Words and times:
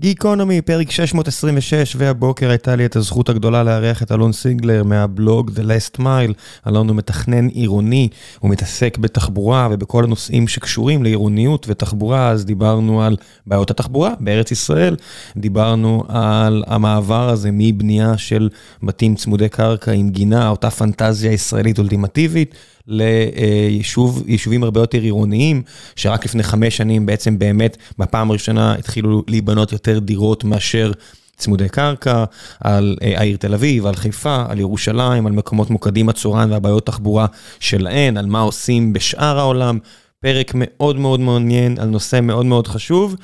גיקונומי, 0.00 0.62
פרק 0.62 0.90
626, 0.90 1.96
והבוקר 1.98 2.50
הייתה 2.50 2.76
לי 2.76 2.86
את 2.86 2.96
הזכות 2.96 3.28
הגדולה 3.28 3.62
לארח 3.62 4.02
את 4.02 4.12
אלון 4.12 4.32
סיגלר 4.32 4.84
מהבלוג 4.84 5.50
The 5.50 5.60
Last 5.60 6.00
Mile. 6.00 6.32
אלון 6.66 6.88
הוא 6.88 6.96
מתכנן 6.96 7.46
עירוני, 7.46 8.08
הוא 8.38 8.50
מתעסק 8.50 8.98
בתחבורה 8.98 9.68
ובכל 9.70 10.04
הנושאים 10.04 10.48
שקשורים 10.48 11.02
לעירוניות 11.02 11.66
ותחבורה, 11.68 12.28
אז 12.28 12.44
דיברנו 12.44 13.02
על 13.02 13.16
בעיות 13.46 13.70
התחבורה 13.70 14.14
בארץ 14.20 14.50
ישראל, 14.50 14.96
דיברנו 15.36 16.04
על 16.08 16.64
המעבר 16.66 17.28
הזה 17.28 17.50
מבנייה 17.52 18.18
של 18.18 18.48
בתים 18.82 19.14
צמודי 19.14 19.48
קרקע 19.48 19.92
עם 19.92 20.10
גינה, 20.10 20.48
אותה 20.48 20.70
פנטזיה 20.70 21.32
ישראלית 21.32 21.78
אולטימטיבית. 21.78 22.54
ליישובים 22.88 24.64
הרבה 24.64 24.80
יותר 24.80 25.00
עירוניים, 25.00 25.62
שרק 25.96 26.24
לפני 26.24 26.42
חמש 26.42 26.76
שנים 26.76 27.06
בעצם 27.06 27.38
באמת 27.38 27.76
בפעם 27.98 28.30
הראשונה 28.30 28.74
התחילו 28.74 29.22
להיבנות 29.28 29.72
יותר 29.72 29.98
דירות 29.98 30.44
מאשר 30.44 30.92
צמודי 31.36 31.68
קרקע, 31.68 32.24
על 32.60 32.96
העיר 33.00 33.36
תל 33.36 33.54
אביב, 33.54 33.86
על 33.86 33.94
חיפה, 33.94 34.44
על 34.48 34.58
ירושלים, 34.58 35.26
על 35.26 35.32
מקומות 35.32 35.70
מוקדים 35.70 36.08
הצורן 36.08 36.52
והבעיות 36.52 36.86
תחבורה 36.86 37.26
שלהן, 37.60 38.16
על 38.16 38.26
מה 38.26 38.40
עושים 38.40 38.92
בשאר 38.92 39.38
העולם. 39.38 39.78
פרק 40.20 40.52
מאוד 40.54 40.96
מאוד 40.96 41.20
מעניין 41.20 41.78
על 41.78 41.88
נושא 41.88 42.20
מאוד 42.22 42.46
מאוד 42.46 42.66
חשוב. 42.66 43.16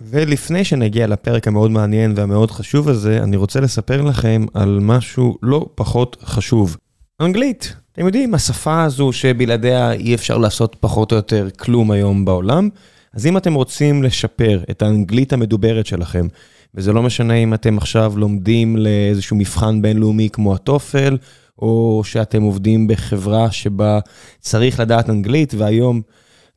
ולפני 0.00 0.64
שנגיע 0.64 1.06
לפרק 1.06 1.48
המאוד 1.48 1.70
מעניין 1.70 2.12
והמאוד 2.16 2.50
חשוב 2.50 2.88
הזה, 2.88 3.18
אני 3.22 3.36
רוצה 3.36 3.60
לספר 3.60 4.02
לכם 4.02 4.46
על 4.54 4.78
משהו 4.82 5.38
לא 5.42 5.66
פחות 5.74 6.16
חשוב. 6.24 6.76
אנגלית. 7.20 7.74
אתם 7.92 8.06
יודעים, 8.06 8.34
השפה 8.34 8.82
הזו 8.82 9.12
שבלעדיה 9.12 9.92
אי 9.92 10.14
אפשר 10.14 10.38
לעשות 10.38 10.76
פחות 10.80 11.12
או 11.12 11.16
יותר 11.16 11.48
כלום 11.58 11.90
היום 11.90 12.24
בעולם, 12.24 12.68
אז 13.14 13.26
אם 13.26 13.36
אתם 13.36 13.54
רוצים 13.54 14.02
לשפר 14.02 14.60
את 14.70 14.82
האנגלית 14.82 15.32
המדוברת 15.32 15.86
שלכם, 15.86 16.26
וזה 16.74 16.92
לא 16.92 17.02
משנה 17.02 17.34
אם 17.34 17.54
אתם 17.54 17.78
עכשיו 17.78 18.12
לומדים 18.16 18.76
לאיזשהו 18.76 19.36
מבחן 19.36 19.82
בינלאומי 19.82 20.28
כמו 20.32 20.54
הטופל, 20.54 21.16
או 21.58 22.02
שאתם 22.04 22.42
עובדים 22.42 22.88
בחברה 22.88 23.50
שבה 23.50 23.98
צריך 24.40 24.80
לדעת 24.80 25.10
אנגלית, 25.10 25.54
והיום 25.54 26.02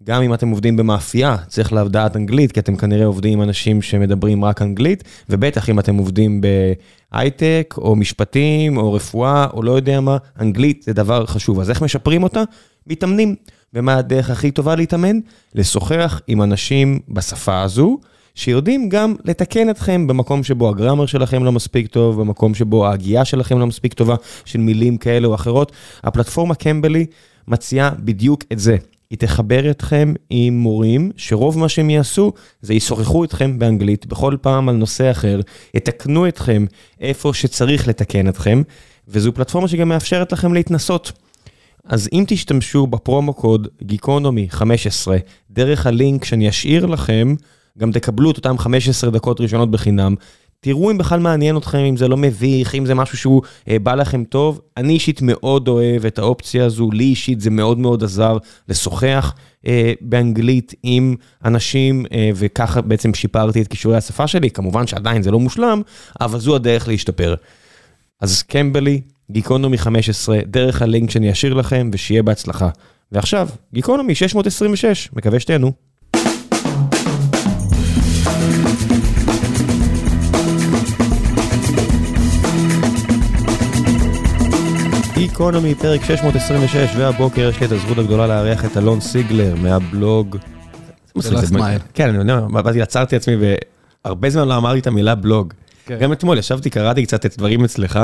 גם 0.06 0.22
אם 0.22 0.34
אתם 0.34 0.50
עובדים 0.50 0.78
במאפייה, 0.78 1.36
צריך 1.48 1.74
לדעת 1.74 2.16
אנגלית, 2.16 2.52
כי 2.52 2.60
אתם 2.60 2.76
כנראה 2.76 3.06
עובדים 3.06 3.34
עם 3.34 3.42
אנשים 3.42 3.82
שמדברים 3.82 4.46
רק 4.46 4.62
אנגלית, 4.62 5.04
ובטח 5.30 5.70
אם 5.70 5.80
אתם 5.80 5.98
עובדים 5.98 6.42
בהייטק, 7.12 7.76
או 7.78 7.96
משפטים, 7.96 8.78
או 8.78 8.94
רפואה, 8.94 9.48
או 9.54 9.64
לא 9.64 9.72
יודע 9.72 10.02
מה, 10.02 10.18
אנגלית 10.40 10.84
זה 10.84 10.94
דבר 10.94 11.26
חשוב. 11.26 11.60
אז 11.60 11.70
איך 11.70 11.82
משפרים 11.82 12.24
אותה? 12.24 12.44
מתאמנים. 12.88 13.36
ומה 13.74 13.96
הדרך 13.96 14.30
הכי 14.30 14.52
טובה 14.52 14.76
להתאמן? 14.76 15.20
לשוחח 15.56 16.22
עם 16.28 16.42
אנשים 16.42 17.00
בשפה 17.10 17.62
הזו, 17.62 18.00
שיודעים 18.36 18.90
גם 18.90 19.16
לתקן 19.26 19.70
אתכם 19.70 20.08
במקום 20.08 20.44
שבו 20.44 20.70
הגרמר 20.70 21.06
שלכם 21.06 21.44
לא 21.44 21.52
מספיק 21.52 21.88
טוב, 21.88 22.22
במקום 22.22 22.56
שבו 22.56 22.88
ההגייה 22.88 23.26
שלכם 23.26 23.60
לא 23.60 23.68
מספיק 23.68 23.94
טובה, 23.94 24.16
של 24.46 24.60
מילים 24.60 24.98
כאלה 24.98 25.28
או 25.28 25.36
אחרות. 25.36 25.72
הפלטפורמה 26.04 26.56
קמבלי 26.56 27.06
מציעה 27.48 27.90
בדיוק 28.00 28.44
את 28.52 28.60
זה. 28.60 28.78
היא 29.14 29.20
תחבר 29.20 29.72
אתכם 29.72 30.14
עם 30.30 30.58
מורים, 30.58 31.12
שרוב 31.18 31.60
מה 31.60 31.70
שהם 31.70 31.90
יעשו 31.90 32.32
זה 32.62 32.74
ישוחחו 32.74 33.24
אתכם 33.24 33.60
באנגלית 33.60 34.06
בכל 34.06 34.38
פעם 34.42 34.70
על 34.70 34.76
נושא 34.76 35.12
אחר, 35.12 35.40
יתקנו 35.74 36.28
אתכם 36.28 36.66
איפה 37.00 37.34
שצריך 37.34 37.88
לתקן 37.88 38.28
אתכם, 38.28 38.62
וזו 39.08 39.34
פלטפורמה 39.34 39.68
שגם 39.68 39.90
מאפשרת 39.90 40.32
לכם 40.32 40.54
להתנסות. 40.54 41.12
אז 41.86 42.10
אם 42.14 42.24
תשתמשו 42.28 42.88
בפרומו 42.88 43.34
קוד 43.34 43.68
גיקונומי 43.84 44.48
15, 44.50 45.18
דרך 45.52 45.88
הלינק 45.88 46.26
שאני 46.26 46.50
אשאיר 46.50 46.86
לכם, 46.86 47.36
גם 47.78 47.92
תקבלו 47.92 48.32
את 48.32 48.38
אותם 48.38 48.58
15 48.58 49.10
דקות 49.10 49.42
ראשונות 49.42 49.72
בחינם. 49.72 50.16
תראו 50.64 50.92
אם 50.92 50.98
בכלל 50.98 51.20
מעניין 51.20 51.58
אתכם, 51.58 51.78
אם 51.78 51.98
זה 51.98 52.08
לא 52.08 52.18
מביך, 52.18 52.76
אם 52.76 52.86
זה 52.86 52.96
משהו 52.96 53.18
שהוא 53.18 53.42
אה, 53.70 53.80
בא 53.80 53.96
לכם 53.96 54.24
טוב. 54.24 54.62
אני 54.78 54.94
אישית 54.94 55.22
מאוד 55.22 55.68
אוהב 55.68 56.06
את 56.06 56.20
האופציה 56.20 56.66
הזו, 56.66 56.92
לי 56.92 57.04
אישית 57.04 57.42
זה 57.42 57.50
מאוד 57.50 57.80
מאוד 57.80 58.04
עזר 58.04 58.38
לשוחח 58.70 59.36
אה, 59.68 59.94
באנגלית 60.02 60.74
עם 60.84 61.16
אנשים, 61.46 62.06
אה, 62.14 62.30
וככה 62.36 62.82
בעצם 62.82 63.14
שיפרתי 63.14 63.62
את 63.62 63.68
כישורי 63.68 63.98
השפה 63.98 64.28
שלי. 64.28 64.50
כמובן 64.50 64.88
שעדיין 64.88 65.24
זה 65.24 65.32
לא 65.32 65.40
מושלם, 65.40 65.82
אבל 66.22 66.40
זו 66.40 66.56
הדרך 66.56 66.88
להשתפר. 66.88 67.36
אז 68.22 68.42
קמבלי, 68.42 69.02
גיקונומי 69.32 69.78
15, 69.78 70.40
דרך 70.46 70.82
הלינק 70.82 71.10
שאני 71.10 71.32
אשאיר 71.32 71.54
לכם, 71.54 71.90
ושיהיה 71.94 72.24
בהצלחה. 72.24 72.70
ועכשיו, 73.12 73.50
גיקונומי 73.74 74.16
626, 74.16 75.10
מקווה 75.14 75.40
שתהנו. 75.40 75.72
גיקונומי, 85.28 85.76
פרק 85.76 86.04
626, 86.04 86.96
והבוקר 86.98 87.50
יש 87.50 87.60
לי 87.60 87.66
את 87.66 87.72
הזכות 87.72 87.98
הגדולה 87.98 88.28
לארח 88.28 88.66
את 88.66 88.78
אלון 88.78 89.00
סיגלר 89.00 89.56
מהבלוג. 89.56 90.38
כן, 91.94 92.10
אני 92.10 92.18
יודע, 92.18 92.40
באתי, 92.40 92.82
עצרתי 92.82 93.16
עצמי 93.16 93.36
והרבה 94.06 94.30
זמן 94.30 94.48
לא 94.48 94.58
אמרתי 94.58 94.80
את 94.80 94.88
המילה 94.88 95.16
בלוג. 95.16 95.54
כן. 95.86 95.98
גם 96.00 96.14
אתמול 96.14 96.38
ישבתי, 96.38 96.70
קראתי 96.70 97.06
קצת 97.06 97.26
את 97.26 97.38
דברים 97.38 97.64
אצלך, 97.64 98.00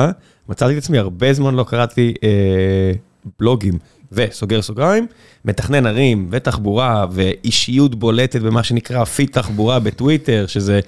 מצאתי 0.50 0.74
את 0.74 0.78
עצמי, 0.78 0.98
הרבה 0.98 1.34
זמן 1.34 1.56
לא 1.56 1.64
קראתי 1.64 2.14
אה, 2.24 2.92
בלוגים. 3.40 3.78
וסוגר 4.12 4.62
סוגריים, 4.62 5.08
מתכנן 5.46 5.86
ערים 5.86 6.28
ותחבורה 6.32 7.06
ואישיות 7.12 7.96
בולטת 7.96 8.42
במה 8.42 8.64
שנקרא 8.64 9.06
פיד 9.06 9.30
תחבורה 9.32 9.80
בטוויטר, 9.80 10.46
שזה 10.48 10.80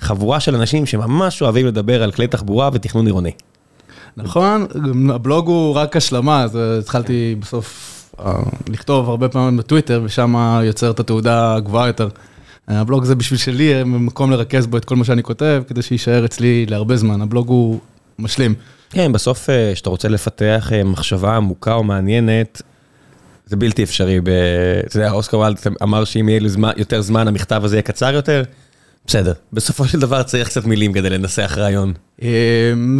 חבורה 0.00 0.40
של 0.40 0.54
אנשים 0.54 0.86
שממש 0.86 1.42
אוהבים 1.42 1.66
לדבר 1.66 2.02
על 2.02 2.12
כלי 2.12 2.26
תחבורה 2.26 2.70
ותכנון 2.72 3.06
עירוני. 3.06 3.32
נכון, 4.16 4.66
הבלוג 5.14 5.46
הוא 5.46 5.74
רק 5.74 5.96
השלמה, 5.96 6.42
אז 6.42 6.58
התחלתי 6.80 7.36
בסוף 7.40 7.92
אה, 8.20 8.32
לכתוב 8.68 9.10
הרבה 9.10 9.28
פעמים 9.28 9.56
בטוויטר, 9.56 10.02
ושם 10.04 10.34
יוצר 10.64 10.90
את 10.90 11.00
התעודה 11.00 11.54
הגבוהה 11.54 11.86
יותר. 11.86 12.08
הבלוג 12.68 13.04
זה 13.04 13.14
בשביל 13.14 13.38
שלי, 13.38 13.84
מקום 13.84 14.30
לרכז 14.30 14.66
בו 14.66 14.76
את 14.76 14.84
כל 14.84 14.96
מה 14.96 15.04
שאני 15.04 15.22
כותב, 15.22 15.62
כדי 15.68 15.82
שיישאר 15.82 16.24
אצלי 16.24 16.66
להרבה 16.66 16.96
זמן, 16.96 17.22
הבלוג 17.22 17.48
הוא 17.48 17.80
משלים. 18.18 18.54
כן, 18.90 19.12
בסוף 19.12 19.48
כשאתה 19.72 19.90
רוצה 19.90 20.08
לפתח 20.08 20.70
אה, 20.72 20.84
מחשבה 20.84 21.36
עמוקה 21.36 21.74
או 21.74 21.84
מעניינת, 21.84 22.62
זה 23.46 23.56
בלתי 23.56 23.82
אפשרי. 23.82 24.20
אתה 24.86 24.96
יודע, 24.96 25.10
אוסקר 25.10 25.36
וולד 25.38 25.58
אמר 25.82 26.04
שאם 26.04 26.28
יהיה 26.28 26.40
לי 26.40 26.48
יותר 26.76 27.00
זמן, 27.00 27.28
המכתב 27.28 27.64
הזה 27.64 27.76
יהיה 27.76 27.82
קצר 27.82 28.14
יותר. 28.14 28.42
בסדר, 29.06 29.32
בסופו 29.52 29.84
של 29.84 30.00
דבר 30.00 30.22
צריך 30.22 30.48
קצת 30.48 30.64
מילים 30.64 30.92
כדי 30.92 31.10
לנסח 31.10 31.54
רעיון. 31.58 31.92
אמ, 32.22 32.28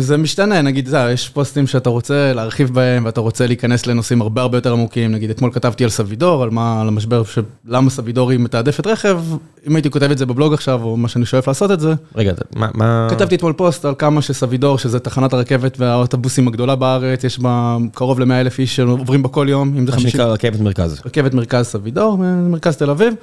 זה 0.01 0.17
משתנה, 0.17 0.63
נגיד, 0.63 0.87
זה, 0.87 0.99
יש 1.13 1.29
פוסטים 1.29 1.67
שאתה 1.67 1.91
רוצה 1.91 2.33
להרחיב 2.33 2.75
בהם 2.75 3.05
ואתה 3.05 3.21
רוצה 3.21 3.47
להיכנס 3.47 3.87
לנושאים 3.87 4.23
הרבה 4.23 4.43
הרבה 4.43 4.59
יותר 4.59 4.73
עמוקים, 4.73 5.13
נגיד 5.13 5.31
אתמול 5.31 5.51
כתבתי 5.53 5.85
על 5.85 5.91
סבידור, 5.91 6.43
על 6.43 6.51
מה, 6.51 6.81
על 6.81 6.89
המשבר, 6.89 7.25
של 7.25 7.43
למה 7.65 7.91
סבידור 7.91 8.31
היא 8.31 8.39
מתעדפת 8.39 8.87
רכב, 8.87 9.21
אם 9.67 9.77
הייתי 9.77 9.91
כותב 9.91 10.11
את 10.11 10.19
זה 10.19 10.27
בבלוג 10.27 10.55
עכשיו, 10.55 10.83
או 10.83 10.97
מה 10.97 11.09
שאני 11.09 11.27
שואף 11.27 11.49
לעשות 11.49 11.71
את 11.71 11.81
זה. 11.81 11.95
רגע, 12.17 12.33
מה... 12.55 12.69
מה... 12.75 13.07
כתבתי 13.11 13.35
אתמול 13.35 13.53
פוסט 13.53 13.85
על 13.85 13.95
כמה 13.99 14.23
שסבידור, 14.23 14.79
שזה 14.79 14.99
תחנת 14.99 15.33
הרכבת 15.33 15.81
והאוטובוסים 15.81 16.49
הגדולה 16.49 16.77
בארץ, 16.77 17.25
יש 17.25 17.39
בה 17.39 17.77
קרוב 17.95 18.21
ל-100 18.21 18.33
אלף 18.33 18.59
איש 18.59 18.77
שעוברים 18.77 19.23
בה 19.23 19.29
כל 19.29 19.47
יום, 19.51 19.75
אם 19.79 19.87
זה 19.87 19.93
50... 19.93 20.07
מה 20.07 20.11
שנקרא 20.11 20.27
רכבת 20.27 20.61
מרכז. 20.61 21.01
רכבת 21.07 21.35
מרכז 21.35 21.67
סבידור, 21.67 22.17
מרכז 22.49 22.77
תל 22.77 22.91
אביב. 22.91 23.15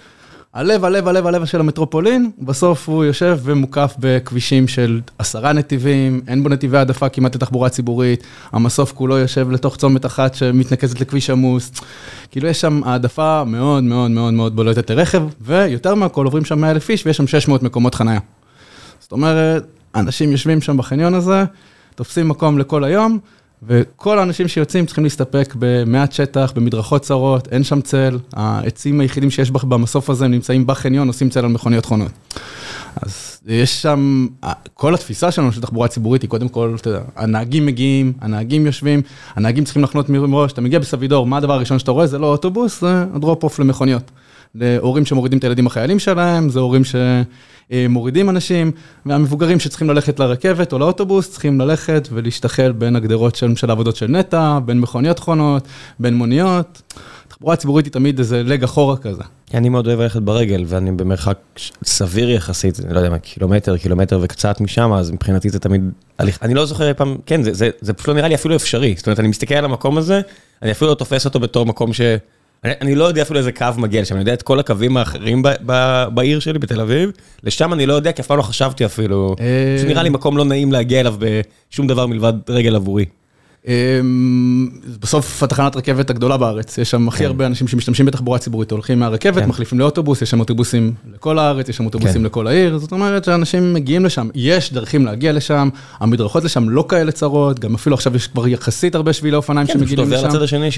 הלב, 0.53 0.85
הלב, 0.85 1.07
הלב, 1.07 1.27
הלב 1.27 1.45
של 1.45 1.59
המטרופולין, 1.59 2.31
בסוף 2.39 2.89
הוא 2.89 3.05
יושב 3.05 3.39
ומוקף 3.43 3.95
בכבישים 3.99 4.67
של 4.67 5.01
עשרה 5.17 5.53
נתיבים, 5.53 6.21
אין 6.27 6.43
בו 6.43 6.49
נתיבי 6.49 6.77
העדפה 6.77 7.09
כמעט 7.09 7.35
לתחבורה 7.35 7.69
ציבורית, 7.69 8.23
המסוף 8.51 8.91
כולו 8.91 9.17
יושב 9.17 9.51
לתוך 9.51 9.77
צומת 9.77 10.05
אחת 10.05 10.35
שמתנקזת 10.35 11.01
לכביש 11.01 11.29
עמוס. 11.29 11.71
כאילו 12.31 12.47
יש 12.47 12.61
שם 12.61 12.81
העדפה 12.85 13.43
מאוד 13.43 13.83
מאוד 13.83 14.11
מאוד 14.11 14.33
מאוד 14.33 14.55
בולטת 14.55 14.89
לרכב, 14.89 15.23
ויותר 15.41 15.95
מהכל 15.95 16.25
עוברים 16.25 16.45
שם 16.45 16.61
100 16.61 16.71
אלף 16.71 16.89
איש 16.89 17.05
ויש 17.05 17.17
שם 17.17 17.27
600 17.27 17.63
מקומות 17.63 17.95
חנייה. 17.95 18.19
זאת 18.99 19.11
אומרת, 19.11 19.65
אנשים 19.95 20.31
יושבים 20.31 20.61
שם 20.61 20.77
בחניון 20.77 21.13
הזה, 21.13 21.43
תופסים 21.95 22.27
מקום 22.27 22.59
לכל 22.59 22.83
היום, 22.83 23.19
וכל 23.67 24.19
האנשים 24.19 24.47
שיוצאים 24.47 24.85
צריכים 24.85 25.03
להסתפק 25.03 25.53
במעט 25.59 26.11
שטח, 26.11 26.53
במדרכות 26.55 27.01
צרות, 27.01 27.47
אין 27.51 27.63
שם 27.63 27.81
צל, 27.81 28.19
העצים 28.33 28.99
היחידים 28.99 29.29
שיש 29.29 29.51
במסוף 29.51 30.09
הזה 30.09 30.27
נמצאים 30.27 30.67
בחניון, 30.67 31.07
עושים 31.07 31.29
צל 31.29 31.39
על 31.39 31.51
מכוניות 31.51 31.85
חונות. 31.85 32.11
אז 32.95 33.39
יש 33.47 33.81
שם, 33.81 34.27
כל 34.73 34.93
התפיסה 34.93 35.31
שלנו 35.31 35.51
של 35.51 35.61
תחבורה 35.61 35.87
ציבורית 35.87 36.21
היא 36.21 36.29
קודם 36.29 36.49
כל, 36.49 36.75
אתה 36.79 36.89
יודע, 36.89 37.01
הנהגים 37.15 37.65
מגיעים, 37.65 38.13
הנהגים 38.21 38.65
יושבים, 38.65 39.01
הנהגים 39.35 39.63
צריכים 39.63 39.83
לחנות 39.83 40.09
מראש, 40.09 40.51
אתה 40.51 40.61
מגיע 40.61 40.79
בסבידור, 40.79 41.25
מה 41.25 41.37
הדבר 41.37 41.53
הראשון 41.53 41.79
שאתה 41.79 41.91
רואה? 41.91 42.07
זה 42.07 42.19
לא 42.19 42.27
אוטובוס, 42.31 42.81
זה 42.81 43.05
ה 43.13 43.19
drop-off 43.19 43.59
למכוניות. 43.59 44.11
להורים 44.55 45.05
שמורידים 45.05 45.39
את 45.39 45.43
הילדים 45.43 45.67
החיילים 45.67 45.99
שלהם, 45.99 46.49
זה 46.49 46.59
הורים 46.59 46.83
שמורידים 47.71 48.29
אנשים, 48.29 48.71
והמבוגרים 49.05 49.59
שצריכים 49.59 49.89
ללכת 49.89 50.19
לרכבת 50.19 50.73
או 50.73 50.79
לאוטובוס, 50.79 51.31
צריכים 51.31 51.61
ללכת 51.61 52.07
ולהשתחל 52.11 52.71
בין 52.71 52.95
הגדרות 52.95 53.35
של, 53.35 53.55
של 53.55 53.69
העבודות 53.69 53.95
של 53.95 54.07
נטע, 54.07 54.59
בין 54.65 54.79
מכוניות 54.79 55.19
חונות, 55.19 55.67
בין 55.99 56.13
מוניות. 56.13 56.81
תחבורה 57.27 57.55
ציבורית 57.55 57.85
היא 57.85 57.93
תמיד 57.93 58.19
איזה 58.19 58.43
leg 58.43 58.63
אחורה 58.63 58.97
כזה. 58.97 59.23
אני 59.53 59.69
מאוד 59.69 59.87
אוהב 59.87 59.99
ללכת 59.99 60.21
ברגל, 60.21 60.63
ואני 60.67 60.91
במרחק 60.91 61.37
סביר 61.83 62.29
יחסית, 62.29 62.79
לא 62.89 62.99
יודע 62.99 63.09
מה, 63.09 63.19
קילומטר, 63.19 63.77
קילומטר 63.77 64.19
וקצת 64.21 64.61
משם, 64.61 64.93
אז 64.93 65.11
מבחינתי 65.11 65.49
זה 65.49 65.59
תמיד 65.59 65.81
הליך, 66.19 66.39
אני 66.41 66.53
לא 66.53 66.65
זוכר 66.65 66.87
אי 66.87 66.93
פעם, 66.93 67.17
כן, 67.25 67.43
זה, 67.43 67.53
זה, 67.53 67.69
זה 67.81 67.93
פשוט 67.93 68.07
לא 68.07 68.13
נראה 68.13 68.27
לי 68.27 68.35
אפילו 68.35 68.55
אפשרי, 68.55 68.93
זאת 68.97 69.07
אומרת, 69.07 69.19
אני 69.19 69.27
מסתכל 69.27 69.55
על 69.55 69.65
המקום 69.65 69.97
הזה, 69.97 70.21
אני 70.61 70.71
אפילו 70.71 70.89
לא 70.89 70.95
תופס 70.95 71.25
אותו 71.25 71.39
בתור 71.39 71.65
מקום 71.65 71.93
ש... 71.93 72.01
אני, 72.63 72.73
אני 72.81 72.95
לא 72.95 73.03
יודע 73.03 73.21
אפילו 73.21 73.39
איזה 73.39 73.51
קו 73.51 73.67
מגיע 73.77 74.01
לשם, 74.01 74.15
אני 74.15 74.21
יודע 74.21 74.33
את 74.33 74.41
כל 74.41 74.59
הקווים 74.59 74.97
האחרים 74.97 75.43
ב, 75.43 75.49
ב, 75.65 76.03
בעיר 76.13 76.39
שלי, 76.39 76.59
בתל 76.59 76.81
אביב, 76.81 77.11
לשם 77.43 77.73
אני 77.73 77.85
לא 77.85 77.93
יודע, 77.93 78.11
כי 78.11 78.21
אף 78.21 78.27
פעם 78.27 78.37
לא 78.37 78.43
חשבתי 78.43 78.85
אפילו, 78.85 79.35
פשוט 79.77 79.87
נראה 79.87 80.03
לי 80.03 80.09
מקום 80.09 80.37
לא 80.37 80.45
נעים 80.45 80.71
להגיע 80.71 80.99
אליו 80.99 81.15
בשום 81.19 81.87
דבר 81.87 82.07
מלבד 82.07 82.33
רגל 82.49 82.75
עבורי. 82.75 83.05
אמ, 83.67 84.69
בסוף 85.01 85.43
התחנת 85.43 85.75
רכבת 85.75 86.09
הגדולה 86.09 86.37
בארץ, 86.37 86.77
יש 86.77 86.91
שם 86.91 87.07
הכי 87.07 87.25
הרבה 87.25 87.45
אנשים 87.45 87.67
שמשתמשים 87.67 88.05
בתחבורה 88.05 88.39
ציבורית, 88.39 88.71
הולכים 88.71 88.99
מהרכבת, 88.99 89.45
מחליפים 89.45 89.79
לאוטובוס, 89.79 90.21
יש 90.21 90.29
שם 90.29 90.39
אוטובוסים 90.39 90.93
לכל 91.13 91.39
הארץ, 91.39 91.69
יש 91.69 91.77
שם 91.77 91.85
אוטובוסים 91.85 92.25
לכל 92.25 92.47
העיר, 92.47 92.77
זאת 92.77 92.91
אומרת 92.91 93.23
שאנשים 93.23 93.73
מגיעים 93.73 94.05
לשם, 94.05 94.27
יש 94.35 94.73
דרכים 94.73 95.05
להגיע 95.05 95.31
לשם, 95.31 95.69
המדרכות 95.99 96.43
לשם 96.43 96.69
לא 96.69 96.85
כאלה 96.89 97.11
צרות, 97.11 97.59
גם 97.59 97.75
אפילו 97.75 97.93
עכשיו 97.93 98.15
יש 98.15 98.27
כבר 98.27 98.47
יחסית 98.47 98.95
הרבה 98.95 99.13
שבילי 99.13 99.35
אופניים 99.35 99.67
שמגיעים 99.67 100.11
לשם. 100.11 100.21
כן, 100.21 100.27
לצד 100.27 100.41
השני 100.41 100.71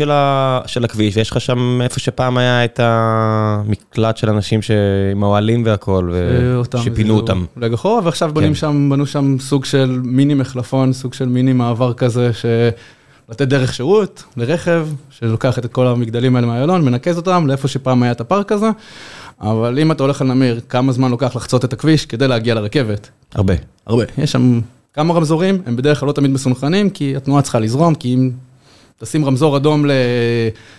של 0.65 0.83
הכביש, 0.83 1.17
ויש 1.17 1.31
לך 1.31 1.41
שם 1.41 1.79
איפה 1.83 1.99
שפעם 1.99 2.37
היה 2.37 2.65
את 2.65 2.79
המקלט 2.83 4.17
של 4.17 4.29
אנשים 4.29 4.59
עם 5.11 5.23
האוהלים 5.23 5.65
והכל, 5.65 6.13
שפינו 6.83 7.15
אותם. 7.15 7.45
ועכשיו 8.03 8.31
בונים 8.33 8.55
שם, 8.55 8.89
בנו 8.91 9.05
שם 9.05 9.35
סוג 9.39 9.65
של 9.65 9.99
מיני 10.03 10.33
מחלפון, 10.33 10.93
סוג 10.93 11.13
של 11.13 11.25
מיני 11.25 11.53
מעבר 11.53 11.93
כזה, 11.93 12.31
לתת 13.29 13.47
דרך 13.47 13.73
שירות 13.73 14.23
לרכב, 14.37 14.87
שלוקח 15.09 15.59
את 15.59 15.65
כל 15.65 15.87
המגדלים 15.87 16.35
האלה 16.35 16.47
מהיילון, 16.47 16.85
מנקז 16.85 17.17
אותם 17.17 17.47
לאיפה 17.47 17.67
שפעם 17.67 18.03
היה 18.03 18.11
את 18.11 18.21
הפארק 18.21 18.51
הזה. 18.51 18.69
אבל 19.41 19.79
אם 19.79 19.91
אתה 19.91 20.03
הולך 20.03 20.21
על 20.21 20.27
נמיר, 20.27 20.59
כמה 20.69 20.91
זמן 20.91 21.11
לוקח 21.11 21.35
לחצות 21.35 21.65
את 21.65 21.73
הכביש 21.73 22.05
כדי 22.05 22.27
להגיע 22.27 22.53
לרכבת? 22.55 23.09
הרבה. 23.35 23.53
הרבה. 23.87 24.03
יש 24.17 24.31
שם 24.31 24.61
כמה 24.93 25.13
רמזורים, 25.13 25.61
הם 25.65 25.75
בדרך 25.75 25.99
כלל 25.99 26.07
לא 26.07 26.13
תמיד 26.13 26.31
מסונכנים, 26.31 26.89
כי 26.89 27.15
התנועה 27.15 27.41
צריכה 27.41 27.59
לזרום, 27.59 27.95
כי 27.95 28.13
אם 28.13 28.31
תשים 28.99 29.25
רמזור 29.25 29.57
אדום 29.57 29.85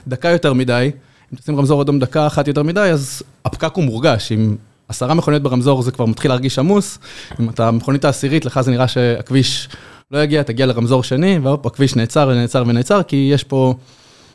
לדקה 0.07 0.29
יותר 0.29 0.53
מדי, 0.53 0.91
אם 1.33 1.39
תשים 1.39 1.57
רמזור 1.57 1.83
אדום 1.83 1.99
דקה 1.99 2.27
אחת 2.27 2.49
יותר 2.49 2.63
מדי, 2.63 2.81
אז 2.81 3.23
הפקק 3.45 3.73
הוא 3.75 3.85
מורגש. 3.85 4.33
אם 4.33 4.57
עשרה 4.89 5.15
מכוניות 5.15 5.43
ברמזור 5.43 5.83
זה 5.83 5.91
כבר 5.91 6.07
מתחיל 6.07 6.31
להרגיש 6.31 6.59
עמוס, 6.59 6.99
אם 7.41 7.49
אתה 7.49 7.71
מכונית 7.71 8.05
העשירית, 8.05 8.45
לך 8.45 8.61
זה 8.61 8.71
נראה 8.71 8.89
שהכביש 8.89 9.69
לא 10.11 10.19
יגיע, 10.19 10.43
תגיע 10.43 10.67
לרמזור 10.67 11.03
שני, 11.03 11.39
והופ, 11.43 11.67
הכביש 11.67 11.97
נעצר 11.97 12.29
ונעצר 12.31 12.65
ונעצר, 12.67 13.03
כי 13.03 13.31
יש 13.33 13.45
פה 13.45 13.75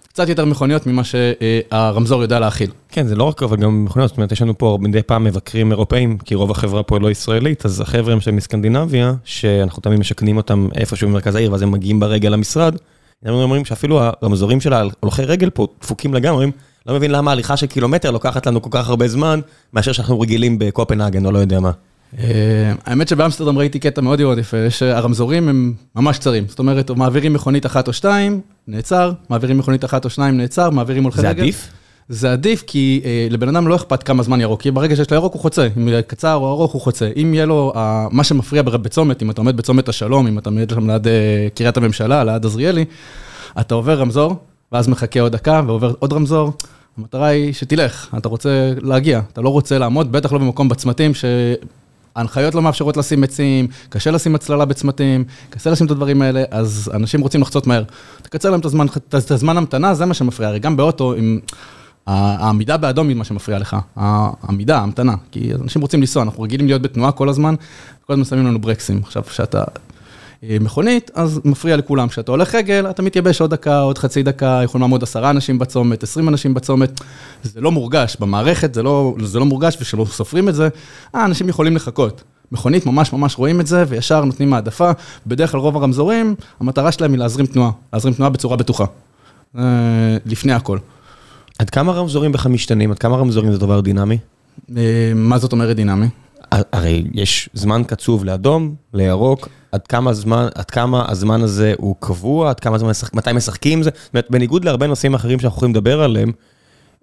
קצת 0.08 0.30
יותר 0.30 0.46
מכוניות 0.46 0.88
ממה 0.88 1.02
שהרמזור 1.04 2.22
יודע 2.22 2.40
להכיל. 2.40 2.72
כן, 2.90 3.08
זה 3.08 3.16
לא 3.16 3.24
רק 3.24 3.44
אבל 3.44 3.58
גם 3.58 3.86
מכוניות, 3.86 4.10
זאת 4.10 4.18
אומרת, 4.18 4.32
יש 4.32 4.42
לנו 4.42 4.58
פה 4.58 4.78
מדי 4.82 5.02
פעם 5.04 5.24
מבקרים 5.24 5.72
אירופאים, 5.72 6.18
כי 6.18 6.36
רוב 6.36 6.52
החברה 6.52 6.84
פה 6.84 7.00
לא 7.00 7.12
ישראלית, 7.12 7.66
אז 7.66 7.82
החבר'ה 7.82 8.14
הם 8.14 8.36
מסקנדינביה, 8.36 9.14
שאנחנו 9.24 9.82
תמיד 9.82 10.00
משכנים 10.00 10.38
אותם 10.38 10.68
איפשהו 10.76 11.10
במרכז 11.10 11.36
העיר, 11.36 11.52
ואז 11.52 11.62
הם 11.62 11.72
מגיעים 11.72 12.00
ברגל 12.00 12.30
למשרד, 12.30 12.76
הם 13.24 13.34
אומרים 13.34 13.66
שאפילו 13.66 14.00
הרמזורים 14.02 14.62
של 14.62 14.74
ההולכי 14.74 15.24
רגל 15.24 15.50
פה 15.50 15.68
דפוקים 15.82 16.14
לגמרי, 16.14 16.52
לא 16.88 16.94
מבין 16.94 17.12
למה 17.12 17.32
הליכה 17.32 17.58
של 17.58 17.68
קילומטר 17.68 18.12
לוקחת 18.12 18.48
לנו 18.48 18.62
כל 18.62 18.70
כך 18.72 18.90
הרבה 18.90 19.08
זמן, 19.08 19.40
מאשר 19.74 19.92
שאנחנו 19.92 20.20
רגילים 20.20 20.60
בקופנהגן 20.60 21.26
או 21.26 21.32
לא 21.32 21.40
יודע 21.40 21.60
מה. 21.60 21.72
אה, 22.20 22.74
האמת 22.86 23.08
שבאמסטרדם 23.08 23.58
ראיתי 23.58 23.80
קטע 23.80 24.02
מאוד 24.02 24.22
מאוד 24.22 24.38
יפה, 24.38 24.70
שהרמזורים 24.70 25.50
הם 25.50 25.74
ממש 25.96 26.18
קצרים, 26.18 26.46
זאת 26.48 26.60
אומרת, 26.60 26.92
מעבירים 26.92 27.34
מכונית 27.34 27.66
אחת 27.66 27.88
או 27.88 27.94
שתיים, 27.94 28.42
נעצר, 28.68 29.12
מעבירים 29.30 29.58
מכונית 29.58 29.86
אחת 29.86 30.06
או 30.06 30.10
שניים, 30.10 30.38
נעצר, 30.38 30.70
מעבירים 30.70 31.04
הולכי 31.04 31.20
רגל. 31.20 31.28
זה 31.36 31.42
עדיף? 31.42 31.70
זה 32.10 32.32
עדיף 32.32 32.64
כי 32.68 33.02
אה, 33.06 33.28
לבן 33.30 33.50
אדם 33.50 33.68
לא 33.68 33.76
אכפת 33.76 34.04
כמה 34.04 34.24
זמן 34.24 34.42
ירוק, 34.42 34.62
כי 34.62 34.72
ברגע 34.72 34.96
שיש 34.96 35.12
לו 35.12 35.16
ירוק 35.16 35.34
הוא 35.34 35.42
חוצה, 35.42 35.68
אם 35.78 35.88
יהיה 35.88 36.02
קצר 36.02 36.36
או 36.36 36.50
ארוך 36.50 36.72
הוא 36.72 36.82
חוצה. 36.82 37.10
אם 37.22 37.34
יהיה 37.34 37.46
לו, 37.46 37.74
אה, 37.76 38.08
מה 38.12 38.24
שמפריע 38.24 38.62
בצומת, 38.62 39.22
אם 39.22 39.32
אתה 39.32 39.42
עומד 39.42 39.58
בצומת 39.58 39.90
השלום, 39.90 40.28
אם 40.28 40.38
אתה 40.38 40.50
עומד 40.50 40.70
שם 40.70 40.90
ליד 40.90 41.08
אה, 41.08 41.48
קריית 41.56 41.78
הממשלה, 41.78 42.24
ליד 42.24 42.46
עזריאלי, 42.46 42.86
אתה 43.60 43.76
עובר 43.76 44.00
רמזור, 44.00 44.36
ואז 44.72 44.88
מחכה 44.88 45.22
עוד 45.22 45.32
דקה 45.32 45.62
ועובר 45.68 45.94
עוד 46.00 46.14
רמזור. 46.14 46.52
המטרה 46.98 47.28
היא 47.28 47.54
שתלך, 47.54 48.08
אתה 48.18 48.30
רוצה 48.30 48.74
להגיע, 48.82 49.22
אתה 49.34 49.42
לא 49.42 49.50
רוצה 49.50 49.78
לעמוד, 49.78 50.12
בטח 50.12 50.34
לא 50.34 50.40
במקום 50.40 50.70
בצמתים 50.70 51.14
ש... 51.14 51.26
ההנחיות 52.16 52.56
לא 52.56 52.62
מאפשרות 52.62 52.98
לשים 52.98 53.24
עצים, 53.24 53.68
קשה 53.90 54.12
לשים 54.12 54.36
הצללה 54.36 54.66
בצמתים, 54.66 55.24
קשה 55.50 55.70
לשים 55.70 55.86
את 55.86 55.92
הדברים 55.92 56.22
האלה, 56.22 56.44
אז 56.52 56.92
אנשים 56.94 57.22
רוצים 57.22 57.42
לחצות 57.42 57.68
מהר. 57.68 57.84
תקצר 58.22 58.50
להם 58.50 58.60
את 58.60 58.66
הזמן, 58.66 58.86
את 59.18 59.32
הזמן 59.32 59.58
המתנה, 59.58 59.94
זה 59.94 60.06
מה 60.06 60.14
שמפריע. 60.14 60.50
הרי 60.50 60.60
גם 60.60 60.78
באוטו, 60.78 61.14
עם... 61.14 61.40
העמידה 62.08 62.78
באדום 62.78 63.08
היא 63.08 63.16
מה 63.16 63.24
שמפריע 63.24 63.60
לך, 63.60 63.78
העמידה, 63.96 64.78
ההמתנה, 64.78 65.16
כי 65.32 65.54
אנשים 65.64 65.82
רוצים 65.82 66.00
לנסוע, 66.00 66.24
אנחנו 66.24 66.44
רגילים 66.44 66.68
להיות 66.68 66.82
בתנועה 66.82 67.12
כל 67.12 67.30
הזמן, 67.30 67.56
כל 68.08 68.14
הזמן 68.14 68.26
שמים 68.26 68.46
לנו 68.46 68.62
ברקסים. 68.62 69.02
עכשיו, 69.04 69.24
כשאתה 69.24 69.64
מכונית, 70.44 71.12
אז 71.14 71.42
מפריע 71.46 71.78
לכולם. 71.78 72.08
כשאתה 72.08 72.32
הולך 72.32 72.56
רגל, 72.56 72.90
אתה 72.90 73.02
מתייבש 73.02 73.42
עוד 73.42 73.52
דקה, 73.52 73.80
עוד 73.80 73.98
חצי 73.98 74.24
דקה, 74.24 74.62
יכולים 74.64 74.82
לעמוד 74.82 75.04
עשרה 75.04 75.30
אנשים 75.30 75.60
בצומת, 75.60 76.04
עשרים 76.04 76.30
אנשים 76.30 76.54
בצומת. 76.54 77.02
זה 77.44 77.62
לא 77.62 77.72
מורגש, 77.72 78.18
במערכת 78.20 78.74
זה 78.74 78.84
לא, 78.84 79.16
זה 79.24 79.40
לא 79.40 79.46
מורגש, 79.46 79.78
וכשלא 79.82 80.06
סופרים 80.06 80.50
את 80.50 80.56
זה, 80.56 80.70
אה, 81.16 81.26
אנשים 81.26 81.50
יכולים 81.50 81.76
לחכות. 81.76 82.24
מכונית 82.52 82.86
ממש 82.86 83.14
ממש 83.14 83.38
רואים 83.38 83.60
את 83.62 83.68
זה, 83.68 83.84
וישר 83.88 84.26
נותנים 84.26 84.54
העדפה. 84.54 84.92
בדרך 85.28 85.52
כלל 85.52 85.60
רוב 85.60 85.78
הרמזורים, 85.78 86.36
המטרה 86.60 86.92
שלהם 86.92 87.12
היא 87.12 87.20
להזרים 87.20 87.46
תנועה, 87.46 87.72
להזרים 87.94 88.14
תנועה 88.14 88.30
בצורה 88.30 88.58
בטוחה. 88.58 88.86
אה, 89.58 89.64
לפני 90.26 90.54
הכל. 90.54 90.78
עד 91.60 91.70
כמה 91.70 91.92
רמזורים 91.92 92.32
בכלל 92.32 92.52
משתנים? 92.52 92.92
עד 92.92 93.00
כמה 93.00 93.18
רמזורים 93.18 93.52
זה 93.52 93.58
דבר 93.58 93.82
דינמי? 93.82 94.18
אה, 94.78 95.12
מה 95.16 95.38
זאת 95.38 95.52
אומרת 95.52 95.76
דינמי? 95.76 96.08
הרי 96.52 97.04
יש 97.14 97.50
זמן 97.54 97.82
קצוב 97.88 98.26
לאדום, 98.26 98.76
לירוק, 98.94 99.50
עד 99.72 99.88
כמה 99.88 100.14
זמן, 100.14 100.48
עד 100.56 100.72
כמה 100.72 101.06
הזמן 101.10 101.42
הזה 101.42 101.74
הוא 101.78 101.96
קבוע, 102.00 102.50
עד 102.50 102.60
כמה 102.60 102.78
זמן, 102.78 102.92
מתי 103.14 103.34
משחקים 103.34 103.78
עם 103.78 103.84
זה. 103.84 103.90
זאת 104.04 104.14
אומרת, 104.14 104.28
בניגוד 104.30 104.66
להרבה 104.66 104.88
נושאים 104.88 105.14
אחרים 105.14 105.40
שאנחנו 105.40 105.58
יכולים 105.58 105.76
לדבר 105.76 106.02
עליהם, 106.02 106.32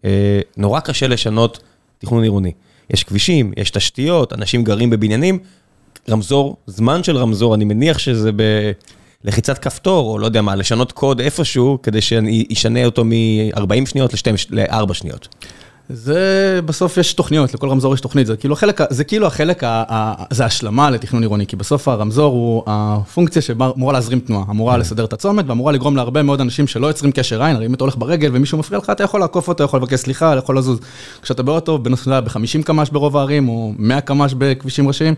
אה, 0.04 0.40
נורא 0.56 0.80
קשה 0.80 1.06
לשנות 1.06 1.58
תכנון 1.98 2.22
עירוני. 2.22 2.52
יש 2.90 3.04
כבישים, 3.04 3.52
יש 3.56 3.70
תשתיות, 3.70 4.32
אנשים 4.32 4.64
גרים 4.64 4.90
בבניינים, 4.90 5.38
רמזור, 6.10 6.56
זמן 6.66 7.02
של 7.02 7.16
רמזור, 7.16 7.54
אני 7.54 7.64
מניח 7.64 7.98
שזה 7.98 8.30
בלחיצת 9.24 9.58
כפתור, 9.58 10.12
או 10.12 10.18
לא 10.18 10.26
יודע 10.26 10.42
מה, 10.42 10.56
לשנות 10.56 10.92
קוד 10.92 11.20
איפשהו, 11.20 11.78
כדי 11.82 12.00
שאני 12.00 12.46
אשנה 12.52 12.84
אותו 12.84 13.04
מ-40 13.04 13.86
שניות 13.86 14.14
ל-4 14.50 14.94
שניות. 14.94 15.28
זה 15.90 16.60
בסוף 16.64 16.96
יש 16.96 17.12
תוכניות, 17.12 17.54
לכל 17.54 17.68
רמזור 17.68 17.94
יש 17.94 18.00
תוכנית, 18.00 18.26
זה 18.26 18.36
כאילו 18.36 18.54
החלק, 18.54 18.80
זה 18.90 19.04
כאילו 19.04 19.26
החלק, 19.26 19.62
זה 20.30 20.44
השלמה 20.44 20.90
לתכנון 20.90 21.22
עירוני, 21.22 21.46
כי 21.46 21.56
בסוף 21.56 21.88
הרמזור 21.88 22.32
הוא 22.32 22.62
הפונקציה 22.66 23.42
שאמורה 23.42 23.92
להזרים 23.92 24.20
תנועה, 24.20 24.44
אמורה 24.50 24.74
mm. 24.74 24.78
לסדר 24.78 25.04
את 25.04 25.12
הצומת 25.12 25.44
ואמורה 25.48 25.72
לגרום 25.72 25.96
להרבה 25.96 26.22
מאוד 26.22 26.40
אנשים 26.40 26.66
שלא 26.66 26.86
יוצרים 26.86 27.12
קשר 27.12 27.42
עין, 27.42 27.56
הרי 27.56 27.66
אם 27.66 27.74
אתה 27.74 27.84
הולך 27.84 27.96
ברגל 27.96 28.30
ומישהו 28.32 28.58
מפריע 28.58 28.78
לך, 28.78 28.90
אתה 28.90 29.04
יכול 29.04 29.20
לעקוף 29.20 29.48
אותו, 29.48 29.64
יכול 29.64 29.80
לבקש 29.80 30.00
סליחה, 30.00 30.34
יכול 30.38 30.58
לזוז. 30.58 30.78
כשאתה 31.22 31.42
באוטו, 31.42 31.78
בנוסע 31.78 32.20
ב-50 32.20 32.62
קמ"ש 32.64 32.90
ברוב 32.90 33.16
הערים, 33.16 33.48
או 33.48 33.72
100 33.78 34.00
קמ"ש 34.00 34.34
בכבישים 34.38 34.88
ראשיים, 34.88 35.14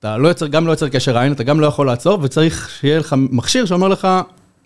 אתה 0.00 0.16
לא 0.16 0.28
יוצר, 0.28 0.46
גם 0.46 0.66
לא 0.66 0.72
יוצר 0.72 0.88
קשר 0.88 1.18
עין, 1.18 1.32
אתה 1.32 1.42
גם 1.42 1.60
לא 1.60 1.66
יכול 1.66 1.86
לעצור, 1.86 2.18
וצריך 2.22 2.70
שיהיה 2.80 2.98
לך 2.98 3.14
מכשיר 3.18 3.64
שאומר 3.64 3.88
לך, 3.88 4.08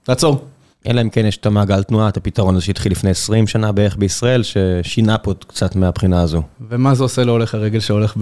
תעצור. 0.02 0.44
אלא 0.87 1.00
אם 1.00 1.11
כן 1.11 1.26
יש 1.26 1.37
את 1.37 1.47
המעגל 1.47 1.83
תנועה, 1.83 2.09
את 2.09 2.16
הפתרון 2.16 2.57
הזה 2.57 2.64
שהתחיל 2.64 2.93
לפני 2.93 3.11
20 3.11 3.47
שנה 3.47 3.73
בערך 3.73 3.97
בישראל, 3.97 4.43
ששינה 4.43 5.19
פה 5.19 5.33
קצת 5.47 5.76
מהבחינה 5.76 6.21
הזו. 6.21 6.43
ומה 6.71 6.95
זה 6.95 7.02
עושה 7.02 7.25
להולך 7.25 7.55
הרגל 7.55 7.81
שהולך 7.81 8.14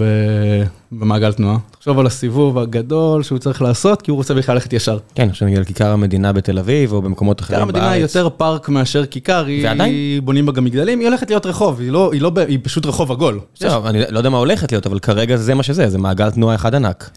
במעגל 0.92 1.32
תנועה? 1.32 1.56
תחשוב 1.70 1.98
על 1.98 2.06
הסיבוב 2.06 2.58
הגדול 2.58 3.22
שהוא 3.22 3.38
צריך 3.38 3.62
לעשות, 3.62 4.02
כי 4.02 4.10
הוא 4.10 4.16
רוצה 4.16 4.34
בכלל 4.34 4.54
ללכת 4.54 4.72
ישר. 4.72 4.98
כן, 5.14 5.28
עכשיו 5.28 5.48
נגיע 5.48 5.60
לכיכר 5.60 5.90
המדינה 5.90 6.32
בתל 6.32 6.58
אביב, 6.58 6.92
או 6.92 7.02
במקומות 7.02 7.40
אחרים 7.40 7.58
בארץ. 7.58 7.68
כיכר 7.68 7.78
המדינה 7.78 7.94
היא 7.94 8.02
יותר 8.02 8.28
פארק 8.28 8.68
מאשר 8.68 9.06
כיכר, 9.06 9.44
היא 9.46 10.22
בונים 10.22 10.46
בה 10.46 10.52
גם 10.52 10.64
מגדלים, 10.64 10.98
היא 10.98 11.08
הולכת 11.08 11.30
להיות 11.30 11.46
רחוב, 11.46 11.80
היא 11.80 11.90
לא, 11.90 12.10
היא 12.12 12.22
לא, 12.22 12.32
היא 12.48 12.58
פשוט 12.62 12.86
רחוב 12.86 13.12
עגול. 13.12 13.40
זהו, 13.58 13.86
אני 13.86 14.00
לא 14.10 14.18
יודע 14.18 14.30
מה 14.30 14.38
הולכת 14.38 14.72
להיות, 14.72 14.86
אבל 14.86 14.98
כרגע 14.98 15.36
זה 15.36 15.54
מה 15.54 15.62
שזה, 15.62 15.88
זה 15.88 15.98
מעגל 15.98 16.30
תנועה 16.30 16.54
אחד 16.54 16.74
ענק. 16.74 17.10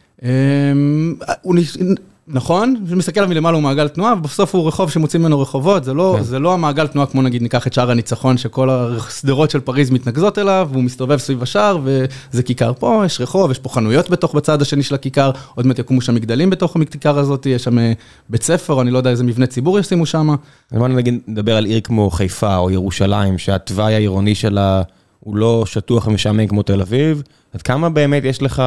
נכון, 2.29 2.75
ומסתכל 2.85 3.19
עליו 3.19 3.29
מלמעלה 3.29 3.55
הוא 3.55 3.63
מעגל 3.63 3.87
תנועה, 3.87 4.13
ובסוף 4.13 4.55
הוא 4.55 4.67
רחוב 4.67 4.91
שמוצאים 4.91 5.21
ממנו 5.21 5.41
רחובות, 5.41 5.83
זה 5.83 5.93
לא, 5.93 6.15
כן. 6.17 6.23
זה 6.23 6.39
לא 6.39 6.53
המעגל 6.53 6.87
תנועה 6.87 7.07
כמו 7.07 7.21
נגיד 7.21 7.41
ניקח 7.41 7.67
את 7.67 7.73
שער 7.73 7.91
הניצחון, 7.91 8.37
שכל 8.37 8.69
השדרות 8.69 9.49
של 9.49 9.59
פריז 9.59 9.89
מתנקזות 9.89 10.37
אליו, 10.37 10.69
והוא 10.71 10.83
מסתובב 10.83 11.17
סביב 11.17 11.43
השער, 11.43 11.79
וזה 11.83 12.43
כיכר 12.43 12.73
פה, 12.73 13.03
יש 13.05 13.21
רחוב, 13.21 13.51
יש 13.51 13.59
פה 13.59 13.69
חנויות 13.69 14.09
בתוך 14.09 14.35
בצד 14.35 14.61
השני 14.61 14.83
של 14.83 14.95
הכיכר, 14.95 15.31
עוד 15.55 15.67
מעט 15.67 15.79
יקומו 15.79 16.01
שם 16.01 16.15
מגדלים 16.15 16.49
בתוך 16.49 16.75
הכיכר 16.75 17.19
הזאת, 17.19 17.45
יש 17.45 17.63
שם 17.63 17.79
אה, 17.79 17.93
בית 18.29 18.43
ספר, 18.43 18.81
אני 18.81 18.91
לא 18.91 18.97
יודע 18.97 19.09
איזה 19.09 19.23
מבנה 19.23 19.45
ציבור 19.45 19.79
ישימו 19.79 20.05
שם. 20.05 20.35
בוא 20.71 20.87
נגיד, 20.87 21.19
נדבר 21.27 21.57
על 21.57 21.65
עיר 21.65 21.79
כמו 21.83 22.09
חיפה 22.09 22.57
או 22.57 22.71
ירושלים, 22.71 23.37
שהתוואי 23.37 23.93
העירוני 23.93 24.35
שלה 24.35 24.81
הוא 25.19 25.35
לא 25.35 25.63
שטוח 25.65 26.07
ומשעמם 26.07 26.47
כמו 26.47 26.63
תל 26.63 26.81
אביב, 26.81 27.23
עד 27.53 27.61
כמה 27.61 27.89
באמת 27.89 28.23
יש 28.25 28.41
לך... 28.41 28.63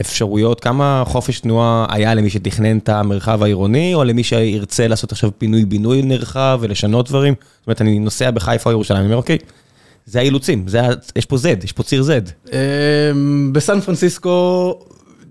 אפשרויות, 0.00 0.60
כמה 0.60 1.02
חופש 1.06 1.40
תנועה 1.40 1.86
היה 1.90 2.14
למי 2.14 2.30
שתכנן 2.30 2.78
את 2.78 2.88
המרחב 2.88 3.42
העירוני, 3.42 3.94
או 3.94 4.04
למי 4.04 4.24
שירצה 4.24 4.88
לעשות 4.88 5.12
עכשיו 5.12 5.30
פינוי-בינוי 5.38 6.02
נרחב 6.02 6.58
ולשנות 6.62 7.08
דברים? 7.08 7.34
זאת 7.58 7.66
אומרת, 7.66 7.80
אני 7.80 7.98
נוסע 7.98 8.30
בחיפה 8.30 8.70
או 8.70 8.72
ירושלים, 8.72 9.00
אני 9.00 9.06
אומר, 9.06 9.16
אוקיי, 9.16 9.38
זה 10.06 10.18
האילוצים, 10.18 10.68
זה 10.68 10.82
ה... 10.82 10.88
יש 11.16 11.26
פה 11.26 11.36
Z, 11.36 11.64
יש 11.64 11.72
פה 11.72 11.82
ציר 11.82 12.02
Z. 12.02 12.50
אמ, 12.52 13.50
בסן 13.52 13.80
פרנסיסקו 13.80 14.74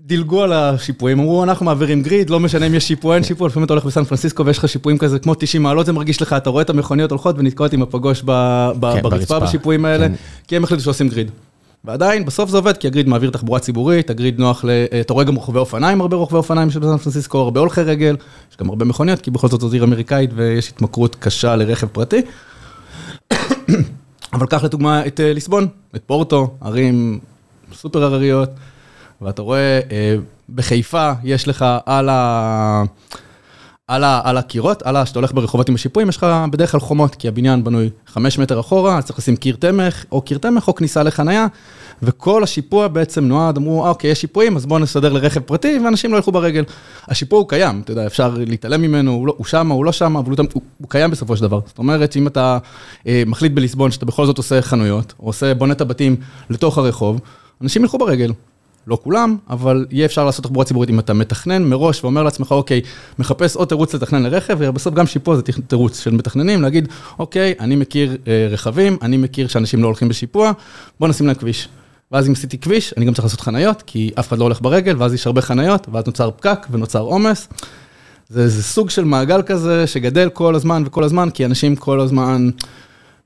דילגו 0.06 0.42
על 0.42 0.52
השיפועים, 0.52 1.18
אמרו 1.18 1.44
אנחנו 1.44 1.66
מעבירים 1.66 2.02
גריד, 2.02 2.30
לא 2.30 2.40
משנה 2.40 2.66
אם 2.66 2.74
יש 2.74 2.88
שיפוע, 2.88 3.14
אין 3.14 3.24
שיפוע, 3.24 3.48
לפעמים 3.48 3.64
אתה 3.64 3.72
הולך 3.72 3.84
בסן 3.84 4.04
פרנסיסקו 4.04 4.46
ויש 4.46 4.58
לך 4.58 4.68
שיפועים 4.68 4.98
כזה 4.98 5.18
כמו 5.18 5.34
90 5.34 5.62
מעלות, 5.62 5.86
זה 5.86 5.92
מרגיש 5.92 6.22
לך, 6.22 6.32
אתה 6.32 6.50
רואה 6.50 6.62
את 6.62 6.70
המכוניות 6.70 7.10
הולכות 7.10 7.38
ונתקעות 7.38 7.72
עם 7.72 7.82
הפגוש 7.82 8.20
כן, 8.20 8.26
ברצפה 8.26 9.08
ברצפה. 9.08 9.40
בשיפועים 9.40 9.84
האלה, 9.84 10.08
כן. 10.08 10.14
כי 10.48 10.56
הם 10.56 10.64
החליטו 10.64 10.82
שעושים 10.82 11.08
גריד. 11.08 11.30
ועדיין, 11.84 12.24
בסוף 12.24 12.50
זה 12.50 12.56
עובד, 12.56 12.76
כי 12.76 12.86
הגריד 12.86 13.08
מעביר 13.08 13.30
תחבורה 13.30 13.60
ציבורית, 13.60 14.10
הגריד 14.10 14.38
נוח 14.38 14.64
ל... 14.64 14.70
אתה 15.00 15.12
רואה 15.12 15.24
גם 15.24 15.34
רוכבי 15.34 15.58
אופניים, 15.58 16.00
הרבה 16.00 16.16
רוכבי 16.16 16.36
אופניים 16.36 16.70
של 16.70 16.80
בסן 16.80 16.96
פרנסיסקו, 16.96 17.38
הרבה 17.38 17.60
הולכי 17.60 17.80
רגל, 17.80 18.16
יש 18.50 18.56
גם 18.56 18.68
הרבה 18.68 18.84
מכוניות, 18.84 19.20
כי 19.20 19.30
בכל 19.30 19.48
זאת 19.48 19.60
זאת 19.60 19.72
עיר 19.72 19.84
אמריקאית 19.84 20.30
ויש 20.34 20.68
התמכרות 20.68 21.16
קשה 21.20 21.56
לרכב 21.56 21.86
פרטי. 21.86 22.22
אבל 24.32 24.46
קח 24.46 24.64
לדוגמה 24.64 25.06
את 25.06 25.20
אה, 25.20 25.32
ליסבון, 25.32 25.66
את 25.96 26.02
פורטו, 26.06 26.54
ערים 26.60 27.18
סופר 27.74 28.02
הרריות, 28.02 28.50
ואתה 29.22 29.42
רואה, 29.42 29.80
אה, 29.90 30.16
בחיפה 30.54 31.12
יש 31.24 31.48
לך 31.48 31.64
על 31.86 32.08
ה... 32.08 32.82
על, 33.88 34.04
ה, 34.04 34.20
על 34.24 34.36
הקירות, 34.36 34.82
על 34.82 34.96
ה... 34.96 35.06
שאתה 35.06 35.18
הולך 35.18 35.32
ברחובות 35.32 35.68
עם 35.68 35.74
השיפועים, 35.74 36.08
יש 36.08 36.16
לך 36.16 36.26
בדרך 36.50 36.70
כלל 36.70 36.80
חומות, 36.80 37.14
כי 37.14 37.28
הבניין 37.28 37.64
בנוי 37.64 37.90
חמש 38.06 38.38
מטר 38.38 38.60
אחורה, 38.60 38.98
אז 38.98 39.04
צריך 39.04 39.18
לשים 39.18 39.36
קיר 39.36 39.56
תמך, 39.58 40.04
או 40.12 40.20
קיר 40.20 40.38
תמך 40.38 40.68
או 40.68 40.74
כניסה 40.74 41.02
לחנייה, 41.02 41.46
וכל 42.02 42.42
השיפוע 42.42 42.88
בעצם 42.88 43.24
נועד, 43.24 43.56
אמרו, 43.56 43.84
אה, 43.84 43.90
אוקיי, 43.90 44.10
יש 44.10 44.20
שיפועים, 44.20 44.56
אז 44.56 44.66
בואו 44.66 44.80
נסדר 44.80 45.12
לרכב 45.12 45.40
פרטי, 45.40 45.78
ואנשים 45.84 46.12
לא 46.12 46.16
ילכו 46.16 46.32
ברגל. 46.32 46.64
השיפוע 47.08 47.38
הוא 47.38 47.48
קיים, 47.48 47.80
אתה 47.84 47.92
יודע, 47.92 48.06
אפשר 48.06 48.34
להתעלם 48.38 48.82
ממנו, 48.82 49.12
הוא, 49.12 49.26
לא, 49.26 49.34
הוא 49.36 49.46
שמה, 49.46 49.74
הוא 49.74 49.84
לא 49.84 49.92
שמה, 49.92 50.20
אבל 50.20 50.30
הוא, 50.30 50.46
הוא, 50.54 50.62
הוא 50.78 50.88
קיים 50.90 51.10
בסופו 51.10 51.36
של 51.36 51.42
דבר. 51.42 51.60
זאת 51.66 51.78
אומרת, 51.78 52.12
שאם 52.12 52.26
אתה 52.26 52.58
אה, 53.06 53.22
מחליט 53.26 53.52
בליסבון 53.52 53.90
שאתה 53.90 54.06
בכל 54.06 54.26
זאת 54.26 54.38
עושה 54.38 54.62
חנויות, 54.62 55.14
או 55.20 55.26
עושה, 55.26 55.54
בונה 55.54 55.72
את 55.72 55.80
הבתים 55.80 56.16
לתוך 56.50 56.78
הרחוב, 56.78 57.20
אנשים 57.62 57.82
ילכו 57.82 57.98
ברגל. 57.98 58.32
לא 58.88 58.98
כולם, 59.02 59.36
אבל 59.50 59.86
יהיה 59.90 60.06
אפשר 60.06 60.24
לעשות 60.24 60.44
תחבורה 60.44 60.64
ציבורית 60.64 60.90
אם 60.90 60.98
אתה 60.98 61.14
מתכנן 61.14 61.62
מראש 61.62 62.04
ואומר 62.04 62.22
לעצמך, 62.22 62.52
אוקיי, 62.52 62.80
מחפש 63.18 63.56
עוד 63.56 63.68
תירוץ 63.68 63.94
לתכנן 63.94 64.22
לרכב, 64.22 64.56
ובסוף 64.58 64.94
גם 64.94 65.06
שיפוע 65.06 65.36
זה 65.36 65.42
תירוץ 65.66 66.00
של 66.00 66.10
מתכננים, 66.10 66.62
להגיד, 66.62 66.88
אוקיי, 67.18 67.54
אני 67.60 67.76
מכיר 67.76 68.16
אה, 68.28 68.48
רכבים, 68.50 68.96
אני 69.02 69.16
מכיר 69.16 69.48
שאנשים 69.48 69.82
לא 69.82 69.86
הולכים 69.86 70.08
בשיפוע, 70.08 70.52
בוא 71.00 71.08
נשים 71.08 71.26
להם 71.26 71.34
כביש. 71.34 71.68
ואז 72.12 72.28
אם 72.28 72.32
עשיתי 72.32 72.58
כביש, 72.58 72.94
אני 72.96 73.04
גם 73.04 73.12
צריך 73.14 73.24
לעשות 73.24 73.40
חניות, 73.40 73.82
כי 73.86 74.10
אף 74.18 74.28
אחד 74.28 74.38
לא 74.38 74.44
הולך 74.44 74.60
ברגל, 74.60 74.94
ואז 74.98 75.14
יש 75.14 75.26
הרבה 75.26 75.40
חניות, 75.40 75.86
ואז 75.92 76.06
נוצר 76.06 76.30
פקק 76.30 76.66
ונוצר 76.70 77.00
עומס. 77.00 77.48
זה, 78.28 78.48
זה 78.48 78.62
סוג 78.62 78.90
של 78.90 79.04
מעגל 79.04 79.42
כזה 79.42 79.86
שגדל 79.86 80.28
כל 80.28 80.54
הזמן 80.54 80.82
וכל 80.86 81.04
הזמן, 81.04 81.30
כי 81.30 81.44
אנשים 81.44 81.76
כל 81.76 82.00
הזמן 82.00 82.50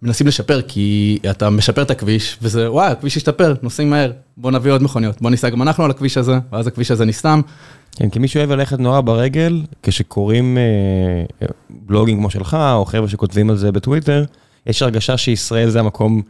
מנסים 0.03 0.27
לשפר, 0.27 0.63
כי 0.63 1.19
אתה 1.31 1.51
משפר 1.51 1.83
את 1.83 1.91
הכביש, 1.91 2.39
וזה, 2.43 2.73
וואי, 2.73 2.91
הכביש 2.91 3.17
השתפר, 3.17 3.55
נוסעים 3.63 3.91
מהר, 3.91 4.13
בוא 4.37 4.51
נביא 4.51 4.73
עוד 4.73 4.83
מכוניות, 4.83 5.23
בוא 5.23 5.31
ניסע 5.31 5.49
גם 5.49 5.63
אנחנו 5.63 5.85
על 5.85 5.91
הכביש 5.91 6.19
הזה, 6.19 6.39
ואז 6.53 6.67
הכביש 6.67 6.91
הזה 6.91 7.05
נסתם. 7.05 7.41
כן, 7.97 8.11
כי 8.11 8.19
מי 8.19 8.29
שאוהב 8.29 8.51
ללכת 8.51 8.79
נורא 8.79 9.01
ברגל, 9.01 9.63
כשקוראים 9.83 10.59
אה, 10.59 11.47
בלוגים 11.71 12.19
כמו 12.19 12.31
שלך, 12.31 12.57
או 12.75 12.85
חבר'ה 12.85 13.09
שכותבים 13.09 13.51
על 13.51 13.57
זה 13.57 13.73
בטוויטר, 13.73 14.25
יש 14.67 14.83
הרגשה 14.83 15.17
שישראל 15.17 15.71
זה 15.71 15.81
המקום 15.81 16.23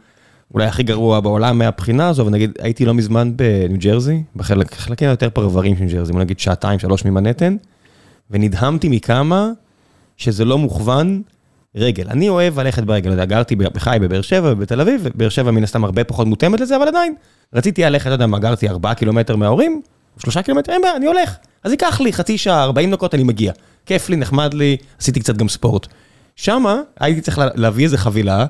אולי 0.53 0.65
הכי 0.65 0.83
גרוע 0.83 1.19
בעולם 1.19 1.57
מהבחינה 1.57 2.09
הזו, 2.09 2.25
ונגיד, 2.25 2.51
הייתי 2.59 2.85
לא 2.85 2.93
מזמן 2.93 3.31
בניו 3.35 3.79
ג'רזי, 3.79 4.23
בחלקים 4.35 5.07
היותר 5.07 5.29
פרברים 5.29 5.75
של 5.75 5.83
ניו 5.83 5.93
ג'רזי, 5.93 6.13
בוא 6.13 6.21
נגיד 6.21 6.39
שעתיים, 6.39 6.79
שלוש 6.79 7.05
ממנהטן, 7.05 7.55
ונדהמתי 8.31 8.89
מכמה 8.89 9.51
שזה 10.17 10.45
לא 10.45 10.57
מוכוון 10.57 11.21
רגל. 11.75 12.07
אני 12.09 12.29
אוהב 12.29 12.59
ללכת 12.59 12.83
ברגל, 12.83 13.07
לא 13.07 13.13
יודע, 13.13 13.25
גרתי 13.25 13.55
בחי 13.55 13.97
בבאר 14.01 14.21
שבע 14.21 14.51
ובתל 14.51 14.81
אביב, 14.81 15.01
ובאר 15.03 15.29
שבע 15.29 15.51
מן 15.51 15.63
הסתם 15.63 15.83
הרבה 15.83 16.03
פחות 16.03 16.27
מותאמת 16.27 16.59
לזה, 16.59 16.75
אבל 16.75 16.87
עדיין, 16.87 17.15
רציתי 17.53 17.81
ללכת, 17.81 18.07
לא 18.07 18.13
יודע 18.13 18.27
מה, 18.27 18.39
גרתי 18.39 18.69
ארבעה 18.69 18.93
קילומטר 18.95 19.35
מההורים, 19.35 19.81
שלושה 20.17 20.41
קילומטר, 20.41 20.71
אין 20.71 20.81
בעיה, 20.81 20.95
אני 20.95 21.05
הולך. 21.05 21.35
אז 21.63 21.71
ייקח 21.71 22.01
לי 22.01 22.13
חצי 22.13 22.37
שעה, 22.37 22.63
40 22.63 22.91
דקות, 22.91 23.15
אני 23.15 23.23
מגיע. 23.23 23.51
כיף 23.85 24.09
לי, 24.09 24.15
נחמד 24.15 24.53
לי, 24.53 24.77
עשיתי 24.99 25.19
קצת 25.19 25.37
גם 25.37 25.49
ספורט. 25.49 25.87
שמה 26.35 26.81
הייתי 26.99 27.21
צריך 27.21 27.41
להביא 27.55 27.83
איזה 27.83 27.97
חבילה, 27.97 28.45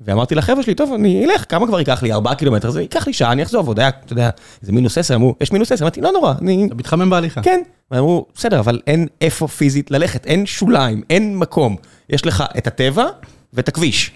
ואמרתי 0.00 0.34
לחבר'ה 0.34 0.62
שלי, 0.62 0.74
טוב, 0.74 0.92
אני 0.92 1.24
אלך, 1.24 1.44
כמה 1.48 1.66
כבר 1.66 1.78
ייקח 1.78 2.02
לי? 2.02 2.12
ארבעה 2.12 2.34
קילומטר, 2.34 2.70
זה 2.70 2.80
ייקח 2.80 3.06
לי 3.06 3.12
שעה, 3.12 3.32
אני 3.32 3.42
אחזור, 3.42 3.64
ועוד 3.64 3.78
היה, 3.78 3.88
אתה 3.88 4.12
יודע, 4.12 4.30
איזה 4.62 4.72
מינוס 4.72 4.98
עשר, 4.98 5.14
אמרו, 5.14 5.34
יש 5.40 5.52
מינוס 5.52 5.72
עשר, 5.72 5.84
אמרתי, 5.84 6.00
לא 6.00 6.12
נורא, 6.12 6.34
אני... 6.40 6.66
אתה 6.66 6.74
מתחמם 6.74 7.10
בהליכה. 7.10 7.42
כן, 7.42 7.60
ואמרו, 7.90 8.26
בסדר, 8.34 8.60
אבל 8.60 8.80
אין 8.86 9.06
איפה 9.20 9.48
פיזית 9.48 9.90
ללכת, 9.90 10.26
אין 10.26 10.46
שוליים, 10.46 11.02
אין 11.10 11.36
מקום. 11.36 11.76
יש 12.10 12.26
לך 12.26 12.44
את 12.58 12.66
הטבע 12.66 13.06
ואת 13.52 13.68
הכביש. 13.68 14.10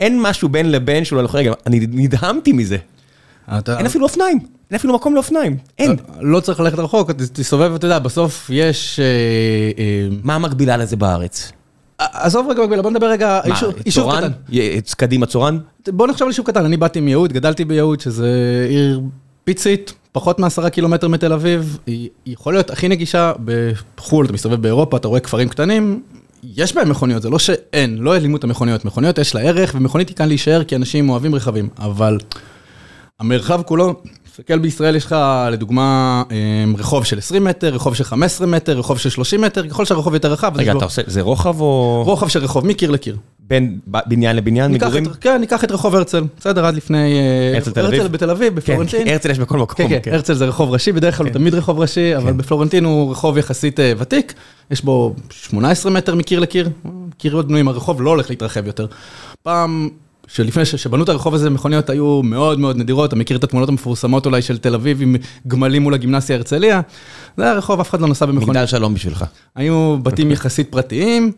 אין 0.00 0.22
משהו 0.22 0.48
בין 0.48 0.72
לבין 0.72 1.04
שהוא 1.04 1.18
הולך 1.18 1.34
רגע, 1.34 1.52
אני 1.66 1.86
נדהמתי 1.90 2.52
מזה. 2.52 2.76
אתה... 3.58 3.78
אין 3.78 3.86
אפילו 3.86 4.04
אופניים, 4.04 4.38
אין 4.70 4.76
אפילו 4.76 4.94
מקום 4.94 5.14
לאופניים, 5.14 5.56
אין. 5.78 5.96
לא 6.20 6.40
צריך 6.40 6.60
ללכת 6.60 6.78
רחוק, 6.78 7.10
תסתובב, 7.10 7.74
אתה 7.74 7.86
יודע, 7.86 7.98
בסוף 7.98 8.50
יש... 8.52 9.00
אה, 9.00 9.04
אה, 9.78 10.08
מה 10.22 10.34
המקבילה 10.34 10.76
לזה 10.76 10.96
בארץ? 10.96 11.52
עזוב 11.98 12.50
רגע 12.50 12.62
מקבילה, 12.62 12.82
בוא 12.82 12.90
נדבר 12.90 13.06
רגע, 13.10 13.40
יישוב-? 13.86 14.12
קטן. 14.16 14.30
קדימה 14.96 15.26
צורן? 15.26 15.58
בוא 15.88 16.06
נחשוב 16.06 16.22
על 16.22 16.28
יישוב 16.28 16.46
קטן, 16.46 16.64
אני 16.64 16.76
באתי 16.76 17.00
מיהוד, 17.00 17.32
גדלתי 17.32 17.64
ביהוד, 17.64 18.00
שזה 18.00 18.26
עיר 18.68 19.00
פיצית, 19.44 19.92
פחות 20.12 20.38
מעשרה 20.38 20.70
קילומטר 20.70 21.08
מתל 21.08 21.32
אביב, 21.32 21.78
היא 21.86 22.08
היא 22.24 22.34
יכול 22.34 22.52
להיות 22.54 22.70
הכי 22.70 22.88
נגישה 22.88 23.32
בחו"ל, 23.96 24.24
אתה 24.24 24.32
מסתובב 24.32 24.62
באירופה, 24.62 24.96
אתה 24.96 25.08
רואה 25.08 25.20
כפרים 25.20 25.48
קטנים, 25.48 26.02
יש 26.56 26.74
בהם 26.74 26.88
מכוניות, 26.88 27.22
זה 27.22 27.30
לא 27.30 27.38
שאין, 27.38 27.98
לא 27.98 28.12
העלימו 28.14 28.36
את 28.36 28.44
המכוניות, 28.44 28.84
מכוניות 28.84 29.18
יש 29.18 29.34
לה 29.34 29.40
ערך, 29.40 29.74
ומכונית 29.74 30.08
היא 30.08 30.16
כאן 30.16 30.28
להישאר 30.28 30.64
כי 30.64 30.76
אנשים 30.76 31.10
אוהבים 31.10 31.34
רכבים, 31.34 31.68
אבל 31.78 32.18
המרחב 33.20 33.62
כולו, 33.62 34.02
תסתכל 34.38 34.58
בישראל 34.58 34.96
יש 34.96 35.04
לך 35.04 35.16
לדוגמה 35.52 36.22
אמ, 36.30 36.74
רחוב 36.78 37.04
של 37.04 37.18
20 37.18 37.44
מטר, 37.44 37.74
רחוב 37.74 37.94
של 37.94 38.04
15 38.04 38.46
מטר, 38.46 38.78
רחוב 38.78 38.98
של 38.98 39.10
30 39.10 39.40
מטר, 39.40 39.68
ככל 39.68 39.84
שהרחוב 39.84 40.14
יותר 40.14 40.32
רחב, 40.32 40.52
רגע, 40.56 40.72
לו 40.72 40.78
אתה 40.78 40.84
עושה, 40.84 41.02
זה 41.06 41.20
רוחב 41.20 41.60
או 41.60 42.02
רוחב 42.06 42.28
של 42.28 42.40
רחוב 42.40 42.66
מקיר 42.66 42.90
לקיר. 42.90 43.16
בין 43.40 43.78
בניין 43.86 44.36
לבניין, 44.36 44.72
מגורים? 44.72 45.06
את, 45.06 45.16
כן, 45.16 45.40
ניקח 45.40 45.64
את 45.64 45.72
רחוב 45.72 45.94
הרצל, 45.94 46.24
בסדר, 46.38 46.66
עד 46.66 46.74
לפני... 46.74 47.18
אה, 47.18 47.54
הרצל 47.54 47.70
תל 47.70 47.86
אביב? 47.86 48.00
הרצל 48.00 48.12
בתל 48.12 48.30
אביב, 48.30 48.48
כן, 48.48 48.54
בפלורנטין. 48.54 49.08
הרצל 49.08 49.30
יש 49.30 49.38
בכל 49.38 49.58
מקום. 49.58 49.88
כן, 49.88 49.98
כן, 50.02 50.12
הרצל 50.12 50.34
זה 50.34 50.44
רחוב 50.44 50.70
ראשי, 50.70 50.92
בדרך 50.92 51.16
כלל 51.16 51.26
הוא 51.26 51.32
תמיד 51.32 51.54
רחוב 51.54 51.80
ראשי, 51.80 52.16
אבל 52.16 52.32
בפלורנטין 52.32 52.84
הוא 52.84 53.10
רחוב 53.12 53.38
יחסית 53.38 53.80
אה, 53.80 53.92
ותיק, 53.98 54.34
יש 54.70 54.84
בו 54.84 55.14
18 55.30 55.92
מטר 55.92 56.14
מקיר 56.14 56.40
לקיר, 56.40 56.68
קירות 57.18 57.48
בנויים, 57.48 57.68
הרחוב 57.68 58.02
לא 58.02 58.10
הולך 58.10 58.30
להתרחב 58.30 58.66
יותר. 58.66 58.86
פעם, 59.42 59.88
שלפני 60.28 60.64
שבנו 60.64 61.04
את 61.04 61.08
הרחוב 61.08 61.34
הזה, 61.34 61.50
מכוניות 61.50 61.90
היו 61.90 62.22
מאוד 62.22 62.58
מאוד 62.60 62.76
נדירות, 62.76 63.08
אתה 63.08 63.16
מכיר 63.16 63.36
את 63.36 63.44
התמונות 63.44 63.68
המפורסמות 63.68 64.26
אולי 64.26 64.42
של 64.42 64.58
תל 64.58 64.74
אביב 64.74 65.02
עם 65.02 65.16
גמלים 65.46 65.82
מול 65.82 65.94
הגימנסיה 65.94 66.36
הרצליה, 66.36 66.80
זה 67.36 67.44
היה 67.44 67.52
רחוב, 67.52 67.80
אף 67.80 67.90
אחד 67.90 68.00
לא 68.00 68.08
נסע 68.08 68.26
במכונית. 68.26 68.48
מגדל 68.48 68.66
שלום 68.66 68.94
בשבילך. 68.94 69.24
היו 69.54 69.98
בתים 70.02 70.30
יחסית 70.30 70.68
פרטיים, 70.70 71.32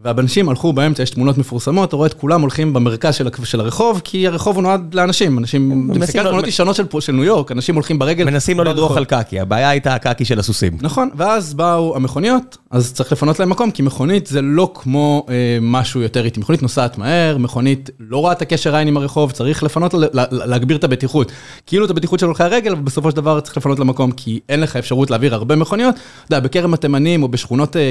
והאנשים 0.00 0.48
הלכו 0.48 0.72
באמצע, 0.72 1.02
יש 1.02 1.10
תמונות 1.10 1.38
מפורסמות, 1.38 1.88
אתה 1.88 1.96
רואה 1.96 2.06
את 2.06 2.14
כולם 2.14 2.40
הולכים 2.40 2.72
במרכז 2.72 3.14
של, 3.14 3.28
של 3.44 3.60
הרחוב, 3.60 4.00
כי 4.04 4.26
הרחוב 4.26 4.56
הוא 4.56 4.62
נועד 4.62 4.94
לאנשים, 4.94 5.38
אנשים, 5.38 5.90
אתה 5.90 5.98
מסתכל 5.98 6.18
על 6.18 6.26
תמונות 6.26 6.46
ישנות 6.46 6.76
של, 6.76 6.84
של 7.00 7.12
ניו 7.12 7.24
יורק, 7.24 7.52
אנשים 7.52 7.74
הולכים 7.74 7.98
ברגל. 7.98 8.24
מנסים 8.24 8.58
לא 8.58 8.64
לדרוך. 8.64 8.96
על 8.96 9.04
קקי, 9.04 9.40
הבעיה 9.40 9.68
הייתה 9.70 9.94
הקקי 9.94 10.24
של 10.24 10.38
הסוסים. 10.38 10.78
נכון, 10.80 11.10
ואז 11.16 11.54
באו 11.54 11.96
המכוניות, 11.96 12.56
אז 12.70 12.92
צריך 12.92 13.12
לפנות 13.12 13.40
להם 13.40 13.50
מקום, 13.50 13.70
כי 13.70 13.82
מכונית 13.82 14.26
זה 14.26 14.42
לא 14.42 14.70
כמו 14.74 15.26
אה, 15.28 15.58
משהו 15.60 16.00
יותר 16.00 16.24
איטי. 16.24 16.40
מכונית 16.40 16.62
נוסעת 16.62 16.98
מהר, 16.98 17.38
מכונית 17.38 17.90
לא 18.00 18.18
רואה 18.18 18.32
את 18.32 18.42
הקשר 18.42 18.76
עין 18.76 18.88
עם 18.88 18.96
הרחוב, 18.96 19.30
צריך 19.32 19.62
לפנות, 19.62 19.94
ל- 19.94 20.04
ל- 20.04 20.26
להגביר 20.30 20.76
את 20.76 20.84
הבטיחות. 20.84 21.32
כאילו 21.66 21.84
את 21.84 21.90
הבטיחות 21.90 22.20
של 22.20 22.26
הולכי 22.26 22.42
הרגל, 22.42 22.72
אבל 22.72 22.82
בסופו 22.82 23.10
של 23.10 23.16
דבר 23.16 23.40
צריך 23.40 23.56
לפנות 23.56 23.78
למקום, 23.78 24.10
כי 24.10 24.40
אין 24.48 24.60
לך 24.60 24.76
אפשרות 24.76 25.10
להעביר 25.10 25.34
הרבה 25.34 25.56
מכוניות. 25.56 25.94
אתה 25.94 26.36
יודע, 26.36 26.48
בכרם 26.48 26.74
התימנים 26.74 27.22
או 27.22 27.28
בשכונות 27.28 27.76
אה, 27.76 27.82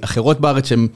אחרות 0.00 0.40
בארץ 0.40 0.68
שהם... 0.68 0.88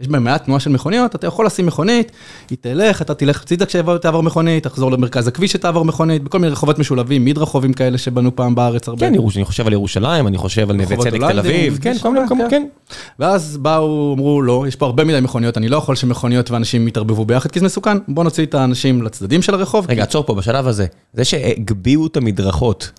יש 0.00 0.08
בהם 0.08 0.24
מעט 0.24 0.44
תנועה 0.44 0.60
של 0.60 0.70
מכוניות, 0.70 1.14
אתה 1.14 1.26
יכול 1.26 1.46
לשים 1.46 1.66
מכונית, 1.66 2.12
היא 2.50 2.58
תלך, 2.60 3.02
אתה 3.02 3.14
תלך 3.14 3.42
הצידה 3.42 3.66
כשתעבור 3.66 4.22
מכונית, 4.22 4.64
תחזור 4.64 4.92
למרכז 4.92 5.28
הכביש 5.28 5.52
שתעבור 5.52 5.84
מכונית, 5.84 6.22
בכל 6.22 6.38
מיני 6.38 6.52
רחובות 6.52 6.78
משולבים, 6.78 7.24
מדרחובים 7.24 7.72
כאלה 7.72 7.98
שבנו 7.98 8.36
פעם 8.36 8.54
בארץ 8.54 8.88
הרבה. 8.88 9.00
כן, 9.00 9.14
אני 9.36 9.44
חושב 9.44 9.66
על 9.66 9.72
ירושלים, 9.72 10.26
אני 10.26 10.38
חושב 10.38 10.70
על 10.70 10.76
נווה 10.76 10.96
צדק 10.96 11.20
תל 11.20 11.38
אביב, 11.38 11.78
כן, 11.82 11.98
כל 12.02 12.12
מיני 12.12 12.24
מקומות, 12.24 12.50
כן. 12.50 12.66
כן. 12.88 12.94
ואז 13.18 13.56
באו, 13.56 14.14
אמרו, 14.14 14.42
לא, 14.42 14.64
יש 14.68 14.76
פה 14.76 14.86
הרבה 14.86 15.04
מדי 15.04 15.20
מכוניות, 15.20 15.58
אני 15.58 15.68
לא 15.68 15.76
יכול 15.76 15.96
שמכוניות 15.96 16.50
ואנשים 16.50 16.88
יתערבבו 16.88 17.24
ביחד, 17.24 17.50
כי 17.50 17.58
זה 17.58 17.66
מסוכן, 17.66 17.98
בוא 18.08 18.24
נוציא 18.24 18.46
את 18.46 18.54
האנשים 18.54 19.02
לצדדים 19.02 19.42
של 19.42 19.54
הרחוב. 19.54 19.86
רגע, 19.88 20.02
עצור 20.02 20.24
פה 20.24 20.34
בשלב 20.34 20.66
הזה. 20.66 20.86
זה 21.12 21.24
שהגביהו 21.24 22.06
את 22.06 22.16
המדרכות. 22.16 22.90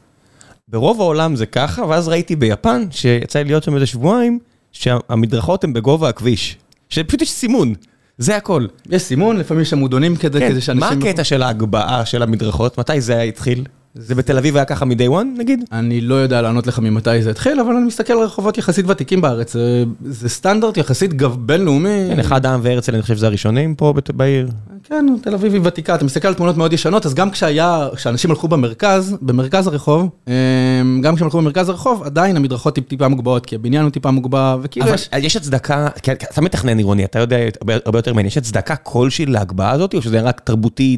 ברוב 0.68 1.02
העולם 1.02 1.36
זה 1.36 1.46
ככה, 1.46 1.86
ואז 1.86 2.08
ראיתי 2.08 2.36
ביפן, 2.36 2.86
שיצא 2.92 3.40
לי 3.40 3.46
להיות 3.46 3.64
שם 3.64 3.76
איזה 3.76 3.86
שבועיים, 3.86 4.40
שהמדרכות 4.72 5.64
הן 5.64 5.74
בגובה 5.74 6.10
הכביש. 6.10 6.58
שפשוט 6.90 7.22
יש 7.22 7.32
סימון, 7.32 7.74
זה 8.18 8.36
הכל. 8.36 8.66
יש 8.90 9.02
סימון, 9.02 9.38
לפעמים 9.38 9.62
יש 9.62 9.74
עמודונים 9.74 10.16
כדי, 10.16 10.40
כן, 10.40 10.50
כדי 10.50 10.62
שאנשים... 10.62 11.00
מה 11.00 11.08
הקטע 11.08 11.24
של 11.24 11.44
ההגבהה 11.44 12.06
של 12.06 12.24
המדרכות? 12.24 12.78
מתי 12.78 13.02
זה 13.02 13.22
התחיל? 13.22 13.64
זה 13.96 14.16
בתל 14.16 14.38
אביב 14.38 14.56
היה 14.56 14.66
ככה 14.66 14.86
מ-day 14.86 15.12
one 15.12 15.40
נגיד? 15.40 15.64
אני 15.72 16.02
לא 16.02 16.16
יודע 16.16 16.42
לענות 16.42 16.68
לך 16.68 16.80
ממתי 16.80 17.22
זה 17.22 17.30
התחיל, 17.30 17.60
אבל 17.60 17.76
אני 17.76 17.86
מסתכל 17.86 18.14
על 18.14 18.20
רחובות 18.20 18.58
יחסית 18.58 18.86
ותיקים 18.88 19.22
בארץ, 19.22 19.54
זה, 19.54 19.84
זה 20.06 20.30
סטנדרט 20.30 20.78
יחסית 20.78 21.14
גב, 21.14 21.38
בינלאומי. 21.40 22.08
כן, 22.10 22.20
אחד 22.20 22.46
העם 22.46 22.60
והרצל, 22.64 22.94
אני 22.94 23.02
חושב 23.02 23.16
שזה 23.16 23.28
הראשונים 23.28 23.76
פה 23.76 23.94
בעיר. 24.14 24.50
כן, 24.90 25.06
תל 25.22 25.34
אביב 25.34 25.54
היא 25.54 25.62
ותיקה, 25.64 25.96
אתה 25.96 26.06
מסתכל 26.06 26.28
על 26.28 26.34
תמונות 26.34 26.58
מאוד 26.58 26.74
ישנות, 26.74 27.06
אז 27.06 27.14
גם 27.14 27.32
כשהיה, 27.32 27.88
כשאנשים 27.96 28.32
הלכו 28.32 28.48
במרכז, 28.48 29.18
במרכז 29.22 29.68
הרחוב, 29.68 30.10
אמ, 30.28 31.02
גם 31.04 31.16
כשהם 31.16 31.26
הלכו 31.26 31.38
במרכז 31.38 31.70
הרחוב, 31.70 32.04
עדיין 32.04 32.36
המדרכות 32.36 32.76
טיפ- 32.76 32.88
טיפה 32.88 33.08
מוגבהות, 33.08 33.46
כי 33.46 33.56
הבניין 33.56 33.84
הוא 33.84 33.92
טיפה 33.92 34.12
מוגבע, 34.12 34.56
וכאילו 34.62 34.86
אבל 34.86 34.94
יש... 34.96 35.10
יש 35.18 35.36
הצדקה, 35.36 35.88
כי 36.04 36.12
אתה 36.12 36.42
מתכנן 36.42 36.78
עירוני, 36.78 37.06
אתה 37.06 37.20
יודע 37.20 37.38
הרבה 37.86 38.00
יותר 38.00 38.14
ממני, 38.14 38.28
יש 38.28 38.38
הצדקה 38.38 38.76
כלשהי 38.76 39.26
להגבהה 39.26 39.72
הזאת, 39.72 39.94
או 39.94 40.02
שזה 40.02 40.22
רק 40.22 40.42
תרבותי 40.44 40.98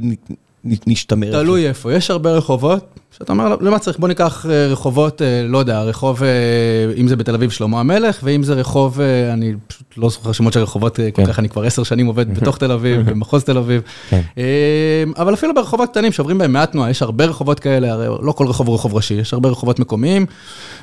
נשתמר? 0.64 1.32
תלוי 1.32 1.68
איפה, 1.68 1.94
יש 1.94 2.12
הרבה 2.12 2.32
רחובות, 2.32 3.00
שאתה 3.18 3.34
אומר, 3.34 3.56
למה 3.62 3.80
צריך, 3.80 4.00
בוא 4.00 4.08
ניקח 4.08 4.46
אה, 4.50 4.68
רחובות, 4.68 5.22
אה, 5.22 5.44
לא 5.48 5.58
יודע, 5.58 5.82
רחוב, 5.82 6.24
אה, 6.24 6.30
אם 6.98 7.08
זה 7.08 7.16
בתל 7.16 7.34
אביב 7.34 7.50
שלמה 7.50 7.80
המלך, 7.80 8.20
ואם 8.24 8.44
זה 8.44 8.54
רחוב, 8.54 9.00
אני 9.34 9.54
פשוט 9.68 9.88
לא 9.98 10.10
זוכר 10.10 10.32
שמות 10.32 10.54
של 10.54 10.60
רחובות 10.60 10.96
כל 10.96 11.04
כן. 11.14 11.26
כך, 11.26 11.40
אני 11.40 11.50
כבר 11.50 11.64
עשר 11.64 11.84
שנים 11.84 12.08
עובד 12.08 12.34
בתוך 12.36 12.58
תל 12.58 12.72
אביב, 12.72 13.02
במחוז 13.10 13.44
תל 13.44 13.58
אביב. 13.58 13.82
כן. 14.10 14.22
אבל 15.18 15.34
אפילו 15.34 15.54
ברחובות 15.54 15.90
קטנים 15.90 16.12
שעוברים 16.12 16.38
בהם 16.38 16.54
מעט 16.54 16.72
תנועה, 16.72 16.90
יש 16.90 17.02
הרבה 17.02 17.26
רחובות 17.26 17.60
כאלה, 17.60 17.92
הרי 17.92 18.08
לא 18.22 18.32
כל 18.32 18.48
רחוב 18.48 18.68
הוא 18.68 18.76
רחוב 18.76 18.94
ראשי, 18.96 19.14
יש 19.14 19.34
הרבה 19.34 19.50
רחובות 19.50 19.80
מקומיים, 19.80 20.26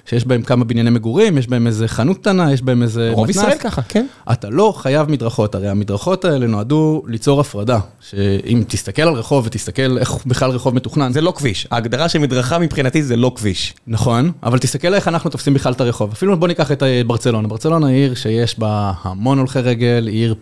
שיש 0.06 0.26
בהם 0.26 0.42
כמה 0.42 0.64
בנייני 0.64 0.90
מגורים, 0.90 1.38
יש 1.38 1.48
בהם 1.48 1.66
איזה 1.66 1.88
חנות 1.88 2.18
קטנה, 2.18 2.52
יש 2.52 2.62
בהם 2.62 2.82
איזה 2.82 3.10
רוב 3.12 3.28
מתנ"ס. 3.28 3.36
ישראל 3.36 3.58
ככה, 3.58 3.82
כן. 3.82 4.06
אתה 4.32 4.50
לא 4.50 4.74
חייב 4.76 5.10
מדרכות, 5.10 5.54
הרי 5.54 5.68
המדרכות 5.68 6.24
האלה 6.24 6.46
נועדו 6.46 7.02
ליצור 7.06 7.40
הפרדה, 7.40 7.78
שאם 8.00 8.62
תסתכל 8.68 9.02
על 9.02 9.14
רחוב 9.14 9.46
ותסתכל 9.46 9.98
איך 9.98 10.26
בכלל 10.26 10.50
רחוב 10.50 10.74
מתוכנן, 10.74 11.12
זה 11.12 11.20
לא 11.20 11.32
כביש, 11.36 11.66
ההגדרה 11.70 12.08
של 12.08 12.17
מדרכה 12.18 12.58
מבחינתי 12.58 13.02
זה 13.02 13.16
לא 13.16 13.32
כביש. 13.36 13.74
נכון, 13.86 14.32
אבל 14.42 14.58
תסתכל 14.58 14.94
איך 14.94 15.08
אנחנו 15.08 15.30
תופסים 15.30 15.54
בכלל 15.54 15.72
את 15.72 15.80
הרחוב. 15.80 16.12
אפילו 16.12 16.36
בוא 16.36 16.48
ניקח 16.48 16.72
את 16.72 16.82
אה, 16.82 17.02
ברצלונה. 17.06 17.48
ברצלונה 17.48 17.86
היא 17.86 17.96
עיר 17.96 18.14
שיש 18.14 18.58
בה 18.58 18.92
המון 19.02 19.38
הולכי 19.38 19.58
רגל, 19.58 20.06
היא 20.06 20.20
עיר 20.22 20.34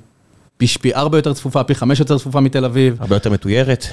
פי 0.56 0.66
פי 0.66 0.95
ארבע 0.95 1.18
יותר 1.18 1.35
צפופה, 1.35 1.64
פי 1.64 1.75
חמש 1.75 2.00
יותר 2.00 2.18
צפופה 2.18 2.40
מתל 2.40 2.64
אביב. 2.64 2.97
הרבה 3.00 3.16
יותר 3.16 3.30
מתוירת. 3.30 3.87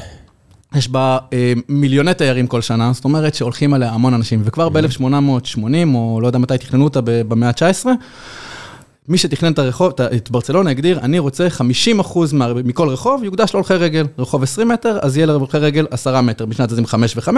יש 0.76 0.88
בה 0.88 1.18
אה, 1.34 1.54
מיליוני 1.70 2.14
תיירים 2.14 2.48
כל 2.48 2.62
שנה, 2.62 2.94
זאת 2.94 3.06
אומרת 3.06 3.36
שהולכים 3.36 3.74
עליה 3.74 3.92
המון 3.92 4.14
אנשים. 4.14 4.42
וכבר 4.44 4.70
ב-1880, 4.70 5.58
או 5.94 6.20
לא 6.22 6.28
יודע 6.28 6.40
מתי 6.40 6.58
תכננו 6.58 6.84
אותה 6.84 7.00
במאה 7.04 7.50
ה-19, 7.50 7.86
מי 9.08 9.18
שתכנן 9.18 9.52
את 9.52 9.60
הרחוב, 9.60 9.94
את- 10.02 10.32
ברצלונה 10.32 10.70
הגדיר, 10.70 11.00
אני 11.00 11.20
רוצה 11.20 11.48
50% 11.50 11.62
מה- 12.34 12.54
מכל 12.54 12.90
רחוב 12.90 13.24
יוקדש 13.24 13.54
להולכי 13.54 13.74
רגל. 13.74 14.06
רחוב 14.20 14.44
20 14.44 14.68
מטר, 14.68 15.00
אז 15.02 15.18
יהיה 15.18 15.26
להולכי 15.26 15.58
רגל 15.58 15.88
10 15.92 16.22
מטר, 16.22 16.46
בשנת 16.46 16.72
הזים 16.72 16.86
5 16.86 17.18
ו-5, 17.18 17.30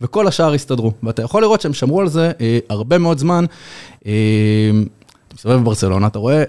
וכל 0.00 0.26
השאר 0.28 0.54
יסתדרו. 0.54 0.92
ואתה 1.02 1.22
יכול 1.22 1.42
לראות 1.42 1.60
שהם 1.60 1.72
שמרו 1.72 2.00
על 2.00 2.08
זה 2.08 2.30
אה, 2.40 2.58
הרבה 2.68 2.98
מאוד 2.98 3.18
זמן. 3.18 3.44
אה, 4.06 4.12
אתה 5.28 5.34
מסתובב 5.34 5.56
בברצלונה, 5.60 6.06
אתה 6.06 6.18
רואה... 6.18 6.44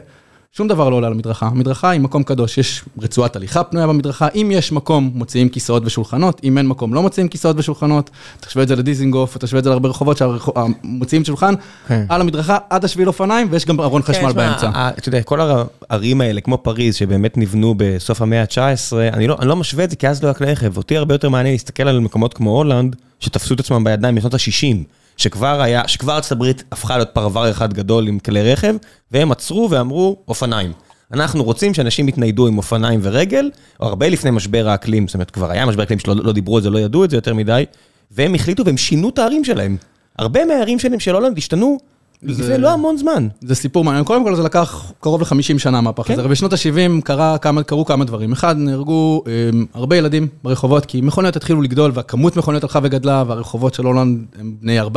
שום 0.57 0.67
דבר 0.67 0.89
לא 0.89 0.95
עולה 0.95 1.07
על 1.07 1.13
המדרכה, 1.13 1.47
המדרכה 1.47 1.89
היא 1.89 2.01
מקום 2.01 2.23
קדוש, 2.23 2.57
יש 2.57 2.83
רצועת 3.01 3.35
הליכה 3.35 3.63
פנויה 3.63 3.87
במדרכה, 3.87 4.27
אם 4.35 4.49
יש 4.53 4.71
מקום 4.71 5.11
מוציאים 5.13 5.49
כיסאות 5.49 5.83
ושולחנות, 5.85 6.41
אם 6.43 6.57
אין 6.57 6.67
מקום 6.67 6.93
לא 6.93 7.01
מוציאים 7.01 7.27
כיסאות 7.27 7.55
ושולחנות, 7.59 8.09
תשווה 8.39 8.63
את 8.63 8.67
זה 8.67 8.75
לדיזינגוף, 8.75 9.37
תשווה 9.37 9.59
את 9.59 9.63
זה 9.63 9.69
להרבה 9.69 9.89
רחובות 9.89 10.17
שמוציאים 10.17 11.25
שולחן 11.25 11.53
כן. 11.87 12.05
על 12.09 12.21
המדרכה 12.21 12.57
עד 12.69 12.85
השביל 12.85 13.07
אופניים, 13.07 13.47
ויש 13.51 13.65
גם 13.65 13.79
ארון 13.79 14.01
כן, 14.01 14.13
חשמל 14.13 14.31
באמצע. 14.31 14.69
אתה 14.97 15.09
יודע, 15.09 15.21
כל 15.21 15.39
הערים 15.41 16.21
האלה, 16.21 16.41
כמו 16.41 16.57
פריז, 16.57 16.95
שבאמת 16.95 17.37
נבנו 17.37 17.75
בסוף 17.77 18.21
המאה 18.21 18.41
ה-19, 18.41 19.13
אני 19.13 19.27
לא 19.27 19.37
אני 19.39 19.47
לא 19.47 19.55
משווה 19.55 19.83
את 19.83 19.89
זה, 19.89 19.95
כי 19.95 20.07
אז 20.07 20.23
לא 20.23 20.27
היה 20.27 20.33
כלי 20.33 20.51
רכב. 20.51 20.77
אותי 20.77 20.97
הרבה 20.97 21.15
יותר 21.15 21.29
מעניין 21.29 21.53
להסתכל 21.53 21.87
על 21.87 21.99
מקומות 21.99 22.33
כמו 22.33 22.57
הולנד, 22.57 22.95
שתפסו 23.19 23.53
את 23.53 23.59
עצמם 23.59 23.83
בידיים 23.83 24.15
בשנות 24.15 24.33
ה-60, 24.33 24.77
שכבר 25.21 25.61
היה, 25.61 25.87
שכבר 25.87 26.15
ארצות 26.15 26.31
הברית 26.31 26.63
הפכה 26.71 26.97
להיות 26.97 27.09
פרבר 27.13 27.51
אחד 27.51 27.73
גדול 27.73 28.07
עם 28.07 28.19
כלי 28.19 28.53
רכב, 28.53 28.75
והם 29.11 29.31
עצרו 29.31 29.67
ואמרו, 29.69 30.17
אופניים. 30.27 30.71
אנחנו 31.13 31.43
רוצים 31.43 31.73
שאנשים 31.73 32.07
יתניידו 32.07 32.47
עם 32.47 32.57
אופניים 32.57 32.99
ורגל, 33.03 33.51
או 33.79 33.87
הרבה 33.87 34.09
לפני 34.09 34.31
משבר 34.31 34.69
האקלים, 34.69 35.07
זאת 35.07 35.13
אומרת, 35.13 35.31
כבר 35.31 35.51
היה 35.51 35.65
משבר 35.65 35.83
אקלים 35.83 35.99
שלא 35.99 36.15
לא 36.15 36.31
דיברו 36.31 36.57
על 36.57 36.63
זה, 36.63 36.69
לא 36.69 36.79
ידעו 36.79 37.03
את 37.03 37.09
זה 37.09 37.17
יותר 37.17 37.33
מדי, 37.33 37.65
והם 38.11 38.35
החליטו 38.35 38.65
והם 38.65 38.77
שינו 38.77 39.09
את 39.09 39.19
הערים 39.19 39.43
שלהם. 39.43 39.77
הרבה 40.19 40.45
מהערים 40.45 40.79
שלהם 40.79 40.99
של 40.99 41.15
הולנד 41.15 41.37
השתנו 41.37 41.77
לפני 42.23 42.57
לא 42.57 42.73
המון 42.73 42.97
זמן. 42.97 43.27
זה 43.41 43.55
סיפור 43.55 43.83
מעניין, 43.83 44.05
קודם 44.05 44.23
כל 44.23 44.35
זה 44.35 44.43
לקח 44.43 44.91
קרוב 44.99 45.21
ל-50 45.21 45.59
שנה 45.59 45.77
המהפך 45.77 46.07
כן. 46.07 46.13
הזה, 46.13 46.27
בשנות 46.27 46.53
ה-70 46.53 47.01
קרה 47.03 47.37
כמה, 47.37 47.63
קרו 47.63 47.85
כמה 47.85 48.05
דברים. 48.05 48.31
אחד, 48.31 48.57
נהרגו 48.57 49.23
אה, 49.27 49.31
הרבה 49.73 49.97
ילדים 49.97 50.27
ברחובות, 50.43 50.85
כי 50.85 51.01
מכוניות 51.01 51.35
התחילו 51.35 51.61
לגדול, 51.61 51.91
והכמות 51.93 52.37
מכוניות 52.37 52.63
הלכה 52.63 52.79
וגדלה, 52.83 53.23
והרחובות 53.27 53.73
של 53.73 53.85
הולנד 53.85 54.25
הם 54.39 54.53
בני 54.61 54.81
400-500 54.81 54.87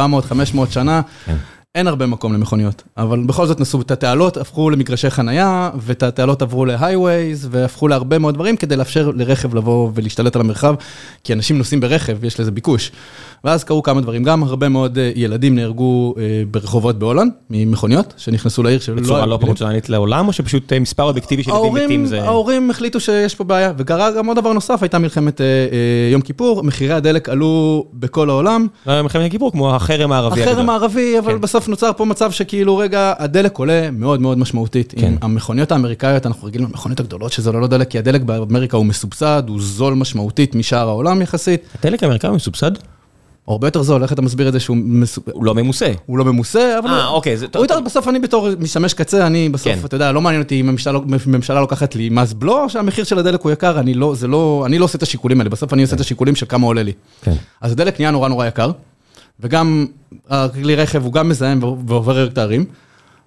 שנה. 0.71 1.01
אין 1.75 1.87
הרבה 1.87 2.07
מקום 2.07 2.33
למכוניות, 2.33 2.83
אבל 2.97 3.23
בכל 3.27 3.47
זאת 3.47 3.61
נסו 3.61 3.81
את 3.81 3.91
התעלות, 3.91 4.37
הפכו 4.37 4.71
למגרשי 4.71 5.11
חנייה, 5.11 5.71
ואת 5.77 6.03
התעלות 6.03 6.43
עברו 6.43 6.65
להייווייז, 6.65 7.49
והפכו 7.51 7.89
להרבה 7.89 8.19
מאוד 8.19 8.35
דברים 8.35 8.57
כדי 8.57 8.77
לאפשר 8.77 9.11
לרכב 9.15 9.55
לבוא 9.55 9.91
ולהשתלט 9.95 10.37
על 10.37 10.43
המרחב, 10.43 10.75
כי 11.25 11.33
אנשים 11.33 11.59
נוסעים 11.59 11.81
ברכב, 11.81 12.25
יש 12.25 12.41
לזה 12.41 12.51
ביקוש. 12.51 12.91
ואז 13.45 13.65
קרו 13.65 13.83
כמה 13.83 14.01
דברים, 14.01 14.25
גם 14.25 14.43
הרבה 14.43 14.69
מאוד 14.69 14.99
אה, 14.99 15.13
ילדים 15.15 15.55
נהרגו 15.55 16.15
אה, 16.19 16.43
ברחובות 16.51 16.99
בהולנד, 16.99 17.33
ממכוניות, 17.51 18.15
שנכנסו 18.17 18.63
לעיר 18.63 18.81
שלא... 18.81 18.97
בצורה 18.97 19.27
לא 19.27 19.37
פרופורציונלית 19.37 19.89
לעולם, 19.89 20.29
או 20.29 20.33
שפשוט 20.33 20.73
אה, 20.73 20.81
מספר 20.81 21.03
אובייקטיבי 21.03 21.43
של 21.43 21.51
ילדים 21.51 21.75
מתים 21.75 22.07
זה... 22.07 22.23
ההורים 22.23 22.71
החליטו 22.71 23.01
שיש 23.01 23.35
פה 23.35 23.45
בעיה, 23.45 23.73
וקרה 23.77 24.11
גם 24.11 24.27
עוד 24.27 24.37
דבר 24.37 24.53
נוסף, 24.53 24.83
הייתה 24.83 24.99
מלחמת 24.99 25.41
יום 26.13 26.21
כיפור, 26.21 26.63
מחירי 26.63 26.95
הדלק 26.95 27.29
עלו 27.29 27.87
בכל 27.95 28.31
העולם. 28.31 28.67
לא, 28.87 29.03
מלחמת 29.03 29.27
הכיפור, 29.27 29.53
כמו 29.53 29.75
החרם 29.75 30.13
הערבי. 30.13 30.43
החרם 30.43 30.71
הערבי, 30.71 31.19
אבל 31.19 31.33
כן. 31.33 31.41
בסוף 31.65 31.71
נוצר 31.71 31.91
פה 31.97 32.05
מצב 32.05 32.31
שכאילו, 32.31 32.77
רגע, 32.77 33.13
הדלק 33.19 33.59
עולה 33.59 33.91
מאוד 33.93 34.21
מאוד 34.21 34.39
משמעותית. 34.39 34.95
כן. 34.97 35.07
עם 35.07 35.17
המכוניות 35.23 35.73
האמריקאיות, 35.73 36.27
אנחנו 36.27 36.47
רגילים 36.49 36.67
למכוניות 36.69 37.01
הגדולות 37.01 37.33
שזה 37.33 37.53
לא 37.53 37.67
דלק, 37.67 37.89
כי 37.91 37.99
הדלק 37.99 38.21
באמריקה 38.23 38.77
הוא 38.77 38.87
מסובסד, 38.87 39.43
הוא 39.49 39.59
זול 39.61 39.95
משמעותית 39.95 40.55
משאר 40.55 40.89
העולם 40.89 41.23
יחסית. 41.23 41.61
הדלק 41.81 42.03
האמריקאי 42.03 42.29
הוא 42.29 42.37
מסובסד? 42.37 42.71
הרבה 43.49 43.67
יותר 43.67 43.83
זול, 43.83 44.03
איך 44.03 44.13
אתה 44.13 44.23
מסביר 44.23 44.49
את 44.49 44.53
זה 44.53 44.61
שהוא 44.61 44.77
מסו- 44.77 45.21
הוא 45.33 45.45
לא 45.45 45.55
ממוסה. 45.55 45.93
הוא 46.07 46.19
לא 46.19 46.25
ממוסה, 46.25 46.79
אבל... 46.79 46.91
אה, 46.91 47.07
אוקיי, 47.09 47.37
זה 47.37 47.47
הוא. 47.55 47.63
יותר, 47.65 47.81
בסוף 47.81 48.09
אני 48.09 48.19
בתור 48.19 48.49
משתמש 48.61 48.95
קצה, 48.95 49.27
אני 49.27 49.49
בסוף, 49.49 49.65
כן. 49.73 49.79
אתה 49.85 49.95
יודע, 49.95 50.13
לא 50.13 50.21
מעניין 50.21 50.43
אותי 50.43 50.61
אם 50.61 50.69
הממשלה 50.69 50.93
לא- 50.93 51.03
ממשלה 51.27 51.61
לוקחת 51.61 51.95
לי 51.95 52.09
מס 52.09 52.33
בלו, 52.33 52.71
שהמחיר 52.71 53.05
של 53.05 53.19
הדלק 53.19 53.41
הוא 53.41 53.53
יקר, 53.53 53.81
אני 53.81 53.95
לא, 53.95 54.15
זה 54.15 54.27
לא, 54.27 54.63
אני 54.67 54.79
לא 54.79 54.85
עושה 54.85 54.99
את 54.99 55.03
השיקולים 55.03 55.41
האלה, 55.41 55.51
בסוף 55.51 55.73
אני 55.73 55.83
עושה 55.83 55.95
את 55.97 56.01
השיקולים 56.01 56.35
של 56.37 56.47
כמה 56.49 56.67
עולה 56.67 56.83
לי. 56.83 56.93
כן. 57.23 57.35
אז 57.61 57.73
הדלק 57.73 58.01
נהיה 58.01 58.11
נורא 58.11 58.29
נורא 58.29 58.47
יקר, 58.47 58.71
וגם 59.41 59.87
הכלי 60.29 60.75
רכב 60.75 61.05
הוא 61.05 61.13
גם 61.13 61.29
מזהם 61.29 61.61
ועובר 61.63 62.27
את 62.27 62.39
הערים. 62.39 62.65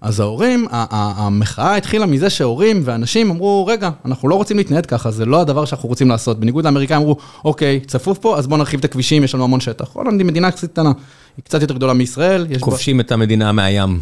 אז 0.01 0.19
ההורים, 0.19 0.67
המחאה 0.71 1.75
התחילה 1.75 2.05
מזה 2.05 2.29
שהורים 2.29 2.81
ואנשים 2.85 3.29
אמרו, 3.29 3.65
רגע, 3.65 3.89
אנחנו 4.05 4.29
לא 4.29 4.35
רוצים 4.35 4.57
להתנהד 4.57 4.85
ככה, 4.85 5.11
זה 5.11 5.25
לא 5.25 5.41
הדבר 5.41 5.65
שאנחנו 5.65 5.89
רוצים 5.89 6.09
לעשות. 6.09 6.39
בניגוד 6.39 6.65
לאמריקאים 6.65 7.01
אמרו, 7.01 7.17
אוקיי, 7.45 7.79
צפוף 7.79 8.17
פה, 8.17 8.37
אז 8.37 8.47
בואו 8.47 8.57
נרחיב 8.57 8.79
את 8.79 8.85
הכבישים, 8.85 9.23
יש 9.23 9.35
לנו 9.35 9.43
המון 9.43 9.59
שטח. 9.59 9.89
הולנד 9.93 10.19
היא 10.19 10.27
מדינה 10.27 10.51
קצת 10.51 10.71
קטנה, 10.71 10.91
היא 11.37 11.43
קצת 11.43 11.61
יותר 11.61 11.73
גדולה 11.73 11.93
מישראל, 11.93 12.47
יש 12.49 12.57
בה... 12.57 12.65
כובשים 12.65 12.99
את 12.99 13.11
המדינה 13.11 13.51
מהים. 13.51 13.99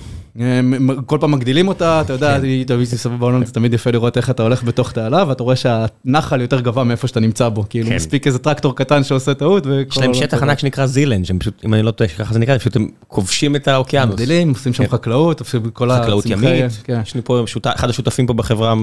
כל 1.06 1.18
פעם 1.22 1.32
מגדילים 1.32 1.68
אותה, 1.68 2.02
אתה 2.02 2.14
יודע, 2.14 2.32
כן. 2.34 2.40
אני 2.40 2.66
תמיד 2.66 2.80
מסתובב 2.94 3.20
בעולם, 3.20 3.46
זה 3.46 3.54
תמיד 3.54 3.74
יפה 3.74 3.92
לראות 3.92 4.18
איך 4.18 4.30
אתה 4.30 4.44
הולך 4.44 4.64
בתוך 4.64 4.92
תעלה, 4.92 5.24
ואתה 5.28 5.44
רואה 5.44 5.56
שהנחל 5.56 6.42
יותר 6.42 6.60
גבוה 6.60 6.84
מאיפה 6.84 7.08
שאתה 7.08 7.20
נמצא 7.20 7.50
בו, 7.50 7.66
כאילו 7.70 7.90
כן. 7.90 7.96
מספיק 7.96 8.28
איזה 8.28 8.40
טרקטור 8.40 8.76
קטן 8.76 9.04
שעושה 9.04 9.34
טעות, 9.34 9.66
יש 9.90 9.98
להם 9.98 10.14
שטח. 10.14 10.44
ענק 10.44 10.60
שנקרא 10.60 10.86
זילנד, 10.86 11.26
שהם 11.26 11.40
פשוט, 11.40 11.54
אם 11.66 11.74
אני 11.74 11.84
לא 11.84 11.92
טועה, 11.92 12.10
שככה 12.10 12.34
זה 12.34 12.40
נקרא, 12.40 12.58
פשוט 12.58 12.76
הם 12.76 12.88
כובשים 13.08 13.56
את 13.56 13.68
האוקיינוס. 13.68 14.14
מגדילים, 14.14 14.50
עושים 14.50 14.74
שם 14.74 14.84
כן. 14.84 14.90
חקלאות, 14.90 15.40
עושים 15.40 15.70
כל 15.74 15.90
חקלאות 15.92 16.26
הצמחי- 16.26 16.32
ימית. 16.48 16.64
יש 17.04 17.16
לי 17.16 17.22
פה, 17.24 17.44
אחד 17.66 17.90
השותפים 17.90 18.28
פה 18.28 18.34
בחברה, 18.34 18.74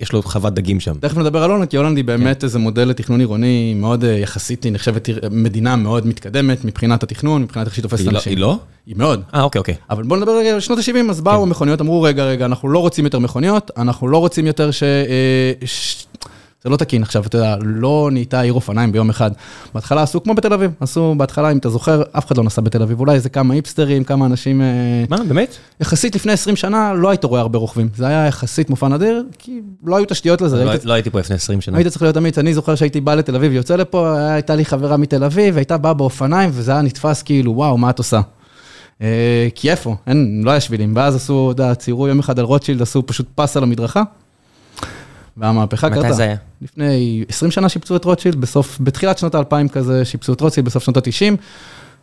יש 0.00 0.12
לו 0.12 0.22
חוות 0.22 0.54
דגים 0.54 0.80
שם. 0.80 0.94
תכף 1.00 1.16
נדבר 1.18 1.42
על 1.42 1.50
הולנד, 1.50 1.68
כי 1.68 1.76
הולנד 1.76 1.96
היא. 1.96 2.04
באמת 2.04 2.44
איזה 2.44 2.58
מודל 2.58 2.84
לתכנון 2.88 3.20
עירוני 3.20 3.74
מאוד 3.76 4.04
אה, 4.04 4.10
יחסית, 4.10 4.64
היא 4.64 4.72
נחשבת 4.72 5.08
עיר- 5.08 5.20
מדינה 5.30 5.76
מאוד 5.76 6.06
מתקדמת 6.06 6.64
מבחינת 6.64 7.02
התכנון, 7.02 7.42
מבחינת 7.42 7.66
איך 7.66 7.74
שהיא 7.74 7.82
תופסת 7.82 8.00
היא 8.00 8.12
לא- 8.12 8.16
אנשים. 8.18 8.32
היא 8.32 8.38
לא? 8.40 8.58
היא 8.86 8.94
מאוד. 8.98 9.22
אה, 9.34 9.42
אוקיי, 9.42 9.58
אוקיי. 9.58 9.74
אבל 9.90 10.02
בואו 10.02 10.20
נדבר 10.20 10.36
רגע 10.38 10.54
על 10.54 10.60
שנות 10.60 10.78
ה-70, 10.78 10.91
אז 11.10 11.18
כן. 11.18 11.24
באו 11.24 11.42
המכוניות, 11.42 11.80
אמרו, 11.80 12.02
רגע, 12.02 12.24
רגע, 12.24 12.44
אנחנו 12.44 12.68
לא 12.68 12.78
רוצים 12.78 13.04
יותר 13.04 13.18
מכוניות, 13.18 13.70
אנחנו 13.76 14.08
לא 14.08 14.18
רוצים 14.18 14.46
יותר 14.46 14.70
ש... 14.70 14.82
אה, 14.82 15.52
ש- 15.64 16.06
זה 16.64 16.70
לא 16.70 16.76
תקין 16.76 17.02
עכשיו, 17.02 17.22
אתה 17.26 17.38
יודע, 17.38 17.56
לא 17.62 18.08
נהייתה 18.12 18.40
עיר 18.40 18.52
אופניים 18.52 18.92
ביום 18.92 19.10
אחד. 19.10 19.30
בהתחלה 19.74 20.02
עשו 20.02 20.22
כמו 20.22 20.34
בתל 20.34 20.52
אביב, 20.52 20.70
עשו 20.80 21.14
בהתחלה, 21.16 21.52
אם 21.52 21.58
אתה 21.58 21.68
זוכר, 21.68 22.02
אף 22.12 22.26
אחד 22.26 22.36
לא 22.36 22.44
נסע 22.44 22.62
בתל 22.62 22.82
אביב, 22.82 23.00
אולי 23.00 23.14
איזה 23.14 23.28
כמה 23.28 23.54
היפסטרים, 23.54 24.04
כמה 24.04 24.26
אנשים... 24.26 24.62
אה, 24.62 24.66
מה, 25.10 25.16
באמת? 25.28 25.56
יחסית 25.80 26.14
לפני 26.14 26.32
20 26.32 26.56
שנה 26.56 26.94
לא 26.94 27.10
היית 27.10 27.24
רואה 27.24 27.40
הרבה 27.40 27.58
רוכבים, 27.58 27.88
זה 27.96 28.06
היה 28.06 28.26
יחסית 28.26 28.70
מופע 28.70 28.88
נדיר, 28.88 29.24
כי 29.38 29.60
לא 29.84 29.96
היו 29.96 30.04
תשתיות 30.08 30.40
לזה. 30.40 30.64
לא- 30.64 30.70
היית- 30.70 30.84
לא 30.84 30.92
הייתי 30.92 31.10
פה 31.10 31.18
לפני 31.18 31.36
20 31.36 31.60
שנה. 31.60 31.76
היית 31.78 31.88
צריך 31.88 32.02
להיות 32.02 32.16
אמיץ, 32.16 32.38
אני 32.38 32.54
זוכר 32.54 32.74
שהייתי 32.74 33.00
בא 33.00 33.14
לתל 33.14 33.34
אביב, 33.36 33.52
יוצא 33.52 33.76
לפה, 33.76 34.16
הייתה 34.18 34.54
לי 34.54 34.64
חברה 34.64 34.96
מתל 34.96 35.24
אביב, 35.24 35.56
הייתה 35.56 35.78
באה 35.78 35.94
באופניים, 35.94 36.50
וזה 36.52 36.72
היה 36.72 36.82
נתפס 36.82 37.22
כאילו, 37.22 37.52
וואו, 37.56 37.78
מה 37.78 37.90
את 37.90 37.98
עושה? 37.98 38.20
אה, 39.02 39.48
כי 39.54 39.70
איפה? 39.70 39.96
אין, 40.06 40.42
לא 40.44 40.50
היה 40.50 40.60
שבילים. 40.60 40.96
ואז 40.96 41.16
עשו, 41.16 41.50
אתה 41.50 41.62
יודע, 41.62 41.74
ציירו 41.74 42.08
יום 42.08 42.18
אחד 42.18 42.38
על 42.38 42.44
רוטשילד, 42.44 42.82
עשו 42.82 43.06
פשוט 43.06 43.26
פס 43.34 43.56
על 43.56 43.62
המדרכה, 43.62 44.02
והמהפכה 45.36 45.88
מתי 45.88 46.00
קרתה. 46.00 46.12
זה 46.12 46.22
היה? 46.22 46.36
לפני 46.62 47.24
20 47.28 47.50
שנה 47.50 47.68
שיפצו 47.68 47.96
את 47.96 48.04
רוטשילד, 48.04 48.40
בסוף, 48.40 48.78
בתחילת 48.80 49.18
שנות 49.18 49.34
ה-2000 49.34 49.68
כזה, 49.72 50.04
שיפצו 50.04 50.32
את 50.32 50.40
רוטשילד, 50.40 50.66
בסוף 50.66 50.84
שנות 50.84 50.96
ה-90. 50.96 51.36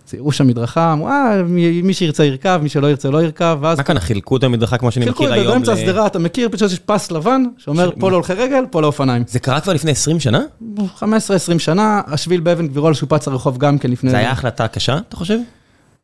ציירו 0.05 0.31
שם 0.31 0.47
מדרכה, 0.47 0.93
אמרו, 0.93 1.07
אה, 1.07 1.43
מי 1.83 1.93
שירצה 1.93 2.25
ירכב, 2.25 2.59
מי 2.63 2.69
שלא 2.69 2.87
ירצה 2.87 3.09
לא 3.09 3.23
ירכב, 3.23 3.57
ואז... 3.61 3.77
מה 3.77 3.83
כאן, 3.83 3.99
חילקו 3.99 4.37
את 4.37 4.43
המדרכה 4.43 4.77
כמו 4.77 4.91
שאני 4.91 5.05
חילקו 5.05 5.23
מכיר 5.23 5.33
את 5.33 5.39
זה 5.39 5.41
היום? 5.41 5.53
באמצע 5.53 5.73
השדרה, 5.73 6.07
אתה 6.07 6.19
מכיר, 6.19 6.49
פשוט 6.51 6.71
יש 6.71 6.79
פס 6.79 7.11
לבן, 7.11 7.43
שאומר 7.57 7.91
פה 7.99 8.11
להולכי 8.11 8.33
רגל, 8.33 8.63
פה 8.71 8.81
לאופניים. 8.81 9.23
זה 9.27 9.39
קרה 9.39 9.59
כבר 9.59 9.73
לפני 9.73 9.91
20 9.91 10.19
שנה? 10.19 10.41
15-20 10.99 11.03
שנה, 11.57 12.01
השביל 12.07 12.39
באבן 12.39 12.67
גבירול 12.67 12.93
שופץ 12.93 13.27
הרחוב 13.27 13.57
גם 13.57 13.77
כן 13.77 13.91
לפני... 13.91 14.09
זה 14.09 14.17
היה 14.17 14.31
החלטה 14.31 14.67
קשה, 14.67 14.97
אתה 15.07 15.15
חושב? 15.15 15.37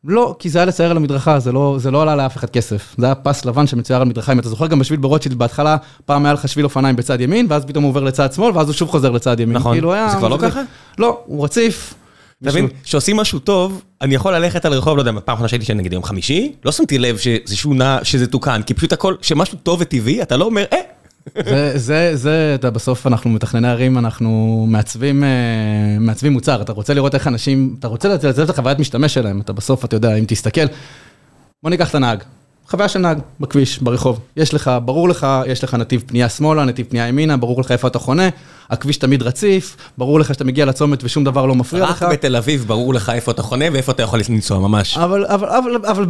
לא, 0.06 0.36
כי 0.38 0.48
זה 0.48 0.58
היה 0.58 0.66
לצייר 0.66 0.90
על 0.90 0.96
המדרכה, 0.96 1.38
זה 1.38 1.52
לא, 1.52 1.76
זה 1.78 1.90
לא 1.90 2.02
עלה 2.02 2.16
לאף 2.16 2.36
אחד 2.36 2.50
כסף. 2.50 2.94
זה 2.98 3.06
היה 3.06 3.14
פס 3.14 3.44
לבן 3.44 3.66
שמצויר 3.66 4.00
על 4.00 4.08
מדרכה, 4.08 4.32
אם 4.32 4.38
אתה 4.38 4.48
זוכר 4.48 4.66
גם 4.66 4.78
בשביל 4.78 4.98
ברוטשילד, 4.98 5.38
בהתחלה 5.38 5.76
פעם 6.04 6.24
היה 6.24 6.32
לך 6.32 6.48
שביל 6.48 6.64
אופניים 6.64 6.96
בצד 6.96 7.20
ימין, 7.20 7.46
ואז 7.48 7.64
פתאום 7.64 7.84
הוא 7.84 7.88
עובר 7.90 8.04
לצד 8.04 8.32
שמאל, 8.32 8.52
ואז 8.54 8.66
הוא 8.66 8.74
שוב 8.74 8.88
חוזר 8.90 9.10
לצד 9.10 9.40
ימין. 9.40 9.56
נכון. 9.56 9.72
כאילו 9.72 9.92
היה... 9.92 10.08
זה 10.08 10.16
כבר 10.16 10.28
לא 10.28 10.38
ככה? 10.42 10.60
לא, 10.98 11.20
הוא 11.26 11.44
רציף. 11.44 11.94
אתה 12.42 12.50
מבין, 12.50 12.68
כשעושים 12.84 13.16
משהו 13.16 13.38
טוב, 13.38 13.82
אני 14.02 14.14
יכול 14.14 14.34
ללכת 14.34 14.64
על 14.64 14.72
הרחוב, 14.72 14.96
לא 14.96 15.02
יודע, 15.02 15.12
פעם 15.24 15.34
אחרונה 15.34 15.48
שהייתי 15.48 15.64
שם 15.64 15.76
נגיד 15.76 15.92
יום 15.92 16.02
חמישי, 16.02 16.52
לא 16.64 16.72
שמתי 16.72 16.98
לב 16.98 17.18
שזה 17.18 17.56
שונה, 17.56 17.98
שזה 18.02 18.26
תוקן, 18.26 18.62
כי 18.62 18.74
פשוט 18.74 18.92
הכל, 18.92 19.14
שמשהו 19.22 19.58
טוב 19.62 19.80
וטבעי, 19.80 20.22
אתה 20.22 20.36
לא 20.36 20.44
אומר, 20.44 20.64
אה, 20.72 20.78
זה, 21.34 21.78
זה, 21.78 22.10
זה, 22.16 22.52
אתה 22.54 22.70
בסוף 22.70 23.06
אנחנו 23.06 23.30
מתכנני 23.30 23.68
ערים, 23.68 23.98
אנחנו 23.98 24.64
מעצבים, 24.68 25.24
אה, 25.24 25.28
מעצבים 26.00 26.32
מוצר, 26.32 26.62
אתה 26.62 26.72
רוצה 26.72 26.94
לראות 26.94 27.14
איך 27.14 27.26
אנשים, 27.26 27.76
אתה 27.78 27.88
רוצה 27.88 28.08
לצאת 28.08 28.44
את 28.44 28.50
החוויית 28.50 28.78
משתמש 28.78 29.14
שלהם, 29.14 29.40
אתה 29.40 29.52
בסוף, 29.52 29.84
אתה 29.84 29.96
יודע, 29.96 30.14
אם 30.14 30.24
תסתכל, 30.28 30.66
בוא 31.62 31.70
ניקח 31.70 31.90
את 31.90 31.94
הנהג, 31.94 32.22
חוויה 32.70 32.88
של 32.88 32.98
נהג 32.98 33.18
בכביש, 33.40 33.78
ברחוב, 33.78 34.18
יש 34.36 34.54
לך, 34.54 34.70
ברור 34.84 35.08
לך, 35.08 35.26
יש 35.46 35.64
לך 35.64 35.74
נתיב 35.74 36.02
פנייה 36.06 36.28
שמאלה, 36.28 36.64
נתיב 36.64 36.86
פנייה 36.88 37.08
ימינה, 37.08 37.36
ברור 37.36 37.60
לך 37.60 37.70
איפה 37.72 37.88
אתה 37.88 37.98
חונה, 37.98 38.28
הכביש 38.70 38.96
תמיד 38.96 39.22
רציף, 39.22 39.76
ברור 39.98 40.20
לך 40.20 40.34
שאתה 40.34 40.44
מגיע 40.44 40.64
לצומת 40.64 41.04
ושום 41.04 41.24
דבר 41.24 41.46
לא 41.46 41.54
מפריע 41.54 41.84
רק 41.84 41.90
לך. 41.90 42.02
בתל 42.12 42.36
אביב 42.36 42.64
ברור 42.66 42.94
לך 42.94 43.10
איפה 43.10 43.30
אתה 43.32 43.42
חונה 43.42 43.64
ואיפה 43.72 43.92
אתה 43.92 44.02
יכול 44.02 44.20
לנסוע 44.28 44.58
ממש. 44.58 44.98
אבל, 44.98 45.26
אבל, 45.26 45.48
אבל, 45.48 45.76
אבל, 45.86 46.06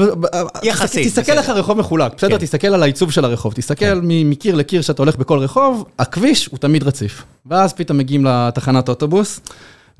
יחסית, 0.62 1.06
תסתכל. 1.06 1.32
איך 1.32 1.48
הרחוב 1.48 1.78
מחולק, 1.78 2.12
בסדר? 2.16 2.30
כן. 2.38 2.44
תסתכל 2.44 2.66
על 2.68 2.82
העיצוב 2.82 3.10
של 3.12 3.24
הרחוב, 3.24 3.52
תסתכל 3.52 3.94
מ- 4.02 4.30
מקיר 4.30 4.54
לקיר 4.54 4.82
שאתה 4.82 5.02
הולך 5.02 5.16
בכל 5.16 5.38
רחוב, 5.38 5.84
הכביש 5.98 6.46
הוא 6.46 6.58
תמיד 6.58 6.82
רציף. 6.82 7.22
ואז 7.46 7.72
פתאום 7.72 7.98
מגיעים 7.98 8.24
לתחנת 8.24 8.88
אוטובוס, 8.88 9.40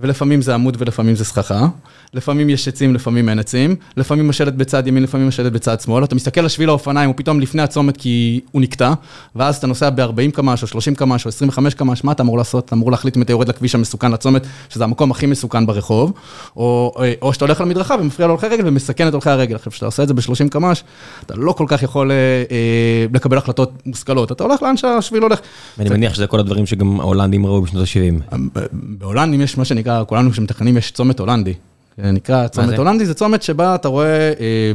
ולפעמים 0.00 0.42
זה 0.42 0.54
עמוד 0.54 0.76
ולפעמים 0.78 1.14
זה 1.14 1.24
סככה, 1.24 1.66
לפעמים 2.14 2.50
יש 2.50 2.68
עצים, 2.68 2.94
לפעמים 2.94 3.28
אין 3.28 3.38
עצים, 3.38 3.76
לפעמים 3.96 4.30
השלט 4.30 4.52
בצד 4.52 4.86
ימין, 4.86 5.02
לפעמים 5.02 5.28
השלט 5.28 5.52
בצד 5.52 5.80
שמאל, 5.80 6.04
אתה 6.04 6.14
מסתכל 6.14 6.40
על 6.40 6.48
שביל 6.48 6.68
האופניים, 6.68 7.08
הוא 7.08 7.16
פתאום 7.16 7.40
לפני 7.40 7.62
הצומת 7.62 7.96
כי 7.96 8.40
הוא 8.52 8.62
נקטע, 8.62 8.92
ואז 9.36 9.56
אתה 9.56 9.66
נוסע 9.66 9.90
ב-40 9.90 10.30
קמ"ש 10.32 10.62
או 10.62 10.66
30 10.66 10.94
קמ"ש 10.94 11.24
או 11.24 11.28
25 11.28 11.74
קמ"ש, 11.74 12.04
מה 12.04 12.12
אתה 12.12 12.22
אמור 12.22 12.38
לעשות? 12.38 12.64
אתה 12.64 12.74
אמור 12.74 12.90
להחליט 12.90 13.16
אם 13.16 13.22
אתה 13.22 13.32
יורד 13.32 13.48
לכביש 13.48 13.74
המסוכן 13.74 14.12
לצומת, 14.12 14.46
שזה 14.68 14.84
המקום 14.84 15.10
הכי 15.10 15.26
מסוכן 15.26 15.66
ברחוב, 15.66 16.12
או, 16.56 16.94
או 17.22 17.32
שאתה 17.32 17.44
הולך 17.44 17.60
על 17.60 17.66
מדרכה 17.66 17.94
ומפריע 18.00 18.28
להולכי 18.28 18.46
רגל 18.46 18.62
ומסכן 18.66 19.08
את 19.08 19.12
הולכי 19.12 19.30
הרגל. 19.30 19.54
עכשיו, 19.54 19.72
כשאתה 19.72 19.86
עושה 19.86 20.02
את 20.02 20.08
זה 20.08 20.14
ב-30 20.14 20.48
קמ"ש, 20.50 20.82
אתה 21.26 21.34
לא 21.36 21.52
כל 21.52 21.64
כך 21.68 21.82
יכול 21.82 22.10
אה, 22.10 22.16
אה, 22.50 23.06
לקבל 23.14 23.38
החלטות 23.38 23.72
מושכלות, 23.86 24.32
אתה 24.32 24.44
הולך 24.44 24.62
לאן 24.62 24.76
שהשביל 24.76 25.22
הולך. 25.22 25.38
ואני 25.78 25.90
מניח 25.90 26.14
שזה 26.14 26.26
כל 26.26 26.40
הדברים 26.40 26.66
שגם 26.66 27.00
ההולנדים 27.00 27.46
ראו 27.46 27.62
בשנות 27.62 27.82
ה-70. 27.82 28.36
בהולנדים 28.72 29.40
יש 29.40 29.58
מה 29.58 29.64
שנקרא, 29.64 29.85
כולנו 30.06 30.30
כשמתכננים 30.30 30.76
יש 30.76 30.90
צומת 30.90 31.18
הולנדי. 31.18 31.54
נקרא 31.98 32.48
צומת? 32.48 32.78
הולנדי, 32.78 33.06
זה 33.06 33.14
צומת 33.14 33.42
שבה 33.42 33.74
אתה 33.74 33.88
רואה, 33.88 34.32
אה, 34.40 34.72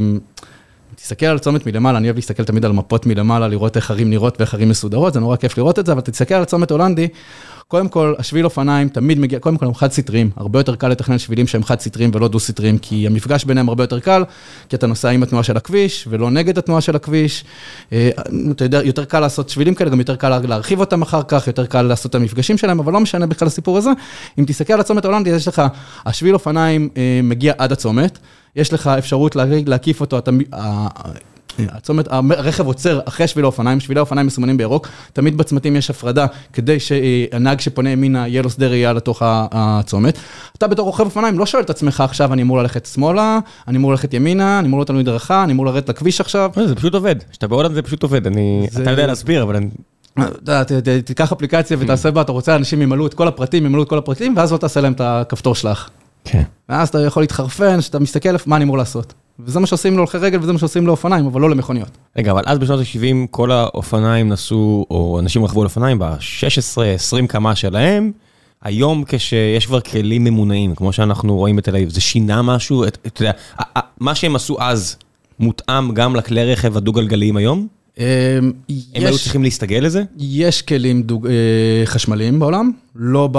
תסתכל 1.01 1.25
על 1.25 1.39
צומת 1.39 1.65
מלמעלה, 1.65 1.97
אני 1.97 2.07
אוהב 2.07 2.15
להסתכל 2.15 2.43
תמיד 2.43 2.65
על 2.65 2.71
מפות 2.71 3.05
מלמעלה, 3.05 3.47
לראות 3.47 3.75
איך 3.75 3.91
ערים 3.91 4.09
נראות 4.09 4.35
ואיך 4.39 4.53
ערים 4.53 4.69
מסודרות, 4.69 5.13
זה 5.13 5.19
נורא 5.19 5.35
כיף 5.35 5.57
לראות 5.57 5.79
את 5.79 5.85
זה, 5.85 5.91
אבל 5.91 6.01
תסתכל 6.01 6.33
על 6.33 6.45
צומת 6.45 6.71
הולנדי, 6.71 7.07
קודם 7.67 7.89
כל, 7.89 8.13
השביל 8.19 8.45
אופניים 8.45 8.89
תמיד 8.89 9.19
מגיע, 9.19 9.39
קודם 9.39 9.57
כל 9.57 9.65
הם 9.65 9.73
חד 9.73 9.91
סטריים, 9.91 10.29
הרבה 10.35 10.59
יותר 10.59 10.75
קל 10.75 10.87
לתכנן 10.87 11.19
שבילים 11.19 11.47
שהם 11.47 11.63
חד 11.63 11.79
סטריים 11.79 12.11
ולא 12.13 12.27
דו 12.27 12.39
סטריים, 12.39 12.77
כי 12.77 13.07
המפגש 13.07 13.45
ביניהם 13.45 13.69
הרבה 13.69 13.83
יותר 13.83 13.99
קל, 13.99 14.23
כי 14.69 14.75
אתה 14.75 14.87
נוסע 14.87 15.09
עם 15.09 15.23
התנועה 15.23 15.43
של 15.43 15.57
הכביש 15.57 16.07
ולא 16.09 16.31
נגד 16.31 16.57
התנועה 16.57 16.81
של 16.81 16.95
הכביש. 16.95 17.43
אה, 17.93 18.09
אתה 18.51 18.63
יודע, 18.63 18.81
יותר 18.83 19.05
קל 19.05 19.19
לעשות 19.19 19.49
שבילים 19.49 19.75
כאלה, 19.75 19.89
גם 19.89 19.99
יותר 19.99 20.15
קל 20.15 20.39
להרחיב 20.39 20.79
אותם 20.79 21.01
אחר 21.01 21.21
כך, 21.27 21.47
יותר 21.47 21.65
קל 21.65 21.81
לעשות 21.81 22.09
את 22.09 22.15
המפגשים 22.15 22.57
שלהם, 22.57 22.79
אבל 22.79 22.93
לא 22.93 22.99
משנה 22.99 23.27
בכלל 23.27 23.47
הסיפור 23.47 23.77
הזה. 23.77 23.89
אם 24.39 24.45
תסתכל 24.45 24.73
על 24.73 24.79
הצומת 24.79 25.05
ההולנדי, 25.05 25.29
יש 25.29 25.47
לך, 25.47 25.61
השביל 26.05 26.33
אופניים 26.33 26.89
אה, 26.97 27.19
מגיע 27.23 27.53
עד 27.57 27.71
הצומת, 27.71 28.19
יש 28.55 28.73
לך 28.73 28.87
אפשרות 28.87 29.35
לה- 29.35 29.43
להקיף 29.65 30.01
אותו, 30.01 30.17
אתה, 30.17 30.31
הצומת, 31.59 32.07
הרכב 32.11 32.65
עוצר 32.67 32.99
אחרי 33.05 33.27
שביל 33.27 33.43
האופניים, 33.45 33.79
שבילי 33.79 33.99
האופניים 33.99 34.27
מסומנים 34.27 34.57
בירוק, 34.57 34.87
תמיד 35.13 35.37
בצמתים 35.37 35.75
יש 35.75 35.89
הפרדה 35.89 36.25
כדי 36.53 36.79
שהנהג 36.79 37.59
שפונה 37.59 37.89
ימינה 37.89 38.27
יהיה 38.27 38.41
לו 38.41 38.49
שדה 38.49 38.67
ראייה 38.67 38.93
לתוך 38.93 39.21
הצומת. 39.25 40.17
אתה 40.57 40.67
בתור 40.67 40.85
רוכב 40.85 41.03
אופניים 41.03 41.39
לא 41.39 41.45
שואל 41.45 41.63
את 41.63 41.69
עצמך 41.69 42.01
עכשיו 42.01 42.33
אני 42.33 42.41
אמור 42.41 42.57
ללכת 42.57 42.85
שמאלה, 42.85 43.39
אני 43.67 43.77
אמור 43.77 43.91
ללכת 43.91 44.13
ימינה, 44.13 44.59
אני 44.59 44.67
אמור 44.67 44.79
להיות 44.79 44.89
על 44.89 44.95
מדרכה, 44.95 45.43
אני 45.43 45.53
אמור 45.53 45.65
לרדת 45.65 45.89
לכביש 45.89 46.21
עכשיו. 46.21 46.51
לא, 46.57 46.67
זה 46.67 46.75
פשוט 46.75 46.93
עובד, 46.93 47.15
כשאתה 47.31 47.47
בהולנד 47.47 47.73
זה 47.73 47.81
פשוט 47.81 48.03
עובד, 48.03 48.27
אני... 48.27 48.67
זה- 48.71 48.81
אתה 48.81 48.91
יודע 48.91 49.07
להסביר, 49.07 49.43
אבל 49.43 49.55
אני... 49.55 49.67
ת- 50.49 50.71
תיקח 51.05 51.31
אפליקציה 51.31 51.77
ותעשה 51.79 52.11
בה, 52.11 52.21
אתה 52.21 52.31
רוצה 52.31 52.55
אנשים 52.55 52.81
ימלאו 52.81 53.07
את 53.07 53.13
כל 53.13 53.27
הפרטים, 53.27 53.65
ימלאו 53.65 53.83
את 53.83 53.89
כל 53.89 53.97
הפרטים, 53.97 54.33
ואז 54.37 54.51
לא 54.51 54.57
תעשה 54.57 54.81
להם 54.81 54.93
את 54.93 55.01
הכפתור 55.03 55.55
שלך. 55.55 55.89
כן. 56.25 56.43
ואז 56.69 56.89
אתה 56.89 56.99
יכול 56.99 57.23
להתחרפן, 57.23 57.81
שאתה 57.81 57.99
מסתכל 57.99 58.29
מה 58.45 58.55
אני 58.55 58.63
אמור 58.65 58.77
לעשות. 58.77 59.13
וזה 59.39 59.59
מה 59.59 59.67
שעושים 59.67 59.95
להולכי 59.95 60.17
רגל 60.17 60.39
וזה 60.41 60.53
מה 60.53 60.59
שעושים 60.59 60.87
לאופניים, 60.87 61.25
אבל 61.25 61.41
לא 61.41 61.49
למכוניות. 61.49 61.89
רגע, 62.17 62.31
אבל 62.31 62.43
אז 62.45 62.57
בשנות 62.57 62.79
ה-70 62.79 62.97
כל 63.31 63.51
האופניים 63.51 64.29
נסעו, 64.29 64.85
או 64.91 65.19
אנשים 65.19 65.43
רכבו 65.45 65.61
על 65.61 65.65
אופניים 65.65 65.99
ב-16-20 65.99 67.27
קמ"ש 67.27 67.61
שלהם. 67.61 68.11
היום 68.63 69.03
כשיש 69.07 69.65
כבר 69.65 69.79
כלים 69.79 70.23
ממונעים, 70.23 70.75
כמו 70.75 70.93
שאנחנו 70.93 71.37
רואים 71.37 71.55
בתל 71.55 71.75
אביב, 71.75 71.89
זה 71.89 72.01
שינה 72.01 72.41
משהו? 72.41 72.83
את- 72.83 72.97
אתה 73.07 73.21
יודע, 73.21 73.31
מה 73.99 74.15
שהם 74.15 74.35
עשו 74.35 74.57
אז 74.59 74.95
מותאם 75.39 75.93
גם 75.93 76.15
לכלי 76.15 76.51
רכב 76.53 76.77
הדו-גלגליים 76.77 77.37
היום? 77.37 77.67
אמ, 78.01 78.51
הם 78.95 79.03
היו 79.03 79.09
יש- 79.15 79.23
צריכים 79.23 79.43
להסתגל 79.43 79.79
לזה? 79.83 80.03
יש 80.17 80.61
כלים 80.61 81.01
דוג... 81.03 81.27
אה, 81.27 81.33
חשמליים 81.85 82.39
בעולם, 82.39 82.71
לא 82.95 83.29
ב... 83.31 83.37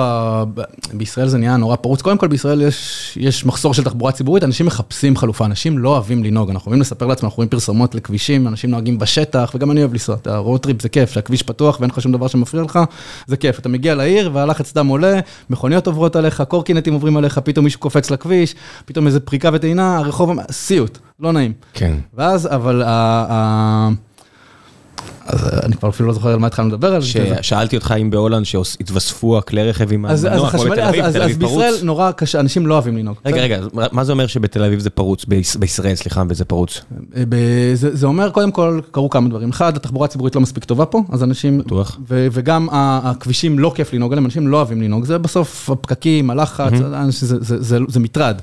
ב... 0.54 0.62
בישראל 0.94 1.28
זה 1.28 1.38
נהיה 1.38 1.56
נורא 1.56 1.76
פרוץ. 1.76 2.02
קודם 2.02 2.18
כל 2.18 2.28
בישראל 2.28 2.62
יש, 2.62 3.18
יש 3.20 3.46
מחסור 3.46 3.74
של 3.74 3.84
תחבורה 3.84 4.12
ציבורית, 4.12 4.44
אנשים 4.44 4.66
מחפשים 4.66 5.16
חלופה, 5.16 5.44
אנשים 5.44 5.78
לא 5.78 5.88
אוהבים 5.88 6.24
לנהוג, 6.24 6.50
אנחנו 6.50 6.66
אוהבים 6.66 6.80
לספר 6.80 7.06
לעצמם, 7.06 7.26
אנחנו 7.26 7.36
רואים 7.36 7.48
פרסומות 7.48 7.94
לכבישים, 7.94 8.48
אנשים 8.48 8.70
נוהגים 8.70 8.98
בשטח, 8.98 9.52
וגם 9.54 9.70
אני 9.70 9.80
אוהב 9.80 9.92
לנסוע, 9.92 10.14
אתה 10.16 10.36
road 10.36 10.60
trip 10.60 10.82
זה 10.82 10.88
כיף, 10.88 11.10
שהכביש 11.10 11.42
פתוח 11.42 11.80
ואין 11.80 11.90
לך 11.90 12.00
שום 12.02 12.12
דבר 12.12 12.26
שמפריע 12.28 12.62
לך, 12.64 12.78
זה 13.26 13.36
כיף. 13.36 13.58
אתה 13.58 13.68
מגיע 13.68 13.94
לעיר 13.94 14.30
והלחץ 14.32 14.72
דם 14.74 14.86
עולה, 14.86 15.20
מכוניות 15.50 15.86
עוברות 15.86 16.16
עליך, 16.16 16.42
קורקינטים 16.48 16.92
עוברים 16.94 17.16
עליך, 17.16 17.38
פתאום 17.38 17.64
מישהו 17.64 17.80
קופץ 17.80 18.10
לכביש, 18.10 18.54
פתאום 18.84 19.06
איזה 19.06 19.20
פריקה 19.20 19.50
וטעינה, 19.52 19.96
הרחוב, 19.98 20.30
סיוט, 20.50 20.98
לא 21.20 21.32
נעים. 21.32 21.52
כן. 21.74 21.94
ואז, 22.14 22.46
אבל 22.46 22.82
ה... 22.82 22.88
ה... 23.30 23.88
אז 25.26 25.48
אני 25.64 25.76
כבר 25.76 25.88
אפילו 25.88 26.06
לא 26.08 26.14
זוכר 26.14 26.28
על 26.28 26.38
מה 26.38 26.46
התחלנו 26.46 26.68
לדבר 26.68 26.94
על 26.94 27.00
זה. 27.02 27.08
שאלתי 27.42 27.76
אותך 27.76 27.94
אם 28.00 28.10
בהולנד 28.10 28.44
שהתווספו 28.44 29.38
הכלי 29.38 29.70
רכב 29.70 29.92
עם 29.92 30.06
אז, 30.06 30.12
אז, 30.20 30.24
המנוע, 30.24 30.50
כמו 30.50 30.62
בתל 30.62 30.80
אז, 30.80 30.88
אביב, 30.88 31.04
אז, 31.04 31.12
תל 31.14 31.22
אז 31.22 31.26
אביב 31.30 31.38
בישראל 31.38 31.70
פרוץ. 31.70 31.82
נורא 31.82 32.10
קשה, 32.10 32.40
אנשים 32.40 32.66
לא 32.66 32.74
אוהבים 32.74 32.96
לנהוג. 32.96 33.16
רגע, 33.26 33.40
רגע, 33.42 33.56
אז 33.58 33.68
מה- 33.92 34.04
זה 34.04 34.12
אומר 34.12 34.26
שבתל 34.26 34.64
אביב 34.64 34.80
זה 34.80 34.90
פרוץ? 34.90 35.24
ביש- 35.24 35.56
בישראל, 35.58 35.94
סליחה, 35.94 36.22
וזה 36.28 36.44
פרוץ? 36.44 36.80
ב- 37.28 37.36
זה, 37.74 38.06
אומר, 38.06 38.30
קודם 38.30 38.50
כל, 38.50 38.80
קרו 38.90 39.10
כמה 39.10 39.28
דברים. 39.28 39.50
אחד, 39.50 39.76
התחבורה 39.76 40.04
הציבורית 40.04 40.34
לא 40.34 40.40
מספיק 40.40 40.64
טובה 40.64 40.84
פה, 40.86 41.02
אז 41.12 41.22
אנשים... 41.22 41.58
בטוח. 41.58 41.98
וגם 42.08 42.68
הכבישים 42.72 43.58
לא 43.58 43.72
כיף 43.74 43.92
לנהוג 43.92 44.12
עליהם, 44.12 44.24
אנשים 44.24 44.48
לא 44.48 44.56
אוהבים 44.56 44.82
לנהוג. 44.82 45.04
זה 45.04 45.18
בסוף 45.18 45.70
הפקקים, 45.70 46.30
הלחץ, 46.30 46.72
זה, 47.10 47.78
זה, 47.88 48.00
מטרד. 48.00 48.40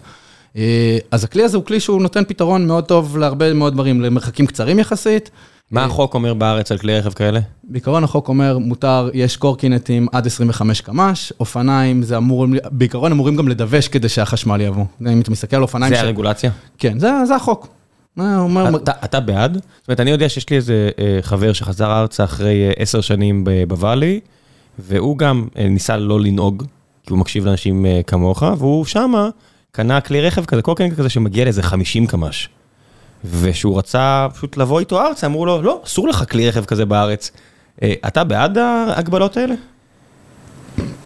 אה, 0.58 0.98
אז 1.12 1.24
הכלי 1.24 1.44
הזה 1.44 1.58
הוא 1.58 1.66
כלי 1.66 1.80
שהוא 1.80 2.02
נותן 2.02 2.24
פתרון 2.28 2.68
מאוד 2.68 2.84
טוב 2.84 3.18
להרבה 3.18 3.54
מאוד 3.54 3.74
דברים, 3.74 4.02
למרחקים 4.02 4.46
קצרים 4.46 4.80
יחסית. 4.80 5.30
מה 5.72 5.86
החוק 5.86 6.14
אומר 6.14 6.34
בארץ 6.34 6.72
על 6.72 6.78
כלי 6.78 7.00
רכב 7.00 7.14
כאלה? 7.14 7.40
בעיקרון 7.64 8.04
החוק 8.04 8.28
אומר, 8.28 8.58
מותר, 8.58 9.10
יש 9.14 9.38
קורקינטים 9.38 10.08
עד 10.12 10.28
25 10.28 10.82
קמ"ש, 10.82 11.34
אופניים 11.40 12.04
זה 12.04 12.18
אמור, 12.18 12.46
בעיקרון 12.72 13.12
אמורים 13.12 13.36
גם 13.36 13.48
לדווש 13.48 13.88
כדי 13.88 14.10
שהחשמל 14.10 14.62
יבוא. 14.62 14.86
אם 15.02 15.22
אתה 15.22 15.32
מסתכל 15.32 15.56
על 15.56 15.62
אופניים... 15.62 15.94
זה 15.94 16.00
ש- 16.00 16.04
הרגולציה? 16.04 16.52
כן, 16.78 17.00
זה, 17.00 17.12
זה 17.28 17.36
החוק. 17.36 17.68
אומר, 18.18 18.76
אתה, 18.76 18.92
אתה 19.04 19.20
בעד? 19.20 19.54
זאת 19.54 19.88
אומרת, 19.88 20.00
אני 20.00 20.10
יודע 20.12 20.30
שיש 20.30 20.50
לי 20.50 20.56
איזה 20.56 20.90
אה, 21.00 21.20
חבר 21.22 21.54
שחזר 21.54 21.92
ארצה 21.92 22.24
אחרי 22.24 22.68
אה, 22.68 22.72
עשר 22.78 23.02
שנים 23.02 23.44
בוואלי, 23.68 24.20
והוא 24.80 25.18
גם 25.18 25.48
אה, 25.58 25.68
ניסה 25.68 25.98
לא 25.98 26.20
לנהוג, 26.22 26.64
כי 27.04 27.14
הוא 27.14 27.20
מקשיב 27.20 27.46
לאנשים 27.46 27.86
כמוך, 28.08 28.44
והוא 28.58 28.86
שמה 28.86 29.30
קנה 29.72 30.02
כלי 30.02 30.22
רכב 30.22 30.46
כזה, 30.46 30.62
קורקינג 30.62 30.94
כזה 30.94 31.10
שמגיע 31.10 31.44
לאיזה 31.44 31.64
50 31.64 32.08
קמ"ש. 32.08 32.50
ושהוא 33.26 33.78
רצה 33.78 34.28
פשוט 34.36 34.58
לבוא 34.58 34.80
איתו 34.80 35.02
ארצה, 35.02 35.28
אמרו 35.28 35.46
לו, 35.46 35.62
לא, 35.62 35.82
אסור 35.86 36.08
לך 36.08 36.24
כלי 36.32 36.50
רכב 36.50 36.66
כזה 36.66 36.86
בארץ. 36.86 37.32
אה, 37.84 37.94
אתה 38.08 38.24
בעד 38.24 38.58
ההגבלות 38.58 39.38
האלה? 39.38 39.56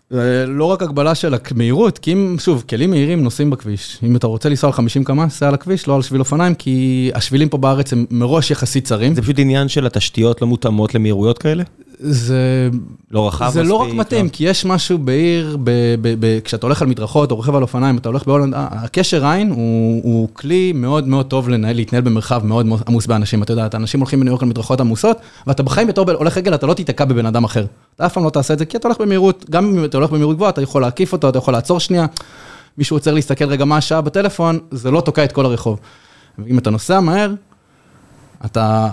זה 0.10 0.46
לא 0.48 0.66
רק 0.66 0.82
הגבלה 0.82 1.16
של 1.16 1.36
המהירות, 1.52 1.98
כי 1.98 2.14
אם, 2.14 2.36
שוב, 2.40 2.64
כלים 2.70 2.90
מהירים 2.90 3.24
נוסעים 3.24 3.50
בכביש. 3.50 4.00
אם 4.04 4.16
אתה 4.16 4.28
רוצה 4.28 4.50
לנסוע 4.50 4.68
על 4.68 4.74
50 4.74 5.04
קמ"ש, 5.04 5.34
סע 5.34 5.48
על 5.48 5.54
הכביש, 5.54 5.88
לא 5.88 5.96
על 5.96 6.02
שביל 6.02 6.20
אופניים, 6.20 6.56
כי 6.56 7.12
השבילים 7.16 7.50
פה 7.50 7.58
בארץ 7.58 7.94
הם 7.94 8.06
מראש 8.12 8.52
יחסית 8.52 8.86
צרים. 8.86 9.16
זה 9.16 9.22
פשוט 9.22 9.40
עניין 9.40 9.68
של 9.68 9.86
התשתיות 9.86 10.42
לא 10.42 10.48
מותאמות 10.48 10.96
למהירויות 10.96 11.38
כאלה? 11.38 11.64
זה... 12.06 12.70
לא 13.12 13.28
רחב 13.28 13.50
זה 13.54 13.64
לא 13.64 13.76
רק 13.76 13.88
מספיק, 13.88 14.00
מתאים, 14.00 14.26
לא. 14.26 14.32
כי 14.32 14.44
יש 14.44 14.66
משהו 14.66 14.98
בעיר, 14.98 15.58
ב, 15.64 15.70
ב, 16.02 16.16
ב, 16.20 16.40
כשאתה 16.40 16.66
הולך 16.66 16.82
על 16.82 16.88
מדרכות 16.88 17.32
או 17.32 17.36
רוכב 17.36 17.56
על 17.56 17.62
אופניים, 17.62 17.98
אתה 17.98 18.10
הולך 18.10 18.26
בהולנד, 18.28 18.54
ה- 18.54 18.68
הקשר 18.72 19.26
עין 19.26 19.50
הוא, 19.52 20.02
הוא 20.04 20.30
כלי 20.34 20.72
מאוד 20.76 21.08
מאוד 21.08 21.26
טוב 21.26 21.50
לנהל, 21.50 21.76
להתנהל 21.76 22.02
במרחב 22.02 22.46
מאוד 22.46 22.68
עמוס 22.88 23.06
באנשים. 23.06 23.44
אתה 23.44 23.54
יודע, 23.54 23.68
אנשים 23.74 24.00
הולכים 24.00 24.20
בניו 24.20 24.32
יורק 24.32 24.44
על 24.44 24.50
מדרכות 24.50 24.80
עמוסות, 24.82 25.18
ואתה 25.48 25.64
בחיים 25.64 25.88
בתור 25.88 26.12
הולך 26.12 26.38
רגל, 26.38 26.54
אתה 26.54 26.68
לא 26.68 26.74
תיתקע 26.74 27.06
בבן 27.06 27.26
אדם 27.26 27.44
אחר. 27.44 27.66
אתה 27.96 28.06
אף 28.06 28.14
פעם 28.14 28.24
לא 28.24 28.30
תעשה 28.30 28.54
את 28.54 28.60
זה, 28.60 28.66
כי 28.66 28.78
אתה 28.78 28.88
הולך 28.88 29.02
במהירות, 29.02 29.46
גם 29.50 29.66
אם 29.66 29.86
אתה 29.86 29.98
הולך 29.98 30.10
במהירות 30.10 30.36
גבוהה, 30.36 30.50
אתה 30.50 30.62
יכול 30.62 30.82
להקיף 30.82 31.14
אותו, 31.14 31.30
אתה 31.30 31.38
יכול 31.38 31.54
לעצור 31.54 31.80
שנייה. 31.80 32.06
מישהו 32.78 32.96
עוצר 32.96 33.14
להסתכל 33.14 33.46
רגע 33.46 33.66
מה 33.66 33.78
השעה 33.78 34.02
בטלפון, 34.02 34.60
זה 34.72 34.92
לא 34.92 35.02
תוקע 35.02 35.24
את 35.24 35.32
כל 35.32 35.46
הרחוב. 35.46 35.80
ואם 36.40 36.58
אתה 36.58 36.70
נוסע 36.70 37.00
מהר, 37.00 37.34
אתה, 38.46 38.88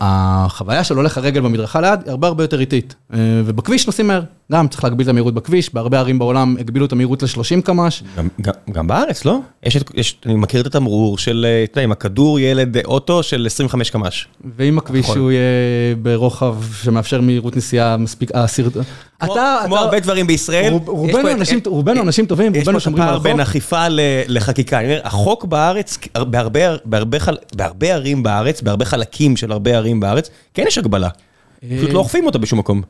החוויה 0.00 0.84
של 0.84 0.96
הולך 0.96 1.18
הרגל 1.18 1.40
במדרכה 1.40 1.80
ליד 1.80 2.00
היא 2.04 2.10
הרבה 2.10 2.26
הרבה 2.28 2.44
יותר 2.44 2.60
איטית. 2.60 2.94
אה, 3.12 3.18
ובכביש 3.44 3.86
נוסעים 3.86 4.06
מהר, 4.08 4.22
גם 4.52 4.68
צריך 4.68 4.84
להגביל 4.84 5.04
את 5.04 5.10
המהירות 5.10 5.34
בכביש, 5.34 5.74
בהרבה 5.74 5.98
ערים 5.98 6.18
בעולם 6.18 6.56
הגבילו 6.60 6.86
את 6.86 6.92
המהירות 6.92 7.22
ל-30 7.22 7.60
קמ"ש. 7.64 8.02
גם, 8.16 8.28
גם, 8.40 8.52
גם 8.72 8.86
בארץ, 8.86 9.24
לא? 9.24 9.38
יש, 9.62 9.78
יש, 9.94 10.16
אני 10.26 10.34
מכיר 10.34 10.60
את 10.60 10.66
התמרור 10.66 11.18
של, 11.18 11.46
אה, 11.48 11.64
אתה 11.64 11.78
יודע, 11.78 11.84
עם 11.84 11.92
הכדור 11.92 12.40
ילד 12.40 12.76
אה, 12.76 12.82
אוטו 12.84 13.22
של 13.22 13.46
25 13.46 13.90
קמ"ש. 13.90 14.26
ואם 14.56 14.78
הכביש 14.78 15.04
נכון. 15.04 15.18
הוא 15.18 15.30
יהיה 15.30 15.42
ברוחב 16.02 16.56
שמאפשר 16.82 17.20
מהירות 17.20 17.56
נסיעה 17.56 17.96
מספיק, 17.96 18.30
הסרט... 18.34 18.72
כמו, 19.20 19.34
כמו 19.64 19.76
הרבה 19.76 20.00
דברים 20.00 20.26
בישראל. 20.26 20.72
רוב- 20.72 20.82
יש 20.82 20.88
רובנו 20.88 21.22
פה 21.22 21.30
את- 21.32 21.36
אנשים- 21.36 21.60
רובנו 21.66 22.02
אנשים 22.02 22.26
טובים, 22.26 22.54
יש 22.54 22.58
רובנו 22.58 22.78
פה 22.78 22.84
שומרים 22.84 23.02
על 23.02 23.08
החוק. 23.08 23.22
בין 23.22 23.40
אכיפה 23.40 23.86
לחקיקה. 24.28 24.78
אני 24.78 24.86
אומר, 24.86 25.00
החוק 25.04 25.44
בארץ, 25.44 25.98
בהרבה, 26.26 26.60
בהרבה, 26.84 27.18
חל- 27.18 27.36
בהרבה 27.54 27.94
ערים 27.94 28.22
בארץ, 28.22 28.53
בהרבה 28.62 28.84
חלקים 28.84 29.36
של 29.36 29.52
הרבה 29.52 29.76
ערים 29.76 30.00
בארץ, 30.00 30.30
כן 30.54 30.64
יש 30.66 30.78
הגבלה. 30.78 31.08
פשוט 31.60 31.90
לא 31.90 31.98
אוכפים 31.98 32.26
אותה 32.26 32.38
בשום 32.38 32.58
מקום. 32.58 32.82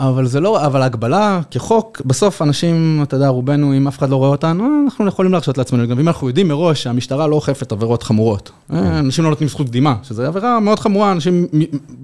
אבל 0.00 0.26
זה 0.26 0.40
לא, 0.40 0.66
אבל 0.66 0.82
ההגבלה 0.82 1.40
כחוק, 1.50 2.02
בסוף 2.06 2.42
אנשים, 2.42 3.00
אתה 3.02 3.16
יודע, 3.16 3.28
רובנו, 3.28 3.76
אם 3.76 3.88
אף 3.88 3.98
אחד 3.98 4.10
לא 4.10 4.16
רואה 4.16 4.28
אותנו, 4.28 4.64
אה, 4.64 4.68
אנחנו 4.84 5.06
יכולים 5.06 5.32
להרשות 5.32 5.58
לעצמנו, 5.58 5.88
גם 5.88 5.98
אם 5.98 6.08
אנחנו 6.08 6.28
יודעים 6.28 6.48
מראש 6.48 6.82
שהמשטרה 6.82 7.26
לא 7.26 7.34
אוכפת 7.34 7.72
עבירות 7.72 8.02
חמורות. 8.02 8.50
אה, 8.72 8.98
אנשים 8.98 9.24
לא 9.24 9.30
נותנים 9.30 9.48
זכות 9.48 9.66
קדימה, 9.68 9.94
שזו 10.02 10.22
עבירה 10.22 10.60
מאוד 10.60 10.78
חמורה, 10.78 11.12
אנשים, 11.12 11.46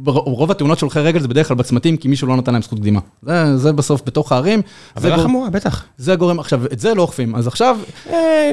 רוב 0.06 0.50
התאונות 0.50 0.78
של 0.78 0.86
הולכי 0.86 1.00
רגל 1.00 1.20
זה 1.20 1.28
בדרך 1.28 1.48
כלל 1.48 1.56
בצמתים, 1.56 1.96
כי 1.96 2.08
מישהו 2.08 2.28
לא 2.28 2.36
נתן 2.36 2.52
להם 2.52 2.62
זכות 2.62 2.78
קדימה. 2.78 3.00
זה, 3.22 3.56
זה 3.56 3.72
בסוף 3.72 4.02
בתוך 4.06 4.32
הערים. 4.32 4.62
עבירה 4.94 5.16
גור- 5.16 5.24
חמורה, 5.24 5.50
בטח. 5.50 5.84
זה 5.98 6.14
גורם, 6.14 6.40
עכשיו, 6.40 6.60
את 6.72 6.80
זה 6.80 6.94
לא 6.94 7.02
אוכפים, 7.02 7.34
אז 7.34 7.46
עכשיו, 7.46 7.76
אה. 8.10 8.50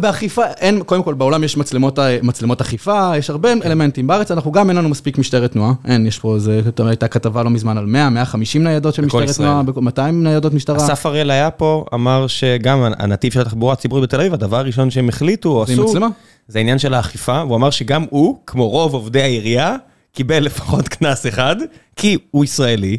באכיפה, 0.00 0.42
אין, 0.46 0.82
קודם 0.82 1.02
כל 1.02 1.14
בעולם 1.14 1.44
יש 1.44 1.56
מצלמות, 1.56 1.98
מצלמות 2.22 2.60
אכיפה, 2.60 3.12
יש 3.16 3.30
הרבה 3.30 3.48
אלמנטים. 3.64 4.06
בארץ 4.06 4.30
אנחנו 4.30 4.52
גם 4.52 4.68
אין 4.68 4.76
לנו 4.76 4.88
מספיק 4.88 5.18
משטרת 5.18 5.52
תנועה, 5.52 5.72
אין, 5.84 6.06
יש 6.06 6.18
פה 6.18 6.34
איזה, 6.34 6.60
הייתה 6.86 7.08
כתבה 7.08 7.42
לא 7.42 7.50
מזמן 7.50 7.78
על 7.78 7.86
100, 7.86 8.10
150 8.10 8.64
ניידות 8.70 8.94
של 8.94 9.04
משטרת. 9.04 9.36
תנועה, 9.36 9.62
בכל- 9.62 9.80
200 9.80 10.22
ניידות 10.22 10.54
משטרה. 10.54 10.76
אסף 10.76 11.06
הראל 11.06 11.30
היה 11.30 11.50
פה, 11.50 11.84
אמר 11.94 12.26
שגם 12.26 12.82
הנתיב 12.98 13.32
של 13.32 13.40
התחבורה 13.40 13.72
הציבורית 13.72 14.02
בתל 14.02 14.20
אביב, 14.20 14.34
הדבר 14.34 14.56
הראשון 14.56 14.90
שהם 14.90 15.08
החליטו 15.08 15.48
או 15.48 15.62
עשו, 15.62 15.84
מצלמה? 15.84 16.08
זה 16.48 16.58
העניין 16.58 16.78
של 16.78 16.94
האכיפה, 16.94 17.42
והוא 17.46 17.56
אמר 17.56 17.70
שגם 17.70 18.04
הוא, 18.10 18.38
כמו 18.46 18.68
רוב 18.68 18.94
עובדי 18.94 19.22
העירייה, 19.22 19.76
קיבל 20.12 20.38
לפחות 20.42 20.88
קנס 20.94 21.26
אחד, 21.26 21.56
כי 21.96 22.18
הוא 22.30 22.44
ישראלי. 22.44 22.96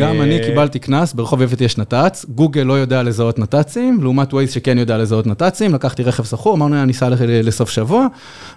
גם 0.00 0.16
אה, 0.16 0.22
אני 0.22 0.38
קיבלתי 0.44 0.78
קנס, 0.78 1.12
ברחוב 1.12 1.42
יפת 1.42 1.60
יש 1.60 1.78
נת"צ, 1.78 2.26
גוגל 2.28 2.62
לא 2.62 2.72
יודע 2.72 3.02
לזהות 3.02 3.38
נת"צים, 3.38 3.98
לעומת 4.02 4.34
ווייז 4.34 4.52
שכן 4.52 4.78
יודע 4.78 4.98
לזהות 4.98 5.26
נת"צים, 5.26 5.74
לקחתי 5.74 6.02
רכב 6.02 6.24
שכור, 6.24 6.54
אמרנו, 6.54 6.82
אני 6.82 6.92
אסע 6.92 7.08
לסוף 7.26 7.70
שבוע, 7.70 8.06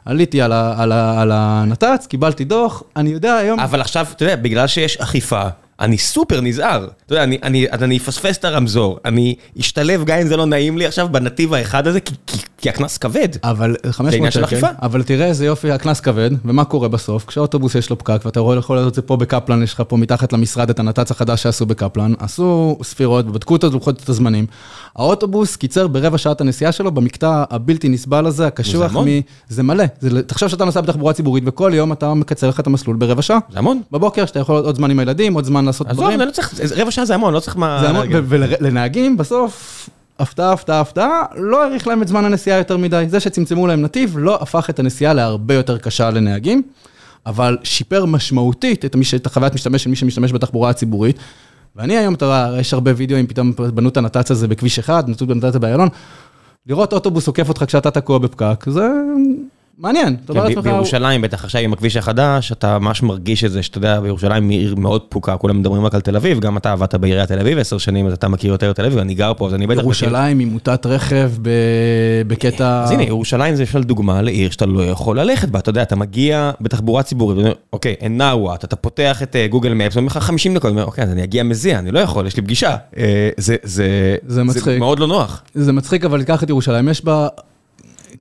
עליתי 0.06 0.42
על 0.42 0.52
על 0.52 0.92
על 0.92 1.32
הנת"צ, 1.34 2.08
קיבלתי 2.08 2.44
דוח, 2.44 2.84
אני 2.96 3.10
יודע 3.10 3.34
היום... 3.36 3.60
אבל 3.60 3.82
עכשיו, 3.82 4.06
אתה 4.12 4.24
יודע, 4.26 4.36
בגלל 4.36 4.68
שיש 4.68 4.98
אכיפה, 4.98 5.44
אני 5.82 5.98
סופר 5.98 6.42
נזהר. 6.42 6.88
אתה 7.06 7.14
יודע, 7.14 7.24
אני, 7.24 7.38
אני, 7.44 7.70
אני 7.72 7.98
אפספס 7.98 8.38
את 8.38 8.46
הרמזור, 8.46 9.00
אני 9.06 9.36
אשתלב 9.60 10.04
גם 10.06 10.20
אם 10.20 10.28
זה 10.28 10.38
לא 10.38 10.46
נעים 10.46 10.78
לי 10.78 10.86
עכשיו 10.86 11.10
בנתיב 11.10 11.54
האחד 11.54 11.88
הזה, 11.88 12.00
כי, 12.00 12.14
כי, 12.62 12.70
הקנס 12.70 12.98
כבד. 12.98 13.28
אבל 13.44 13.76
עניין 13.84 13.94
500 13.94 14.32
של 14.32 14.46
שקל. 14.48 14.68
אבל 14.82 15.04
תראה 15.04 15.26
איזה 15.26 15.46
יופי, 15.46 15.72
הקנס 15.72 16.00
כבד, 16.00 16.30
ומה 16.46 16.64
קורה 16.66 16.88
בסוף? 16.88 17.26
כשאוטובוס 17.26 17.76
יש 17.76 17.90
לו 17.90 17.98
פקק, 17.98 18.22
ואתה 18.26 18.40
רואה 18.40 18.58
יכול 18.58 18.76
לעשות 18.76 18.90
את 18.90 18.96
זה 18.96 19.02
פה 19.02 19.18
בקפלן, 19.18 19.64
יש 19.64 19.74
לך 19.74 19.84
פה 19.88 19.98
מתחת 19.98 20.34
למשרד 20.34 20.70
את 20.70 20.80
הנת"צ 20.80 21.12
החדש 21.12 21.44
שעשו 21.44 21.66
בקפלן, 21.66 22.14
עשו 22.20 22.78
ספירות 22.84 23.26
ובדקו 23.28 23.56
את 23.56 23.64
לוחות 23.64 24.04
את 24.04 24.10
הזמנים. 24.10 24.46
האוטובוס 24.96 25.56
קיצר 25.56 25.88
ברבע 25.88 26.18
שעת 26.18 26.42
הנסיעה 26.42 26.72
שלו 26.72 26.92
במקטע 26.92 27.44
הבלתי 27.50 27.90
נסבל 27.90 28.26
הזה, 28.26 28.48
הקשוח, 28.48 28.92
המון. 28.92 29.08
מ... 29.08 29.12
זה 29.50 29.64
מלא. 29.64 29.84
זה... 30.00 30.24
תחשוב 30.24 30.50
שאתה 30.50 30.66
נוסע 30.66 30.82
בתחבורה 30.82 31.14
ציבורית, 31.14 31.44
וכל 31.48 31.72
יום 31.76 31.92
אתה 31.92 32.14
מקצר 32.14 32.50
לך 32.50 32.60
את 32.60 32.68
המסלול 32.68 32.96
ברבע 32.96 33.22
שעה. 33.22 33.38
זה 33.52 33.60
המון. 33.60 33.82
בבוקר, 33.92 34.26
שאתה 34.26 34.40
יכול 34.40 34.56
עוד 34.56 34.76
זמן 34.76 34.92
עם 34.92 35.00
הילדים, 35.00 35.34
עוד 35.34 35.46
זמן 35.46 35.66
לעשות 35.66 35.88
עזוב, 35.88 36.04
דברים. 36.04 36.22
אני 36.22 36.28
לא 36.28 36.34
צריך, 36.34 36.56
זה- 36.56 36.82
רבע 36.82 36.92
שעה 36.92 37.06
זה 37.06 37.16
המון, 37.16 37.34
לא 37.34 37.40
צריך 37.40 37.58
מה... 37.58 37.78
זה 37.82 37.90
המון, 37.90 38.02
להגיד. 38.02 38.18
ו- 38.18 38.24
ולנהגים 38.60 39.18
בסוף, 39.18 39.90
הפתעה, 40.22 40.54
הפתעה, 40.54 40.80
הפתעה, 40.80 41.24
לא 41.36 41.64
האריך 41.64 41.88
להם 41.88 42.02
את 42.02 42.08
זמן 42.08 42.26
הנסיעה 42.26 42.58
יותר 42.58 42.78
מדי. 42.78 43.06
זה 43.10 43.20
שצמצמו 43.20 43.68
להם 43.68 43.82
נתיב 43.82 44.16
לא 44.18 44.38
הפך 44.42 44.70
את 44.70 44.80
הנסיעה 44.80 45.14
להרבה 45.14 45.54
יותר 45.54 45.78
קשה 45.78 46.10
לנהגים, 46.10 46.62
אבל 47.26 47.58
שיפר 47.64 48.06
משמעותית 48.06 48.86
את, 48.86 48.96
המש... 48.96 49.14
את 49.14 49.26
החוויית 49.26 49.54
משתמש 49.54 49.84
של 49.84 49.90
מי 49.90 49.96
שמשתמש 49.96 50.34
בתחבורה 50.34 50.70
הציבורית. 50.70 51.20
ואני 51.76 51.98
היום, 51.98 52.14
אתה 52.14 52.26
יודע, 52.26 52.60
יש 52.60 52.74
הרבה 52.74 52.92
וידאוים, 52.96 53.28
פתאום 53.28 53.54
בנו 53.58 53.90
את 53.90 53.98
הנת"צ 53.98 54.32
הזה 54.32 54.48
בכביש 54.48 54.80
אחד, 54.80 55.10
נתנו 55.10 55.26
את 55.26 55.32
הנת"צ 55.32 55.56
באיילון. 55.56 55.88
לראות 56.68 56.94
אוטובוס 56.94 57.28
עוקף 57.28 57.50
אותך 57.50 57.64
כשאתה 57.68 57.92
תקוע 57.92 58.18
בפקק, 58.18 58.70
זה 58.70 58.88
מעניין. 59.82 60.16
אתה 60.26 60.34
אומר 60.34 60.44
לעצמך, 60.44 60.64
בירושלים, 60.64 61.22
בטח 61.22 61.44
עכשיו 61.44 61.62
עם 61.62 61.74
הכביש 61.74 61.98
החדש, 61.98 62.52
אתה 62.52 62.80
ממש 62.80 63.04
מרגיש 63.04 63.44
את 63.44 63.52
זה, 63.52 63.64
שאתה 63.64 63.78
יודע, 63.78 64.00
בירושלים 64.00 64.50
היא 64.50 64.60
עיר 64.60 64.76
מאוד 64.76 65.02
פקוקה, 65.02 65.38
כולם 65.38 65.60
מדברים 65.60 65.86
רק 65.86 65.96
על 65.96 66.02
תל 66.02 66.16
אביב, 66.16 66.40
גם 66.40 66.58
אתה 66.58 66.72
עבדת 66.72 66.96
בעיריית 66.96 67.28
תל 67.28 67.40
אביב 67.40 67.58
עשר 67.58 67.78
שנים, 67.78 68.08
אז 68.08 68.14
אתה 68.14 68.28
מכיר 68.28 68.52
יותר 68.52 68.74
תל 68.74 68.86
אביב, 68.86 68.98
אני 68.98 69.14
גר 69.14 69.32
פה, 69.38 69.48
אז 69.48 69.54
אני 69.54 69.68
בטח. 69.68 69.82
ירושלים 69.82 70.40
היא 70.40 70.48
מוטת 70.48 70.86
רכב. 70.86 71.32
בקטע... 72.28 72.84
אז 72.84 72.92
הנה, 72.92 73.04
ירושלים 73.04 73.56
זה 73.56 73.62
למשל 73.62 73.84
דוגמה 73.84 74.22
לעיר 74.22 74.52
שאתה 74.52 74.66
לא 74.66 74.82
יכול 74.84 75.20
ללכת 75.20 75.50
בה, 75.50 75.60
אתה 75.60 75.70
יודע, 75.70 75.82
אתה 75.82 75.96
מגיע 75.96 76.52
בתחבורה 76.62 77.04
ציבורית, 77.04 77.46
אוקיי, 77.74 77.96
אין 78.00 78.18
נאוואט, 78.18 78.66
אתה 78.66 78.76
פותח 78.76 79.24
את 79.24 79.36
גוגל 79.50 79.74
מפס, 79.74 79.96
ואומר 79.96 80.08
לך 80.08 80.18
50 80.18 80.56
דקות, 80.56 80.72
אומר, 80.72 80.86
אוקיי, 80.86 81.04
אז 81.04 81.12
אני 81.12 81.24
אגיע 81.24 81.44
מזיע, 81.44 81.80
אני 81.80 81.92
לא 81.92 82.00
יכול, 82.00 82.28
יש 82.28 82.36
לי 82.36 82.42
פגישה. 82.42 82.76
אה, 82.98 83.30
זה. 83.38 84.16
מאוד 84.80 85.00
לא 85.00 85.08
נוח. 85.08 85.44
זה 85.54 85.72
מצחיק, 85.72 86.06
אבל 86.06 86.20
תיקח 86.20 86.44
את 86.44 86.50
ירושלים, 86.50 86.90
יש 86.90 87.06
בה, 87.06 87.28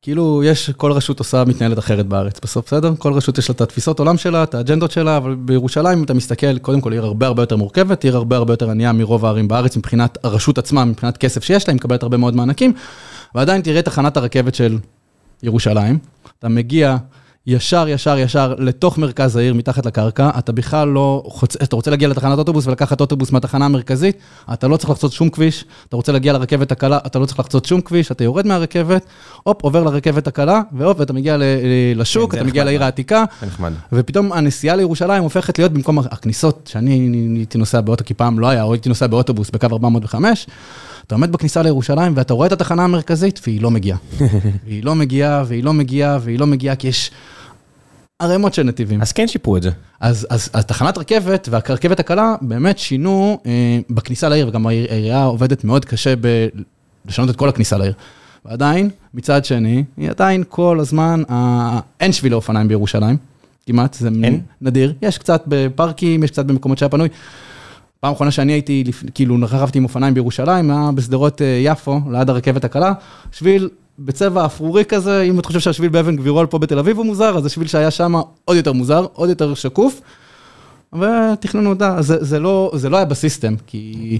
כאילו, 0.02 0.42
יש, 0.44 0.70
כל 0.70 0.92
רשות 0.92 1.18
עושה, 1.18 1.44
מתנהלת 1.46 1.78
אחרת 1.78 2.06
בארץ 2.06 2.40
בסוף, 2.42 2.66
בסדר? 2.66 2.92
כל 2.98 3.12
רשות 3.12 3.38
יש 3.38 3.48
לה 3.48 3.54
את 3.54 3.60
התפיסות 3.60 3.98
עולם 3.98 4.16
שלה, 4.16 4.42
את 4.42 4.54
האג'נדות 4.54 4.90
שלה, 4.90 5.16
אבל 5.16 5.34
בירושלים, 5.34 5.98
אם 5.98 6.04
אתה 6.04 6.14
מסתכל, 6.14 6.58
קודם 6.58 6.80
כל 6.80 6.92
עיר 6.92 7.04
הרבה 7.04 7.26
הרבה 7.26 7.42
יותר 7.42 7.56
מורכבת, 7.56 8.04
עיר 8.04 8.16
הרבה 8.16 8.36
הרבה 8.36 8.52
יותר 8.52 8.70
ענייה 8.70 8.92
מרוב 8.92 9.24
הערים 9.24 9.48
בארץ, 9.48 9.76
מבחינת 9.76 10.18
הרשות 10.24 10.58
עצמה, 10.58 10.84
מבחינת 10.84 11.16
כסף 11.16 11.44
שיש 11.44 11.68
לה, 11.68 11.72
היא 11.72 11.76
מקבלת 11.76 12.02
הרבה 12.02 12.16
מאוד 12.16 12.36
מענקים, 12.36 12.72
ועדיין 13.34 13.62
תראה 13.62 13.82
תחנת 13.82 14.16
הרכבת 14.16 14.54
של 14.54 14.78
ירושלים, 15.42 15.98
אתה 16.38 16.48
מגיע 16.48 16.96
ישר, 17.46 17.88
ישר, 17.88 18.18
ישר 18.18 18.54
לתוך 18.58 18.98
מרכז 18.98 19.36
העיר, 19.36 19.54
מתחת 19.54 19.86
לקרקע, 19.86 20.30
אתה 20.38 20.52
בכלל 20.52 20.88
לא 20.88 21.22
חוצ... 21.26 21.56
אתה 21.56 21.76
רוצה 21.76 21.90
להגיע 21.90 22.08
לתחנת 22.08 22.38
אוטובוס 22.38 22.66
ולקחת 22.66 23.00
אוטובוס 23.00 23.32
מהתחנה 23.32 23.64
המרכזית, 23.64 24.16
אתה 24.52 24.68
לא 24.68 24.76
צריך 24.76 24.90
לחצות 24.90 25.12
שום 25.12 25.30
כביש, 25.30 25.64
אתה 25.88 25.96
רוצה 25.96 26.12
להגיע 26.12 26.32
לרכבת 26.32 26.72
הקלה, 26.72 26.98
אתה 27.06 27.18
לא 27.18 27.26
צריך 27.26 27.38
לחצות 27.40 27.64
שום 27.64 27.80
כביש, 27.80 28.10
אתה 28.10 28.24
יורד 28.24 28.46
מהרכבת, 28.46 29.06
הופ, 29.42 29.62
עובר 29.62 29.84
לרכבת 29.84 30.26
הקלה, 30.26 30.60
והופ, 30.72 31.00
ואתה 31.00 31.12
מגיע 31.12 31.36
ל- 31.36 31.42
לשוק, 31.94 32.32
כן, 32.32 32.38
אתה 32.38 32.46
מגיע 32.46 32.64
לעיר 32.64 32.78
מאוד. 32.78 32.84
העתיקה. 32.84 33.24
ופתאום 33.92 34.32
הנסיעה 34.32 34.76
לירושלים 34.76 35.22
הופכת 35.22 35.58
להיות 35.58 35.72
במקום 35.72 35.98
הכניסות, 35.98 36.70
שאני 36.72 37.10
הייתי 37.36 37.58
נוסע 37.58 37.80
באוטו, 37.80 38.04
כי 38.04 38.14
פעם 38.14 38.38
לא 38.38 38.46
היה, 38.48 38.62
או 38.62 38.72
הייתי 38.72 38.88
נוסע 38.88 39.06
באוטובוס 39.06 39.50
בקו 39.50 39.66
405, 39.72 40.46
אתה 41.10 41.16
עומד 41.16 41.32
בכניסה 41.32 41.62
לירושלים 41.62 42.12
ואתה 42.16 42.34
רואה 42.34 42.46
את 42.46 42.52
התחנה 42.52 42.84
המרכזית 42.84 43.40
והיא 43.46 43.60
לא 43.60 43.70
מגיעה. 43.70 43.98
והיא 44.66 44.84
לא 44.84 44.94
מגיעה, 44.94 45.44
והיא 45.46 45.64
לא 45.64 45.72
מגיעה, 45.72 46.18
והיא 46.22 46.38
לא 46.38 46.46
מגיעה, 46.46 46.76
כי 46.76 46.88
יש 46.88 47.10
ערימות 48.18 48.54
של 48.54 48.62
נתיבים. 48.62 49.02
אז 49.02 49.12
כן 49.12 49.28
שיפרו 49.28 49.56
את 49.56 49.62
זה. 49.62 49.70
אז, 50.00 50.26
אז, 50.30 50.50
אז 50.52 50.64
תחנת 50.64 50.98
רכבת 50.98 51.48
והרכבת 51.50 52.00
הקלה 52.00 52.34
באמת 52.40 52.78
שינו 52.78 53.38
אה, 53.46 53.78
בכניסה 53.90 54.28
לעיר, 54.28 54.48
וגם 54.48 54.66
העיר- 54.66 54.86
העירייה 54.90 55.24
עובדת 55.24 55.64
מאוד 55.64 55.84
קשה 55.84 56.14
ב... 56.20 56.46
לשנות 57.06 57.30
את 57.30 57.36
כל 57.36 57.48
הכניסה 57.48 57.78
לעיר. 57.78 57.92
ועדיין, 58.44 58.90
מצד 59.14 59.44
שני, 59.44 59.84
היא 59.96 60.10
עדיין 60.10 60.44
כל 60.48 60.78
הזמן, 60.80 61.22
אה, 61.30 61.80
אין 62.00 62.12
שבילי 62.12 62.34
אופניים 62.34 62.68
בירושלים, 62.68 63.16
כמעט, 63.66 63.94
זה 63.94 64.08
אין? 64.24 64.40
נדיר. 64.60 64.94
יש 65.02 65.18
קצת 65.18 65.42
בפארקים, 65.46 66.24
יש 66.24 66.30
קצת 66.30 66.44
במקומות 66.44 66.78
שהיה 66.78 66.88
פנוי. 66.88 67.08
פעם 68.00 68.12
אחרונה 68.12 68.30
שאני 68.30 68.52
הייתי, 68.52 68.84
כאילו, 69.14 69.36
רכבתי 69.42 69.78
עם 69.78 69.84
אופניים 69.84 70.14
בירושלים, 70.14 70.70
היה 70.70 70.90
בשדרות 70.94 71.42
אה, 71.42 71.60
יפו, 71.64 72.00
ליד 72.10 72.30
הרכבת 72.30 72.64
הקלה, 72.64 72.92
שביל 73.32 73.68
בצבע 73.98 74.46
אפרורי 74.46 74.84
כזה, 74.84 75.22
אם 75.22 75.38
אתה 75.38 75.46
חושב 75.46 75.60
שהשביל 75.60 75.88
באבן 75.88 76.16
גבירול 76.16 76.46
פה 76.46 76.58
בתל 76.58 76.78
אביב 76.78 76.96
הוא 76.96 77.06
מוזר, 77.06 77.36
אז 77.36 77.46
השביל 77.46 77.68
שהיה 77.68 77.90
שם 77.90 78.14
עוד 78.44 78.56
יותר 78.56 78.72
מוזר, 78.72 79.06
עוד 79.12 79.28
יותר 79.28 79.54
שקוף. 79.54 80.00
ותכננו 80.92 81.70
אותה, 81.70 82.02
זה, 82.02 82.24
זה, 82.24 82.38
לא, 82.38 82.72
זה 82.74 82.88
לא 82.88 82.96
היה 82.96 83.06
בסיסטם, 83.06 83.54
כי 83.66 84.18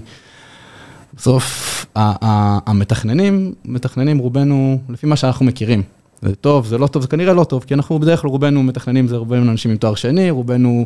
בסוף 1.13 1.85
המתכננים, 1.95 3.53
מתכננים 3.65 4.17
רובנו 4.17 4.77
לפי 4.89 5.07
מה 5.07 5.15
שאנחנו 5.15 5.45
מכירים. 5.45 5.83
זה 6.21 6.35
טוב, 6.35 6.67
זה 6.67 6.77
לא 6.77 6.87
טוב, 6.87 7.01
זה 7.01 7.07
כנראה 7.07 7.33
לא 7.33 7.43
טוב, 7.43 7.63
כי 7.63 7.73
אנחנו 7.73 7.99
בדרך 7.99 8.21
כלל 8.21 8.29
רובנו 8.29 8.63
מתכננים, 8.63 9.07
זה 9.07 9.17
רובנו 9.17 9.51
אנשים 9.51 9.71
עם 9.71 9.77
תואר 9.77 9.95
שני, 9.95 10.29
רובנו 10.29 10.85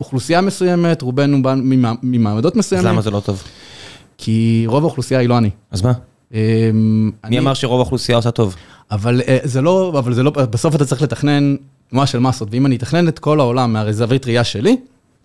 אוכלוסייה 0.00 0.40
מסוימת, 0.40 1.02
רובנו 1.02 1.42
בא 1.42 1.54
ממע- 1.54 1.92
ממעמדות 2.02 2.52
אז 2.52 2.58
מסוימים, 2.58 2.86
למה 2.86 3.02
זה 3.02 3.10
לא 3.10 3.20
טוב? 3.20 3.42
כי 4.18 4.64
רוב 4.66 4.82
האוכלוסייה 4.84 5.20
היא 5.20 5.28
לא 5.28 5.38
אני. 5.38 5.50
אז 5.70 5.82
מה? 5.82 5.92
אמ, 6.32 6.38
מי 7.06 7.10
אני- 7.24 7.38
אמר 7.38 7.54
שרוב 7.54 7.80
האוכלוסייה 7.80 8.16
עושה 8.18 8.30
טוב? 8.30 8.56
אבל 8.90 9.20
אה, 9.28 9.38
זה 9.44 9.62
לא, 9.62 9.92
אבל 9.98 10.14
זה 10.14 10.22
לא, 10.22 10.30
בסוף 10.30 10.74
אתה 10.74 10.84
צריך 10.84 11.02
לתכנן 11.02 11.56
תנועה 11.90 12.06
של 12.06 12.18
מסות, 12.18 12.48
ואם 12.52 12.66
אני 12.66 12.76
אתכנן 12.76 13.08
את 13.08 13.18
כל 13.18 13.40
העולם 13.40 13.72
מהזווית 13.72 14.26
ראייה 14.26 14.44
שלי, 14.44 14.76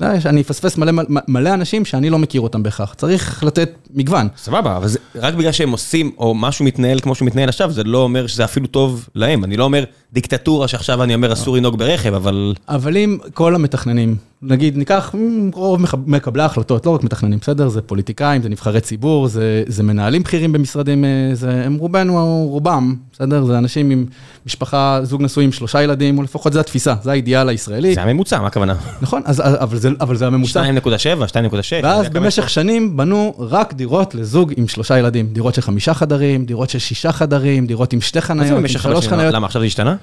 יודע, 0.02 0.30
אני 0.30 0.42
אפספס 0.42 0.78
מלא, 0.78 0.92
מלא, 0.92 1.06
מלא 1.28 1.54
אנשים 1.54 1.86
שאני 1.86 2.10
לא 2.10 2.20
מכיר 2.20 2.42
אותם 2.42 2.64
בהכרח. 2.64 2.94
צריך 2.94 3.44
לתת 3.44 3.72
מגוון. 3.94 4.28
סבבה, 4.38 4.78
אבל 4.78 4.88
זה, 4.88 5.00
רק 5.16 5.34
בגלל 5.34 5.52
שהם 5.52 5.72
עושים, 5.72 6.12
או 6.18 6.34
משהו 6.36 6.66
מתנהל 6.66 7.00
כמו 7.00 7.16
שהוא 7.16 7.26
מתנהל 7.26 7.50
עכשיו, 7.50 7.72
זה 7.72 7.84
לא 7.84 7.98
אומר 7.98 8.28
שזה 8.28 8.44
אפילו 8.46 8.68
טוב 8.68 9.10
להם. 9.16 9.44
אני 9.44 9.58
לא 9.58 9.64
אומר 9.64 9.84
דיקטטורה 10.14 10.68
שעכשיו 10.68 11.04
אני 11.04 11.16
אומר 11.16 11.34
אסור 11.34 11.58
לנהוג 11.58 11.78
ברכב, 11.78 12.14
אבל... 12.14 12.54
אבל 12.70 12.98
אם 12.98 13.18
כל 13.34 13.56
המתכננים, 13.56 14.16
נגיד 14.42 14.78
ניקח 14.78 15.16
רוב 15.54 15.82
מקבלי 16.06 16.44
ההחלטות, 16.44 16.86
לא 16.86 16.92
רק 16.92 17.04
מתכננים, 17.04 17.40
בסדר? 17.40 17.70
זה 17.70 17.82
פוליטיקאים, 17.82 18.42
זה 18.42 18.50
נבחרי 18.50 18.82
ציבור, 18.82 19.28
זה, 19.28 19.64
זה 19.68 19.84
מנהלים 19.84 20.24
בכירים 20.24 20.52
במשרדים, 20.52 21.06
אה, 21.06 21.30
זה, 21.34 21.64
הם 21.66 21.76
רובנו, 21.76 22.48
רובם, 22.50 22.96
בסדר? 23.14 23.46
זה 23.46 23.58
אנשים 23.58 23.90
עם 23.90 24.06
משפחה, 24.46 25.00
זוג 25.04 25.22
נשוי 25.22 25.44
עם 25.44 25.52
שלושה 25.52 25.84
ילדים, 25.84 26.18
או 26.18 26.24
לפחות 26.24 26.54
זו 26.54 26.60
התפיסה, 26.60 26.96
זה 27.04 27.12
האידיאל 27.12 27.50
הישראלי. 27.50 27.94
זה 27.96 28.02
הממוצע, 28.02 28.40
מה 28.40 28.48
הכוונה? 28.48 28.76
נכון, 29.02 29.22
אז, 29.26 29.42
אבל, 29.46 29.78
זה, 29.78 29.90
אבל 30.02 30.16
זה 30.16 30.28
הממוצע. 30.28 30.64
2.7, 30.64 30.88
2.6. 31.32 31.36
ואז 31.84 32.10
במשך 32.10 32.50
שנים 32.50 32.98
בנו 32.98 33.34
רק 33.40 33.74
דירות 33.74 34.16
לזוג 34.16 34.54
עם 34.58 34.68
שלושה 34.68 35.00
ילדים. 35.00 35.28
דירות 35.34 35.56
של 35.56 35.62
חמישה 35.62 35.94
חדרים, 35.94 36.46
דירות 36.46 36.70
של 36.70 36.80
שישה 36.80 37.12
חדרים, 37.12 37.66
דירות 37.66 37.94
עם 37.94 38.02
שתי 38.02 38.22
חניות, 38.22 38.60
עם 38.60 38.68
שלוש? 38.68 39.08
חניות. 39.08 39.34
למה 39.34 39.48
עכשיו 39.48 39.62
זה 39.62 39.66
השתנה? 39.66 39.96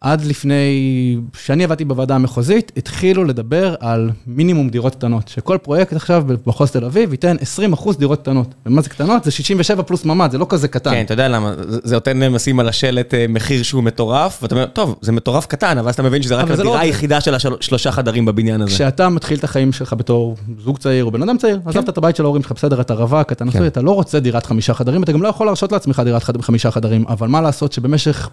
עד 0.00 0.24
לפני, 0.24 1.16
כשאני 1.32 1.64
עבדתי 1.64 1.84
בוועדה 1.84 2.14
המחוזית, 2.14 2.72
התחילו 2.76 3.24
לדבר 3.24 3.74
על 3.80 4.10
מינימום 4.26 4.68
דירות 4.68 4.94
קטנות. 4.94 5.28
שכל 5.28 5.58
פרויקט 5.62 5.92
עכשיו 5.92 6.24
במחוז 6.46 6.70
תל 6.70 6.84
אביב 6.84 7.12
ייתן 7.12 7.36
20% 7.74 7.98
דירות 7.98 8.20
קטנות. 8.20 8.54
ומה 8.66 8.82
זה 8.82 8.88
קטנות? 8.88 9.24
זה 9.24 9.30
67 9.30 9.82
פלוס 9.82 10.04
ממ"ד, 10.04 10.30
זה 10.30 10.38
לא 10.38 10.46
כזה 10.48 10.68
קטן. 10.68 10.90
כן, 10.90 11.04
אתה 11.04 11.12
יודע 11.14 11.28
למה, 11.28 11.54
זה 11.66 11.94
נותן 11.94 12.16
להם 12.16 12.34
לשים 12.34 12.60
על 12.60 12.68
השלט 12.68 13.14
אה, 13.14 13.26
מחיר 13.28 13.62
שהוא 13.62 13.82
מטורף, 13.82 14.38
ואתה 14.42 14.54
אומר, 14.54 14.66
טוב, 14.66 14.98
זה 15.00 15.12
מטורף 15.12 15.46
קטן, 15.46 15.78
אבל 15.78 15.88
אז 15.88 15.94
אתה 15.94 16.02
מבין 16.02 16.22
שזה 16.22 16.34
רק 16.34 16.48
לא 16.48 16.54
הדירה 16.54 16.72
זה. 16.72 16.80
היחידה 16.80 17.20
של 17.20 17.34
השלושה 17.34 17.92
חדרים 17.92 18.24
בבניין 18.24 18.60
הזה. 18.62 18.74
כשאתה 18.74 19.08
מתחיל 19.08 19.38
את 19.38 19.44
החיים 19.44 19.72
שלך 19.72 19.92
בתור 19.92 20.36
זוג 20.58 20.78
צעיר 20.78 21.04
או 21.04 21.10
בן 21.10 21.22
אדם 21.22 21.38
צעיר, 21.38 21.60
עזבת 21.66 21.88
את 21.88 21.98
הבית 21.98 22.16
של 22.16 22.24
ההורים 22.24 22.42
שלך, 22.42 22.52
בסדר, 22.52 22.80
אתה 22.80 22.94
רווק, 22.94 23.32
אתה 23.32 23.44
נשוי, 23.44 23.60
כן. 23.60 23.66
אתה 23.66 23.82
לא 23.82 23.90
רוצה 23.90 24.20
דירת 24.20 24.46
חמישה 24.46 24.74
חדרים, 24.74 25.02
אתה 25.02 25.12
גם 25.12 25.22
לא 25.22 25.28
יכול 25.28 25.46
להרשות 25.46 25.72
לעצמך 25.72 26.02
דירת 26.04 26.22
חמישה 26.40 26.70
חדרים, 26.70 27.04
אבל 27.08 27.28
מה 27.28 27.40
לעשות 27.40 27.72
שבמשך 27.72 28.30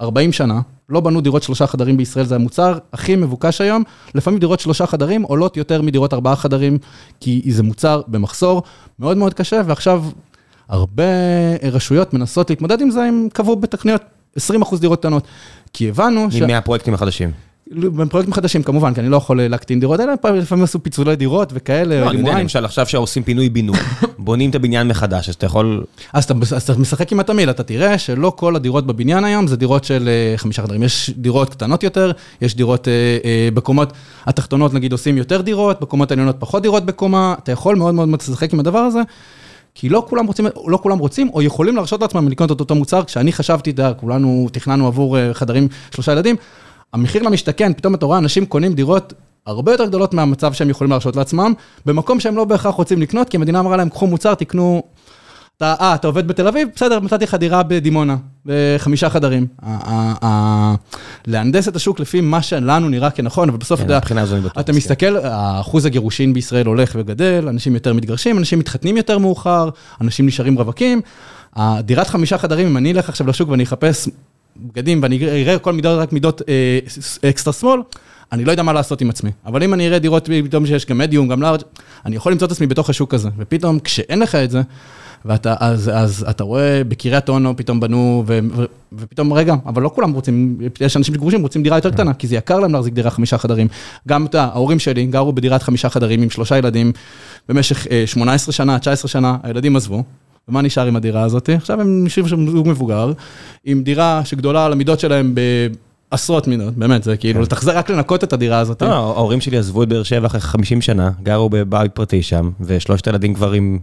40 0.00 0.32
שנה 0.32 0.60
לא 0.88 1.00
בנו 1.00 1.20
דירות 1.20 1.42
שלושה 1.42 1.66
חדרים 1.66 1.96
בישראל, 1.96 2.26
זה 2.26 2.34
המוצר 2.34 2.78
הכי 2.92 3.16
מבוקש 3.16 3.60
היום, 3.60 3.82
לפעמים 4.14 4.40
דירות 4.40 4.60
שלושה 4.60 4.86
חדרים 4.86 5.22
עולות 5.22 5.56
יותר 5.56 5.82
מדירות 5.82 6.14
ארבעה 6.14 6.36
חדרים, 6.36 6.78
כי 7.20 7.42
זה 7.48 7.62
מוצר 7.62 8.02
במחסור. 8.08 8.62
מאוד 8.98 9.16
מאוד 9.16 9.34
קשה, 9.34 9.60
ועכשיו 9.66 10.04
הרבה 10.68 11.02
רשויות 11.72 12.14
מנסות 12.14 12.50
להתמודד 12.50 12.80
עם 12.80 12.90
זה, 12.90 13.02
הם 13.02 13.28
קבעו 13.32 13.56
בתקניות 13.56 14.02
20% 14.38 14.40
דירות 14.80 14.98
קטנות, 15.00 15.26
כי 15.72 15.88
הבנו 15.88 16.30
ש... 16.30 16.42
מהפרויקטים 16.42 16.94
החדשים. 16.94 17.30
בפרויקטים 17.72 18.34
חדשים 18.34 18.62
כמובן, 18.62 18.94
כי 18.94 19.00
אני 19.00 19.08
לא 19.08 19.16
יכול 19.16 19.42
להקטין 19.42 19.80
דירות, 19.80 20.00
אלא 20.00 20.12
לפעמים 20.34 20.64
עשו 20.64 20.82
פיצולי 20.82 21.16
דירות 21.16 21.50
וכאלה, 21.54 22.00
לא, 22.00 22.10
אני 22.10 22.18
יודע. 22.18 22.38
למשל 22.40 22.64
עכשיו 22.64 22.86
שעושים 22.86 23.22
פינוי 23.22 23.48
בינוי, 23.48 23.78
בונים 24.18 24.50
את 24.50 24.54
הבניין 24.54 24.88
מחדש, 24.88 25.28
אז 25.28 25.34
אתה 25.34 25.46
יכול... 25.46 25.84
אז 26.12 26.24
אתה, 26.24 26.34
משחק 26.78 27.12
עם 27.12 27.20
התמהיל, 27.20 27.50
אתה 27.50 27.62
תראה 27.62 27.98
שלא 27.98 28.32
כל 28.36 28.56
הדירות 28.56 28.86
בבניין 28.86 29.24
היום 29.24 29.46
זה 29.46 29.56
דירות 29.56 29.84
של 29.84 30.08
אה, 30.08 30.36
חמישה 30.36 30.62
חדרים, 30.62 30.82
יש 30.82 31.10
דירות 31.16 31.50
קטנות 31.50 31.82
יותר, 31.82 32.12
יש 32.40 32.56
דירות 32.56 32.88
אה, 32.88 32.92
אה, 33.24 33.48
בקומות 33.54 33.92
התחתונות 34.26 34.74
נגיד 34.74 34.92
עושים 34.92 35.16
יותר 35.16 35.40
דירות, 35.40 35.80
בקומות 35.80 36.10
העליונות 36.10 36.36
פחות 36.38 36.62
דירות 36.62 36.86
בקומה, 36.86 37.34
אתה 37.42 37.52
יכול 37.52 37.76
מאוד 37.76 37.94
מאוד 37.94 38.22
לשחק 38.22 38.52
עם 38.52 38.60
הדבר 38.60 38.78
הזה. 38.78 39.00
כי 39.78 39.88
לא 39.88 40.06
כולם 40.08 40.26
רוצים, 40.26 40.46
לא 40.66 40.78
כולם 40.82 40.98
רוצים, 40.98 41.30
או 41.34 41.42
יכולים 41.42 41.76
להרשות 41.76 42.02
לעצמם 42.02 42.28
לקנות 42.28 42.52
את 42.52 42.60
אותו 42.60 42.74
מוצר, 42.74 43.04
כשאני 43.04 43.32
חשבתי, 43.32 43.70
אתה 43.70 43.82
יודע, 43.82 43.94
כולנו 43.94 44.48
תכננו 44.52 44.86
עבור 44.86 45.18
אה, 45.18 45.34
חדרים 45.34 45.68
שלושה 45.94 46.12
ילדים, 46.12 46.36
המחיר 46.92 47.22
למשתכן, 47.22 47.72
פתאום 47.74 47.94
אתה 47.94 48.06
רואה 48.06 48.18
אנשים 48.18 48.46
קונים 48.46 48.74
דירות 48.74 49.12
הרבה 49.46 49.72
יותר 49.72 49.86
גדולות 49.86 50.14
מהמצב 50.14 50.52
שהם 50.52 50.70
יכולים 50.70 50.90
להרשות 50.90 51.16
לעצמם, 51.16 51.52
במקום 51.86 52.20
שהם 52.20 52.36
לא 52.36 52.44
בהכרח 52.44 52.74
רוצים 52.74 53.02
לקנות, 53.02 53.28
כי 53.28 53.36
המדינה 53.36 53.60
אמרה 53.60 53.76
להם, 53.76 53.88
קחו 53.88 54.06
מוצר, 54.06 54.34
תקנו, 54.34 54.82
אתה, 55.56 55.74
אה, 55.80 55.94
אתה 55.94 56.06
עובד 56.06 56.28
בתל 56.28 56.48
אביב? 56.48 56.68
בסדר, 56.74 57.00
מצאתי 57.00 57.24
לך 57.24 57.34
דירה 57.34 57.62
בדימונה, 57.62 58.16
בחמישה 58.46 59.10
חדרים. 59.10 59.46
להנדס 61.26 61.68
את 61.68 61.76
השוק 61.76 62.00
לפי 62.00 62.20
מה 62.20 62.42
שלנו 62.42 62.88
נראה 62.88 63.10
כנכון, 63.10 63.48
אבל 63.48 63.58
בסוף, 63.58 63.80
כן, 63.80 63.86
אתה 63.86 63.92
יודע. 63.92 63.98
אתה 64.48 64.60
מסכים. 64.60 64.74
מסתכל, 64.74 65.16
אחוז 65.60 65.86
הגירושין 65.86 66.32
בישראל 66.32 66.66
הולך 66.66 66.92
וגדל, 66.98 67.48
אנשים 67.48 67.74
יותר 67.74 67.94
מתגרשים, 67.94 68.38
אנשים 68.38 68.58
מתחתנים 68.58 68.96
יותר 68.96 69.18
מאוחר, 69.18 69.68
אנשים 70.00 70.26
נשארים 70.26 70.58
רווקים. 70.58 71.00
הדירת 71.56 72.08
חמישה 72.08 72.38
חדרים, 72.38 72.66
אם 72.66 72.76
אני 72.76 72.92
אלך 72.92 73.08
עכשיו 73.08 73.26
לשוק 73.26 73.48
ואני 73.48 73.62
אחפש 73.62 74.08
בגדים 74.60 75.02
ואני 75.02 75.42
אראה 75.42 75.58
כל 75.58 75.72
מידות, 75.72 75.98
רק 75.98 76.12
מידות 76.12 76.42
אה, 76.48 76.78
אקסטרה 77.30 77.52
שמאל, 77.52 77.80
אני 78.32 78.44
לא 78.44 78.50
יודע 78.50 78.62
מה 78.62 78.72
לעשות 78.72 79.00
עם 79.00 79.10
עצמי. 79.10 79.30
אבל 79.46 79.62
אם 79.62 79.74
אני 79.74 79.86
אראה 79.86 79.98
דירות 79.98 80.28
פתאום 80.44 80.66
שיש 80.66 80.86
גם 80.86 80.98
מדיום, 80.98 81.28
גם 81.28 81.42
לארג', 81.42 81.60
אני 82.06 82.16
יכול 82.16 82.32
למצוא 82.32 82.46
את 82.46 82.52
עצמי 82.52 82.66
בתוך 82.66 82.90
השוק 82.90 83.14
הזה. 83.14 83.28
ופתאום 83.38 83.78
כשאין 83.78 84.18
לך 84.18 84.34
את 84.34 84.50
זה, 84.50 84.62
ואתה, 85.24 85.54
אז, 85.60 85.90
אז 85.94 86.26
אתה 86.30 86.44
רואה 86.44 86.82
בקריית 86.88 87.28
אונו 87.28 87.56
פתאום 87.56 87.80
בנו, 87.80 88.24
ו, 88.26 88.38
ו, 88.56 88.64
ופתאום, 88.92 89.32
רגע, 89.32 89.54
אבל 89.66 89.82
לא 89.82 89.90
כולם 89.94 90.12
רוצים, 90.12 90.58
יש 90.80 90.96
אנשים 90.96 91.14
שגרושים 91.14 91.42
רוצים 91.42 91.62
דירה 91.62 91.76
יותר 91.76 91.90
קטנה, 91.90 92.14
כי 92.14 92.26
זה 92.26 92.36
יקר 92.36 92.60
להם 92.60 92.72
להחזיק 92.72 92.94
דירה 92.94 93.10
חמישה 93.10 93.38
חדרים. 93.38 93.68
גם, 94.08 94.26
אתה 94.26 94.44
ההורים 94.44 94.78
שלי 94.78 95.06
גרו 95.06 95.32
בדירת 95.32 95.62
חמישה 95.62 95.88
חדרים 95.88 96.22
עם 96.22 96.30
שלושה 96.30 96.58
ילדים 96.58 96.92
במשך 97.48 97.86
אה, 97.86 98.06
18 98.06 98.52
שנה, 98.52 98.78
19 98.78 99.08
שנה, 99.08 99.36
הילדים 99.42 99.76
עזבו. 99.76 100.02
ומה 100.48 100.62
נשאר 100.62 100.86
עם 100.86 100.96
הדירה 100.96 101.22
הזאת? 101.22 101.48
עכשיו 101.48 101.80
הם 101.80 102.04
נשארים 102.04 102.28
שם 102.28 102.50
זוג 102.50 102.68
מבוגר, 102.68 103.12
עם 103.64 103.82
דירה 103.82 104.20
שגדולה 104.24 104.66
על 104.66 104.72
המידות 104.72 105.00
שלהם 105.00 105.34
בעשרות 106.10 106.46
מידות, 106.46 106.74
באמת, 106.74 107.02
זה 107.02 107.16
כאילו, 107.16 107.42
לתחזר 107.42 107.78
רק 107.78 107.90
לנקות 107.90 108.24
את 108.24 108.32
הדירה 108.32 108.58
הזאת. 108.58 108.82
לא, 108.82 108.88
ההורים 108.88 109.40
שלי 109.40 109.58
עזבו 109.58 109.82
את 109.82 109.88
באר 109.88 110.02
שבע 110.02 110.26
אחרי 110.26 110.40
50 110.40 110.82
שנה, 110.82 111.10
גרו 111.22 111.48
בבית 111.48 111.92
פרטי 111.92 112.22
שם, 112.22 112.50
ושלושת 112.60 113.06
הילדים 113.06 113.34
כבר 113.34 113.52
עם... 113.52 113.78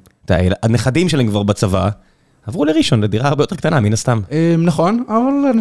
הנכדים 0.63 1.09
שלהם 1.09 1.27
כבר 1.27 1.43
בצבא, 1.43 1.89
עברו 2.47 2.65
לראשון, 2.65 3.01
לדירה 3.01 3.29
הרבה 3.29 3.43
יותר 3.43 3.55
קטנה, 3.55 3.79
מן 3.79 3.93
הסתם. 3.93 4.19
אה, 4.31 4.55
נכון, 4.57 5.03
אבל 5.07 5.51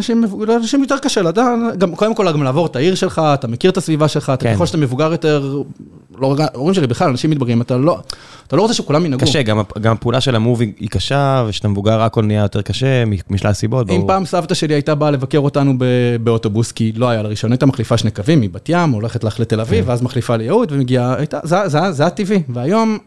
לאנשים, 0.47 0.81
יותר 0.81 0.97
קשה 0.97 1.21
לדעת, 1.21 1.77
גם 1.77 1.95
קודם 1.95 2.15
כל 2.15 2.31
גם 2.31 2.43
לעבור 2.43 2.65
את 2.65 2.75
העיר 2.75 2.95
שלך, 2.95 3.21
אתה 3.33 3.47
מכיר 3.47 3.71
את 3.71 3.77
הסביבה 3.77 4.07
שלך, 4.07 4.29
אתה 4.29 4.43
כן. 4.43 4.55
ככל 4.55 4.65
שאתה 4.65 4.77
מבוגר 4.77 5.11
יותר, 5.11 5.61
לא 6.23 6.31
רק, 6.31 6.39
ההורים 6.39 6.73
שלי 6.73 6.87
בכלל, 6.87 7.09
אנשים 7.09 7.29
מתבגרים, 7.29 7.61
אתה 7.61 7.77
לא, 7.77 7.99
אתה 8.47 8.55
לא 8.55 8.61
רוצה 8.61 8.73
שכולם 8.73 9.05
ינהגו. 9.05 9.21
קשה, 9.25 9.41
גם, 9.41 9.61
גם 9.81 9.93
הפעולה 9.93 10.21
של 10.21 10.35
המובי 10.35 10.71
היא 10.79 10.89
קשה, 10.89 11.45
וכשאתה 11.47 11.67
מבוגר 11.67 12.01
הכל 12.01 12.25
נהיה 12.25 12.41
יותר 12.41 12.61
קשה, 12.61 13.03
משלל 13.29 13.51
הסיבות, 13.51 13.89
אם 13.89 13.95
ברור. 13.95 14.07
פעם 14.07 14.25
סבתא 14.25 14.53
שלי 14.53 14.73
הייתה 14.73 14.95
באה 14.95 15.11
לבקר 15.11 15.37
אותנו 15.37 15.73
ב- 15.77 16.15
באוטובוס, 16.23 16.71
כי 16.71 16.91
לא 16.95 17.09
היה 17.09 17.21
לה 17.21 17.29
רישיון, 17.29 17.51
הייתה 17.51 17.65
מחליפה 17.65 17.97
שני 17.97 18.11
קווים 18.11 18.41
מבת 18.41 18.69
ים, 18.69 18.89
הולכת 18.91 19.23
לך 19.23 19.39
לתל 19.39 19.55
כן. 19.55 19.59
אביב, 19.59 19.85
ואז 19.87 20.01
מחליפה 20.01 20.35
ליהוד, 20.35 20.71
ומגיעה, 20.71 21.15
זה, 21.43 21.91
זה 21.91 22.05
הטבעי, 22.05 22.43
והיום 22.49 22.97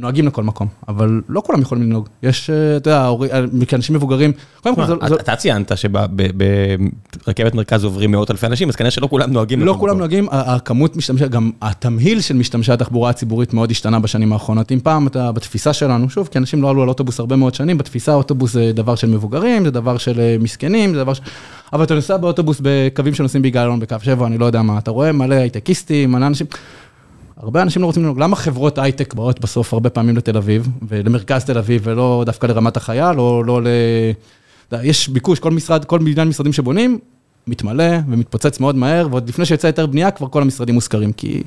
נוהגים 0.00 0.26
לכל 0.26 0.42
מקום, 0.42 0.68
אבל 0.88 1.20
לא 1.28 1.42
כולם 1.46 1.60
יכולים 1.60 1.84
לנהוג. 1.84 2.08
יש, 2.22 2.50
אה, 2.50 2.76
אתה 2.76 2.90
יודע, 2.90 3.08
אה, 3.34 3.66
כאנשים 3.66 3.94
מבוגרים, 3.96 4.32
קודם 4.62 4.74
כל, 4.74 4.86
זה- 4.86 4.94
אתה 5.20 5.36
ציינת 5.36 5.72
שברכבת 5.78 7.54
מרכז 7.54 7.84
עוברים 7.84 8.10
מאות 8.10 8.30
אלפי 8.30 8.46
אנשים, 8.46 8.68
אז 8.68 8.76
כנראה 8.76 8.90
שלא 8.90 9.06
כולם 9.06 9.32
נוהגים. 9.32 9.60
לא 9.60 9.76
כולם. 9.78 9.98
נוהגים, 9.98 10.26
הכמות 10.30 10.96
משתמשי, 10.96 11.28
גם 11.28 11.50
התמהיל 11.62 12.20
של 12.20 12.36
משתמשי 12.36 12.72
התחבורה 12.72 13.10
הציבורית 13.10 13.54
מאוד 13.54 13.70
השתנה 13.70 13.98
בשנים 14.00 14.32
האחרונות. 14.32 14.72
אם 14.72 14.80
פעם 14.82 15.06
אתה, 15.06 15.32
בתפיסה 15.32 15.72
שלנו, 15.72 16.10
שוב, 16.10 16.28
כי 16.32 16.38
אנשים 16.38 16.62
לא 16.62 16.70
עלו 16.70 16.82
על 16.82 16.88
אוטובוס 16.88 17.20
הרבה 17.20 17.36
מאוד 17.36 17.54
שנים, 17.54 17.78
בתפיסה 17.78 18.14
אוטובוס 18.14 18.52
זה 18.52 18.72
דבר 18.74 18.94
של 18.94 19.06
מבוגרים, 19.10 19.64
זה 19.64 19.70
דבר 19.70 19.98
של 19.98 20.20
אה, 20.20 20.36
מסכנים, 20.40 20.94
זה 20.94 20.98
דבר 21.00 21.14
ש... 21.14 21.20
אבל 21.72 21.84
אתה 21.84 21.94
נוסע 21.94 22.16
באוטובוס 22.16 22.60
בקווים 22.62 23.14
שנוסעים 23.14 23.42
ביגאל 23.42 23.62
אלון 23.62 23.80
בקו 23.80 23.96
7, 24.02 24.26
אני 24.26 24.38
לא 24.38 24.44
יודע 24.44 24.62
מה, 24.62 24.78
אתה 24.78 24.90
רואה 24.90 25.12
מלא 25.12 25.34
הייטקיסטים, 25.34 26.12
מלא 26.12 26.26
אנשים. 26.26 26.46
הרבה 27.42 27.62
אנשים 27.62 27.82
לא 27.82 27.86
רוצים 27.86 28.02
לנהוג, 28.02 28.20
למה 28.20 28.36
חברות 28.36 28.78
הייטק 28.78 29.14
באות 29.14 29.40
בסוף 29.40 29.72
הרבה 29.72 29.90
פעמים 29.90 30.16
לתל 30.16 30.36
אביב, 30.36 30.68
ולמרכז 30.88 31.44
תל 31.44 31.58
אביב, 31.58 31.82
ולא 31.84 32.22
דווקא 32.26 32.46
לרמת 32.46 32.76
החייל, 32.76 33.20
או 33.20 33.42
לא 33.42 33.62
ל... 33.62 33.66
יש 34.82 35.08
ביקוש, 35.08 35.38
כל 35.38 35.50
משרד, 35.50 35.84
כל 35.84 35.98
בניין 35.98 36.28
משרדים 36.28 36.52
שבונים, 36.52 36.98
מתמלא 37.46 37.98
ומתפוצץ 38.08 38.60
מאוד 38.60 38.76
מהר, 38.76 39.08
ועוד 39.10 39.28
לפני 39.28 39.46
שיוצא 39.46 39.68
היתר 39.68 39.86
בנייה, 39.86 40.10
כבר 40.10 40.28
כל 40.28 40.42
המשרדים 40.42 40.74
מושכרים, 40.74 41.12
כי 41.12 41.42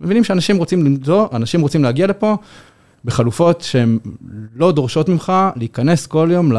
מבינים 0.00 0.24
שאנשים 0.24 0.56
רוצים 0.56 0.84
למצוא, 0.84 1.26
אנשים 1.32 1.60
רוצים 1.60 1.84
להגיע 1.84 2.06
לפה 2.06 2.36
בחלופות 3.04 3.60
שהן 3.60 3.98
לא 4.56 4.72
דורשות 4.72 5.08
ממך 5.08 5.32
להיכנס 5.56 6.06
כל 6.06 6.28
יום 6.32 6.52
ל... 6.52 6.56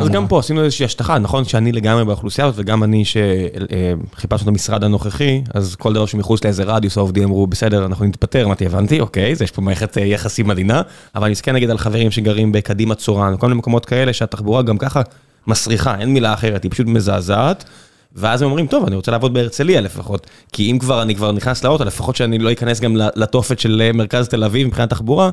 אז 0.00 0.08
גם 0.08 0.28
פה 0.28 0.38
עשינו 0.38 0.64
איזושהי 0.64 0.84
השטחה, 0.84 1.18
נכון 1.18 1.44
שאני 1.44 1.72
לגמרי 1.72 2.04
באוכלוסייה 2.04 2.46
הזאת, 2.46 2.58
וגם 2.58 2.84
אני 2.84 3.04
שחיפשנו 3.04 4.42
את 4.42 4.48
המשרד 4.48 4.84
הנוכחי, 4.84 5.42
אז 5.54 5.76
כל 5.76 5.92
דבר 5.92 6.06
שמחוץ 6.06 6.44
לאיזה 6.44 6.64
רדיוס 6.64 6.96
העובדים 6.96 7.24
אמרו, 7.24 7.46
בסדר, 7.46 7.86
אנחנו 7.86 8.04
נתפטר, 8.04 8.44
אמרתי, 8.44 8.66
הבנתי, 8.66 9.00
אוקיי, 9.00 9.32
אז 9.32 9.42
יש 9.42 9.50
פה 9.50 9.62
מערכת 9.62 9.98
אה, 9.98 10.04
יחסים 10.04 10.50
עדינה, 10.50 10.82
אבל 11.14 11.24
אני 11.24 11.30
מסתכל 11.32 11.52
נגיד 11.52 11.70
על 11.70 11.78
חברים 11.78 12.10
שגרים 12.10 12.52
בקדימה 12.52 12.94
צורן, 12.94 13.36
כל 13.38 13.46
מיני 13.46 13.58
מקומות 13.58 13.86
כאלה 13.86 14.12
שהתחבורה 14.12 14.62
גם 14.62 14.78
ככה 14.78 15.02
מסריחה, 15.46 15.98
אין 15.98 16.14
מילה 16.14 16.34
אחרת, 16.34 16.62
היא 16.62 16.70
פשוט 16.70 16.86
מזעזעת. 16.86 17.64
ואז 18.14 18.42
הם 18.42 18.48
אומרים, 18.48 18.66
טוב, 18.66 18.86
אני 18.86 18.96
רוצה 18.96 19.10
לעבוד 19.10 19.34
בהרצליה 19.34 19.80
לפחות, 19.80 20.26
כי 20.52 20.70
אם 20.70 20.78
כבר 20.78 21.02
אני 21.02 21.14
כבר 21.14 21.32
נכנס 21.32 21.64
לאוטו, 21.64 21.84
לפחות 21.84 22.16
שאני 22.16 22.38
לא 22.38 22.52
אכנס 22.52 22.80
גם 22.80 22.96
לתופת 22.96 23.58
של 23.58 23.82
אה, 23.84 23.92
מרכז 23.92 24.28
תל 24.28 24.44
אביב 24.44 24.66
מבחינת 24.66 24.90
תחבורה. 24.90 25.30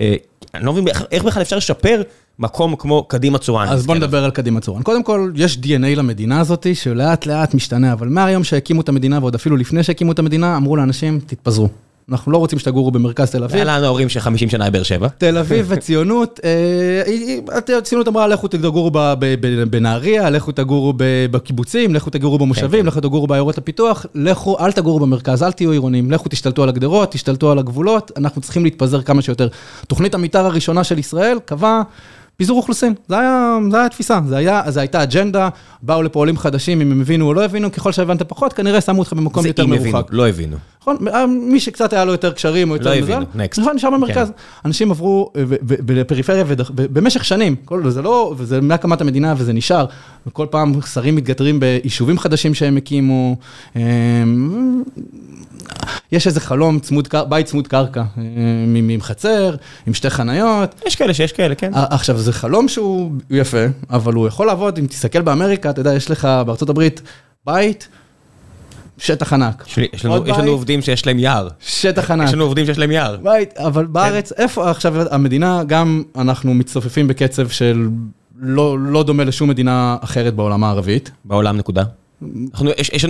אה, 0.00 0.14
אני 0.54 0.66
לא 0.66 0.72
מבין 0.72 0.88
איך 1.10 1.24
בכלל 1.24 1.42
אפשר 1.42 1.56
לשפר 1.56 2.02
מקום 2.38 2.76
כמו 2.76 3.04
קדימה 3.04 3.38
צורן. 3.38 3.68
אז 3.68 3.86
בוא 3.86 3.94
נדבר 3.94 4.24
על 4.24 4.30
קדימה 4.30 4.60
צורן. 4.60 4.82
קודם 4.82 5.02
כל, 5.02 5.32
יש 5.34 5.58
DNA 5.62 5.96
למדינה 5.96 6.40
הזאת, 6.40 6.66
שלאט 6.74 7.26
לאט 7.26 7.54
משתנה, 7.54 7.92
אבל 7.92 8.08
מהיום 8.08 8.44
שהקימו 8.44 8.80
את 8.80 8.88
המדינה, 8.88 9.18
ועוד 9.18 9.34
אפילו 9.34 9.56
לפני 9.56 9.82
שהקימו 9.82 10.12
את 10.12 10.18
המדינה, 10.18 10.56
אמרו 10.56 10.76
לאנשים, 10.76 11.20
תתפזרו. 11.26 11.68
אנחנו 12.10 12.32
לא 12.32 12.38
רוצים 12.38 12.58
שתגורו 12.58 12.90
במרכז 12.90 13.30
תל 13.30 13.44
אביב. 13.44 13.56
היה 13.56 13.64
לנו 13.64 13.86
הורים 13.86 14.08
של 14.08 14.20
50 14.20 14.50
שנה 14.50 14.70
בבאר 14.70 14.82
שבע. 14.82 15.08
תל 15.08 15.38
אביב 15.38 15.66
וציונות, 15.68 16.40
אה, 16.44 17.80
ציונות 17.82 18.08
אמרה, 18.08 18.26
לכו 18.26 18.48
תגורו 18.48 18.90
בנהריה, 19.70 20.30
לכו 20.30 20.52
תגורו 20.52 20.92
בקיבוצים, 21.30 21.94
לכו 21.94 22.10
תגורו 22.10 22.38
במושבים, 22.38 22.86
לכו 22.86 23.00
תגורו 23.00 23.26
בעיירות 23.26 23.58
הפיתוח, 23.58 24.06
לכו, 24.14 24.56
אל 24.60 24.72
תגורו 24.72 25.00
במרכז, 25.00 25.42
אל 25.42 25.52
תהיו 25.52 25.70
עירונים, 25.70 26.10
לכו 26.10 26.28
תשתלטו 26.28 26.62
על 26.62 26.68
הגדרות, 26.68 27.12
תשתלטו 27.12 27.52
על 27.52 27.58
הגבולות, 27.58 28.12
אנחנו 28.16 28.40
צריכים 28.40 28.64
להתפזר 28.64 29.02
כמה 29.02 29.22
שיותר. 29.22 29.48
תוכנית 29.86 30.14
המתאר 30.14 30.46
הראשונה 30.46 30.84
של 30.84 30.98
ישראל 30.98 31.38
קבעה 31.44 31.82
פיזור 32.40 32.56
אוכלוסין, 32.56 32.94
זה 33.08 33.18
היה 33.18 33.86
התפיסה, 33.86 34.20
זה 34.68 34.80
הייתה 34.80 35.02
אג'נדה, 35.02 35.48
באו 35.82 36.02
לפה 36.02 36.18
עולים 36.18 36.38
חדשים, 36.38 36.80
אם 36.80 36.92
הם 36.92 37.00
הבינו 37.00 37.26
או 37.26 37.34
לא 37.34 37.44
הבינו, 37.44 37.72
ככל 37.72 37.92
שהבנת 37.92 38.22
פחות, 38.22 38.52
כנראה 38.52 38.80
שמו 38.80 38.98
אותך 38.98 39.12
במקום 39.12 39.46
יותר 39.46 39.66
מרוחק. 39.66 39.82
זה 39.82 39.88
אם 39.88 39.94
הבינו, 39.96 40.06
לא 40.10 40.28
הבינו. 40.28 40.56
נכון, 40.82 40.96
מי 41.28 41.60
שקצת 41.60 41.92
היה 41.92 42.04
לו 42.04 42.12
יותר 42.12 42.32
קשרים 42.32 42.70
או 42.70 42.76
יותר 42.76 42.90
מזל. 42.90 43.10
לא 43.10 43.14
הבינו, 43.14 43.26
נקסט. 43.34 43.60
נכון, 43.60 43.74
נשאר 43.74 43.90
במרכז. 43.90 44.32
אנשים 44.64 44.90
עברו 44.90 45.32
בפריפריה 45.70 46.44
במשך 46.74 47.24
שנים, 47.24 47.56
זה 47.88 48.02
לא, 48.02 48.34
וזה 48.36 48.60
מהקמת 48.60 49.00
המדינה 49.00 49.34
וזה 49.36 49.52
נשאר, 49.52 49.86
וכל 50.26 50.46
פעם 50.50 50.80
שרים 50.80 51.16
מתגתרים 51.16 51.60
ביישובים 51.60 52.18
חדשים 52.18 52.54
שהם 52.54 52.76
הקימו. 52.76 53.36
יש 56.12 56.26
איזה 56.26 56.40
חלום, 56.40 56.78
צמוד, 56.78 57.08
בית 57.28 57.46
צמוד 57.46 57.68
קרקע, 57.68 58.02
עם 58.16 58.98
חצר, 59.00 59.54
עם 59.86 59.94
שתי 59.94 60.10
חניות. 60.10 60.74
יש 60.86 60.96
כאלה 60.96 61.14
שיש 61.14 61.32
כאלה, 61.32 61.54
כן. 61.54 61.70
עכשיו, 61.74 62.18
זה 62.18 62.32
חלום 62.32 62.68
שהוא 62.68 63.12
יפה, 63.30 63.64
אבל 63.90 64.14
הוא 64.14 64.28
יכול 64.28 64.46
לעבוד, 64.46 64.78
אם 64.78 64.86
תסתכל 64.86 65.20
באמריקה, 65.20 65.70
אתה 65.70 65.80
יודע, 65.80 65.94
יש 65.94 66.10
לך 66.10 66.28
בארצות 66.46 66.70
הברית 66.70 67.02
בית, 67.46 67.88
שטח 68.98 69.32
ענק. 69.32 69.64
יש 69.92 70.04
לנו 70.04 70.50
עובדים 70.50 70.82
שיש 70.82 71.06
להם 71.06 71.18
יער. 71.18 71.48
שטח 71.60 72.10
ענק. 72.10 72.28
יש 72.28 72.34
לנו 72.34 72.44
עובדים 72.44 72.66
שיש 72.66 72.78
להם 72.78 72.90
יער. 72.90 73.16
בית, 73.22 73.58
אבל 73.58 73.86
בארץ, 73.86 74.32
איפה 74.32 74.70
עכשיו 74.70 74.94
המדינה, 75.10 75.64
גם 75.64 76.02
אנחנו 76.16 76.54
מצטופפים 76.54 77.08
בקצב 77.08 77.48
של 77.48 77.88
לא 78.78 79.02
דומה 79.06 79.24
לשום 79.24 79.48
מדינה 79.48 79.96
אחרת 80.00 80.34
בעולם 80.34 80.64
הערבית. 80.64 81.10
בעולם 81.24 81.56
נקודה. 81.56 81.82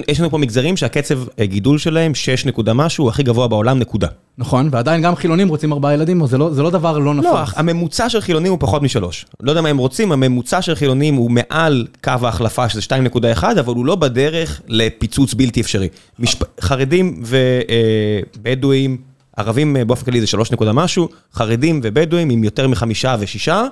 יש 0.09 0.21
לנו 0.21 0.31
פה 0.31 0.39
מגזרים 0.39 0.77
שהקצב 0.77 1.19
גידול 1.41 1.79
שלהם 1.79 2.15
6 2.15 2.47
נקודה 2.47 2.75
משהו, 2.75 3.09
הכי 3.09 3.23
גבוה 3.23 3.49
בעולם 3.49 3.79
נקודה. 3.79 4.09
נכון, 4.39 4.69
ועדיין 4.73 5.03
גם 5.03 5.17
חילונים 5.17 5.49
רוצים 5.49 5.73
ארבעה 5.73 5.95
ילדים, 5.95 6.27
זה 6.27 6.39
לא 6.39 6.71
דבר 6.71 6.99
לא 6.99 7.15
נפוץ. 7.15 7.33
לא, 7.33 7.41
הממוצע 7.57 8.09
של 8.09 8.21
חילונים 8.21 8.53
הוא 8.53 8.59
פחות 8.61 8.83
משלוש. 8.83 9.27
לא 9.41 9.51
יודע 9.51 9.61
מה 9.61 9.69
הם 9.69 9.79
רוצים, 9.79 10.13
הממוצע 10.13 10.63
של 10.63 10.75
חילונים 10.75 11.15
הוא 11.15 11.31
מעל 11.31 11.87
קו 12.05 12.13
ההחלפה 12.23 12.69
שזה 12.69 12.81
2.1, 12.81 13.45
אבל 13.61 13.75
הוא 13.75 13.87
לא 13.87 13.95
בדרך 13.95 14.61
לפיצוץ 14.69 15.35
בלתי 15.35 15.61
אפשרי. 15.61 15.89
חרדים 16.61 17.23
ובדואים, 18.37 18.97
ערבים 19.37 19.77
באופן 19.87 20.05
כללי 20.05 20.21
זה 20.21 20.27
3 20.27 20.53
נקודה 20.53 20.73
משהו, 20.73 21.09
חרדים 21.35 21.81
ובדואים 21.83 22.31
עם 22.31 22.45
יותר 22.45 22.69
מחמישה 22.69 23.17
ושישה, 23.21 23.65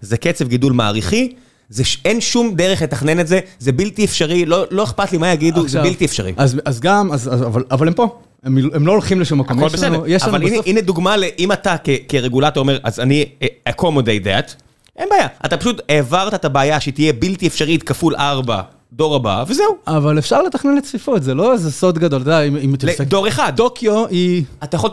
זה 0.00 0.16
קצב 0.16 0.48
גידול 0.48 0.72
מעריכי. 0.72 1.32
זה 1.68 1.82
אין 2.04 2.20
שום 2.20 2.54
דרך 2.54 2.82
לתכנן 2.82 3.20
את 3.20 3.26
זה, 3.26 3.40
זה 3.58 3.72
בלתי 3.72 4.04
אפשרי, 4.04 4.46
לא, 4.46 4.64
לא 4.70 4.84
אכפת 4.84 5.12
לי 5.12 5.18
מה 5.18 5.32
יגידו, 5.32 5.68
זה 5.68 5.82
בלתי 5.82 6.04
אפשרי. 6.04 6.32
אז, 6.36 6.56
אז 6.64 6.80
גם, 6.80 7.12
אז, 7.12 7.34
אז, 7.34 7.42
אבל, 7.42 7.64
אבל 7.70 7.88
הם 7.88 7.94
פה, 7.94 8.18
הם, 8.42 8.58
הם 8.74 8.86
לא 8.86 8.92
הולכים 8.92 9.20
לשום 9.20 9.40
מקום. 9.40 9.58
הכל 9.58 9.68
בסדר, 9.68 9.88
לנו, 9.88 10.06
יש 10.06 10.22
אבל 10.22 10.42
הנה, 10.42 10.52
בסוף... 10.52 10.66
הנה 10.66 10.80
דוגמה, 10.80 11.14
אם 11.38 11.52
אתה 11.52 11.76
כ, 11.84 11.88
כרגולטור 12.08 12.60
אומר, 12.60 12.78
אז 12.82 13.00
אני 13.00 13.24
accommodate 13.68 14.24
that, 14.24 14.52
אין 14.96 15.08
בעיה, 15.10 15.26
אתה 15.46 15.56
פשוט 15.56 15.80
העברת 15.88 16.34
את 16.34 16.44
הבעיה 16.44 16.80
שתהיה 16.80 17.12
בלתי 17.12 17.46
אפשרית 17.46 17.82
כפול 17.82 18.16
ארבע. 18.16 18.62
דור 18.92 19.14
הבא, 19.14 19.44
וזהו. 19.48 19.76
אבל 19.86 20.18
אפשר 20.18 20.42
לתכנן 20.42 20.74
לצפיפות, 20.76 21.22
זה 21.22 21.34
לא 21.34 21.52
איזה 21.52 21.72
סוד 21.72 21.98
גדול, 21.98 22.22
אתה 22.22 22.30
יודע, 22.30 22.42
אם 22.42 22.74
אתה... 22.74 23.04
דור 23.04 23.28
אחד. 23.28 23.52
טוקיו 23.56 24.06
היא... 24.06 24.44
אתה 24.64 24.76
יכול... 24.76 24.90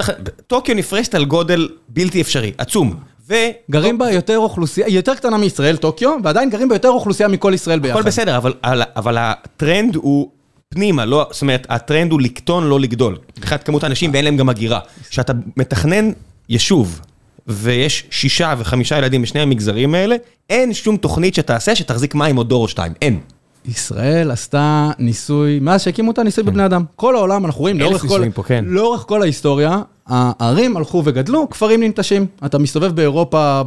טוקיו 0.47 0.76
נפרסת 0.76 1.15
על 1.15 1.26
גודל 1.26 1.70
בלתי 1.89 2.22
אפשרי, 2.22 2.51
עצום. 2.57 2.93
וגרים 3.30 3.98
בה 3.98 4.12
יותר 4.12 4.38
אוכלוסייה, 4.38 4.88
היא 4.88 4.96
יותר 4.96 5.16
קטנה 5.16 5.38
מישראל, 5.38 5.78
טוקיו, 5.78 6.18
ועדיין 6.24 6.50
גרים 6.50 6.70
בה 6.70 6.76
יותר 6.76 6.90
אוכלוסייה 6.90 7.30
מכל 7.30 7.52
ישראל 7.56 7.80
ביחד. 7.80 8.00
הכל 8.00 8.08
בסדר, 8.08 8.38
אבל, 8.38 8.54
אבל 8.96 9.18
הטרנד 9.18 9.96
הוא 9.96 10.30
פנימה, 10.70 11.06
לא, 11.06 11.28
זאת 11.32 11.42
אומרת, 11.42 11.68
הטרנד 11.70 12.12
הוא 12.12 12.22
לקטון, 12.22 12.64
לא 12.64 12.80
לגדול. 12.80 13.18
מבחינת 13.38 13.64
כמות 13.64 13.84
האנשים 13.84 14.14
ואין 14.14 14.26
להם 14.26 14.38
גם 14.38 14.50
הגירה. 14.50 14.80
כשאתה 15.10 15.34
מתכנן 15.58 16.12
יישוב, 16.50 17.02
ויש 17.48 18.04
שישה 18.12 18.54
וחמישה 18.58 18.98
ילדים 18.98 19.22
בשני 19.22 19.42
המגזרים 19.42 19.96
האלה, 19.96 20.16
אין 20.50 20.74
שום 20.74 20.98
תוכנית 20.98 21.36
שתעשה 21.36 21.76
שתחזיק 21.76 22.16
מים 22.16 22.36
עוד 22.36 22.50
דור 22.50 22.64
או 22.64 22.68
שתיים, 22.68 22.94
אין. 23.02 23.20
ישראל 23.66 24.32
עשתה 24.32 24.92
ניסוי, 25.00 25.60
מאז 25.60 25.82
שהקימו 25.82 26.12
אותה 26.12 26.24
ניסוי 26.24 26.44
כן. 26.44 26.50
בבני 26.50 26.66
אדם. 26.66 26.84
כל 26.96 27.16
העולם, 27.16 27.46
אנחנו 27.46 27.62
רואים 27.62 27.80
לאורך 27.80 28.06
כל, 28.06 28.24
פה, 28.34 28.44
כן. 28.44 28.66
לאורך 28.68 29.02
כל 29.08 29.22
ההיסטוריה, 29.22 29.82
הערים 30.10 30.78
הלכו 30.78 31.01
וגדלו, 31.05 31.49
כפרים 31.49 31.84
ננטשים. 31.84 32.26
אתה 32.45 32.57
מסתובב 32.57 32.95
באירופה, 32.95 33.62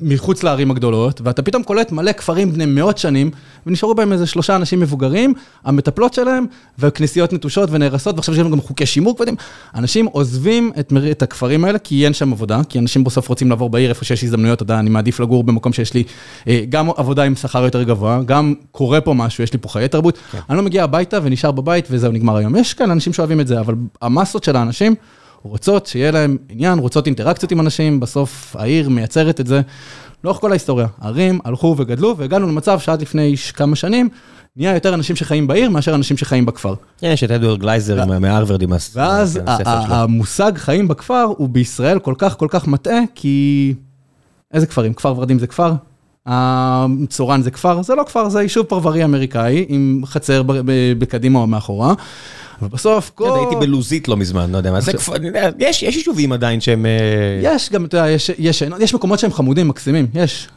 מחוץ 0.00 0.42
לערים 0.42 0.70
הגדולות, 0.70 1.20
ואתה 1.24 1.42
פתאום 1.42 1.62
קולט 1.62 1.92
מלא 1.92 2.12
כפרים 2.12 2.52
בני 2.52 2.66
מאות 2.66 2.98
שנים, 2.98 3.30
ונשארו 3.66 3.94
בהם 3.94 4.12
איזה 4.12 4.26
שלושה 4.26 4.56
אנשים 4.56 4.80
מבוגרים, 4.80 5.34
המטפלות 5.64 6.14
שלהם, 6.14 6.46
וכנסיות 6.78 7.32
נטושות 7.32 7.68
ונהרסות, 7.72 8.14
ועכשיו 8.14 8.34
יש 8.34 8.40
לנו 8.40 8.50
גם 8.50 8.60
חוקי 8.60 8.86
שימור 8.86 9.16
כבדים. 9.16 9.34
אנשים 9.74 10.06
עוזבים 10.06 10.72
את, 10.80 10.92
את 11.10 11.22
הכפרים 11.22 11.64
האלה, 11.64 11.78
כי 11.78 12.04
אין 12.04 12.12
שם 12.12 12.32
עבודה, 12.32 12.60
כי 12.68 12.78
אנשים 12.78 13.04
בסוף 13.04 13.28
רוצים 13.28 13.50
לעבור 13.50 13.70
בעיר 13.70 13.90
איפה 13.90 14.04
שיש 14.04 14.24
הזדמנויות, 14.24 14.56
אתה 14.56 14.62
יודע, 14.62 14.78
אני 14.78 14.90
מעדיף 14.90 15.20
לגור 15.20 15.44
במקום 15.44 15.72
שיש 15.72 15.94
לי 15.94 16.04
אה, 16.48 16.62
גם 16.68 16.90
עבודה 16.96 17.22
עם 17.22 17.34
שכר 17.34 17.64
יותר 17.64 17.82
גבוה, 17.82 18.20
גם 18.26 18.54
קורה 18.70 19.00
פה 19.00 19.14
משהו, 19.14 19.44
יש 19.44 19.52
לי 19.52 19.58
פה 19.58 19.68
חיי 19.68 19.88
תרבות. 19.88 20.18
כן. 20.32 20.38
אני 20.50 20.56
לא 20.56 20.62
מגיע 20.62 20.84
הביתה 20.84 21.18
ונשאר 21.22 21.50
בבית 21.50 21.88
וזהו, 21.90 22.12
נגמר 22.12 22.36
היום. 22.36 22.56
יש 22.56 22.74
כאן 22.74 22.90
אנשים 22.90 23.12
שאוהבים 23.12 23.40
את 23.40 23.46
זה, 23.46 23.60
אבל 23.60 23.74
המסות 24.02 24.44
של 24.44 24.56
האנשים, 24.56 24.94
רוצות 25.46 25.86
שיהיה 25.86 26.10
להם 26.10 26.36
עניין, 26.48 26.78
רוצות 26.78 27.06
אינטראקציות 27.06 27.52
עם 27.52 27.60
אנשים, 27.60 28.00
בסוף 28.00 28.56
העיר 28.58 28.88
מייצרת 28.88 29.40
את 29.40 29.46
זה. 29.46 29.60
לאורך 30.24 30.38
כל 30.38 30.50
ההיסטוריה, 30.50 30.86
ערים 31.00 31.38
הלכו 31.44 31.74
וגדלו, 31.78 32.16
והגענו 32.16 32.46
למצב 32.46 32.78
שעד 32.78 33.02
לפני 33.02 33.34
כמה 33.54 33.76
שנים, 33.76 34.08
נהיה 34.56 34.74
יותר 34.74 34.94
אנשים 34.94 35.16
שחיים 35.16 35.46
בעיר 35.46 35.70
מאשר 35.70 35.94
אנשים 35.94 36.16
שחיים 36.16 36.46
בכפר. 36.46 36.74
כן, 36.98 37.10
יש 37.10 37.24
את 37.24 37.30
אדוארד 37.30 37.60
גלייזר 37.60 38.04
מהרווארד 38.04 38.62
עם 38.62 38.72
הספר 38.72 38.92
שלו. 38.92 39.02
ואז 39.02 39.40
המושג 39.88 40.52
חיים 40.56 40.88
בכפר 40.88 41.26
הוא 41.36 41.48
בישראל 41.48 41.98
כל 41.98 42.14
כך 42.18 42.36
כל 42.38 42.48
כך 42.50 42.66
מטעה, 42.68 43.00
כי... 43.14 43.74
איזה 44.54 44.66
כפרים? 44.66 44.94
כפר 44.94 45.14
ורדים 45.16 45.38
זה 45.38 45.46
כפר? 45.46 45.72
צורן 47.08 47.42
זה 47.42 47.50
כפר? 47.50 47.82
זה 47.82 47.94
לא 47.94 48.02
כפר, 48.02 48.28
זה 48.28 48.42
יישוב 48.42 48.66
פרברי 48.66 49.04
אמריקאי 49.04 49.64
עם 49.68 50.02
חצר 50.06 50.42
בקדימה 50.98 51.38
או 51.38 51.46
מאחורה. 51.46 51.94
ובסוף 52.62 53.10
כל... 53.14 53.38
הייתי 53.38 53.56
בלוזית 53.56 54.08
לא 54.08 54.16
מזמן, 54.16 54.50
לא 54.50 54.56
יודע 54.56 54.72
מה 54.72 54.80
זה, 54.80 54.92
יש 55.58 55.82
יישובים 55.82 56.32
עדיין 56.32 56.60
שהם... 56.60 56.86
אה, 56.86 56.90
יש 57.42 57.70
גם, 57.72 57.84
אתה 57.84 57.96
יודע, 57.96 58.10
יש 58.78 58.94
מקומות 58.94 59.18
שהם 59.18 59.32
חמודים, 59.32 59.68
מקסימים, 59.68 60.06
יש. 60.14 60.48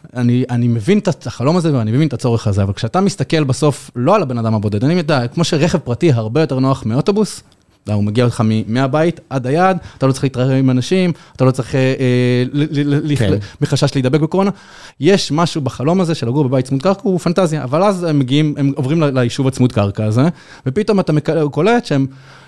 אני 0.50 0.68
מבין 0.68 1.00
את 1.00 1.28
החלום 1.28 1.58
הזה 1.58 1.78
ואני 1.78 1.92
מבין 1.92 2.08
את 2.08 2.14
הצורך 2.14 2.48
הזה, 2.48 2.64
אבל 2.64 2.74
כשאתה 2.74 3.02
מסתכל 3.02 3.44
בסוף 3.44 3.92
לא 3.96 4.16
על 4.16 4.22
הבן 4.22 4.38
אדם 4.38 4.54
הבודד, 4.54 4.84
אני 4.84 4.94
יודע, 4.94 5.28
כמו 5.28 5.44
שרכב 5.44 5.78
פרטי 5.78 6.12
הרבה 6.12 6.42
יותר 6.42 6.60
נוח 6.60 6.86
מאוטובוס, 6.86 7.44
הוא 7.94 8.04
מגיע 8.04 8.26
לך 8.26 8.44
מהבית 8.68 9.20
עד 9.30 9.48
היעד, 9.48 9.78
אתה 9.98 10.08
לא 10.08 10.12
צריך 10.12 10.24
להתראה 10.24 10.56
עם 10.56 10.70
אנשים, 10.70 11.12
אתה 11.36 11.46
לא 11.46 11.52
צריך 11.52 11.76
מחשש 13.62 13.96
להידבק 13.96 14.20
בקורונה. 14.20 14.52
יש 15.00 15.32
משהו 15.32 15.62
בחלום 15.62 16.02
הזה 16.02 16.16
של 16.16 16.28
לגור 16.28 16.44
בבית 16.44 16.66
צמוד 16.66 16.82
קרקע, 16.82 17.02
הוא 17.04 17.20
פנטזיה, 17.20 17.64
אבל 17.64 17.84
אז 17.84 18.04
הם 18.04 18.20
מגיעים, 18.20 18.56
הם 18.58 18.74
עוברים 18.76 19.04
ליישוב 19.04 19.48
הצמוד 19.48 19.72
קרקע 19.72 20.06
הזה, 20.06 20.24
ופתאום 20.66 21.00
אתה 21.00 21.14
קולט 21.52 21.86
שהם... 21.86 22.06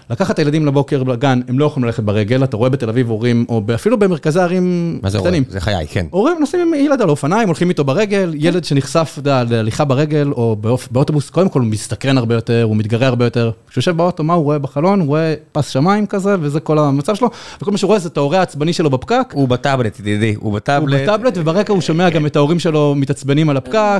לקחת 0.09 0.31
את 0.31 0.39
הילדים 0.39 0.65
לבוקר 0.65 1.03
לגן, 1.03 1.41
הם 1.47 1.59
לא 1.59 1.65
יכולים 1.65 1.85
ללכת 1.85 2.03
ברגל, 2.03 2.43
אתה 2.43 2.57
רואה 2.57 2.69
בתל 2.69 2.89
אביב 2.89 3.09
הורים, 3.09 3.45
או 3.49 3.61
אפילו 3.75 3.99
במרכזי 3.99 4.39
ערים 4.39 4.97
קטנים. 4.97 4.99
מה 5.03 5.09
זה 5.09 5.17
הורים? 5.17 5.43
זה 5.49 5.59
חיי, 5.59 5.87
כן. 5.87 6.05
הורים 6.09 6.37
נוסעים 6.39 6.67
עם 6.67 6.73
ילד 6.73 7.01
על 7.01 7.09
אופניים, 7.09 7.47
הולכים 7.47 7.69
איתו 7.69 7.83
ברגל, 7.83 8.33
ילד 8.35 8.63
שנחשף 8.63 9.19
להליכה 9.25 9.85
ברגל 9.85 10.31
או 10.31 10.55
באוטובוס, 10.91 11.29
קודם 11.29 11.49
כל 11.49 11.59
הוא 11.59 11.67
מסתקרן 11.67 12.17
הרבה 12.17 12.35
יותר, 12.35 12.63
הוא 12.63 12.75
מתגרה 12.75 13.07
הרבה 13.07 13.25
יותר. 13.25 13.51
כשהוא 13.71 13.81
יושב 13.81 13.97
באוטו, 13.97 14.23
מה 14.23 14.33
הוא 14.33 14.43
רואה 14.43 14.59
בחלון? 14.59 14.99
הוא 14.99 15.07
רואה 15.07 15.33
פס 15.51 15.69
שמיים 15.69 16.05
כזה, 16.05 16.35
וזה 16.41 16.59
כל 16.59 16.79
המצב 16.79 17.15
שלו, 17.15 17.29
וכל 17.61 17.71
מה 17.71 17.77
שהוא 17.77 17.87
רואה 17.87 17.99
זה 17.99 18.09
את 18.09 18.17
ההורה 18.17 18.39
העצבני 18.39 18.73
שלו 18.73 18.89
בפקק. 18.89 19.33
הוא 19.33 19.47
בטאבלט, 19.47 19.99
ידידי, 19.99 20.35
הוא 20.39 20.53
בטאבלט. 20.53 20.93
הוא 20.93 21.03
בטאבלט, 21.03 21.33
וברקע 21.37 21.73
הוא 21.73 21.81
שומע 21.81 22.09
גם 22.09 22.25
את 22.25 22.35
ההורים 22.35 22.59
שלו 22.59 22.95
מתעצבנים 22.95 23.49
על 23.49 23.57
הפקק. 23.57 23.99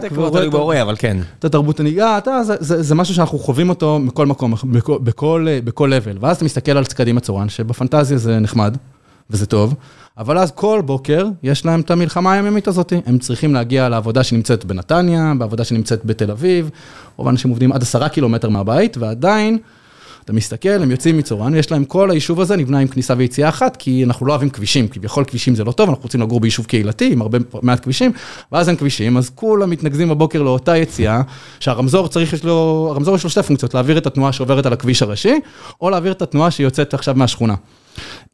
כן. 0.96 1.18
את 1.40 1.46
התרבות 1.46 1.80
הנהיגה, 1.80 2.20
זה 2.60 2.96
משהו 2.96 3.16
שאנחנו 3.16 3.40
חווים 3.40 3.70
אותו 3.70 4.00
מכל 4.00 4.26
מקום, 4.26 4.54
בכל 5.64 5.92
level. 5.94 6.18
ואז 6.20 6.36
אתה 6.36 6.46
מסתכל 6.46 6.78
על 6.78 6.84
קדימה 6.86 7.20
צורן, 7.20 7.50
שבפנטזיה 7.50 8.18
זה 8.18 8.40
נחמד, 8.40 8.78
וזה 9.30 9.46
טוב. 9.46 9.76
אבל 10.18 10.38
אז 10.38 10.52
כל 10.52 10.82
בוקר 10.86 11.28
יש 11.44 11.66
להם 11.66 11.82
את 11.82 11.92
המלחמה 11.92 12.34
היומיומית 12.34 12.68
הזאת, 12.68 12.94
הם 13.06 13.20
צריכים 13.20 13.54
להגיע 13.54 13.90
לעבודה 13.90 14.24
שנמצאת 14.24 14.66
בנתניה, 14.66 15.34
בעבודה 15.38 15.64
שנמצאת 15.64 16.06
בתל 16.06 16.32
אביב, 16.32 16.70
רוב 17.16 17.28
האנשים 17.28 17.50
עובדים 17.50 17.72
עד 17.72 17.82
עשרה 17.82 18.10
קילומטר 18.10 18.50
מהבית, 18.50 18.98
ועדיין, 18.98 19.58
אתה 20.26 20.34
מסתכל, 20.34 20.70
הם 20.70 20.92
יוצאים 20.92 21.18
מצורן, 21.18 21.56
יש 21.56 21.72
להם, 21.72 21.86
כל 21.86 22.12
היישוב 22.12 22.42
הזה 22.42 22.56
נבנה 22.56 22.80
עם 22.80 22.88
כניסה 22.88 23.14
ויציאה 23.18 23.50
אחת, 23.50 23.76
כי 23.78 24.04
אנחנו 24.04 24.26
לא 24.26 24.32
אוהבים 24.32 24.50
כבישים, 24.50 24.88
כביכול 24.88 25.24
כבישים 25.24 25.56
זה 25.56 25.64
לא 25.64 25.72
טוב, 25.72 25.90
אנחנו 25.90 26.04
רוצים 26.04 26.22
לגור 26.22 26.40
ביישוב 26.40 26.66
קהילתי 26.66 27.12
עם 27.12 27.22
הרבה 27.22 27.38
מעט 27.62 27.84
כבישים, 27.84 28.12
ואז 28.52 28.70
אין 28.70 28.78
כבישים, 28.78 29.18
אז 29.18 29.30
כולם 29.36 29.70
מתנקזים 29.70 30.10
בבוקר 30.10 30.42
לאותה 30.42 30.78
יציאה, 30.78 31.22
שהרמזור 31.60 32.08
צריך, 32.08 32.34
יש 32.34 32.44
לו, 32.44 32.88
הרמזור 32.92 33.16
יש 33.16 33.24
לו 33.24 33.30
שתי 33.30 33.44
פונקציות, 33.44 33.74
להעביר 33.74 33.98
את 33.98 34.06
התנועה 34.06 34.32
שעוברת 34.32 34.66
על 34.66 34.74
הכביש 34.74 35.02
הראשי, 35.02 35.40
או 35.82 35.90
להעביר 35.90 36.12
את 36.12 36.22
התנועה 36.22 36.52
שיוצאת 36.52 36.94
עכשיו 36.94 37.16
מהשכונה. 37.18 37.56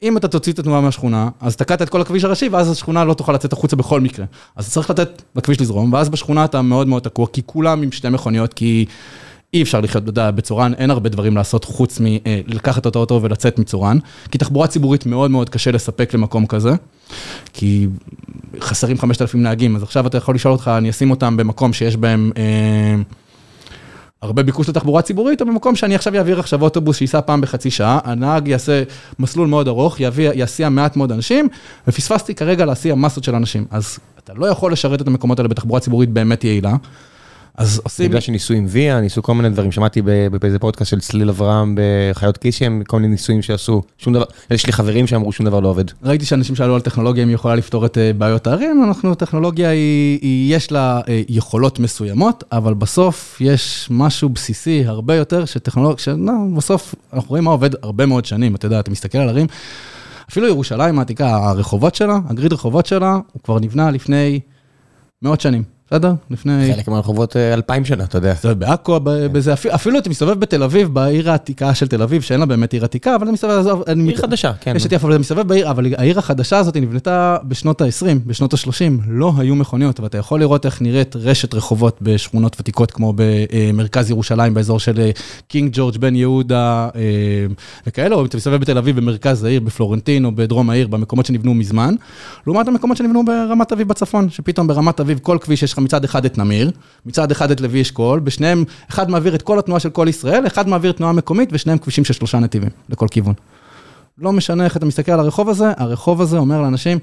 אם 0.02 0.16
אתה 0.16 0.28
תוציא 0.28 0.52
את 0.52 0.58
התנועה 0.58 0.80
מהשכונה, 0.80 1.28
אז 1.40 1.56
תקעת 1.56 1.82
את 1.82 1.88
כל 1.88 2.00
הכביש 2.00 2.24
הראשי, 2.24 2.48
ואז 2.48 2.70
השכונה 2.70 3.04
לא 3.04 3.14
תוכל 3.14 3.32
לצאת 3.32 3.52
החוצה 3.52 3.76
בכל 3.76 4.00
מקרה. 4.00 4.26
אז 4.56 4.70
צריך 4.70 4.90
לתת 4.90 5.22
לכביש 5.36 5.60
לזרום, 5.60 5.92
ואז 5.92 6.08
בשכונה 6.08 6.44
אתה 6.44 6.62
מאוד 6.62 6.88
מאוד 6.88 7.02
תקוע, 7.02 7.26
כי 7.32 7.42
כולם 7.46 7.82
עם 7.82 7.92
שתי 7.92 8.08
מכוניות, 8.08 8.54
כי 8.54 8.86
אי 9.54 9.62
אפשר 9.62 9.80
לחיות 9.80 10.04
בצורן, 10.04 10.74
אין 10.74 10.90
הרבה 10.90 11.08
דברים 11.08 11.36
לעשות 11.36 11.64
חוץ 11.64 11.98
מלקחת 12.00 12.86
את 12.86 12.96
האוטו 12.96 13.20
ולצאת 13.22 13.58
מצורן, 13.58 13.98
כי 14.30 14.38
תחבורה 14.38 14.66
ציבורית 14.66 15.06
מאוד 15.06 15.30
מאוד 15.30 15.50
קשה 15.50 15.70
לספק 15.70 16.14
למקום 16.14 16.46
כזה, 16.46 16.70
כי 17.52 17.86
חסרים 18.60 18.98
5,000 18.98 19.42
נהגים, 19.42 19.76
אז 19.76 19.82
עכשיו 19.82 20.06
אתה 20.06 20.18
יכול 20.18 20.34
לשאול 20.34 20.52
אותך, 20.52 20.70
אני 20.78 20.90
אשים 20.90 21.10
אותם 21.10 21.36
במקום 21.36 21.72
שיש 21.72 21.96
בהם... 21.96 22.32
אה, 22.36 23.02
הרבה 24.22 24.42
ביקוש 24.42 24.68
לתחבורה 24.68 25.02
ציבורית, 25.02 25.40
או 25.40 25.46
במקום 25.46 25.76
שאני 25.76 25.94
עכשיו 25.94 26.14
אעביר 26.16 26.40
עכשיו 26.40 26.62
אוטובוס 26.62 26.96
שייסע 26.96 27.20
פעם 27.20 27.40
בחצי 27.40 27.70
שעה, 27.70 27.98
הנהג 28.04 28.48
יעשה 28.48 28.82
מסלול 29.18 29.48
מאוד 29.48 29.68
ארוך, 29.68 30.00
יביא, 30.00 30.30
יסיע 30.34 30.68
מעט 30.68 30.96
מאוד 30.96 31.12
אנשים, 31.12 31.48
ופספסתי 31.88 32.34
כרגע 32.34 32.64
להסיע 32.64 32.94
מסות 32.94 33.24
של 33.24 33.34
אנשים. 33.34 33.64
אז 33.70 33.98
אתה 34.18 34.32
לא 34.34 34.46
יכול 34.46 34.72
לשרת 34.72 35.02
את 35.02 35.06
המקומות 35.06 35.38
האלה 35.38 35.48
בתחבורה 35.48 35.80
ציבורית 35.80 36.10
באמת 36.10 36.44
יעילה. 36.44 36.76
אז 37.58 37.80
עושים... 37.84 38.08
בגלל 38.08 38.20
שניסו 38.20 38.54
עם 38.54 38.66
ויה, 38.68 39.00
ניסו 39.00 39.22
כל 39.22 39.34
מיני 39.34 39.50
דברים, 39.50 39.72
שמעתי 39.72 40.02
באיזה 40.40 40.58
פודקאסט 40.58 40.90
של 40.90 41.00
צליל 41.00 41.28
אברהם 41.28 41.74
בחיות 41.78 42.36
קישם, 42.36 42.80
כל 42.86 42.96
מיני 42.96 43.08
ניסויים 43.08 43.42
שעשו, 43.42 43.82
שום 43.98 44.12
דבר, 44.12 44.24
יש 44.50 44.66
לי 44.66 44.72
חברים 44.72 45.06
שאמרו 45.06 45.32
שום 45.32 45.46
דבר 45.46 45.60
לא 45.60 45.68
עובד. 45.68 45.84
ראיתי 46.02 46.24
שאנשים 46.24 46.56
שאלו 46.56 46.74
על 46.74 46.80
טכנולוגיה, 46.80 47.22
אם 47.22 47.28
היא 47.28 47.34
יכולה 47.34 47.54
לפתור 47.54 47.86
את 47.86 47.98
אה, 47.98 48.12
בעיות 48.12 48.46
הערים, 48.46 48.84
אנחנו, 48.84 49.14
טכנולוגיה 49.14 49.70
היא, 49.70 50.18
היא, 50.22 50.56
יש 50.56 50.72
לה 50.72 51.00
אה, 51.08 51.22
יכולות 51.28 51.78
מסוימות, 51.78 52.44
אבל 52.52 52.74
בסוף 52.74 53.36
יש 53.40 53.88
משהו 53.90 54.28
בסיסי 54.28 54.84
הרבה 54.86 55.14
יותר 55.14 55.44
שטכנולוגיה, 55.44 55.98
שבסוף 55.98 56.94
אנחנו 57.12 57.28
רואים 57.28 57.44
מה 57.44 57.50
עובד 57.50 57.70
הרבה 57.82 58.06
מאוד 58.06 58.24
שנים, 58.24 58.54
אתה 58.54 58.66
יודע, 58.66 58.80
אתה 58.80 58.90
מסתכל 58.90 59.18
על 59.18 59.28
ערים, 59.28 59.46
אפילו 60.30 60.46
ירושלים 60.46 60.98
העתיקה, 60.98 61.36
הרחובות 61.36 61.94
שלה, 61.94 62.18
הגריד 62.28 62.52
רחובות 62.52 62.86
שלה, 62.86 63.18
הוא 63.32 63.42
כבר 63.42 63.58
נבנה 63.58 63.90
לפני 63.90 64.40
מאות 65.22 65.40
שנים. 65.40 65.77
בסדר? 65.90 66.12
לפני... 66.30 66.74
חלק 66.74 66.88
מהרחובות 66.88 67.36
אה, 67.36 67.54
אלפיים 67.54 67.84
שנה, 67.84 68.04
אתה 68.04 68.18
יודע. 68.18 68.34
זה 68.42 68.54
בעכו, 68.54 69.00
בזה, 69.04 69.52
אפילו 69.52 69.98
אתה 69.98 70.10
מסתובב 70.10 70.40
בתל 70.40 70.62
אביב, 70.62 70.94
בעיר 70.94 71.30
העתיקה 71.30 71.74
של 71.74 71.88
תל 71.88 72.02
אביב, 72.02 72.22
שאין 72.22 72.40
לה 72.40 72.46
באמת 72.46 72.72
עיר 72.72 72.84
עתיקה, 72.84 73.14
אבל 73.14 73.24
אתה 73.24 73.32
מסתובב, 73.32 73.58
עזוב, 73.58 73.82
עיר 74.06 74.16
חדשה, 74.16 74.52
כן. 74.60 74.76
יש 74.76 74.86
את 74.86 74.92
יפו, 74.92 75.06
אבל 75.06 75.14
אתה 75.14 75.20
מסתובב 75.20 75.48
בעיר, 75.48 75.70
אבל 75.70 75.94
העיר 75.98 76.18
החדשה 76.18 76.58
הזאת 76.58 76.76
נבנתה 76.76 77.36
בשנות 77.44 77.80
ה-20, 77.80 78.06
בשנות 78.26 78.54
ה-30, 78.54 79.02
לא 79.08 79.32
היו 79.38 79.54
מכוניות, 79.54 80.00
ואתה 80.00 80.18
יכול 80.18 80.40
לראות 80.40 80.66
איך 80.66 80.82
נראית 80.82 81.16
רשת 81.16 81.54
רחובות 81.54 81.98
בשכונות 82.02 82.56
ותיקות, 82.60 82.90
כמו 82.90 83.12
במרכז 83.16 84.10
ירושלים, 84.10 84.54
באזור 84.54 84.80
של 84.80 85.00
אה, 85.00 85.10
קינג 85.48 85.70
ג'ורג' 85.72 85.96
בן 85.96 86.14
יהודה 86.14 86.88
אה, 86.96 87.00
וכאלה, 87.86 88.14
או 88.14 88.24
אתה 88.24 88.36
מסתובב 88.36 88.60
בתל 88.60 88.78
אביב, 88.78 88.96
במרכז 88.96 89.44
העיר, 89.44 89.60
בפלורנטין 89.60 90.24
או 90.24 90.32
בדרום 90.32 90.70
העיר, 90.70 90.88
במקומות 90.88 91.26
שנבנו 91.26 91.54
מזמן, 91.54 91.94
לעומת 92.46 92.68
המקומות 92.68 92.96
שנבנו 92.96 93.24
ברמת 93.24 93.72
אביב 93.72 93.88
בצפון, 93.88 94.30
שפתאום 94.30 94.66
ברמת 94.66 95.00
אביב 95.00 95.18
כל 95.22 95.38
כביש 95.40 95.62
יש 95.62 95.77
לך 95.78 95.84
מצד 95.84 96.04
אחד 96.04 96.24
את 96.24 96.38
נמיר, 96.38 96.70
מצד 97.06 97.30
אחד 97.30 97.50
את 97.50 97.60
לוי 97.60 97.82
אשכול, 97.82 98.20
בשניהם, 98.20 98.64
אחד 98.90 99.10
מעביר 99.10 99.34
את 99.34 99.42
כל 99.42 99.58
התנועה 99.58 99.80
של 99.80 99.90
כל 99.90 100.06
ישראל, 100.08 100.46
אחד 100.46 100.68
מעביר 100.68 100.92
תנועה 100.92 101.12
מקומית, 101.12 101.48
ושניהם 101.52 101.78
כבישים 101.78 102.04
של 102.04 102.12
שלושה 102.12 102.38
נתיבים, 102.38 102.70
לכל 102.88 103.06
כיוון. 103.10 103.34
לא 104.18 104.32
משנה 104.32 104.64
איך 104.64 104.76
אתה 104.76 104.86
מסתכל 104.86 105.12
על 105.12 105.20
הרחוב 105.20 105.48
הזה, 105.48 105.72
הרחוב 105.76 106.20
הזה 106.22 106.38
אומר 106.38 106.62
לאנשים, 106.62 106.98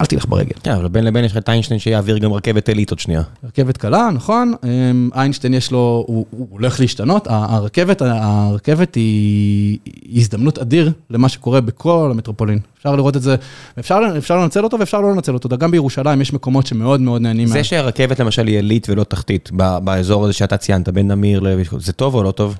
אל 0.00 0.06
תלך 0.06 0.26
ברגל. 0.28 0.52
כן, 0.62 0.70
אבל 0.70 0.88
בין 0.88 1.04
לבין 1.04 1.24
יש 1.24 1.32
לך 1.32 1.38
את 1.38 1.48
איינשטיין 1.48 1.80
שיעביר 1.80 2.18
גם 2.18 2.32
רכבת 2.32 2.68
עילית 2.68 2.90
עוד 2.90 2.98
שנייה. 2.98 3.22
רכבת 3.44 3.76
קלה, 3.76 4.08
נכון. 4.14 4.54
אמ, 4.64 5.10
איינשטיין 5.14 5.54
יש 5.54 5.70
לו, 5.70 6.04
הוא, 6.06 6.26
הוא 6.30 6.46
הולך 6.50 6.80
להשתנות. 6.80 7.26
הרכבת, 7.30 8.02
הרכבת 8.02 8.94
היא 8.94 9.78
הזדמנות 10.14 10.58
אדיר 10.58 10.92
למה 11.10 11.28
שקורה 11.28 11.60
בכל 11.60 12.08
המטרופולין. 12.10 12.58
אפשר 12.78 12.96
לראות 12.96 13.16
את 13.16 13.22
זה, 13.22 13.36
אפשר, 13.78 13.98
אפשר 14.18 14.36
לנצל 14.36 14.64
אותו 14.64 14.78
ואפשר 14.78 15.00
לא 15.00 15.12
לנצל 15.12 15.34
אותו. 15.34 15.48
גם 15.48 15.70
בירושלים 15.70 16.20
יש 16.20 16.32
מקומות 16.32 16.66
שמאוד 16.66 17.00
מאוד 17.00 17.22
נהנים. 17.22 17.46
זה 17.46 17.58
מה... 17.58 17.64
שהרכבת 17.64 18.20
למשל 18.20 18.46
היא 18.46 18.56
עילית 18.56 18.86
ולא 18.90 19.04
תחתית, 19.04 19.50
באזור 19.84 20.24
הזה 20.24 20.32
שאתה 20.32 20.56
ציינת, 20.56 20.88
בין 20.88 21.12
נמיר, 21.12 21.44
זה 21.78 21.92
טוב 21.92 22.14
או 22.14 22.22
לא 22.22 22.30
טוב? 22.30 22.56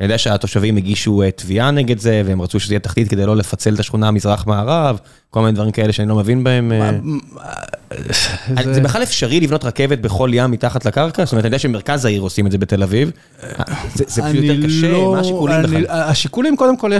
אני 0.00 0.04
יודע 0.04 0.18
שהתושבים 0.18 0.76
הגישו 0.76 1.22
אה, 1.22 1.30
תביעה 1.30 1.70
נגד 1.70 1.98
זה, 1.98 2.22
והם 2.26 2.42
רצו 2.42 2.60
שזה 2.60 2.74
יהיה 2.74 2.80
תחתית 2.80 3.08
כדי 3.08 3.26
לא 3.26 3.36
לפצל 3.36 3.74
את 3.74 3.80
השכונה 3.80 4.10
מזרח-מערב, 4.10 4.98
כל 5.30 5.40
מיני 5.40 5.52
דברים 5.52 5.70
כאלה 5.70 5.92
שאני 5.92 6.08
לא 6.08 6.16
מבין 6.16 6.44
בהם. 6.44 6.72
אה. 6.72 6.90
זה 8.72 8.80
בכלל 8.80 9.02
אפשרי 9.02 9.40
לבנות 9.40 9.64
רכבת 9.64 9.98
בכל 9.98 10.30
ים 10.32 10.50
מתחת 10.50 10.84
לקרקע? 10.84 11.24
זאת 11.24 11.32
אומרת, 11.32 11.44
אני 11.44 11.48
יודע 11.48 11.58
שמרכז 11.58 12.04
העיר 12.04 12.20
עושים 12.20 12.46
את 12.46 12.52
זה 12.52 12.58
בתל 12.58 12.82
אביב. 12.82 13.10
זה 13.94 14.04
פשוט 14.22 14.34
יותר 14.34 14.66
קשה, 14.66 14.92
לא- 14.92 15.12
מה 15.12 15.20
השיקולים 15.20 15.62
בכלל? 15.62 15.86
השיקולים, 15.88 16.56
קודם 16.56 16.76
כל, 16.76 16.90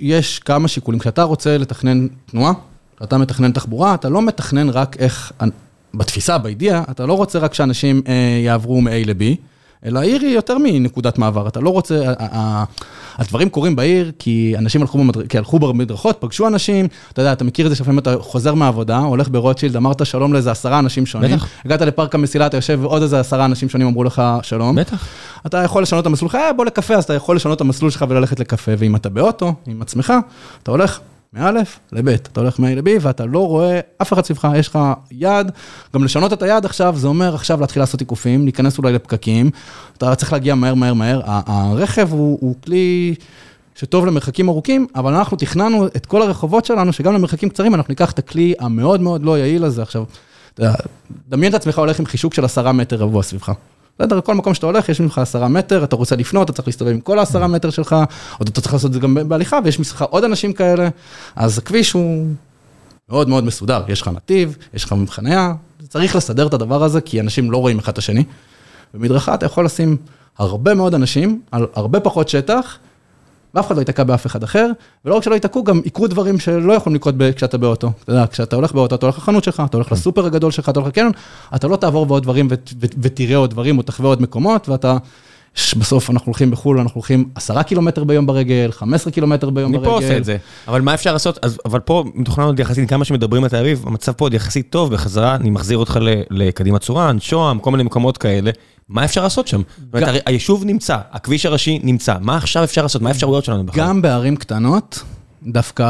יש 0.00 0.38
כמה 0.44 0.68
שיקולים. 0.68 1.00
כשאתה 1.00 1.22
רוצה 1.22 1.58
לתכנן 1.58 2.06
תנועה, 2.30 2.52
כשאתה 2.96 3.18
מתכנן 3.18 3.52
תחבורה, 3.52 3.94
אתה 3.94 4.08
לא 4.08 4.22
מתכנן 4.22 4.68
רק 4.68 4.96
איך, 4.98 5.32
בתפיסה, 5.94 6.38
בידיעה, 6.38 6.82
אתה 6.90 7.06
לא 7.06 7.12
רוצה 7.12 7.38
רק 7.38 7.54
שאנשים 7.54 8.02
אה, 8.08 8.12
יעברו 8.44 8.80
מ-A 8.80 8.90
ל-B. 9.06 9.36
אלא 9.86 9.98
העיר 9.98 10.20
היא 10.20 10.34
יותר 10.34 10.58
מנקודת 10.58 11.18
מעבר, 11.18 11.48
אתה 11.48 11.60
לא 11.60 11.70
רוצה, 11.70 12.12
הדברים 13.18 13.48
קורים 13.48 13.76
בעיר 13.76 14.12
כי 14.18 14.54
אנשים 14.58 14.80
הלכו, 14.80 14.98
במדר... 14.98 15.26
כי 15.26 15.38
הלכו 15.38 15.58
במדרכות, 15.58 16.16
פגשו 16.20 16.46
אנשים, 16.46 16.88
אתה 17.12 17.22
יודע, 17.22 17.32
אתה 17.32 17.44
מכיר 17.44 17.66
את 17.66 17.70
זה 17.70 17.76
שלפעמים 17.76 17.98
אתה 17.98 18.14
חוזר 18.20 18.54
מהעבודה, 18.54 18.98
הולך 18.98 19.28
ברוטשילד, 19.28 19.76
אמרת 19.76 20.06
שלום 20.06 20.32
לאיזה 20.32 20.50
עשרה 20.50 20.78
אנשים 20.78 21.06
שונים, 21.06 21.36
בטח. 21.36 21.48
הגעת 21.64 21.80
לפארק 21.80 22.14
המסילה, 22.14 22.46
אתה 22.46 22.56
יושב 22.56 22.78
ועוד 22.82 23.02
איזה 23.02 23.20
עשרה 23.20 23.44
אנשים 23.44 23.68
שונים 23.68 23.86
אמרו 23.86 24.04
לך 24.04 24.22
שלום. 24.42 24.76
בטח. 24.76 25.08
אתה 25.46 25.58
יכול 25.58 25.82
לשנות 25.82 26.02
את 26.02 26.06
המסלול 26.06 26.30
שלך, 26.30 26.34
אה, 26.34 26.52
בוא 26.52 26.64
לקפה, 26.64 26.94
אז 26.94 27.04
אתה 27.04 27.14
יכול 27.14 27.36
לשנות 27.36 27.56
את 27.56 27.60
המסלול 27.60 27.90
שלך 27.90 28.04
וללכת 28.08 28.40
לקפה, 28.40 28.72
ואם 28.78 28.96
אתה 28.96 29.08
באוטו, 29.08 29.54
עם 29.66 29.82
עצמך, 29.82 30.12
אתה 30.62 30.70
הולך 30.70 31.00
מא' 31.36 31.50
לב', 31.92 32.08
אתה 32.08 32.40
הולך 32.40 32.58
מ-A 32.58 32.68
ל-B 32.76 32.88
ואתה 33.00 33.24
לא 33.26 33.46
רואה 33.48 33.80
אף 34.02 34.12
אחד 34.12 34.24
סביבך, 34.24 34.48
יש 34.56 34.68
לך 34.68 34.78
יד, 35.10 35.50
גם 35.94 36.04
לשנות 36.04 36.32
את 36.32 36.42
היד 36.42 36.64
עכשיו, 36.64 36.94
זה 36.96 37.08
אומר 37.08 37.34
עכשיו 37.34 37.60
להתחיל 37.60 37.82
לעשות 37.82 38.00
עיקופים, 38.00 38.44
להיכנס 38.44 38.78
אולי 38.78 38.92
לפקקים, 38.92 39.50
אתה 39.98 40.14
צריך 40.14 40.32
להגיע 40.32 40.54
מהר, 40.54 40.74
מהר, 40.74 40.94
מהר, 40.94 41.20
הרכב 41.26 42.12
הוא, 42.12 42.38
הוא 42.40 42.54
כלי 42.64 43.14
שטוב 43.74 44.06
למרחקים 44.06 44.48
ארוכים, 44.48 44.86
אבל 44.94 45.14
אנחנו 45.14 45.36
תכננו 45.36 45.86
את 45.86 46.06
כל 46.06 46.22
הרחובות 46.22 46.64
שלנו, 46.64 46.92
שגם 46.92 47.14
למרחקים 47.14 47.48
קצרים 47.48 47.74
אנחנו 47.74 47.90
ניקח 47.90 48.12
את 48.12 48.18
הכלי 48.18 48.54
המאוד 48.60 49.00
מאוד 49.00 49.22
לא 49.22 49.38
יעיל 49.38 49.64
הזה 49.64 49.82
עכשיו. 49.82 50.04
דמיין 51.28 51.50
את 51.50 51.54
עצמך 51.54 51.78
הולך 51.78 51.98
עם 51.98 52.06
חישוק 52.06 52.34
של 52.34 52.44
עשרה 52.44 52.72
מטר 52.72 52.96
רבוע 52.96 53.22
סביבך. 53.22 53.52
בסדר, 53.98 54.20
כל 54.20 54.34
מקום 54.34 54.54
שאתה 54.54 54.66
הולך, 54.66 54.88
יש 54.88 55.00
ממך 55.00 55.18
עשרה 55.18 55.48
מטר, 55.48 55.84
אתה 55.84 55.96
רוצה 55.96 56.16
לפנות, 56.16 56.50
אתה 56.50 56.52
צריך 56.52 56.68
להסתובב 56.68 56.90
עם 56.90 57.00
כל 57.00 57.18
העשרה 57.18 57.46
מטר 57.46 57.70
שלך, 57.70 57.96
או 58.40 58.44
אתה 58.44 58.60
צריך 58.60 58.72
לעשות 58.72 58.88
את 58.88 58.92
זה 58.92 59.00
גם 59.00 59.28
בהליכה, 59.28 59.58
ויש 59.64 59.80
מסך 59.80 60.02
עוד 60.02 60.24
אנשים 60.24 60.52
כאלה, 60.52 60.88
אז 61.36 61.58
הכביש 61.58 61.92
הוא 61.92 62.26
מאוד 63.08 63.28
מאוד 63.28 63.44
מסודר, 63.44 63.82
יש 63.88 64.02
לך 64.02 64.08
נתיב, 64.08 64.56
יש 64.74 64.84
לך 64.84 64.94
חניה, 65.08 65.54
צריך 65.88 66.16
לסדר 66.16 66.46
את 66.46 66.54
הדבר 66.54 66.82
הזה, 66.82 67.00
כי 67.00 67.20
אנשים 67.20 67.50
לא 67.50 67.58
רואים 67.58 67.78
אחד 67.78 67.92
את 67.92 67.98
השני. 67.98 68.24
במדרכה 68.94 69.34
אתה 69.34 69.46
יכול 69.46 69.64
לשים 69.64 69.96
הרבה 70.38 70.74
מאוד 70.74 70.94
אנשים 70.94 71.40
על 71.50 71.66
הרבה 71.74 72.00
פחות 72.00 72.28
שטח, 72.28 72.78
ואף 73.56 73.66
אחד 73.66 73.76
לא 73.76 73.80
ייתקע 73.80 74.04
באף 74.04 74.26
אחד 74.26 74.42
אחר, 74.42 74.70
ולא 75.04 75.14
רק 75.14 75.22
שלא 75.22 75.34
ייתקעו, 75.34 75.64
גם 75.64 75.80
יקרו 75.84 76.06
דברים 76.06 76.38
שלא 76.38 76.72
יכולים 76.72 76.96
לקרות 76.96 77.14
כשאתה 77.36 77.58
באוטו. 77.58 77.90
אתה 78.04 78.12
יודע, 78.12 78.26
כשאתה 78.26 78.56
הולך 78.56 78.72
באוטו, 78.72 78.94
אתה 78.94 79.06
הולך 79.06 79.18
לחנות 79.18 79.44
שלך, 79.44 79.62
אתה 79.66 79.76
הולך 79.76 79.92
לסופר 79.92 80.26
הגדול 80.26 80.50
שלך, 80.50 80.68
אתה 80.68 80.80
הולך 80.80 80.88
לקניון, 80.88 81.12
אתה 81.54 81.68
לא 81.68 81.76
תעבור 81.76 82.06
בעוד 82.06 82.22
דברים 82.22 82.48
ותראה 82.80 83.36
עוד 83.36 83.50
דברים, 83.50 83.78
או 83.78 83.82
תחווה 83.82 84.08
עוד 84.08 84.22
מקומות, 84.22 84.68
ואתה... 84.68 84.96
בסוף 85.76 86.10
אנחנו 86.10 86.26
הולכים 86.26 86.50
בחו"ל, 86.50 86.80
אנחנו 86.80 86.98
הולכים 86.98 87.28
עשרה 87.34 87.62
קילומטר 87.62 88.04
ביום 88.04 88.26
ברגל, 88.26 88.68
15 88.72 89.12
קילומטר 89.12 89.50
ביום 89.50 89.72
ברגל. 89.72 89.84
אני 89.84 89.92
פה 89.92 89.96
עושה 89.96 90.16
את 90.16 90.24
זה, 90.24 90.36
אבל 90.68 90.80
מה 90.80 90.94
אפשר 90.94 91.12
לעשות, 91.12 91.38
אבל 91.64 91.80
פה 91.80 92.04
מתוכנן 92.14 92.44
עוד 92.44 92.60
יחסית, 92.60 92.88
כמה 92.88 93.04
שמדברים 93.04 93.44
על 93.44 93.50
תל 93.50 93.56
אביב, 93.56 93.84
המצב 93.86 94.12
פה 94.12 94.24
עוד 94.24 94.34
יחסית 94.34 94.70
טוב, 94.70 94.92
בחזרה 94.92 95.34
אני 95.34 95.50
מחזיר 95.50 95.78
אותך 95.78 95.98
לקדימה 96.30 96.78
צורן, 96.78 97.20
שוהם, 97.20 97.58
כל 97.58 97.70
מיני 97.70 97.82
מקומות 97.82 98.18
כאלה. 98.18 98.50
מה 98.88 99.04
אפשר 99.04 99.22
לעשות 99.22 99.48
שם? 99.48 99.62
זאת 99.92 100.02
אומרת, 100.02 100.22
היישוב 100.26 100.64
נמצא, 100.64 100.96
הכביש 101.12 101.46
הראשי 101.46 101.80
נמצא, 101.82 102.14
מה 102.20 102.36
עכשיו 102.36 102.64
אפשר 102.64 102.82
לעשות? 102.82 103.02
מה 103.02 103.08
האפשרויות 103.08 103.44
שלנו 103.44 103.66
בכלל? 103.66 103.84
גם 103.84 104.02
בערים 104.02 104.36
קטנות, 104.36 105.02
דווקא 105.46 105.84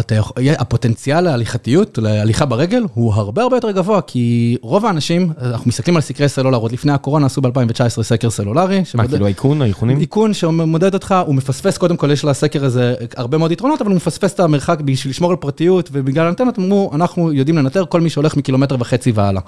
אתה 0.00 0.14
יכול- 0.14 0.36
הפוטנציאל 0.58 1.20
להליכתיות, 1.20 1.98
להליכה 2.02 2.46
ברגל, 2.46 2.82
הוא 2.94 3.14
הרבה 3.14 3.42
הרבה 3.42 3.56
יותר 3.56 3.70
גבוה, 3.70 4.00
כי 4.00 4.56
רוב 4.62 4.86
האנשים, 4.86 5.32
אנחנו 5.40 5.68
מסתכלים 5.68 5.96
על 5.96 6.02
סקרי 6.02 6.28
סלולר, 6.28 6.58
עוד 6.58 6.72
לפני 6.72 6.92
הקורונה 6.92 7.26
עשו 7.26 7.40
ב-2019 7.40 8.02
סקר 8.02 8.30
סלולרי. 8.30 8.78
מה, 8.78 8.84
שמודד- 8.84 9.08
כאילו 9.10 9.26
האיכון, 9.26 9.62
האיכונים? 9.62 10.00
איכון 10.00 10.34
שמודד 10.34 10.94
אותך, 10.94 11.14
הוא 11.26 11.34
מפספס, 11.34 11.78
קודם 11.78 11.96
כל 11.96 12.10
יש 12.10 12.24
לסקר 12.24 12.64
הזה 12.64 12.94
הרבה 13.16 13.38
מאוד 13.38 13.52
יתרונות, 13.52 13.80
אבל 13.80 13.90
הוא 13.90 13.96
מפספס 13.96 14.32
את 14.34 14.40
המרחק 14.40 14.80
בשביל 14.80 15.10
לשמור 15.10 15.30
על 15.30 15.36
פרטיות, 15.36 15.88
ובגלל 15.92 16.26
האנטנות 16.26 16.58
אמרו, 16.58 16.90
אנחנו 16.94 17.32
יודעים 17.32 17.58
לנטר 17.58 17.84
כל 17.88 18.00
מי 18.00 18.10
שהולך 18.10 18.36
מקילומטר 18.36 18.76
וחצי 18.78 19.12
והלאה. 19.12 19.42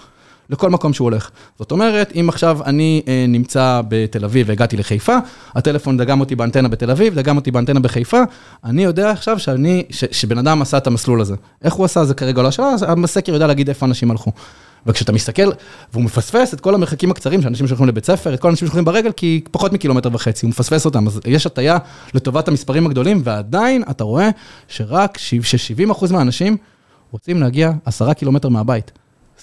לכל 0.51 0.71
מקום 0.71 0.93
שהוא 0.93 1.05
הולך. 1.05 1.31
זאת 1.59 1.73
אומרת, 1.73 2.13
אם 2.21 2.29
עכשיו 2.29 2.59
אני 2.65 3.03
אה, 3.09 3.25
נמצא 3.29 3.83
בתל 3.89 4.25
אביב 4.25 4.49
והגעתי 4.49 4.77
לחיפה, 4.77 5.17
הטלפון 5.55 5.97
דגם 5.97 6.21
אותי 6.21 6.35
באנטנה 6.35 6.69
בתל 6.69 6.91
אביב, 6.91 7.15
דגם 7.15 7.37
אותי 7.37 7.51
באנטנה 7.51 7.81
בחיפה, 7.81 8.21
אני 8.65 8.85
יודע 8.85 9.11
עכשיו 9.11 9.39
שאני, 9.39 9.85
ש, 9.91 10.05
שבן 10.11 10.39
אדם 10.39 10.63
עשה 10.63 10.77
את 10.77 10.87
המסלול 10.87 11.21
הזה. 11.21 11.35
איך 11.63 11.75
הוא 11.75 11.85
עשה 11.85 12.05
זה 12.05 12.15
כרגע 12.15 12.43
לא 12.43 12.49
השאלה, 12.49 12.75
הסקר 13.05 13.33
יודע 13.33 13.47
להגיד 13.47 13.69
איפה 13.69 13.87
אנשים 13.87 14.11
הלכו. 14.11 14.33
וכשאתה 14.87 15.13
מסתכל, 15.13 15.51
והוא 15.93 16.05
מפספס 16.05 16.55
את 16.55 16.61
כל 16.61 16.75
המרחקים 16.75 17.11
הקצרים 17.11 17.43
שאנשים 17.43 17.67
שהולכים 17.67 17.87
לבית 17.87 18.05
ספר, 18.05 18.35
את 18.35 18.41
כל 18.41 18.49
האנשים 18.49 18.69
שהולכים 18.69 18.85
ברגל, 18.85 19.13
כי 19.13 19.45
פחות 19.51 19.73
מקילומטר 19.73 20.09
וחצי, 20.13 20.47
הוא 20.47 20.51
מפספס 20.51 20.85
אותם, 20.85 21.07
אז 21.07 21.21
יש 21.27 21.47
הטיה 21.47 21.79
לטובת 22.15 22.49
המספרים 22.49 22.87
הגדולים, 22.87 23.21
ועדיין 23.25 23.83
אתה 23.91 24.05
רואה 24.05 24.31
שרק 24.69 25.19
ש-70% 25.19 26.13
מהאנשים 26.13 26.57
רוצים 27.11 27.41
להגיע 27.41 27.71
10 27.85 28.13
קילומטר 28.13 28.49
מהבית. 28.49 28.93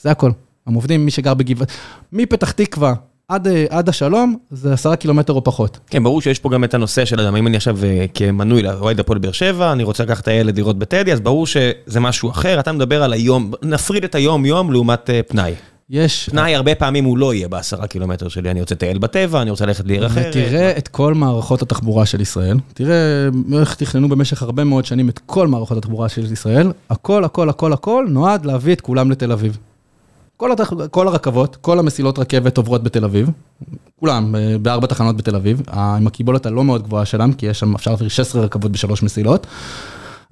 זה 0.01 0.11
הכל. 0.11 0.31
הם 0.67 0.73
עובדים, 0.73 1.05
מי 1.05 1.11
שגר 1.11 1.33
בגבעת, 1.33 1.71
מפתח 2.13 2.51
תקווה 2.51 2.93
עד, 3.27 3.47
אה, 3.47 3.65
עד 3.69 3.89
השלום, 3.89 4.37
זה 4.51 4.73
10 4.73 4.95
קילומטר 4.95 5.33
או 5.33 5.43
פחות. 5.43 5.79
כן, 5.87 6.03
ברור 6.03 6.21
שיש 6.21 6.39
פה 6.39 6.49
גם 6.49 6.63
את 6.63 6.73
הנושא 6.73 7.05
של, 7.05 7.19
אדם, 7.19 7.35
אם 7.35 7.47
אני 7.47 7.57
עכשיו 7.57 7.77
אה, 7.83 8.05
כמנוי 8.13 8.61
לאוהד 8.61 8.99
הפועל 8.99 9.19
באר 9.19 9.31
שבע, 9.31 9.71
אני 9.71 9.83
רוצה 9.83 10.03
לקחת 10.03 10.23
את 10.23 10.27
הילד 10.27 10.57
לראות 10.57 10.79
בטדי, 10.79 11.13
אז 11.13 11.21
ברור 11.21 11.47
שזה 11.47 11.99
משהו 11.99 12.29
אחר, 12.29 12.59
אתה 12.59 12.71
מדבר 12.71 13.03
על 13.03 13.13
היום, 13.13 13.51
נפריד 13.61 14.03
את 14.03 14.15
היום-יום 14.15 14.71
לעומת 14.71 15.09
אה, 15.09 15.23
פנאי. 15.27 15.53
יש... 15.89 16.29
פנאי 16.29 16.55
הרבה 16.55 16.75
פעמים 16.75 17.05
הוא 17.05 17.17
לא 17.17 17.33
יהיה 17.33 17.47
בעשרה 17.47 17.87
קילומטר 17.87 18.27
שלי, 18.27 18.51
אני 18.51 18.61
רוצה 18.61 18.75
לטייל 18.75 18.97
בטבע, 18.97 19.41
אני 19.41 19.49
רוצה 19.49 19.65
ללכת 19.65 19.87
לעיר 19.87 20.05
אחרת. 20.07 20.25
ותראה 20.29 20.77
את 20.77 20.87
כל 20.87 21.13
מערכות 21.13 21.61
התחבורה 21.61 22.05
של 22.05 22.21
ישראל, 22.21 22.57
תראה 22.73 23.29
איך 23.59 23.75
תכננו 23.75 24.09
במשך 24.09 24.41
הרבה 24.41 24.63
מאוד 24.63 24.85
שנים 24.85 25.09
את 25.09 25.19
כל 25.25 25.47
מערכות 25.47 25.77
התחבורה 25.77 26.09
של 26.09 26.31
ישראל, 26.31 26.71
הכל, 26.89 27.23
הכל, 27.23 27.49
הכל, 27.49 27.73
הכל 27.73 28.05
נועד 28.09 28.45
להביא 28.45 28.73
את 28.73 28.81
כולם 28.81 29.11
לתל 29.11 29.31
אביב. 29.31 29.57
כל, 30.43 30.51
התח... 30.51 30.73
כל 30.91 31.07
הרכבות, 31.07 31.55
כל 31.55 31.79
המסילות 31.79 32.19
רכבת 32.19 32.57
עוברות 32.57 32.83
בתל 32.83 33.03
אביב, 33.03 33.29
כולם, 33.99 34.35
אה, 34.35 34.55
בארבע 34.61 34.87
תחנות 34.87 35.17
בתל 35.17 35.35
אביב, 35.35 35.61
עם 35.71 36.07
הקיבולת 36.07 36.45
הלא 36.45 36.63
מאוד 36.63 36.83
גבוהה 36.83 37.05
שלהם, 37.05 37.33
כי 37.33 37.45
יש 37.45 37.59
שם, 37.59 37.75
אפשר 37.75 37.91
להעביר 37.91 38.07
16 38.07 38.43
רכבות 38.43 38.71
בשלוש 38.71 39.03
מסילות. 39.03 39.47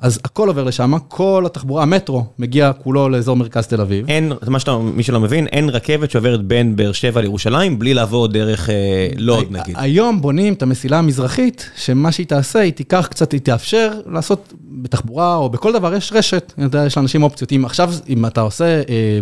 אז 0.01 0.20
הכל 0.24 0.47
עובר 0.47 0.64
לשם, 0.64 0.93
כל 1.07 1.43
התחבורה, 1.45 1.84
המטרו 1.84 2.26
מגיע 2.39 2.72
כולו 2.74 3.09
לאזור 3.09 3.36
מרכז 3.36 3.68
תל 3.68 3.82
אביב. 3.82 4.05
אין, 4.09 4.32
מה 4.47 4.59
שאתה, 4.59 4.78
מי 4.78 5.03
שלא 5.03 5.20
מבין, 5.20 5.47
אין 5.47 5.70
רכבת 5.70 6.12
שעוברת 6.12 6.43
בין 6.43 6.76
באר 6.76 6.91
שבע 6.91 7.22
לירושלים 7.22 7.80
בלי 7.80 7.93
לעבור 7.93 8.28
דרך 8.28 8.70
אה, 8.70 9.09
לוד 9.18 9.47
נגיד. 9.49 9.76
היום 9.78 10.22
בונים 10.22 10.53
את 10.53 10.62
המסילה 10.62 10.99
המזרחית, 10.99 11.70
שמה 11.76 12.12
שהיא 12.12 12.28
תעשה, 12.28 12.59
היא 12.59 12.74
תיקח 12.74 13.07
קצת, 13.12 13.32
היא 13.32 13.41
תאפשר 13.41 13.91
לעשות 14.05 14.53
בתחבורה 14.82 15.36
או 15.36 15.49
בכל 15.49 15.73
דבר, 15.73 15.93
יש 15.93 16.13
רשת, 16.13 16.53
אתה 16.55 16.63
יודע, 16.63 16.86
יש 16.86 16.97
לאנשים 16.97 17.23
אופציות. 17.23 17.51
אם 17.51 17.65
עכשיו, 17.65 17.93
אם 18.09 18.25
אתה 18.25 18.41
עושה, 18.41 18.65
אה, 18.65 19.19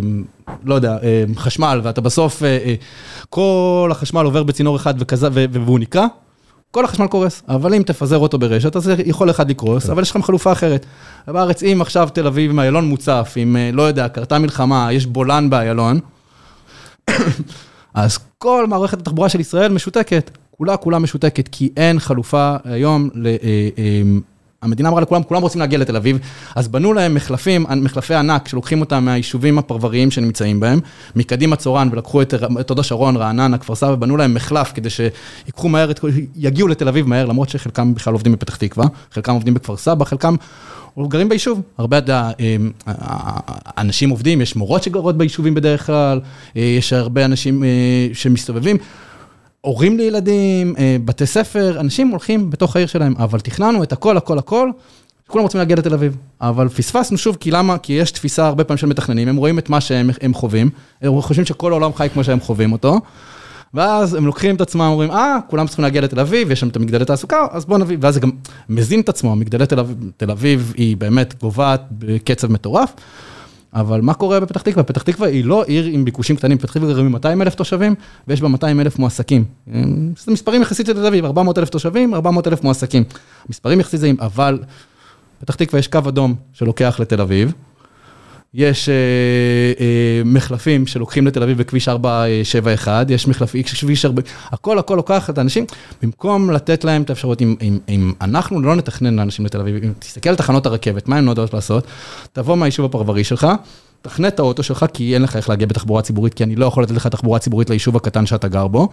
לא 0.64 0.74
יודע, 0.74 0.98
אה, 1.02 1.24
חשמל, 1.36 1.80
ואתה 1.82 2.00
בסוף, 2.00 2.42
אה, 2.42 2.48
אה, 2.48 2.74
כל 3.30 3.88
החשמל 3.92 4.24
עובר 4.24 4.42
בצינור 4.42 4.76
אחד 4.76 4.94
וכזה, 4.98 5.28
ו- 5.32 5.44
והוא 5.50 5.78
נקרע, 5.78 6.06
כל 6.70 6.84
החשמל 6.84 7.06
קורס, 7.06 7.42
אבל 7.48 7.74
אם 7.74 7.82
תפזר 7.82 8.18
אותו 8.18 8.38
ברשת, 8.38 8.76
אז 8.76 8.90
יכול 9.06 9.30
אחד 9.30 9.50
לקרוס, 9.50 9.90
אבל 9.90 10.02
יש 10.02 10.10
לכם 10.10 10.22
חלופה 10.22 10.52
אחרת. 10.52 10.86
בארץ, 11.26 11.62
אם 11.62 11.78
עכשיו 11.80 12.08
תל 12.12 12.26
אביב 12.26 12.50
עם 12.50 12.60
איילון 12.60 12.84
מוצף, 12.84 13.34
אם, 13.36 13.56
אה, 13.56 13.70
לא 13.72 13.82
יודע, 13.82 14.08
קרתה 14.08 14.38
מלחמה, 14.38 14.92
יש 14.92 15.06
בולען 15.06 15.50
באיילון, 15.50 16.00
אז 17.94 18.18
כל 18.38 18.66
מערכת 18.66 18.98
התחבורה 19.00 19.28
של 19.28 19.40
ישראל 19.40 19.72
משותקת, 19.72 20.30
כולה 20.56 20.76
כולה 20.76 20.98
משותקת, 20.98 21.48
כי 21.48 21.68
אין 21.76 21.98
חלופה 21.98 22.56
היום, 22.64 23.08
ל, 23.14 23.26
אה, 23.26 23.34
אה, 23.78 24.02
המדינה 24.62 24.88
אמרה 24.88 25.00
לכולם, 25.00 25.22
כולם 25.22 25.42
רוצים 25.42 25.60
להגיע 25.60 25.78
לתל 25.78 25.96
אביב, 25.96 26.18
אז 26.56 26.68
בנו 26.68 26.92
להם 26.92 27.14
מחלפים, 27.14 27.66
מחלפי 27.76 28.14
ענק, 28.14 28.48
שלוקחים 28.48 28.80
אותם 28.80 29.04
מהיישובים 29.04 29.58
הפרבריים 29.58 30.10
שנמצאים 30.10 30.60
בהם, 30.60 30.80
מקדימה 31.16 31.56
צורן, 31.56 31.88
ולקחו 31.92 32.22
את, 32.22 32.34
את 32.60 32.70
הוד 32.70 32.78
השרון, 32.78 33.16
רעננה, 33.16 33.58
כפר 33.58 33.74
סבא, 33.74 33.94
בנו 33.94 34.16
להם 34.16 34.34
מחלף 34.34 34.72
כדי 34.74 34.88
שיקחו 34.90 35.68
מהר, 35.68 35.90
את, 35.90 36.00
יגיעו 36.36 36.68
לתל 36.68 36.88
אביב 36.88 37.08
מהר, 37.08 37.26
למרות 37.26 37.48
שחלקם 37.48 37.94
בכלל 37.94 38.12
עובדים 38.12 38.32
בפתח 38.32 38.56
תקווה, 38.56 38.86
חלקם 39.12 39.32
עובדים 39.32 39.54
בכפר 39.54 39.76
סבא, 39.76 40.04
חלקם 40.04 40.34
גרים 40.98 41.28
ביישוב, 41.28 41.60
הרבה 41.78 41.98
אתה, 41.98 42.30
אנשים 43.78 44.10
עובדים, 44.10 44.40
יש 44.40 44.56
מורות 44.56 44.82
שגרות 44.82 45.18
ביישובים 45.18 45.54
בדרך 45.54 45.86
כלל, 45.86 46.20
אה, 46.56 46.62
יש 46.62 46.92
הרבה 46.92 47.24
אנשים 47.24 47.64
אה, 47.64 47.68
שמסתובבים, 48.12 48.76
הורים 49.60 49.96
לילדים, 49.96 50.74
אה, 50.78 50.96
בתי 51.04 51.26
ספר, 51.26 51.80
אנשים 51.80 52.08
הולכים 52.08 52.50
בתוך 52.50 52.76
העיר 52.76 52.86
שלהם, 52.86 53.14
אבל 53.18 53.40
תכננו 53.40 53.82
את 53.82 53.92
הכל, 53.92 54.16
הכל, 54.16 54.38
הכל, 54.38 54.70
כולם 55.26 55.42
רוצים 55.42 55.58
להגיע 55.58 55.76
לתל 55.76 55.94
אביב, 55.94 56.16
אבל 56.40 56.68
פספסנו 56.68 57.18
שוב, 57.18 57.36
כי 57.40 57.50
למה? 57.50 57.78
כי 57.78 57.92
יש 57.92 58.10
תפיסה 58.10 58.46
הרבה 58.46 58.64
פעמים 58.64 58.78
של 58.78 58.86
מתכננים, 58.86 59.28
הם 59.28 59.36
רואים 59.36 59.58
את 59.58 59.70
מה 59.70 59.80
שהם 59.80 60.10
הם 60.20 60.34
חווים, 60.34 60.70
הם 61.02 61.20
חושבים 61.20 61.44
שכל 61.44 61.72
העולם 61.72 61.94
חי 61.94 62.08
כמו 62.12 62.24
שהם 62.24 62.40
חווים 62.40 62.72
אותו. 62.72 63.00
ואז 63.74 64.14
הם 64.14 64.26
לוקחים 64.26 64.54
את 64.56 64.60
עצמם, 64.60 64.80
אומרים, 64.80 65.10
אה, 65.10 65.36
כולם 65.50 65.66
צריכים 65.66 65.82
להגיע 65.82 66.00
לתל 66.00 66.20
אביב, 66.20 66.50
יש 66.50 66.60
שם 66.60 66.68
את 66.68 66.76
המגדלי 66.76 67.04
תעסוקה, 67.04 67.46
אז 67.50 67.64
בואו 67.64 67.78
נביא, 67.78 67.96
ואז 68.00 68.14
זה 68.14 68.20
גם 68.20 68.30
מזין 68.68 69.00
את 69.00 69.08
עצמו, 69.08 69.36
מגדלי 69.36 69.66
תל 69.66 69.78
אביב, 69.78 69.96
תל 70.16 70.30
אביב 70.30 70.72
היא 70.76 70.96
באמת 70.96 71.34
גוועת 71.40 71.82
בקצב 71.90 72.52
מטורף, 72.52 72.92
אבל 73.74 74.00
מה 74.00 74.14
קורה 74.14 74.40
בפתח 74.40 74.62
תקווה? 74.62 74.82
פתח 74.82 75.02
תקווה 75.02 75.28
היא 75.28 75.44
לא 75.44 75.64
עיר 75.66 75.84
עם 75.84 76.04
ביקושים 76.04 76.36
קטנים, 76.36 76.58
פתח 76.58 76.72
תקווה 76.72 76.92
גרים 76.92 77.12
200 77.12 77.42
אלף 77.42 77.54
תושבים, 77.54 77.94
ויש 78.28 78.40
בה 78.40 78.48
200 78.48 78.80
אלף 78.80 78.98
מועסקים. 78.98 79.44
זה 80.16 80.32
מספרים 80.32 80.62
יחסית 80.62 80.86
של 80.86 80.92
תל 80.92 81.06
אביב, 81.06 81.24
400 81.24 81.58
אלף 81.58 81.68
תושבים, 81.68 82.14
400 82.14 82.48
אלף 82.48 82.64
מועסקים. 82.64 83.04
מספרים 83.48 83.80
יחסית 83.80 84.00
זהים, 84.00 84.16
אבל 84.20 84.58
פתח 85.40 85.54
תקווה 85.54 85.78
יש 85.78 85.88
קו 85.88 85.98
אדום 86.08 86.34
שלוקח 86.52 86.96
לתל 87.00 87.20
אביב. 87.20 87.52
יש 88.54 88.88
אה, 88.88 88.94
אה, 89.80 90.22
מחלפים 90.24 90.86
שלוקחים 90.86 91.26
לתל 91.26 91.42
אביב 91.42 91.58
בכביש 91.58 91.88
471, 91.88 93.10
יש 93.10 93.28
מחלפים, 93.28 93.62
כביש 93.62 94.04
4, 94.04 94.22
הכל 94.46 94.78
הכל 94.78 94.94
לוקח 94.94 95.30
את 95.30 95.38
האנשים, 95.38 95.64
במקום 96.02 96.50
לתת 96.50 96.84
להם 96.84 97.02
את 97.02 97.10
האפשרות, 97.10 97.42
אם, 97.42 97.56
אם, 97.62 97.78
אם 97.88 98.12
אנחנו 98.20 98.60
לא 98.60 98.76
נתכנן 98.76 99.16
לאנשים 99.16 99.46
לתל 99.46 99.60
אביב, 99.60 99.84
אם 99.84 99.92
תסתכל 99.98 100.28
על 100.28 100.36
תחנות 100.36 100.66
הרכבת, 100.66 101.08
מה 101.08 101.16
הן 101.16 101.24
נועדות 101.24 101.54
לעשות? 101.54 101.84
תבוא 102.32 102.56
מהיישוב 102.56 102.86
הפרברי 102.86 103.24
שלך, 103.24 103.46
תכנה 104.02 104.28
את 104.28 104.38
האוטו 104.38 104.62
שלך, 104.62 104.86
כי 104.92 105.14
אין 105.14 105.22
לך 105.22 105.36
איך 105.36 105.48
להגיע 105.48 105.66
בתחבורה 105.66 106.02
ציבורית, 106.02 106.34
כי 106.34 106.44
אני 106.44 106.56
לא 106.56 106.66
יכול 106.66 106.82
לתת 106.82 106.94
לך 106.94 107.06
תחבורה 107.06 107.38
ציבורית 107.38 107.70
ליישוב 107.70 107.96
הקטן 107.96 108.26
שאתה 108.26 108.48
גר 108.48 108.66
בו. 108.66 108.88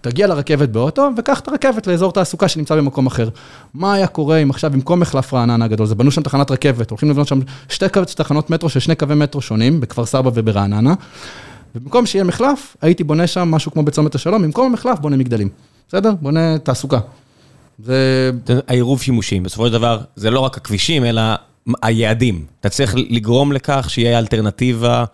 תגיע 0.00 0.26
לרכבת 0.26 0.68
באוטו, 0.68 1.10
וקח 1.16 1.40
את 1.40 1.48
הרכבת 1.48 1.86
לאזור 1.86 2.12
תעסוקה 2.12 2.48
שנמצא 2.48 2.76
במקום 2.76 3.06
אחר. 3.06 3.28
מה 3.74 3.94
היה 3.94 4.06
קורה 4.06 4.36
אם 4.36 4.50
עכשיו 4.50 4.70
במקום 4.70 5.00
מחלף 5.00 5.34
רעננה 5.34 5.64
הגדול, 5.64 5.86
זה 5.86 5.94
בנו 5.94 6.10
שם 6.10 6.22
תחנת 6.22 6.50
רכבת, 6.50 6.90
הולכים 6.90 7.10
לבנות 7.10 7.28
שם 7.28 7.40
שתי 7.68 7.86
תחנות 8.16 8.50
מטרו 8.50 8.68
של 8.68 8.80
שני 8.80 8.94
קווי 8.94 9.14
מטרו 9.14 9.40
שונים, 9.40 9.80
בכפר 9.80 10.06
סבא 10.06 10.30
וברעננה. 10.34 10.94
ובמקום 11.74 12.06
שיהיה 12.06 12.24
מחלף, 12.24 12.76
הייתי 12.82 13.04
בונה 13.04 13.26
שם 13.26 13.50
משהו 13.50 13.72
כמו 13.72 13.82
בצומת 13.82 14.14
השלום, 14.14 14.42
במקום 14.42 14.66
המחלף 14.66 14.98
בונה 14.98 15.16
מגדלים. 15.16 15.48
בסדר? 15.88 16.12
בונה 16.20 16.58
תעסוקה. 16.58 16.98
זה... 17.78 18.30
העירוב 18.68 19.02
שימושים, 19.02 19.42
בסופו 19.42 19.66
של 19.66 19.72
דבר, 19.72 20.00
זה 20.16 20.30
לא 20.30 20.40
רק 20.40 20.56
הכבישים, 20.56 21.04
אלא 21.04 21.22
היעדים. 21.82 22.46
אתה 22.60 22.68
צריך 22.68 22.94
לגרום 22.96 23.52
לכך 23.52 23.90
שיהיה 23.90 24.18
אלטרנטיבה 24.18 25.04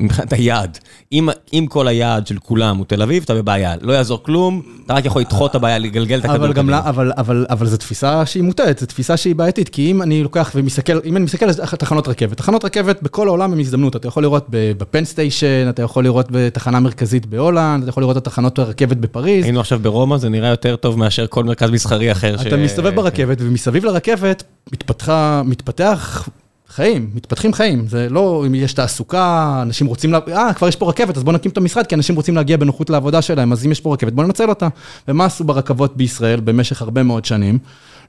מבחינת 0.00 0.32
היעד. 0.32 0.78
אם, 1.12 1.28
אם 1.52 1.66
כל 1.68 1.88
היעד 1.88 2.26
של 2.26 2.38
כולם 2.38 2.76
הוא 2.76 2.86
תל 2.86 3.02
אביב, 3.02 3.22
אתה 3.22 3.34
בבעיה. 3.34 3.74
לא 3.80 3.92
יעזור 3.92 4.22
כלום, 4.22 4.62
אתה 4.86 4.94
רק 4.94 5.04
יכול 5.04 5.22
לדחות 5.22 5.50
את 5.50 5.54
הבעיה, 5.56 5.78
לגלגל 5.78 6.18
את 6.18 6.24
הכדור. 6.24 6.36
אבל 6.36 6.52
גם, 6.52 6.70
אבל, 6.70 7.12
אבל, 7.16 7.46
אבל 7.50 7.66
זו 7.66 7.76
תפיסה 7.76 8.26
שהיא 8.26 8.42
מוטעת, 8.42 8.78
זו 8.78 8.86
תפיסה 8.86 9.16
שהיא 9.16 9.34
בעייתית, 9.34 9.68
כי 9.68 9.90
אם 9.90 10.02
אני 10.02 10.22
לוקח 10.22 10.52
ומסתכל, 10.54 10.92
אם 11.04 11.16
אני 11.16 11.24
מסתכל 11.24 11.44
על 11.44 11.52
תחנות 11.78 12.08
רכבת, 12.08 12.36
תחנות 12.36 12.64
רכבת 12.64 13.02
בכל 13.02 13.28
העולם 13.28 13.52
הן 13.52 13.60
הזדמנות, 13.60 13.96
אתה 13.96 14.08
יכול 14.08 14.22
לראות 14.22 14.46
בפן 14.50 15.04
סטיישן, 15.04 15.66
אתה 15.68 15.82
יכול 15.82 16.04
לראות 16.04 16.26
בתחנה 16.30 16.80
מרכזית 16.80 17.26
בהולנד, 17.26 17.82
אתה 17.82 17.90
יכול 17.90 18.02
לראות 18.02 18.16
את 18.16 18.24
תחנות 18.24 18.58
הרכבת 18.58 18.96
בפריז. 18.96 19.44
היינו 19.44 19.60
עכשיו 19.60 19.78
ברומא, 19.78 20.16
זה 20.16 20.28
נראה 20.28 20.48
יותר 20.48 20.76
טוב 20.76 20.98
מאשר 20.98 21.26
כל 21.26 21.44
מרכז 21.44 21.70
מסחרי 21.70 22.12
אחר. 22.12 22.34
אתה 22.34 22.50
ש... 22.50 22.52
מסתובב 22.52 22.94
ברכבת, 22.94 23.36
ומסביב 23.40 23.84
לרכבת 23.84 24.42
מתפתחה, 24.72 25.42
מתפתח 25.44 26.28
חיים, 26.68 27.10
מתפתחים 27.14 27.52
חיים, 27.52 27.88
זה 27.88 28.08
לא 28.10 28.44
אם 28.46 28.54
יש 28.54 28.72
תעסוקה, 28.72 29.58
אנשים 29.62 29.86
רוצים, 29.86 30.12
לה... 30.12 30.18
אה, 30.32 30.54
כבר 30.54 30.68
יש 30.68 30.76
פה 30.76 30.88
רכבת, 30.88 31.16
אז 31.16 31.24
בואו 31.24 31.34
נקים 31.34 31.50
את 31.50 31.56
המשרד, 31.56 31.86
כי 31.86 31.94
אנשים 31.94 32.16
רוצים 32.16 32.36
להגיע 32.36 32.56
בנוחות 32.56 32.90
לעבודה 32.90 33.22
שלהם, 33.22 33.52
אז 33.52 33.66
אם 33.66 33.72
יש 33.72 33.80
פה 33.80 33.94
רכבת, 33.94 34.12
בואו 34.12 34.26
ננצל 34.26 34.48
אותה. 34.48 34.68
ומה 35.08 35.24
עשו 35.24 35.44
ברכבות 35.44 35.96
בישראל 35.96 36.40
במשך 36.40 36.82
הרבה 36.82 37.02
מאוד 37.02 37.24
שנים? 37.24 37.58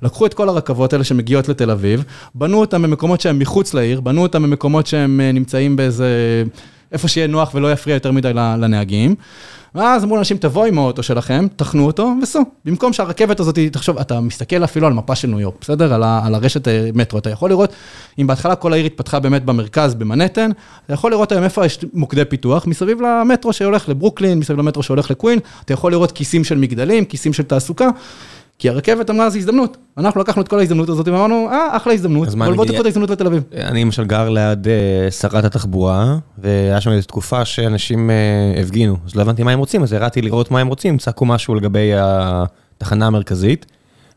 לקחו 0.01 0.25
את 0.25 0.33
כל 0.33 0.49
הרכבות 0.49 0.93
האלה 0.93 1.03
שמגיעות 1.03 1.49
לתל 1.49 1.71
אביב, 1.71 2.03
בנו 2.35 2.59
אותם 2.59 2.81
במקומות 2.81 3.21
שהם 3.21 3.39
מחוץ 3.39 3.73
לעיר, 3.73 4.01
בנו 4.01 4.21
אותם 4.21 4.43
במקומות 4.43 4.87
שהם 4.87 5.21
נמצאים 5.21 5.75
באיזה 5.75 6.43
איפה 6.91 7.07
שיהיה 7.07 7.27
נוח 7.27 7.55
ולא 7.55 7.71
יפריע 7.71 7.95
יותר 7.95 8.11
מדי 8.11 8.33
לנהגים. 8.33 9.15
ואז 9.75 10.03
אמרו 10.03 10.15
לאנשים, 10.15 10.37
תבואו 10.37 10.65
עם 10.65 10.77
האוטו 10.77 11.03
שלכם, 11.03 11.47
תחנו 11.55 11.85
אותו 11.85 12.13
וסעו. 12.21 12.41
במקום 12.65 12.93
שהרכבת 12.93 13.39
הזאת, 13.39 13.59
תחשוב, 13.71 13.97
אתה 13.97 14.19
מסתכל 14.19 14.63
אפילו 14.63 14.87
על 14.87 14.93
מפה 14.93 15.15
של 15.15 15.27
ניו 15.27 15.39
יורק, 15.39 15.55
בסדר? 15.61 15.93
על, 15.93 16.03
על 16.03 16.35
הרשת 16.35 16.67
אה, 16.67 16.89
מטרו, 16.93 17.19
אתה 17.19 17.29
יכול 17.29 17.49
לראות, 17.49 17.73
אם 18.19 18.27
בהתחלה 18.27 18.55
כל 18.55 18.73
העיר 18.73 18.85
התפתחה 18.85 19.19
באמת 19.19 19.45
במרכז, 19.45 19.95
במנהטן, 19.95 20.51
אתה 20.85 20.93
יכול 20.93 21.11
לראות 21.11 21.31
היום 21.31 21.43
איפה 21.43 21.65
יש 21.65 21.79
מוקדי 21.93 22.25
פיתוח, 22.25 22.67
מסביב 22.67 23.01
למטרו 23.01 23.53
שהולך 23.53 23.89
לברוקלין, 23.89 24.39
מסביב 24.39 24.59
למטרו 24.59 24.83
שהולך 24.83 25.11
לקווין, 25.11 25.39
אתה 25.65 25.73
יכול 25.73 25.91
לראות 25.91 26.11
כיסים 26.11 26.43
של 26.43 26.57
מגדלים, 26.57 27.05
כיסים 27.05 27.33
של 27.33 27.43
תעסוקה. 27.43 27.89
כי 28.59 28.69
הרכבת 28.69 29.09
אמרה, 29.09 29.29
זו 29.29 29.37
הזדמנות. 29.37 29.77
אנחנו 29.97 30.21
לקחנו 30.21 30.41
את 30.41 30.47
כל 30.47 30.59
ההזדמנות 30.59 30.89
הזאת 30.89 31.07
ואמרנו, 31.07 31.49
אה, 31.51 31.77
אחלה 31.77 31.93
הזדמנות, 31.93 32.27
אבל 32.27 32.53
בואו 32.53 32.67
תקחו 32.67 32.81
את 32.81 32.85
ההזדמנות 32.85 33.09
לתל 33.09 33.27
אביב. 33.27 33.43
אני 33.53 33.81
למשל 33.81 34.05
גר 34.05 34.29
ליד 34.29 34.67
uh, 34.67 35.11
שרת 35.11 35.43
התחבורה, 35.43 36.17
והיה 36.37 36.81
שם 36.81 36.91
איזו 36.91 37.07
תקופה 37.07 37.45
שאנשים 37.45 38.09
uh, 38.09 38.59
הפגינו, 38.59 38.97
אז 39.05 39.15
לא 39.15 39.21
הבנתי 39.21 39.43
מה 39.43 39.51
הם 39.51 39.59
רוצים, 39.59 39.83
אז 39.83 39.93
הראתי 39.93 40.21
לראות 40.21 40.51
מה 40.51 40.59
הם 40.59 40.67
רוצים, 40.67 40.97
צעקו 40.97 41.25
משהו 41.25 41.55
לגבי 41.55 41.91
התחנה 41.95 43.07
המרכזית. 43.07 43.65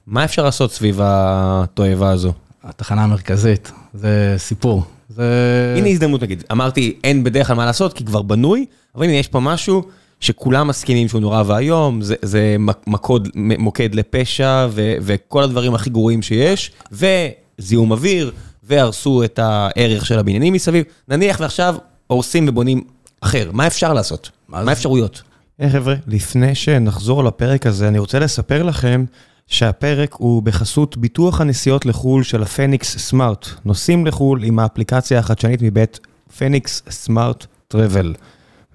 מה 0.07 0.24
אפשר 0.24 0.45
לעשות 0.45 0.72
סביב 0.72 1.01
התועבה 1.03 2.11
הזו? 2.11 2.32
התחנה 2.64 3.05
המרכזית, 3.05 3.72
זה 3.95 4.34
סיפור. 4.38 4.82
זה... 5.09 5.74
הנה 5.76 5.88
הזדמנות 5.88 6.22
נגיד, 6.22 6.45
אמרתי, 6.53 6.97
אין 7.05 7.24
בדרך 7.24 7.47
כלל 7.47 7.57
מה 7.57 7.66
לעשות, 7.66 7.93
כי 7.93 8.05
כבר 8.05 8.22
בנוי, 8.22 8.66
אבל 8.95 9.05
הנה 9.05 9.12
יש 9.12 9.28
פה 9.28 9.40
משהו. 9.40 9.82
שכולם 10.23 10.68
מסכימים 10.68 11.09
שהוא 11.09 11.20
נורא 11.20 11.43
ואיום, 11.47 12.03
זה, 12.03 12.14
זה 12.23 12.57
מקוד, 12.87 13.29
מוקד 13.35 13.95
לפשע 13.95 14.66
ו, 14.70 14.95
וכל 15.01 15.43
הדברים 15.43 15.75
הכי 15.75 15.91
גרועים 15.91 16.23
שיש, 16.23 16.70
וזיהום 16.93 17.91
אוויר, 17.91 18.33
והרסו 18.62 19.25
את 19.25 19.39
הערך 19.39 20.07
של 20.07 20.18
הבניינים 20.18 20.53
מסביב. 20.53 20.85
נניח 21.09 21.41
ועכשיו 21.41 21.75
הורסים 22.07 22.49
ובונים 22.49 22.85
אחר, 23.20 23.51
מה 23.53 23.66
אפשר 23.66 23.93
לעשות? 23.93 24.31
מה 24.49 24.70
האפשרויות? 24.70 25.23
Hey, 25.61 25.68
חבר'ה, 25.68 25.95
לפני 26.07 26.55
שנחזור 26.55 27.25
לפרק 27.25 27.66
הזה, 27.66 27.89
אני 27.89 27.99
רוצה 27.99 28.18
לספר 28.18 28.62
לכם 28.62 29.05
שהפרק 29.47 30.14
הוא 30.14 30.43
בחסות 30.43 30.97
ביטוח 30.97 31.41
הנסיעות 31.41 31.87
לחו"ל 31.87 32.23
של 32.23 32.43
הפניקס 32.43 32.99
סמארט. 32.99 33.49
נוסעים 33.64 34.07
לחו"ל 34.07 34.45
עם 34.45 34.59
האפליקציה 34.59 35.18
החדשנית 35.18 35.62
מבית 35.62 36.01
פניקס 36.39 36.83
סמארט 36.91 37.47
טראבל. 37.68 38.14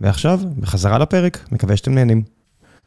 ועכשיו, 0.02 0.40
בחזרה 0.60 0.98
לפרק, 0.98 1.48
מקווה 1.52 1.78
שאתם 1.78 1.96
נהנים. 1.96 2.37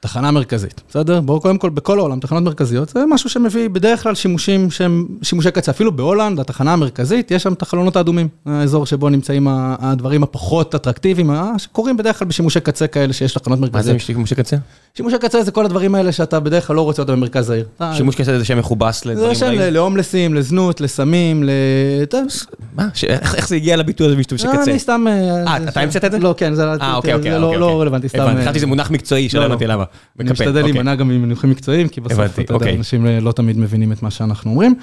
תחנה 0.00 0.30
מרכזית, 0.30 0.80
בסדר? 0.88 1.20
בואו 1.20 1.40
קודם 1.40 1.58
כל, 1.58 1.70
בכל 1.70 1.98
העולם, 1.98 2.20
תחנות 2.20 2.42
מרכזיות, 2.42 2.88
זה 2.88 3.06
משהו 3.08 3.30
שמביא 3.30 3.68
בדרך 3.68 4.02
כלל 4.02 4.14
שימושים 4.14 4.70
שהם 4.70 5.06
שימושי 5.22 5.50
קצה. 5.50 5.70
אפילו 5.70 5.96
בהולנד, 5.96 6.40
התחנה 6.40 6.72
המרכזית, 6.72 7.30
יש 7.30 7.42
שם 7.42 7.52
את 7.52 7.62
החלונות 7.62 7.96
האדומים, 7.96 8.28
האזור 8.46 8.86
שבו 8.86 9.08
נמצאים 9.08 9.48
הדברים 9.50 10.22
הפחות 10.22 10.74
אטרקטיביים, 10.74 11.30
שקורים 11.58 11.96
בדרך 11.96 12.18
כלל 12.18 12.28
בשימושי 12.28 12.60
קצה 12.60 12.86
כאלה 12.86 13.12
שיש 13.12 13.32
תחנות 13.32 13.58
מרכזיות. 13.58 13.94
מה 13.94 13.98
זה 13.98 13.98
שימושי 13.98 14.34
קצה? 14.34 14.56
שימושי 14.94 15.18
קצה 15.18 15.42
זה 15.42 15.50
כל 15.50 15.64
הדברים 15.64 15.94
האלה 15.94 16.12
שאתה 16.12 16.40
בדרך 16.40 16.66
כלל 16.66 16.76
לא 16.76 16.82
רוצה 16.82 17.02
אותם 17.02 17.12
במרכז 17.12 17.50
העיר. 17.50 17.66
שימוש 17.92 18.14
קצה 18.14 18.38
זה 18.38 18.44
שם 18.44 18.58
מכובס 18.58 19.04
לדברים 19.04 19.26
רעים? 19.26 19.34
זה 19.34 19.46
שם 19.46 19.72
להומלסים, 19.72 20.34
לזנות, 20.34 20.80
לסמים, 20.80 21.44
ל... 21.44 21.50
מה? 22.76 22.88
איך 23.12 23.48
זה 23.48 23.56
הגיע 23.56 23.76
לביטוי 23.76 24.06
הזה 24.06 24.16
במשתמשי 24.16 24.46
קצה? 24.52 24.70
אני 24.70 24.78
סתם... 24.78 25.06
אה, 25.08 25.56
אתה 25.56 25.80
המצאת 25.80 26.04
את 26.04 26.12
זה? 26.12 26.18
לא, 26.18 26.34
כן, 26.36 26.54
זה 26.54 26.66
לא 27.58 27.80
רלוונטי, 27.80 28.08
סתם... 28.08 28.36
חשבתי 28.40 28.58
שזה 28.58 28.66
מונח 28.66 28.90
מקצועי, 28.90 29.28
שלא 29.28 29.44
הבנתי 29.44 29.66
למה. 29.66 29.84
אני 30.20 30.30
משתדל 30.30 30.62
להימנע 30.62 30.94
גם 30.94 31.08
ממינוחים 31.08 31.50
מקצועיים, 31.50 31.88
כי 31.88 32.00
בסוף, 32.00 32.38
אתה 32.38 32.54
יודע, 32.54 32.74
אנשים 32.74 33.06
לא 33.06 33.32
תמיד 33.32 33.58
מבינים 33.58 33.92
את 33.92 34.02
מה 34.02 34.10
שאנחנו 34.10 34.50
אומרים. 34.50 34.74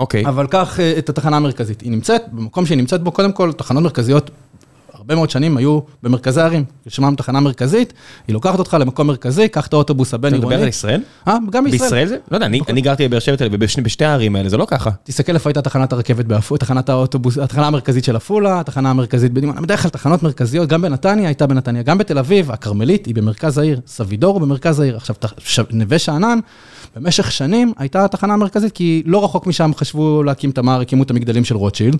אוקיי. 0.00 0.26
אבל 0.26 0.46
קח 0.46 0.80
את 0.98 1.08
התחנה 1.08 1.36
המרכזית, 1.36 1.80
היא 1.80 1.90
נמצאת, 1.90 2.22
במקום 2.32 2.66
שהיא 2.66 2.78
נמצאת 2.78 3.02
בו, 3.02 3.12
קודם 3.12 3.32
כל, 3.32 3.52
תחנות 3.52 3.82
מרכזיות 3.82 4.30
הרבה 5.04 5.14
מאוד 5.14 5.30
שנים 5.30 5.56
היו 5.56 5.80
במרכזי 6.02 6.40
הערים, 6.40 6.64
שמם 6.88 7.14
תחנה 7.16 7.40
מרכזית, 7.40 7.92
היא 8.28 8.34
לוקחת 8.34 8.58
אותך 8.58 8.76
למקום 8.80 9.06
מרכזי, 9.06 9.48
קח 9.48 9.66
את 9.66 9.72
האוטובוס 9.72 10.14
הבין 10.14 10.34
עירוני. 10.34 10.48
אתה 10.48 10.54
מדבר 10.54 10.62
על 10.62 10.68
ישראל? 10.68 11.00
אה, 11.28 11.36
גם 11.50 11.64
בישראל. 11.64 11.80
בישראל 11.80 12.08
זה? 12.08 12.16
לא 12.30 12.36
יודע, 12.36 12.46
אני 12.46 12.80
גרתי 12.80 13.08
בבאר 13.08 13.18
שבע 13.18 13.46
ובשתי 13.50 14.04
הערים 14.04 14.36
האלה, 14.36 14.48
זה 14.48 14.56
לא 14.56 14.66
ככה. 14.68 14.90
תסתכל 15.04 15.34
איפה 15.34 15.50
הייתה 15.50 15.62
תחנת 15.62 15.92
הרכבת 15.92 16.24
בעפולה, 16.24 16.58
תחנת 16.58 16.88
האוטובוס, 16.88 17.38
התחנה 17.38 17.66
המרכזית 17.66 18.04
של 18.04 18.16
עפולה, 18.16 18.60
התחנה 18.60 18.90
המרכזית 18.90 19.32
בדימונה, 19.32 19.60
בדרך 19.60 19.82
כלל 19.82 19.90
תחנות 19.90 20.22
מרכזיות, 20.22 20.68
גם 20.68 20.82
בנתניה 20.82 21.28
הייתה 21.28 21.46
בנתניה, 21.46 21.82
גם 21.82 21.98
בתל 21.98 22.18
אביב, 22.18 22.50
הכרמלית 22.50 23.06
היא 23.06 23.14
במרכז 23.14 23.58
העיר, 23.58 23.80
סבידור 23.86 24.40
במרכז 24.40 24.80
העיר, 24.80 24.96
עכשיו 24.96 25.64
נווה 25.70 25.98
שאנן, 25.98 26.38
במשך 26.96 27.32
שנים 27.32 27.72
הייתה 27.78 28.04
התחנה 28.04 28.34
המרכזית, 28.34 28.72
כי 28.72 29.02
לא 29.06 29.24
רחוק 29.24 29.46
משם 29.46 29.70
חשבו 29.76 30.22
להקים 30.22 30.52
תמר, 30.52 30.80
הקימו 30.80 31.02
את 31.02 31.10
המגדלים 31.10 31.44
של 31.44 31.56
רוטשילד. 31.56 31.98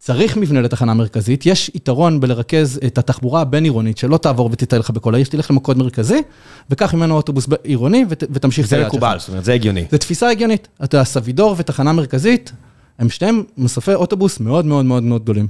צריך 0.00 0.36
מבנה 0.36 0.60
לתחנה 0.60 0.94
מרכזית, 0.94 1.46
יש 1.46 1.70
יתרון 1.74 2.20
בלרכז 2.20 2.80
את 2.86 2.98
התחבורה 2.98 3.40
הבין-עירונית, 3.40 3.98
שלא 3.98 4.16
תעבור 4.16 4.48
ותטעה 4.52 4.78
לך 4.78 4.90
בכל 4.90 5.14
העיר, 5.14 5.24
שתלך 5.24 5.50
למקוד 5.50 5.78
מרכזי, 5.78 6.22
וקח 6.70 6.94
ממנו 6.94 7.16
אוטובוס 7.16 7.46
עירוני 7.64 8.04
ותמשיך 8.08 8.66
את 8.66 8.72
היד 8.72 8.82
שלך. 8.82 8.92
זה 8.92 8.96
מקובל, 8.96 9.16
זאת 9.18 9.28
אומרת, 9.28 9.44
זה 9.44 9.52
הגיוני. 9.54 9.84
זה 9.90 9.98
תפיסה 9.98 10.30
הגיונית. 10.30 10.68
אתה 10.84 11.04
סבידור 11.04 11.54
ותחנה 11.58 11.92
מרכזית, 11.92 12.52
הם 12.98 13.08
שניהם 13.08 13.42
מסופי 13.58 13.94
אוטובוס 13.94 14.40
מאוד 14.40 14.66
מאוד 14.66 14.84
מאוד 14.84 15.02
מאוד 15.02 15.22
גדולים. 15.22 15.46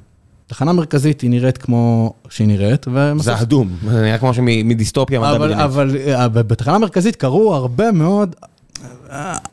תחנה 0.47 0.73
מרכזית 0.73 1.21
היא 1.21 1.31
נראית 1.31 1.59
כמו 1.59 2.13
שהיא 2.29 2.49
נראית, 2.49 2.87
ומסוף... 2.93 3.25
זה 3.25 3.43
אדום, 3.43 3.71
זה 3.89 4.03
נראה 4.03 4.19
כמו 4.19 4.33
מדיסטופיה 4.65 5.21
מדע 5.21 5.39
בדיוק. 5.39 5.61
אבל 5.61 5.97
בתחנה 6.43 6.75
המרכזית 6.75 7.17
קרו 7.17 7.55
הרבה 7.55 7.93
מאוד 7.93 8.35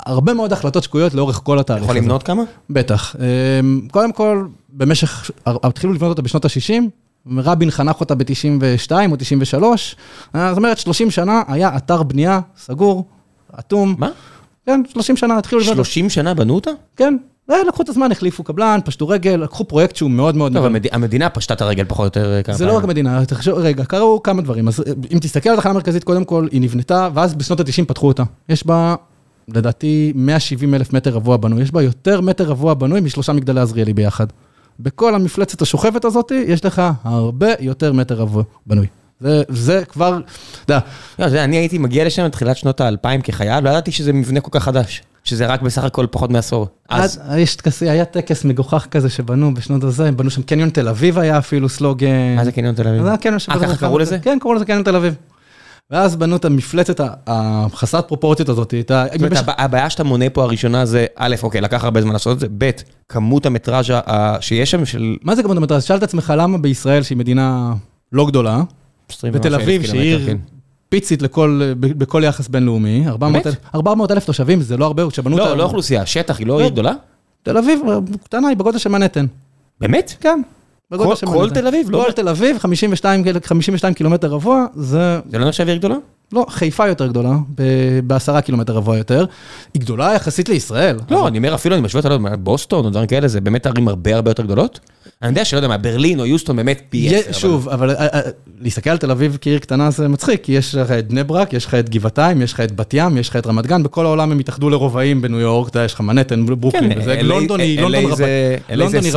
הרבה 0.06 0.34
מאוד 0.34 0.54
החלטות 0.54 0.84
שגויות 0.84 1.14
לאורך 1.14 1.41
כל 1.43 1.60
התהליך 1.60 1.84
הזה. 1.84 1.91
יכול 1.91 2.04
למנות 2.04 2.24
כמה? 2.24 2.43
בטח. 2.70 3.16
אמ, 3.20 3.88
קודם 3.91 4.12
כל, 4.12 4.45
במשך, 4.78 5.32
התחילו 5.46 5.94
לבנות 5.94 6.10
אותה 6.10 6.22
בשנות 6.22 6.46
ה-60, 6.46 6.84
רבין 7.38 7.72
חנך 7.72 8.00
אותה 8.00 8.16
ב-92 8.16 8.92
או 9.12 9.16
93, 9.18 9.96
זאת 10.34 10.58
אומרת, 10.58 10.78
30 10.78 11.12
שנה 11.12 11.42
היה 11.48 11.78
אתר 11.78 12.04
בנייה 12.04 12.40
סגור, 12.58 13.06
אטום. 13.60 13.96
מה? 13.98 14.10
כן, 14.66 14.82
30 14.90 15.18
שנה 15.18 15.38
התחילו 15.38 15.62
לבנות. 15.62 15.76
30 15.76 16.10
שנה 16.10 16.34
בנו 16.34 16.56
אותה? 16.56 16.72
כן. 16.96 17.18
לקחו 17.68 17.84
את 17.84 17.90
הזמן, 17.90 18.12
החליפו 18.12 18.44
קבלן, 18.44 18.80
פשטו 18.86 19.08
רגל, 19.08 19.36
לקחו 19.36 19.64
פרויקט 19.64 19.96
שהוא 19.96 20.12
מאוד 20.12 20.36
מאוד... 20.36 20.54
טוב, 20.54 20.66
המדינה 20.92 21.30
פשטה 21.30 21.54
את 21.54 21.62
הרגל 21.62 21.86
פחות 21.88 22.18
או 22.18 22.22
יותר 22.22 22.44
כמה 22.44 22.56
זה 22.56 22.66
לא 22.66 22.78
רק 22.78 22.84
המדינה, 22.84 23.26
תחשוב, 23.26 23.58
רגע, 23.58 23.86
קרו 23.86 24.24
כמה 24.24 24.42
דברים. 24.42 24.68
אז 24.68 24.84
אם 25.14 25.20
תסתכל 25.20 25.50
על 25.50 25.56
התחנה 25.56 25.72
המרכזית, 25.72 26.04
קודם 26.04 26.26
כל, 26.26 26.48
היא 26.52 26.62
נבנתה, 26.62 27.10
ואז 27.14 27.36
בשנות 27.36 27.60
ה-90 27.60 27.86
פתחו 27.88 28.08
אותה. 28.08 28.24
יש 28.50 28.66
בה 28.66 28.96
לדעתי 29.48 30.14
170 30.16 30.74
אלף 30.74 30.94
מטר 30.94 31.12
רבוע 31.12 31.38
בנוי, 31.38 31.62
יש 31.62 31.72
בה 31.72 31.82
יותר 31.82 32.22
מטר 32.22 32.44
רבוע 32.44 32.74
בנוי 32.74 33.02
משלושה 33.02 33.34
מגדלי 33.34 33.62
עזריאלי 33.62 33.94
ביחד. 33.94 34.28
בכל 34.80 35.16
המפלצת 35.16 35.62
השוכבת 35.62 36.06
הזאת, 36.06 36.32
יש 36.48 36.66
לך 36.66 36.82
הרבה 37.04 37.48
יותר 37.60 37.94
מטר 37.94 38.16
רבוע 38.16 38.44
בנוי. 38.66 38.88
זה, 39.20 39.44
זה 39.50 39.86
כבר, 39.86 40.20
אתה 40.66 40.74
יודע. 40.74 40.80
לא, 41.38 41.44
אני 41.44 41.58
הייתי 41.58 41.78
מגיע 41.78 42.06
לשם 42.06 42.26
בתחילת 42.26 42.58
שנות 42.58 42.82
האלפיים 42.82 43.22
כחייל, 43.22 43.64
לא 43.64 43.70
ידעתי 43.70 43.92
שזה 43.92 44.14
מבנה 44.14 44.40
כל 44.40 44.52
כך 44.52 44.64
חדש. 44.64 45.02
שזה 45.28 45.46
רק 45.46 45.62
בסך 45.62 45.84
הכל 45.84 46.06
פחות 46.12 46.30
מעשור. 46.30 46.68
אז... 46.90 47.22
יש 47.38 47.56
טקסי, 47.56 47.90
היה 47.90 48.06
טקס 48.06 48.46
מגוחך 48.46 48.88
כזה 48.92 49.10
שבנו 49.10 49.54
בשנות 49.54 49.84
הזה, 49.84 50.12
בנו 50.12 50.30
שם 50.30 50.42
קניון 50.42 50.70
תל 50.70 50.88
אביב 50.88 51.20
היה 51.20 51.38
אפילו 51.38 51.70
סלוגן. 51.70 52.36
מה 52.36 52.46
זה 52.46 52.52
קניון 52.52 52.76
תל 52.76 52.88
אביב? 52.88 53.04
זה 53.04 53.10
היה 53.10 53.18
קניון 53.18 53.38
אה, 53.50 53.60
ככה 53.60 53.78
קראו 53.78 54.00
לזה? 54.00 54.20
כן, 54.20 54.38
קראו 54.42 54.54
לזה 54.54 54.66
קניון 54.66 54.84
תל 54.84 54.96
אביב. 54.96 55.16
ואז 55.92 56.16
בנו 56.16 56.36
את 56.36 56.46
המפלצת 56.46 57.02
החסרת 57.28 58.08
פרופורציות 58.08 58.50
הזאת. 58.50 58.74
זאת 58.88 58.92
אומרת, 59.22 59.44
הבעיה 59.48 59.90
שאתה 59.90 60.04
מונה 60.04 60.30
פה 60.30 60.44
הראשונה 60.44 60.86
זה, 60.86 61.06
א', 61.16 61.36
אוקיי, 61.44 61.62
לקח 61.62 61.84
הרבה 61.84 62.02
זמן 62.02 62.14
לעשות 62.14 62.36
את 62.36 62.40
זה, 62.40 62.48
ב', 62.58 62.70
כמות 63.10 63.46
המטראז' 63.46 63.86
שיש 64.40 64.72
שם 64.72 64.86
של... 64.86 65.16
מה 65.24 65.36
זה 65.36 65.44
כמות 65.44 65.58
המטראז'? 65.58 65.84
שאל 65.84 65.98
את 65.98 66.04
עצמך 66.04 66.34
למה 66.38 66.58
בישראל, 66.58 67.04
שהיא 67.04 67.18
מדינה 67.18 67.74
לא 68.12 68.28
גדולה, 68.28 68.62
בתל 69.24 69.56
אביב, 69.56 69.84
שהיא 69.84 70.02
עיר 70.02 70.26
כן. 70.26 70.38
פיצית 70.90 71.22
בכל 71.80 72.22
יחס 72.26 72.48
בינלאומי, 72.48 73.06
400 73.76 74.12
אלף 74.12 74.26
תושבים, 74.26 74.62
זה 74.62 74.78
לא 74.78 74.86
הרבה, 74.86 75.10
כשבנו 75.10 75.38
לא, 75.38 75.58
לא 75.58 75.64
אוכלוסייה, 75.64 76.06
שטח, 76.06 76.40
היא 76.40 76.48
לא 76.48 76.60
עיר 76.60 76.70
גדולה? 76.70 76.94
תל 77.44 77.58
אביב, 77.58 77.80
קטנה, 78.24 78.48
היא 78.48 78.58
בגודל 78.58 78.78
של 78.78 78.90
מנהטן. 78.90 79.26
באמת? 79.82 80.14
כן. 80.20 80.42
כל 81.26 81.50
תל 81.50 81.68
אביב? 81.68 81.92
כל 81.92 82.12
תל 82.12 82.30
אביב, 82.30 82.58
52 82.60 83.94
קילומטר 83.94 84.28
רבוע, 84.28 84.66
זה... 84.76 85.20
זה 85.32 85.38
לא 85.38 85.48
נחשב 85.48 85.68
עיר 85.68 85.78
גדולה? 85.78 85.96
לא, 86.32 86.46
חיפה 86.50 86.88
יותר 86.88 87.08
גדולה, 87.08 87.38
בעשרה 88.04 88.42
קילומטר 88.42 88.74
רבוע 88.74 88.98
יותר. 88.98 89.26
היא 89.74 89.82
גדולה 89.82 90.14
יחסית 90.14 90.50
לישראל. 90.50 91.00
לא, 91.10 91.28
אני 91.28 91.38
אומר 91.38 91.56
אפילו, 91.56 91.76
אני 91.76 91.84
משווה 91.84 92.04
אותה 92.04 92.30
לבוסטון 92.34 92.86
או 92.86 92.90
דברים 92.90 93.08
כאלה, 93.08 93.28
זה 93.28 93.42
באמת 93.42 93.66
ערים 93.66 93.88
הרבה 93.88 94.16
הרבה 94.16 94.32
יותר 94.32 94.44
גדולות? 94.44 94.80
אני 95.22 95.30
יודע 95.30 95.46
שלא 95.46 95.58
יודע 95.58 95.68
מה, 95.68 95.78
ברלין 95.78 96.20
או 96.20 96.26
יוסטון 96.26 96.56
באמת 96.56 96.82
פי 96.90 97.16
עשר. 97.16 97.32
שוב, 97.32 97.70
אבל 97.70 97.90
אה, 97.90 98.08
אה, 98.14 98.22
להסתכל 98.62 98.90
על 98.90 98.98
תל 98.98 99.12
אביב 99.12 99.38
כעיר 99.42 99.60
קטנה 99.60 99.92
זה 99.92 100.08
מצחיק, 100.08 100.44
כי 100.44 100.52
יש 100.52 100.76
לך 100.76 100.92
את 100.92 101.08
בני 101.08 101.24
ברק, 101.24 101.54
יש 101.54 101.66
לך 101.66 101.74
את 101.74 101.90
גבעתיים, 101.90 102.42
יש 102.42 102.54
לך 102.54 102.60
את 102.60 102.76
בת 102.76 102.94
ים, 102.94 103.18
יש 103.18 103.30
לך 103.30 103.36
את 103.36 103.48
רמת 103.48 103.68
גן, 103.68 103.84
בכל 103.84 104.06
העולם 104.06 104.32
הם 104.32 104.40
התאחדו 104.40 104.70
לרובעים 104.70 105.22
בניו 105.22 105.40
יורק, 105.40 105.76
יש 105.86 105.94
לך 105.94 106.02
מנהטן, 106.02 106.46
ברוקלין, 106.46 107.02
כן, 107.02 107.26
לונדון 107.26 107.60
היא 107.60 107.80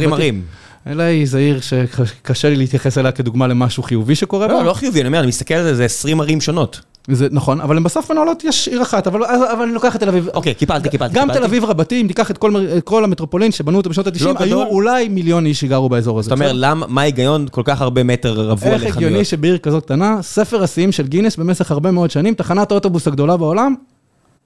רבתי. 0.07 0.41
אלא 0.87 1.03
היא 1.03 1.27
זה 1.27 1.39
עיר 1.39 1.61
שקשה 1.61 2.49
לי 2.51 2.57
להתייחס 2.57 2.99
אליה 2.99 3.13
כדוגמה 3.13 3.47
למשהו 3.47 3.83
חיובי 3.83 4.15
שקורה 4.15 4.49
בה. 4.49 4.55
לא, 4.55 4.65
לא 4.65 4.73
חיובי, 4.73 5.01
אני 5.01 5.07
אומר, 5.07 5.19
אני 5.19 5.27
מסתכל 5.27 5.55
על 5.55 5.65
זה, 5.65 5.75
זה 5.75 5.85
20 5.85 6.21
ערים 6.21 6.41
שונות. 6.41 6.81
זה 7.09 7.29
נכון, 7.31 7.61
אבל 7.61 7.77
הן 7.77 7.83
בסוף 7.83 8.11
מנהלות, 8.11 8.45
יש 8.45 8.69
עיר 8.69 8.83
אחת, 8.83 9.07
אבל 9.07 9.25
אבל 9.25 9.63
אני 9.63 9.73
לוקח 9.73 9.97
את 9.97 10.01
תל 10.01 10.09
אביב. 10.09 10.29
אוקיי, 10.35 10.55
קיפלתי, 10.55 10.89
קיפלתי. 10.89 11.15
גם. 11.15 11.33
תל 11.33 11.45
אביב 11.45 11.65
רבתי, 11.65 12.01
אם 12.01 12.07
תיקח 12.07 12.31
את 12.31 12.39
כל 12.39 12.53
כל 12.85 13.05
המטרופולין 13.05 13.53
שבנו 13.53 13.77
אותו 13.77 13.91
בשנות 13.91 14.07
ה-90, 14.07 14.25
לא 14.25 14.29
היו 14.29 14.35
גדול. 14.35 14.67
אולי 14.67 15.09
מיליון 15.09 15.47
איש 15.47 15.61
שגרו 15.61 15.89
באזור 15.89 16.19
הזה. 16.19 16.29
זאת 16.29 16.33
אומרת, 16.33 16.53
למה, 16.55 16.87
מה 16.89 17.01
ההיגיון 17.01 17.47
כל 17.51 17.63
כך 17.65 17.81
הרבה 17.81 18.03
מטר 18.03 18.33
רבוע 18.33 18.69
איך 18.73 18.83
לחנויות? 18.83 18.97
הגיוני 18.97 19.25
שבעיר 19.25 19.59
כזאת 19.59 19.85
קטנה, 19.85 20.23
ספר 20.23 20.63
השיאים 20.63 20.93
של 20.93 21.07
גינס 21.07 21.37
במשך 21.37 21.71
הרבה 21.71 21.91
מאוד 21.91 22.11
שנים, 22.11 22.35
תחנת 22.35 22.73
האוטובוס 22.73 23.07
הגדולה 23.09 23.37
בעולם, 23.37 23.75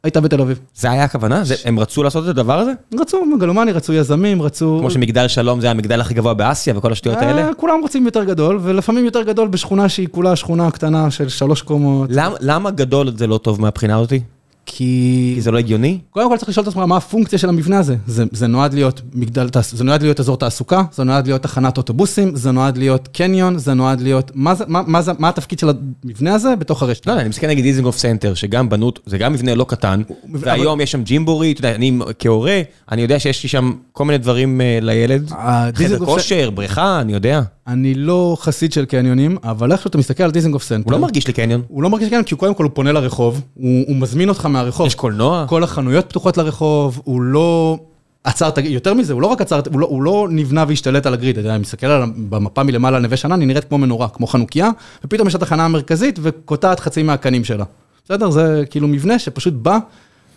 הייתה 0.05 0.21
בתל 0.21 0.41
אביב. 0.41 0.59
זה 0.77 0.91
היה 0.91 1.05
הכוונה? 1.05 1.45
זה- 1.45 1.55
הם 1.65 1.79
רצו 1.79 2.03
לעשות 2.03 2.25
את 2.25 2.29
הדבר 2.29 2.59
הזה? 2.59 2.73
רצו 3.01 3.25
מגלומני, 3.27 3.73
רצו 3.73 3.93
יזמים, 3.93 4.43
רצו... 4.43 4.77
כמו 4.81 4.91
שמגדל 4.91 5.29
שלום 5.29 5.61
זה 5.61 5.71
המגדל 5.71 6.01
הכי 6.01 6.15
גבוה 6.15 6.35
באסיה 6.35 6.79
וכל 6.79 6.93
השטויות 6.93 7.19
האלה? 7.19 7.49
אה, 7.49 7.55
כולם 7.55 7.79
רוצים 7.83 8.05
יותר 8.07 8.25
גדול, 8.25 8.59
ולפעמים 8.63 9.05
יותר 9.05 9.23
גדול 9.23 9.49
בשכונה 9.49 9.89
שהיא 9.89 10.09
כולה 10.11 10.37
שכונה 10.37 10.71
קטנה 10.71 11.11
של 11.11 11.29
שלוש 11.29 11.63
קומות. 11.63 12.11
למה- 12.13 12.35
למה 12.41 12.71
גדול 12.71 13.11
זה 13.17 13.27
לא 13.27 13.39
טוב 13.39 13.61
מהבחינה 13.61 13.99
הזאתי? 13.99 14.21
כי... 14.67 15.33
כי 15.35 15.41
זה 15.41 15.51
לא 15.51 15.59
הגיוני? 15.59 15.99
קודם 16.11 16.31
כל 16.31 16.37
צריך 16.37 16.49
לשאול 16.49 16.63
את 16.63 16.69
עצמך 16.69 16.83
מה 16.83 16.97
הפונקציה 16.97 17.39
של 17.39 17.49
המבנה 17.49 17.79
הזה. 17.79 17.97
זה, 18.07 18.25
זה 18.33 18.47
נועד 18.47 18.75
להיות 18.75 19.01
מגדל, 19.15 19.49
זה 19.73 19.85
נועד 19.85 20.03
להיות 20.03 20.21
אזור 20.21 20.37
תעסוקה, 20.37 20.83
זה 20.93 21.05
נועד 21.05 21.27
להיות 21.27 21.43
תחנת 21.43 21.77
אוטובוסים, 21.77 22.37
זה 22.37 22.51
נועד 22.51 22.79
להיות 22.79 23.09
קניון, 23.09 23.59
זה 23.59 23.75
נועד 23.75 24.01
להיות... 24.01 24.31
מה, 24.35 24.55
זה, 24.55 24.65
מה, 24.69 24.83
מה, 24.87 25.03
זה, 25.03 25.13
מה 25.19 25.29
התפקיד 25.29 25.59
של 25.59 25.69
המבנה 26.05 26.35
הזה 26.35 26.57
בתוך 26.57 26.83
הרשת? 26.83 27.07
לא 27.07 27.13
אני 27.13 27.29
מסתכל 27.29 27.47
נגיד 27.47 27.65
דיזנגוף 27.65 27.99
סנטר, 27.99 28.35
שגם 28.35 28.69
בנו, 28.69 28.93
זה 29.07 29.19
גם 29.19 29.33
מבנה 29.33 29.55
לא 29.55 29.65
קטן, 29.69 30.03
והיום 30.33 30.81
יש 30.81 30.93
שם 30.93 31.03
ג'ימבורי, 31.03 31.53
אתה 31.53 31.59
יודע, 31.61 31.75
אני 31.75 31.99
כהורה, 32.19 32.61
אני 32.91 33.03
יודע 33.03 33.19
שיש 33.19 33.43
לי 33.43 33.49
שם 33.49 33.73
כל 33.93 34.05
מיני 34.05 34.19
דברים 34.19 34.61
אה, 34.61 34.79
לילד, 34.83 35.29
חדר 35.29 35.39
הדיזנגוף 35.41 36.09
סנ- 36.09 36.13
כושר, 36.13 36.51
בריכה, 36.51 37.01
אני 37.01 37.13
יודע. 37.13 37.41
אני 37.67 37.95
לא 37.95 38.37
חסיד 38.41 38.73
של 38.73 38.85
קניונים, 38.85 39.37
אבל 39.45 39.73
איכשהו 39.73 39.89
אתה 39.89 39.99
מסתכל 39.99 40.23
על 40.23 40.31
דיזנגוף 40.31 40.63
סנטר. 40.63 40.85
הוא 40.85 40.93
לא 40.93 40.99
מרגיש 40.99 41.27
לי 41.27 41.33
קניון. 41.33 41.63
הוא 41.69 41.83
לא 41.83 41.91
מרגיש 41.91 42.09
קניון, 42.09 42.25
כי 42.25 42.35
הוא 42.35 42.39
קודם 42.39 42.55
כל 42.55 42.65
הוא 42.65 42.71
פונה 42.75 42.93
לרחוב, 42.93 43.41
הוא, 43.55 43.85
הוא 43.89 43.97
מזמין 43.97 44.29
אותך 44.29 44.47
מהרחוב. 44.47 44.87
יש 44.87 44.95
קולנוע. 44.95 45.45
כל 45.49 45.65
החנויות 45.65 46.09
פתוחות 46.09 46.37
לרחוב, 46.37 47.01
הוא 47.05 47.23
לא 47.23 47.79
עצר, 48.25 48.51
יותר 48.65 48.95
מזה, 48.95 49.13
הוא 49.13 49.23
לא 49.23 49.27
רק 49.27 49.41
עצר, 49.41 49.61
הוא 49.73 49.81
לא, 49.81 49.87
הוא 49.87 50.03
לא 50.03 50.29
נבנה 50.31 50.65
והשתלט 50.69 51.07
על 51.07 51.15
ה 51.15 51.17
grid, 51.17 51.31
אתה 51.31 51.41
יודע, 51.41 51.55
אני 51.55 51.61
מסתכל 51.61 51.87
על, 51.87 52.03
במפה 52.29 52.63
מלמעלה 52.63 52.97
על 52.97 53.03
נווה 53.03 53.17
שאנן, 53.17 53.41
היא 53.41 53.49
נראית 53.49 53.65
כמו 53.65 53.79
מנורה, 53.79 54.09
כמו 54.09 54.27
חנוכיה, 54.27 54.71
ופתאום 55.05 55.29
יש 55.29 55.35
את 55.35 55.43
התחנה 55.43 55.65
המרכזית 55.65 56.19
וקוטעת 56.23 56.81
חצי 56.81 57.03
מהקנים 57.03 57.45
שלה. 57.45 57.65
בסדר? 58.05 58.31
זה 58.31 58.65
כאילו 58.71 58.89
מבנה 58.89 59.19
שפשוט 59.19 59.55
בא 59.55 59.79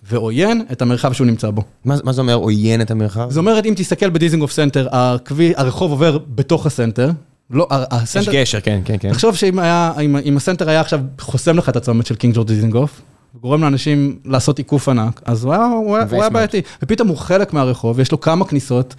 ועוין 0.03 0.61
את 0.71 0.81
המרחב 0.81 1.13
שהוא 1.13 1.27
נמצא 1.27 1.49
בו. 1.49 1.61
מה 1.85 1.95
מה 2.03 2.13
זה 2.13 2.21
אומר 2.21 2.33
עוין 2.33 2.81
את 2.81 2.91
המרחב? 2.91 3.29
זאת 3.29 3.37
אומרת, 3.37 3.65
אם 3.65 3.73
תסתכל 3.77 4.09
בדיזנגוף 4.09 4.51
סנטר, 4.51 4.87
הכביש, 4.91 5.53
הרחוב 5.57 5.91
עובר 5.91 6.17
בתוך 6.35 6.65
הסנטר, 6.65 7.09
לא, 7.51 7.67
ה- 7.71 7.77
יש 7.81 7.85
הסנטר, 7.91 8.31
גשר, 8.33 8.59
כן, 8.61 8.81
כן, 8.85 8.95
כן. 8.99 9.11
תחשוב 9.11 9.35
שאם 9.35 9.59
היה, 9.59 9.91
אם, 10.05 10.17
אם 10.25 10.37
הסנטר 10.37 10.69
היה 10.69 10.81
עכשיו 10.81 10.99
חוסם 11.19 11.57
לך 11.57 11.69
את 11.69 11.75
הצומת 11.75 12.05
של 12.05 12.15
קינג 12.15 12.35
ג'ורג' 12.35 12.47
דיזנגוף, 12.47 13.01
וגורם 13.35 13.61
לאנשים 13.63 14.19
לעשות 14.25 14.57
עיקוף 14.57 14.89
ענק, 14.89 15.21
אז 15.25 15.43
הוא 15.43 15.53
היה, 15.53 15.65
הוא 15.65 15.95
היה, 15.97 16.05
הוא 16.11 16.21
היה 16.21 16.29
בעייתי. 16.29 16.61
ופתאום 16.83 17.07
הוא 17.07 17.17
חלק 17.17 17.53
מהרחוב, 17.53 17.99
יש 17.99 18.11
לו 18.11 18.19
כמה 18.21 18.45
כניסות, 18.45 18.95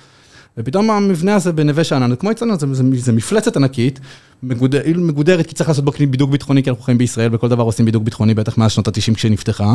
ופתאום 0.59 0.90
המבנה 0.90 1.34
הזה 1.34 1.52
בנווה 1.52 1.84
שאנן, 1.84 2.16
כמו 2.16 2.30
אצלנו, 2.30 2.59
זה, 2.59 2.74
זה, 2.74 2.82
זה 2.94 3.12
מפלצת 3.12 3.56
ענקית, 3.56 4.00
מגודר, 4.42 4.82
מגודרת, 4.96 5.46
כי 5.46 5.54
צריך 5.54 5.68
לעשות 5.68 5.84
בו 5.84 5.92
בידוק 6.11 6.30
ביטחוני, 6.30 6.62
כי 6.62 6.70
אנחנו 6.70 6.84
חיים 6.84 6.98
בישראל, 6.98 7.34
וכל 7.34 7.48
דבר 7.48 7.62
עושים 7.62 7.84
בידוק 7.84 8.02
ביטחוני, 8.02 8.34
בטח 8.34 8.59
מאז 8.59 8.72
שנות 8.72 8.88
ה-90 8.88 9.14
כשנפתחה. 9.14 9.74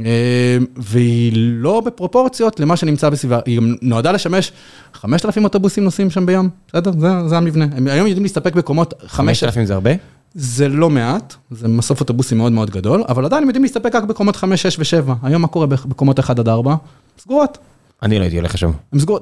אה, 0.00 0.58
והיא 0.76 1.32
לא 1.36 1.80
בפרופורציות 1.80 2.60
למה 2.60 2.76
שנמצא 2.76 3.10
בסביבה, 3.10 3.40
היא 3.46 3.56
גם 3.56 3.74
נועדה 3.82 4.12
לשמש 4.12 4.52
5,000 4.94 5.44
אוטובוסים 5.44 5.84
נוסעים 5.84 6.10
שם 6.10 6.26
ביום, 6.26 6.48
בסדר? 6.68 6.92
זה, 6.98 7.28
זה 7.28 7.36
המבנה. 7.36 7.66
הם 7.76 7.86
היום 7.86 8.06
יודעים 8.06 8.22
להסתפק 8.22 8.54
בקומות 8.54 8.94
5,000. 9.06 9.48
5,000 9.48 9.66
זה 9.66 9.74
הרבה? 9.74 9.90
זה 10.34 10.68
לא 10.68 10.90
מעט, 10.90 11.34
זה 11.50 11.68
מסוף 11.68 12.00
אוטובוסים 12.00 12.38
מאוד 12.38 12.52
מאוד 12.52 12.70
גדול, 12.70 13.04
אבל 13.08 13.24
עדיין 13.24 13.42
הם 13.42 13.48
יודעים 13.48 13.62
להסתפק 13.62 13.94
רק 13.94 14.04
בקומות 14.04 14.36
5, 14.36 14.66
6 14.66 14.94
ו-7. 14.94 15.12
היום 15.22 15.42
מה 15.42 15.48
קורה 15.48 15.66
בקומות 15.66 16.18
1 16.18 16.38
עד 16.38 16.48
4? 16.48 16.74
סגורות. 17.18 17.58
אני 18.04 18.18
לא 18.18 18.22
הייתי 18.22 18.36
הולך 18.36 18.54
לשם. 18.54 18.70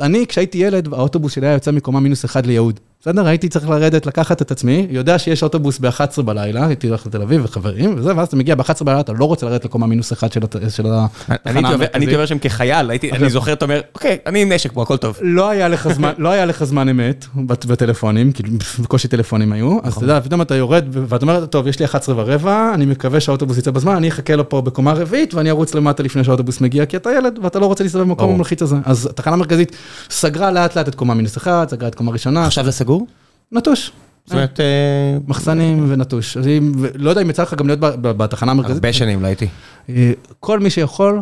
אני, 0.01 0.27
כשהייתי 0.27 0.59
ילד, 0.59 0.95
האוטובוס 0.95 1.33
שלי 1.33 1.47
היה 1.47 1.55
יוצא 1.55 1.71
מקומה 1.71 2.01
מינוס 2.01 2.25
1 2.25 2.47
ליהוד. 2.47 2.81
בסדר? 3.03 3.27
הייתי 3.27 3.49
צריך 3.49 3.69
לרדת, 3.69 4.07
לקחת 4.07 4.43
את 4.43 4.51
עצמי, 4.51 4.87
יודע 4.91 5.19
שיש 5.19 5.43
אוטובוס 5.43 5.79
ב-11 5.79 6.23
בלילה, 6.23 6.67
הייתי 6.67 6.89
הולך 6.89 7.07
לתל 7.07 7.23
אביב 7.23 7.41
וחברים, 7.45 7.95
וזה, 7.99 8.17
ואז 8.17 8.27
אתה 8.29 8.37
מגיע 8.37 8.55
ב-11 8.55 8.85
בלילה, 8.85 9.01
אתה 9.01 9.13
לא 9.13 9.25
רוצה 9.25 9.47
לרדת 9.47 9.65
לקומה 9.65 9.87
מינוס 9.87 10.13
1 10.13 10.33
של 10.33 10.41
התחנה 10.43 10.69
אני 11.69 11.69
הייתי. 11.93 12.15
עובר 12.15 12.27
שם 12.27 12.39
כחייל, 12.39 12.91
אני 13.13 13.31
זוכר, 13.31 13.53
אתה 13.53 13.65
אומר, 13.65 13.81
אוקיי, 13.95 14.19
אני 14.27 14.43
עם 14.43 14.53
נשק 14.53 14.73
פה, 14.73 14.83
הכל 14.83 14.97
טוב. 14.97 15.19
לא 15.21 15.49
היה 15.51 15.69
לך 15.69 15.89
זמן, 15.93 16.13
לא 16.19 16.29
אמת 16.91 17.27
בט- 17.37 17.65
בטלפונים, 17.65 18.33
כאילו 18.33 18.49
בקושי 18.79 19.09
טלפונים 19.09 19.53
היו, 19.53 19.79
אז 19.83 19.95
אתה 19.95 20.05
יודע, 20.05 20.21
פתאום 20.21 20.43
אתה 20.43 20.55
יורד 20.55 20.85
ואתה 20.93 21.25
אומר, 21.25 21.47
טוב, 21.47 21.67
יש 21.67 21.79
לי 21.79 21.85
11 21.85 22.15
ורבע, 22.19 22.71
אני 22.75 22.87
מקווה 22.87 23.21
שהאוטובוס 23.21 23.59
יצא 23.59 23.71
בזמן, 23.71 23.97
אני 23.97 24.09
אחכה 24.09 24.37
לו 24.37 24.49
פה 24.49 24.61
בקומה 24.61 24.93
רביעית 24.93 25.35
ואני 25.35 25.51
ארוץ 25.51 25.75
למטה 25.75 26.03
לפני 26.03 26.25
שהאוטובוס 26.25 26.61
מגיע, 26.61 26.87
כי 26.87 26.97
אתה 26.97 27.11
ילד 27.19 27.39
ואתה 27.43 27.59
לא 27.59 27.67
רוצה 27.67 27.85
להסתובב 27.85 28.05
במקום 28.05 28.19
ברור. 28.19 28.35
המלחיץ 28.35 28.63
הזה. 28.63 28.77
אז 28.85 29.07
התחנה 29.07 29.35
המרכזית 29.35 29.77
סגרה 30.11 30.51
לאט 30.51 30.77
לאט 30.77 30.89
את 30.89 30.95
קומה 30.95 31.15
מינוס 31.15 31.37
אחת, 31.37 31.71
סגרה 31.71 31.89
את 31.89 31.95
קומה 31.95 32.13
ראשונה, 32.13 32.47
עכשיו 32.47 32.65
זה 32.65 32.73
סגור? 32.73 32.92
נטוש. 33.53 33.93
זאת 34.25 34.33
אומרת, 34.33 34.61
אה, 34.61 35.19
מחסנים 35.29 35.87
ונטוש. 35.89 36.37
לא 36.95 37.11
יודע 37.11 37.23
אם 37.23 37.31
יצא 37.31 37.43
לך 37.43 37.55
גם 37.55 37.67
להיות 37.67 37.81
בתחנה 38.03 38.51
המרכזית. 38.53 38.77
הרבה 38.77 38.93
שנים 38.93 39.23
לא 39.23 39.27
הייתי. 39.27 39.49
אה, 39.89 40.13
כל 40.41 40.61
מי 40.61 40.71
שיכול, 40.71 41.21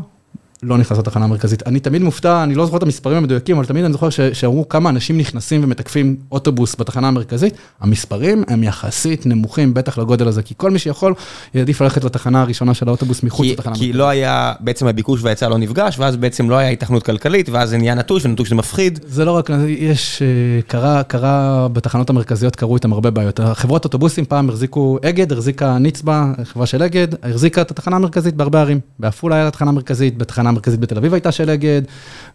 לא 0.62 0.78
נכנס 0.78 0.98
לתחנה 0.98 1.24
המרכזית. 1.24 1.66
אני 1.66 1.80
תמיד 1.80 2.02
מופתע, 2.02 2.42
אני 2.42 2.54
לא 2.54 2.64
זוכר 2.66 2.76
את 2.76 2.82
המספרים 2.82 3.16
המדויקים, 3.16 3.56
אבל 3.56 3.66
תמיד 3.66 3.84
אני 3.84 3.92
זוכר 3.92 4.08
שאמרו 4.32 4.68
כמה 4.68 4.90
אנשים 4.90 5.18
נכנסים 5.18 5.64
ומתקפים 5.64 6.16
אוטובוס 6.32 6.76
בתחנה 6.78 7.08
המרכזית. 7.08 7.54
המספרים 7.80 8.44
הם 8.48 8.64
יחסית 8.64 9.26
נמוכים, 9.26 9.74
בטח 9.74 9.98
לגודל 9.98 10.28
הזה, 10.28 10.42
כי 10.42 10.54
כל 10.56 10.70
מי 10.70 10.78
שיכול, 10.78 11.14
יעדיף 11.54 11.80
ללכת 11.82 12.04
לתחנה 12.04 12.42
הראשונה 12.42 12.74
של 12.74 12.88
האוטובוס 12.88 13.22
מחוץ 13.22 13.46
כי- 13.46 13.52
לתחנה 13.52 13.74
כי 13.74 13.78
המרכזית. 13.80 13.94
לא 13.96 14.08
היה, 14.08 14.52
בעצם 14.60 14.86
הביקוש 14.86 15.20
וההיצע 15.22 15.48
לא 15.48 15.58
נפגש, 15.58 15.98
ואז 15.98 16.16
בעצם 16.16 16.50
לא 16.50 16.54
היה 16.56 16.68
התכנות 16.68 17.02
כלכלית, 17.02 17.48
ואז 17.48 17.70
זה 17.70 17.78
נהיה 17.78 17.94
נטוש, 17.94 18.24
ונטוש 18.24 18.48
זה 18.48 18.54
מפחיד. 18.54 18.98
זה 19.06 19.24
לא 19.24 19.32
רק, 19.32 19.50
יש, 19.68 20.22
אה, 20.22 20.26
קרה, 20.66 21.02
קרה 21.02 21.68
בתחנות 21.72 22.10
המרכזיות, 22.10 22.56
קרו 22.56 22.74
איתם 22.76 22.92
הרבה 22.92 23.10
בעיות. 23.10 23.40
החברות 23.40 23.84
אוטובוסים 23.84 24.24
פעם 24.24 24.48
החזיקו, 24.48 24.98
אגד 25.04 25.32
החזיקה 25.32 25.78
נצבא, 25.78 26.24
חברה 26.44 26.66
של 26.66 26.82
אגד, 26.82 27.08
החזיקה 27.22 27.60
את 27.62 27.70
התחנה 27.70 27.96
המרכזית 27.96 28.34
בהרבה 28.34 28.60
ערים. 28.60 28.80
בעפולה 28.98 29.34
היה 29.36 29.44
לה 29.44 29.50
תחנה 29.50 29.72
מרכזית, 29.72 30.18
בתחנה 30.18 30.49
המרכזית 30.50 30.80
בתל 30.80 30.96
אביב 30.96 31.14
הייתה 31.14 31.32
של 31.32 31.50
אגד, 31.50 31.82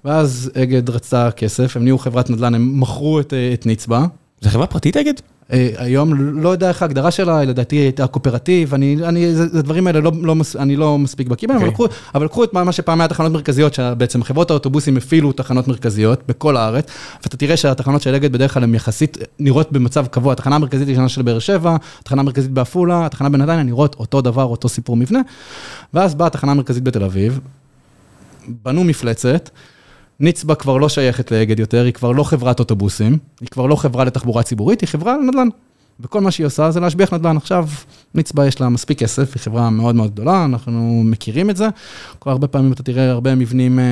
ואז 0.05 0.51
אגד 0.63 0.89
רצתה 0.89 1.31
כסף, 1.31 1.77
הם 1.77 1.83
נהיו 1.83 1.97
חברת 1.97 2.29
נדל"ן, 2.29 2.55
הם 2.55 2.79
מכרו 2.79 3.19
את, 3.19 3.33
אה, 3.33 3.53
את 3.53 3.65
נצבא. 3.65 4.05
זה 4.41 4.49
חברה 4.49 4.67
פרטית 4.67 4.97
אגד? 4.97 5.13
אה, 5.53 5.69
היום 5.77 6.13
לא 6.41 6.49
יודע 6.49 6.69
איך 6.69 6.81
ההגדרה 6.81 7.11
שלה, 7.11 7.43
לדעתי 7.43 7.75
הייתה 7.75 8.07
קואופרטיב, 8.07 8.73
אני, 8.73 8.97
אני, 9.03 9.35
זה, 9.35 9.61
דברים 9.61 9.87
האלה, 9.87 9.99
לא, 9.99 10.11
לא, 10.21 10.35
אני 10.59 10.75
לא 10.75 10.97
מספיק 10.97 11.27
בקיא 11.27 11.47
בהם, 11.47 11.57
אבל 11.57 11.67
אוקיי. 11.67 11.85
לקחו, 11.85 11.97
אבל 12.15 12.25
לקחו 12.25 12.43
את 12.43 12.53
מה, 12.53 12.71
שפעם 12.71 13.01
היה 13.01 13.07
תחנות 13.07 13.31
מרכזיות, 13.31 13.73
שבעצם 13.73 14.23
חברות 14.23 14.51
האוטובוסים 14.51 14.97
הפעילו 14.97 15.31
תחנות 15.31 15.67
מרכזיות 15.67 16.23
בכל 16.27 16.57
הארץ, 16.57 16.85
ואתה 17.23 17.37
תראה 17.37 17.57
שהתחנות 17.57 18.01
של 18.01 18.15
אגד 18.15 18.31
בדרך 18.31 18.53
כלל 18.53 18.63
הן 18.63 18.75
יחסית 18.75 19.17
נראות 19.39 19.71
במצב 19.71 20.07
קבוע, 20.07 20.33
התחנה 20.33 20.55
המרכזית 20.55 20.87
הישנה 20.87 21.09
של 21.09 21.21
באר 21.21 21.39
שבע, 21.39 21.75
התחנה 21.99 22.21
המרכזית 22.21 22.51
בעפולה, 22.51 23.05
התחנה 23.05 23.29
בנתניה, 23.29 23.63
נראות 23.63 23.95
אותו 23.99 24.21
דבר, 24.21 24.43
אותו 24.43 24.69
סיפור 24.69 24.95
מבנה, 24.95 25.19
ואז 25.93 26.15
באה 26.15 26.27
התחנה 26.27 26.51
המרכזית 26.51 26.83
בתל 26.83 27.03
אביב, 27.03 27.39
בנו 28.47 28.83
מפלצת, 28.83 29.49
נצבא 30.19 30.55
כבר 30.55 30.77
לא 30.77 30.89
שייכת 30.89 31.31
לאגד 31.31 31.59
יותר, 31.59 31.83
היא 31.83 31.93
כבר 31.93 32.11
לא 32.11 32.23
חברת 32.23 32.59
אוטובוסים, 32.59 33.17
היא 33.41 33.49
כבר 33.49 33.65
לא 33.65 33.75
חברה 33.75 34.05
לתחבורה 34.05 34.43
ציבורית, 34.43 34.81
היא 34.81 34.87
חברה 34.87 35.17
לנדל"ן. 35.17 35.47
וכל 35.99 36.21
מה 36.21 36.31
שהיא 36.31 36.47
עושה 36.47 36.71
זה 36.71 36.79
להשביח 36.79 37.13
נדל"ן. 37.13 37.37
עכשיו, 37.37 37.67
נצבא 38.15 38.45
יש 38.45 38.61
לה 38.61 38.69
מספיק 38.69 38.99
כסף, 38.99 39.33
היא 39.33 39.41
חברה 39.41 39.69
מאוד 39.69 39.95
מאוד 39.95 40.11
גדולה, 40.11 40.45
אנחנו 40.45 41.01
מכירים 41.05 41.49
את 41.49 41.57
זה. 41.57 41.67
כל 42.19 42.29
הרבה 42.29 42.47
פעמים 42.47 42.71
אתה 42.71 42.83
תראה 42.83 43.11
הרבה 43.11 43.35
מבנים 43.35 43.79
אה, 43.79 43.83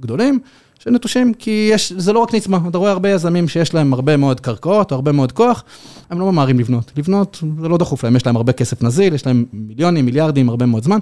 גדולים 0.00 0.38
שנטושים, 0.78 1.34
כי 1.34 1.70
יש, 1.72 1.92
זה 1.92 2.12
לא 2.12 2.18
רק 2.18 2.34
נצבא, 2.34 2.58
אתה 2.68 2.78
רואה 2.78 2.90
הרבה 2.90 3.10
יזמים 3.10 3.48
שיש 3.48 3.74
להם 3.74 3.92
הרבה 3.92 4.16
מאוד 4.16 4.40
קרקעות 4.40 4.92
הרבה 4.92 5.12
מאוד 5.12 5.32
כוח, 5.32 5.64
הם 6.10 6.20
לא 6.20 6.32
ממהרים 6.32 6.58
לבנות. 6.58 6.92
לבנות 6.96 7.42
זה 7.62 7.68
לא 7.68 7.78
דחוף 7.78 8.04
להם, 8.04 8.16
יש 8.16 8.26
להם 8.26 8.36
הרבה 8.36 8.52
כסף 8.52 8.82
נזיל, 8.82 9.14
יש 9.14 9.26
להם 9.26 9.44
מיליונים, 9.52 10.04
מיליארדים, 10.06 10.48
הרבה 10.48 10.66
מאוד 10.66 10.84
זמן. 10.84 10.98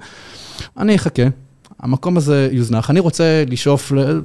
אני 0.78 0.96
אחכה, 0.96 1.22
המקום 1.80 2.16
הזה 2.16 2.48
יוזנח, 2.52 2.90
אני 2.90 3.00
רוצה 3.00 3.44
לשאוף 3.48 3.92
ל... 3.92 4.20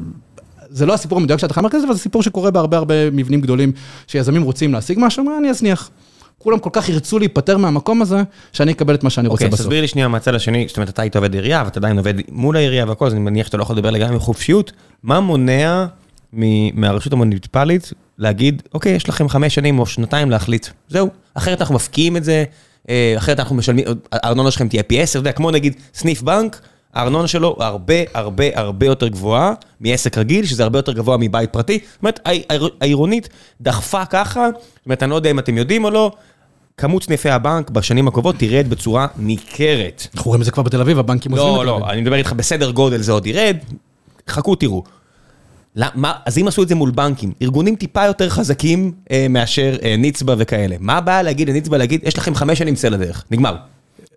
זה 0.69 0.85
לא 0.85 0.93
הסיפור 0.93 1.17
המדויק 1.17 1.39
של 1.39 1.45
התחנה 1.45 1.61
המרכזית, 1.61 1.85
אבל 1.85 1.93
זה 1.93 1.99
סיפור 1.99 2.23
שקורה 2.23 2.51
בהרבה 2.51 2.77
הרבה 2.77 3.11
מבנים 3.11 3.41
גדולים, 3.41 3.71
שיזמים 4.07 4.43
רוצים 4.43 4.73
להשיג 4.73 4.97
משהו, 5.01 5.23
מה 5.23 5.37
אני 5.37 5.49
אזניח. 5.49 5.89
כולם 6.37 6.59
כל 6.59 6.69
כך 6.73 6.89
ירצו 6.89 7.19
להיפטר 7.19 7.57
מהמקום 7.57 8.01
הזה, 8.01 8.23
שאני 8.53 8.71
אקבל 8.71 8.95
את 8.95 9.03
מה 9.03 9.09
שאני 9.09 9.27
רוצה 9.27 9.43
אוקיי, 9.43 9.53
בסוף. 9.53 9.65
תסביר 9.65 9.81
לי 9.81 9.87
שנייה 9.87 10.07
מהצד 10.07 10.35
השני, 10.35 10.65
זאת 10.67 10.77
אומרת, 10.77 10.89
אתה 10.89 11.01
היית 11.01 11.15
עובד 11.15 11.33
עירייה, 11.33 11.63
ואתה 11.65 11.79
עדיין 11.79 11.97
עובד 11.97 12.13
מול 12.31 12.57
העירייה 12.57 12.85
והכל, 12.85 13.07
אז 13.07 13.13
אני 13.13 13.21
מניח 13.21 13.45
שאתה 13.47 13.57
לא 13.57 13.63
יכול 13.63 13.75
לדבר 13.75 13.89
לגמרי 13.89 14.15
בחופשיות. 14.15 14.71
מה 15.03 15.19
מונע 15.19 15.85
מ- 16.33 16.81
מהרשות 16.81 17.13
המוניציפלית 17.13 17.93
להגיד, 18.17 18.61
אוקיי, 18.73 18.91
יש 18.91 19.09
לכם 19.09 19.29
חמש 19.29 19.55
שנים 19.55 19.79
או 19.79 19.85
שנתיים 19.85 20.31
להחליט, 20.31 20.67
זהו, 20.89 21.09
אחרת 21.33 21.61
אנחנו 21.61 21.75
מפקיעים 21.75 22.17
את 22.17 22.23
זה, 22.23 22.43
אה, 22.89 23.13
אחרת 23.17 23.39
אנחנו 23.39 23.55
משלמים, 23.55 23.85
הארנונה 24.11 24.51
שלכם 24.51 24.67
תהיה 24.67 24.83
פי 24.83 25.01
עשר, 25.01 25.19
אתה 25.19 25.27
יודע, 25.27 25.31
כמו 25.31 25.51
נגיד 25.51 25.75
סניף 25.93 26.21
בנק, 26.21 26.61
הארנונה 26.93 27.27
שלו 27.27 27.55
הרבה 27.59 27.93
הרבה 28.13 28.43
הרבה 28.55 28.85
יותר 28.85 29.07
גבוהה 29.07 29.53
מעסק 29.79 30.17
רגיל, 30.17 30.45
שזה 30.45 30.63
הרבה 30.63 30.79
יותר 30.79 30.91
גבוה 30.91 31.17
מבית 31.17 31.49
פרטי. 31.53 31.79
זאת 31.93 32.01
אומרת, 32.01 32.19
העיר- 32.25 32.69
העירונית 32.81 33.29
דחפה 33.61 34.05
ככה, 34.05 34.47
זאת 34.53 34.85
אומרת, 34.85 35.03
אני 35.03 35.11
לא 35.11 35.15
יודע 35.15 35.31
אם 35.31 35.39
אתם 35.39 35.57
יודעים 35.57 35.83
או 35.83 35.89
לא, 35.89 36.11
כמות 36.77 37.03
סניפי 37.03 37.29
הבנק 37.29 37.69
בשנים 37.69 38.07
הקרובות 38.07 38.35
תרד 38.35 38.65
בצורה 38.69 39.07
ניכרת. 39.17 40.07
אנחנו 40.15 40.29
רואים 40.29 40.41
את 40.41 40.45
זה 40.45 40.51
כבר 40.51 40.63
בתל 40.63 40.81
אביב, 40.81 40.99
הבנקים 40.99 41.31
עוזבים 41.31 41.55
לא. 41.55 41.65
לא, 41.65 41.89
אני 41.89 42.01
מדבר 42.01 42.15
איתך 42.15 42.33
בסדר 42.33 42.71
גודל 42.71 43.01
זה 43.01 43.11
עוד 43.11 43.27
ירד, 43.27 43.57
חכו 44.29 44.55
תראו. 44.55 44.83
למה, 45.75 46.13
אז 46.25 46.37
אם 46.37 46.47
עשו 46.47 46.63
את 46.63 46.67
זה 46.67 46.75
מול 46.75 46.91
בנקים, 46.91 47.33
ארגונים 47.41 47.75
טיפה 47.75 48.05
יותר 48.05 48.29
חזקים 48.29 48.91
אה, 49.11 49.25
מאשר 49.29 49.77
אה, 49.83 49.95
נצבא 49.97 50.35
וכאלה, 50.37 50.75
מה 50.79 50.97
הבעיה 50.97 51.21
להגיד 51.21 51.49
לנצבא 51.49 51.77
להגיד, 51.77 52.01
יש 52.03 52.17
לכם 52.17 52.35
חמש 52.35 52.59
שנים 52.59 52.75
צא 52.75 52.89
לדרך, 52.89 53.23
נגמר. 53.31 53.55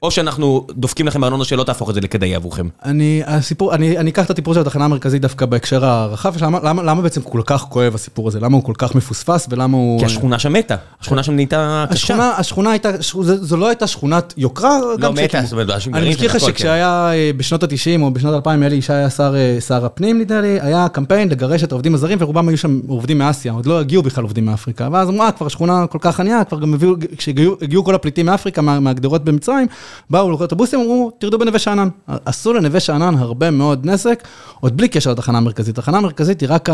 או 0.04 0.10
שאנחנו 0.10 0.66
דופקים 0.70 1.06
לכם 1.06 1.24
ארנונה 1.24 1.44
שלא 1.44 1.64
תהפוך 1.64 1.90
את 1.90 1.94
זה 1.94 2.00
לכדאי 2.00 2.34
עבורכם. 2.34 2.68
אני, 2.84 3.22
הסיפור, 3.26 3.74
אני, 3.74 3.98
אני 3.98 4.10
אקח 4.10 4.24
את 4.24 4.30
הסיפור 4.30 4.54
של 4.54 4.60
התחנה 4.60 4.84
המרכזית 4.84 5.22
דווקא 5.22 5.46
בהקשר 5.46 5.84
הרחב, 5.84 6.42
למה, 6.42 6.58
למה, 6.62 6.82
למה 6.82 7.02
בעצם 7.02 7.20
כל 7.22 7.40
כך 7.46 7.62
כואב 7.62 7.94
הסיפור 7.94 8.28
הזה? 8.28 8.40
למה 8.40 8.56
הוא 8.56 8.64
כל 8.64 8.72
כך 8.78 8.94
מפוספס 8.94 9.46
ולמה 9.50 9.76
הוא... 9.76 9.98
כי 10.00 10.04
השכונה 10.04 10.38
שם 10.38 10.52
מתה, 10.52 10.74
השכונה 11.00 11.22
שם 11.22 11.32
נהייתה 11.34 11.84
קשה. 11.90 11.94
השכונה, 12.14 12.30
השכונה 12.38 12.70
הייתה, 12.70 13.02
ש- 13.02 13.12
זו, 13.16 13.44
זו 13.44 13.56
לא 13.56 13.68
הייתה 13.68 13.86
שכונת 13.86 14.34
יוקרה, 14.36 14.78
לא 14.80 14.96
גם 14.96 15.14
מתה. 15.14 15.42
זאת 15.42 15.52
אומרת, 15.52 15.70
אנשים 15.70 15.94
אני 15.94 16.00
גרים 16.00 16.12
מזכיר 16.12 16.30
לך 16.30 16.40
שכשהיה 16.40 17.12
אה, 17.12 17.30
בשנות 17.36 17.62
ה-90 17.62 18.02
או 18.02 18.10
בשנות 18.10 18.34
2000, 18.34 18.62
אלי 18.62 18.76
ישי 18.76 18.92
היה 18.92 19.10
שר, 19.10 19.34
אה, 19.36 19.60
שר 19.60 19.84
הפנים, 19.86 20.20
נדמה 20.20 20.40
לי, 20.40 20.58
היה 20.60 20.88
קמפיין 20.88 21.28
לגרש 21.28 21.64
את 21.64 21.72
העובדים 21.72 21.94
הזרים, 21.94 22.18
ורובם 22.20 22.48
היו 22.48 22.58
שם 22.58 22.80
עובדים 22.86 23.18
מאסיה, 23.18 23.52
עוד 23.52 23.66
לא 23.66 23.80
הגיעו 23.80 24.02
בכלל 24.02 24.24
עובדים 24.24 24.44
מאפריקה. 24.46 24.88
ואז 24.92 25.08
אמרו, 25.08 25.22
אה, 25.22 25.32
כבר 25.32 25.46
השכונה 25.46 25.86
כל 25.86 25.98
כך 26.00 26.20
ענייה, 26.20 26.44
כבר 26.44 26.60
גם 26.60 26.74
הביאו, 26.74 26.94
כשהגיעו 27.16 27.56
הגיעו 27.62 27.84
כל 27.84 27.94
הפליטים 27.94 28.26
מאפריקה, 28.26 28.62
מה- 28.62 28.80
מהגדרות 28.80 29.24
במצרים, 29.24 29.66
באו 30.10 30.30
לוקחת 30.30 30.42
אוטובוסים, 30.42 30.80
אמרו, 30.80 31.12
תרדו 31.18 31.38
בנווה 31.38 31.58
שאנן. 31.58 31.88
עשו 32.06 32.52
לנווה 32.52 32.80
שאנן 32.80 33.14
הרבה 33.18 33.50
מאוד 33.50 33.86
נזק, 33.86 34.22
עוד 34.60 34.76
בלי 34.76 34.88
קשר 34.88 35.10
לתחנה 35.10 35.38
המרכזית. 35.38 35.78
התחנה 35.78 35.98
המרכזית 35.98 36.40
היא 36.40 36.48
רק 36.52 36.68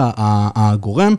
הגורם, 0.57 1.15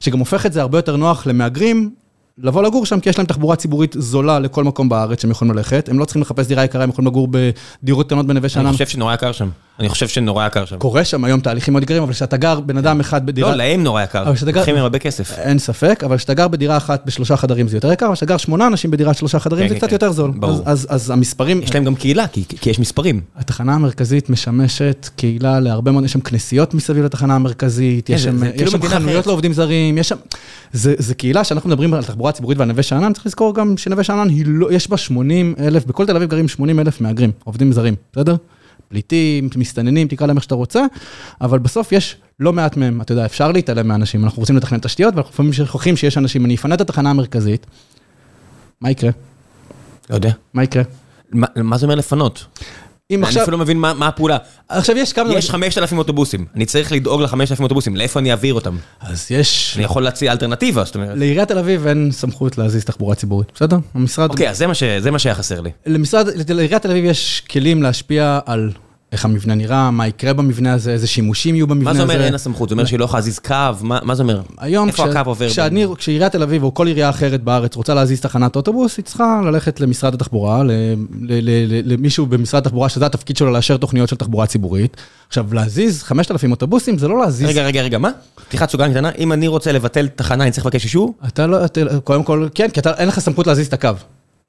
שגם 0.00 0.18
הופך 0.18 0.46
את 0.46 0.52
זה 0.52 0.60
הרבה 0.60 0.78
יותר 0.78 0.96
נוח 0.96 1.26
למהגרים. 1.26 1.90
לבוא 2.38 2.62
לגור 2.62 2.86
שם, 2.86 3.00
כי 3.00 3.08
יש 3.10 3.18
להם 3.18 3.26
תחבורה 3.26 3.56
ציבורית 3.56 3.96
זולה 3.98 4.38
לכל 4.38 4.64
מקום 4.64 4.88
בארץ 4.88 5.22
שהם 5.22 5.30
יכולים 5.30 5.54
ללכת. 5.54 5.88
הם 5.88 5.98
לא 5.98 6.04
צריכים 6.04 6.22
לחפש 6.22 6.46
דירה 6.46 6.64
יקרה, 6.64 6.82
הם 6.82 6.90
יכולים 6.90 7.08
לגור 7.08 7.28
בדירות 7.30 8.06
קטנות 8.06 8.26
בנווה 8.26 8.48
שאנן. 8.48 8.66
אני 8.66 8.72
חושב 8.72 8.86
שנורא 8.86 9.14
יקר 9.14 9.32
שם. 9.32 9.48
אני 9.80 9.88
חושב 9.88 10.08
שנורא 10.08 10.46
יקר 10.46 10.64
שם. 10.64 10.76
קורה 10.78 11.04
שם 11.04 11.24
היום 11.24 11.40
תהליכים 11.40 11.72
מאוד 11.74 11.82
יקרים, 11.82 12.02
אבל 12.02 12.12
כשאתה 12.12 12.36
גר 12.36 12.60
בן 12.60 12.76
אדם 12.76 13.00
אחד 13.00 13.26
בדירה... 13.26 13.50
לא, 13.50 13.56
להם 13.56 13.84
נורא 13.84 14.02
יקר. 14.02 14.22
אבל 14.22 14.32
לוקחים 14.54 14.74
מהם 14.74 14.82
הרבה 14.82 14.98
כסף. 14.98 15.38
אין 15.38 15.58
ספק, 15.58 16.02
אבל 16.04 16.16
כשאתה 16.16 16.34
גר 16.34 16.48
בדירה 16.48 16.76
אחת 16.76 17.02
בשלושה 17.06 17.36
חדרים 17.36 17.68
זה 17.68 17.76
יותר 17.76 17.92
יקר, 17.92 18.06
אבל 18.06 18.14
כשאתה 18.14 18.26
גר 18.26 18.36
שמונה 18.36 18.66
אנשים 18.66 18.90
בדירת 18.90 19.16
שלושה 19.16 19.38
חדרים 19.38 19.62
כן, 19.62 19.68
זה 19.68 19.74
כן, 19.74 19.78
קצת 19.80 19.88
כן. 19.88 19.94
יותר 19.94 20.12
זול. 20.12 20.30
ברור. 20.36 20.52
אז- 20.52 20.62
אז- 20.66 20.86
אז 20.90 21.10
המספרים... 21.10 21.62
יש 21.62 21.74
להם 21.74 21.84
גם 21.84 21.94
קהילה, 21.94 22.26
כי 22.26 22.44
כי 22.60 22.70
יש 22.70 22.78
מספרים. 22.78 23.20
התחנה 23.36 23.74
המרכזית 23.74 24.30
משמשת 24.30 25.08
קהילה 25.16 25.60
להרבה 25.60 25.90
מאוד, 25.92 26.04
יש 26.04 26.12
שם 26.12 26.20
כנסיות 26.20 26.74
מסביב 26.74 27.04
לתחנה 27.04 27.34
המרכזית, 27.34 28.10
יש 28.10 28.26
כן, 28.26 28.32
שם 28.38 28.52
כאילו 28.56 28.70
חנויות. 28.82 29.26
לעובדים 29.26 29.52
זרים, 29.52 29.98
יש 29.98 30.08
שם... 30.08 30.16
זה 30.72 30.94
זה 30.98 31.14
קהילה 31.14 31.44
שאנחנו 31.44 31.68
מדברים 31.70 31.94
על 31.94 32.02
תחבורה 32.04 32.25
ציבורית 32.32 32.58
ועל 32.58 32.68
נווה 32.68 32.82
שאנן, 32.82 33.12
צריך 33.12 33.26
לזכור 33.26 33.54
גם 33.54 33.76
שנווה 33.76 34.04
שאנן 34.04 34.28
לא, 34.46 34.72
יש 34.72 34.90
בה 34.90 34.96
80 34.96 35.54
אלף, 35.58 35.84
בכל 35.84 36.06
תל 36.06 36.16
אביב 36.16 36.30
גרים 36.30 36.48
80 36.48 36.80
אלף 36.80 37.00
מהגרים, 37.00 37.30
עובדים 37.44 37.72
זרים, 37.72 37.94
בסדר? 38.12 38.36
פליטים, 38.88 39.48
מסתננים, 39.56 40.08
תקרא 40.08 40.26
להם 40.26 40.36
איך 40.36 40.44
שאתה 40.44 40.54
רוצה, 40.54 40.84
אבל 41.40 41.58
בסוף 41.58 41.92
יש 41.92 42.16
לא 42.40 42.52
מעט 42.52 42.76
מהם, 42.76 43.00
אתה 43.00 43.12
יודע, 43.12 43.26
אפשר 43.26 43.52
להתעלם 43.52 43.88
מאנשים, 43.88 44.24
אנחנו 44.24 44.40
רוצים 44.40 44.56
לתכנן 44.56 44.78
תשתיות, 44.78 45.14
ואנחנו 45.14 45.30
לפעמים 45.32 45.52
שוכחים 45.52 45.96
שיש 45.96 46.18
אנשים, 46.18 46.44
אני 46.44 46.54
אפנה 46.54 46.74
את 46.74 46.80
התחנה 46.80 47.10
המרכזית, 47.10 47.66
מה 48.80 48.90
יקרה? 48.90 49.10
לא 50.10 50.14
יודע. 50.14 50.30
מה 50.54 50.62
יקרה? 50.62 50.82
מה 51.32 51.46
מה 51.56 51.78
זה 51.78 51.86
אומר 51.86 51.94
לפנות? 51.94 52.46
אם 53.10 53.18
אני 53.18 53.28
עכשיו, 53.28 53.42
אפילו 53.42 53.56
לא 53.56 53.62
מבין 53.62 53.78
מה 53.78 53.94
מה 53.94 54.08
הפעולה. 54.08 54.36
עכשיו 54.68 54.96
יש 54.96 55.12
כמה... 55.12 55.32
יש 55.34 55.50
5,000 55.50 55.98
אוטובוסים, 55.98 56.46
אני 56.54 56.66
צריך 56.66 56.92
לדאוג 56.92 57.20
ל-5,000 57.22 57.62
אוטובוסים, 57.62 57.96
לאיפה 57.96 58.20
אני 58.20 58.30
אעביר 58.30 58.54
אותם? 58.54 58.76
אז 59.00 59.26
יש... 59.30 59.72
אני 59.76 59.84
יכול 59.84 60.02
להציע 60.02 60.32
אלטרנטיבה, 60.32 60.84
זאת 60.84 60.94
אומרת. 60.94 61.18
לעיריית 61.18 61.48
תל 61.48 61.58
אביב 61.58 61.86
אין 61.86 62.10
סמכות 62.12 62.58
להזיז 62.58 62.84
תחבורה 62.84 63.14
ציבורית, 63.14 63.48
בסדר? 63.54 63.76
המשרד... 63.94 64.30
אוקיי, 64.30 64.50
אז 64.50 64.58
זה 64.58 64.66
מה 64.66 64.74
ש- 64.74 64.82
זה 64.98 65.10
מה 65.10 65.18
שהיה 65.18 65.34
חסר 65.34 65.60
לי. 65.60 65.70
למשרד, 65.86 66.26
לעיריית 66.50 66.82
תל 66.82 66.90
אביב 66.90 67.04
יש 67.04 67.42
כלים 67.50 67.82
להשפיע 67.82 68.38
על 68.46 68.70
איך 69.16 69.24
המבנה 69.24 69.54
נראה, 69.54 69.90
מה 69.90 70.06
יקרה 70.06 70.32
במבנה 70.32 70.72
הזה, 70.72 70.92
איזה 70.92 71.06
שימושים 71.06 71.54
יהיו 71.54 71.66
במבנה 71.66 71.84
מה 71.84 71.90
הזה. 71.90 71.98
זה 71.98 72.02
אומר 72.02 72.24
אין 72.24 72.32
לה 72.32 72.38
סמכות? 72.38 72.68
זה 72.68 72.74
אומר 72.74 72.84
שהיא 72.84 72.98
לא 72.98 73.04
יכולה 73.04 73.18
להזיז 73.20 73.38
קו? 73.38 73.54
מה 73.80 73.98
מה 74.02 74.14
זה 74.14 74.22
אומר? 74.22 74.40
היום, 74.58 74.88
כשעיריית 75.98 76.32
תל 76.32 76.42
אביב 76.42 76.62
או 76.62 76.74
כל 76.74 76.86
עירייה 76.86 77.10
אחרת 77.10 77.42
בארץ 77.42 77.76
רוצה 77.76 77.94
להזיז 77.94 78.20
תחנת 78.20 78.56
אוטובוס, 78.56 78.96
היא 78.96 79.04
צריכה 79.04 79.40
ללכת 79.44 79.80
למשרד 79.80 80.14
התחבורה, 80.14 80.62
ל- 80.62 80.70
ל- 80.70 80.94
ל- 81.20 81.66
ל- 81.68 81.92
למישהו 81.92 82.26
במשרד 82.26 82.62
התחבורה, 82.62 82.88
שזה 82.88 83.06
התפקיד 83.06 83.36
שלו 83.36 83.52
לאשר 83.52 83.76
תוכניות 83.76 84.08
של 84.08 84.16
תחבורה 84.16 84.46
ציבורית. 84.46 84.96
עכשיו, 85.28 85.46
להזיז 85.54 86.02
5,000 86.02 86.50
אוטובוסים 86.50 86.98
זה 86.98 87.08
לא 87.08 87.18
להזיז... 87.18 87.48
רגע, 87.48 87.62
רגע, 87.62 87.82
רגע, 87.82 87.98
מה? 87.98 88.10
פתיחת 88.48 88.70
סוגריים 88.70 88.92
קטנה, 88.92 89.10
אם 89.18 89.32
אני 89.32 89.48
רוצה 89.48 89.72
לבטל 89.72 90.08
תחנה, 90.08 90.44
אני 90.44 90.50
צריך 90.50 90.66
לבקש 90.66 90.84
אישור? 90.84 91.14
אתה 91.26 91.46
לא, 91.46 91.58
קודם 92.04 92.22
כל, 92.22 92.48
כן, 92.54 92.68
כי 92.68 92.80
אין 92.98 93.08
לך 93.08 93.20
סמכות 93.20 93.46
להזיז 93.46 93.66
את 93.66 93.72
הקו. 93.72 93.90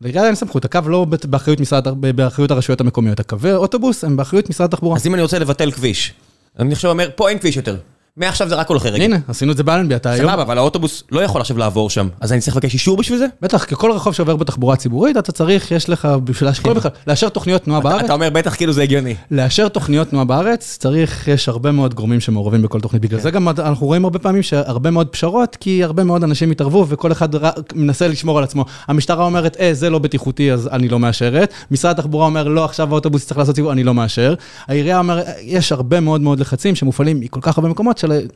לעירייה 0.02 0.26
אין 0.26 0.36
סמכות, 0.36 0.66
הקו 0.66 0.80
לא 0.86 1.06
באחריות 1.06 1.60
משרד, 1.60 1.88
באחריות 2.16 2.52
הרשויות 2.52 2.82
המקומיות, 2.82 3.20
הקווי 3.20 3.54
אוטובוס 3.54 4.04
הם 4.04 4.18
באחריות 4.18 4.50
משרד 4.50 4.74
התחבורה. 4.74 4.96
אז 4.96 5.08
אם 5.08 5.14
אני 5.14 5.22
רוצה 5.22 5.40
לבטל 5.40 5.72
כביש, 5.72 6.14
אני 6.60 6.74
עכשיו 6.74 6.92
אומר, 6.92 7.10
פה 7.16 7.30
אין 7.30 7.40
כביש 7.40 7.58
יותר. 7.58 7.78
מעכשיו 8.18 8.50
זה 8.50 8.56
רק 8.56 8.70
הולכי 8.70 8.90
רגל. 8.90 9.04
הנה, 9.04 9.18
עשינו 9.28 9.52
את 9.52 9.58
זה 9.58 9.64
באלנבי, 9.64 9.96
אתה 9.96 10.12
היום... 10.12 10.30
סבבה, 10.30 10.42
אבל 10.42 10.58
האוטובוס 10.58 11.04
לא 11.12 11.22
יכול 11.22 11.42
עכשיו 11.42 11.58
לעבור 11.58 11.90
שם, 11.90 12.08
אז 12.22 12.34
אני 12.34 12.42
צריך 12.42 12.56
לבקש 12.56 12.74
אישור 12.74 12.98
בשביל 12.98 13.20
זה? 13.20 13.26
בטח, 13.42 13.64
ככל 13.64 13.92
רחוב 13.92 14.14
שעובר 14.14 14.36
בתחבורה 14.36 14.76
ציבורית, 14.76 15.18
אתה 15.18 15.32
צריך, 15.32 15.72
יש 15.72 15.90
לך, 15.90 16.08
בשביל 16.24 16.50
להשקיע 16.50 16.74
בכלל, 16.74 16.92
לאשר 17.08 17.30
תוכניות 17.30 17.64
תנועה 17.64 17.82
בארץ, 17.82 18.04
אתה 18.04 18.14
אומר 18.14 18.30
בטח 18.30 18.56
כאילו 18.56 18.74
זה 18.74 18.82
הגיוני. 18.84 19.16
לאשר 19.32 19.68
תוכניות 19.68 20.10
תנועה 20.10 20.26
בארץ, 20.26 20.78
צריך, 20.80 21.28
יש 21.28 21.50
הרבה 21.50 21.72
מאוד 21.72 21.94
גורמים 21.94 22.20
שמעורבים 22.20 22.62
בכל 22.62 22.80
תוכנית. 22.80 23.02
בגלל 23.02 23.20
זה 23.20 23.32
גם 23.32 23.50
אנחנו 23.50 23.88
רואים 23.88 24.04
הרבה 24.04 24.20
פעמים 24.20 24.44
שהרבה 24.44 24.92
מאוד 24.92 25.08
פשרות, 25.08 25.58
כי 25.60 25.84
הרבה 25.84 26.04
מאוד 26.04 26.24
אנשים 26.24 26.52
התערבו 26.52 26.86
וכל 26.90 27.12
אחד 27.12 27.30
מנסה 27.76 28.08
לשמור 28.08 28.38
על 28.38 28.44
עצמו. 28.44 28.66
המשטרה 28.88 29.26
אומרת, 29.26 29.58
אה, 29.60 29.74
זה 29.74 29.90
לא 29.90 30.00
בטיחותי, 30.00 30.52
אז 30.52 30.70
אני 30.72 30.90
לא 30.90 31.00
מאשרת. 31.00 31.54
משרד 31.72 31.92
התחבורה 31.92 32.26
אומר, 32.26 32.48
לא, 32.48 32.66
עכשיו 32.66 32.92
האוטובוס 32.92 33.26
צריך 33.26 33.38
לעשות 33.38 33.56
סיבוב, 33.56 33.72
אני 33.72 33.84
לא 33.84 33.94
מאשר. 33.94 34.34
העירייה 34.68 35.00
אומרת, 35.00 35.26
יש 35.42 35.72
הרבה 35.72 36.00
מאוד 36.00 36.22
מאוד 36.22 36.40
לחצים 36.40 36.76
שמופעלים 36.76 37.20
מכל 37.20 37.40
כך 37.42 37.58
הרבה 37.58 37.70
מקומות, 37.70 37.98
של... 38.08 38.28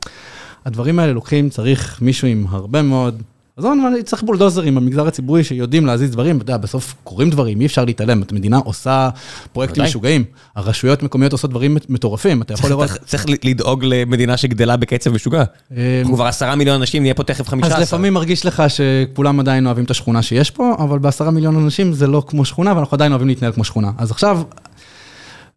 הדברים 0.65 0.99
האלה 0.99 1.13
לוקחים, 1.13 1.49
צריך 1.49 1.99
מישהו 2.01 2.27
עם 2.27 2.45
הרבה 2.49 2.81
מאוד... 2.81 3.21
אז 3.57 3.65
אני 3.65 4.03
צריך 4.03 4.23
בולדוזרים 4.23 4.75
במגזר 4.75 5.07
הציבורי 5.07 5.43
שיודעים 5.43 5.85
להזיז 5.85 6.11
דברים, 6.11 6.35
אתה 6.37 6.43
יודע, 6.43 6.57
בסוף 6.57 6.95
קורים 7.03 7.29
דברים, 7.29 7.61
אי 7.61 7.65
אפשר 7.65 7.85
להתעלם, 7.85 8.23
המדינה 8.31 8.57
עושה 8.57 9.09
פרויקטים. 9.53 9.83
משוגעים, 9.83 10.23
הרשויות 10.55 11.03
מקומיות 11.03 11.31
עושות 11.31 11.49
דברים 11.49 11.77
מטורפים, 11.89 12.41
אתה 12.41 12.53
יכול 12.53 12.69
לראות... 12.69 12.89
צריך- 13.05 13.25
לדאוג 13.43 13.83
למדינה 13.83 14.37
שגדלה 14.37 14.77
בקצב 14.77 15.09
משוגע. 15.11 15.43
אנחנו 15.71 16.15
כבר 16.15 16.25
עשרה 16.25 16.55
מיליון 16.55 16.75
אנשים, 16.75 17.01
נהיה 17.01 17.13
פה 17.13 17.23
תכף 17.23 17.47
חמישה 17.49 17.67
אז 17.67 17.73
עשר. 17.73 17.81
לפעמים 17.81 18.13
מרגיש 18.13 18.45
לך 18.45 18.63
שכולם 18.67 19.39
עדיין 19.39 19.65
אוהבים 19.65 19.85
את 19.85 19.91
השכונה 19.91 20.21
שיש 20.21 20.51
פה, 20.51 20.75
אבל 20.79 20.99
בעשרה 20.99 21.31
מיליון 21.31 21.55
אנשים 21.55 21.93
זה 21.93 22.07
לא 22.07 22.23
כמו 22.27 22.45
שכונה, 22.45 22.73
ואנחנו 22.75 22.95
עדיין 22.95 23.11
אוהבים 23.11 23.27
להתנהל 23.27 23.51
כמו 23.51 23.63
שכונה. 23.63 23.91
אז 23.97 24.11
עכשיו, 24.11 24.41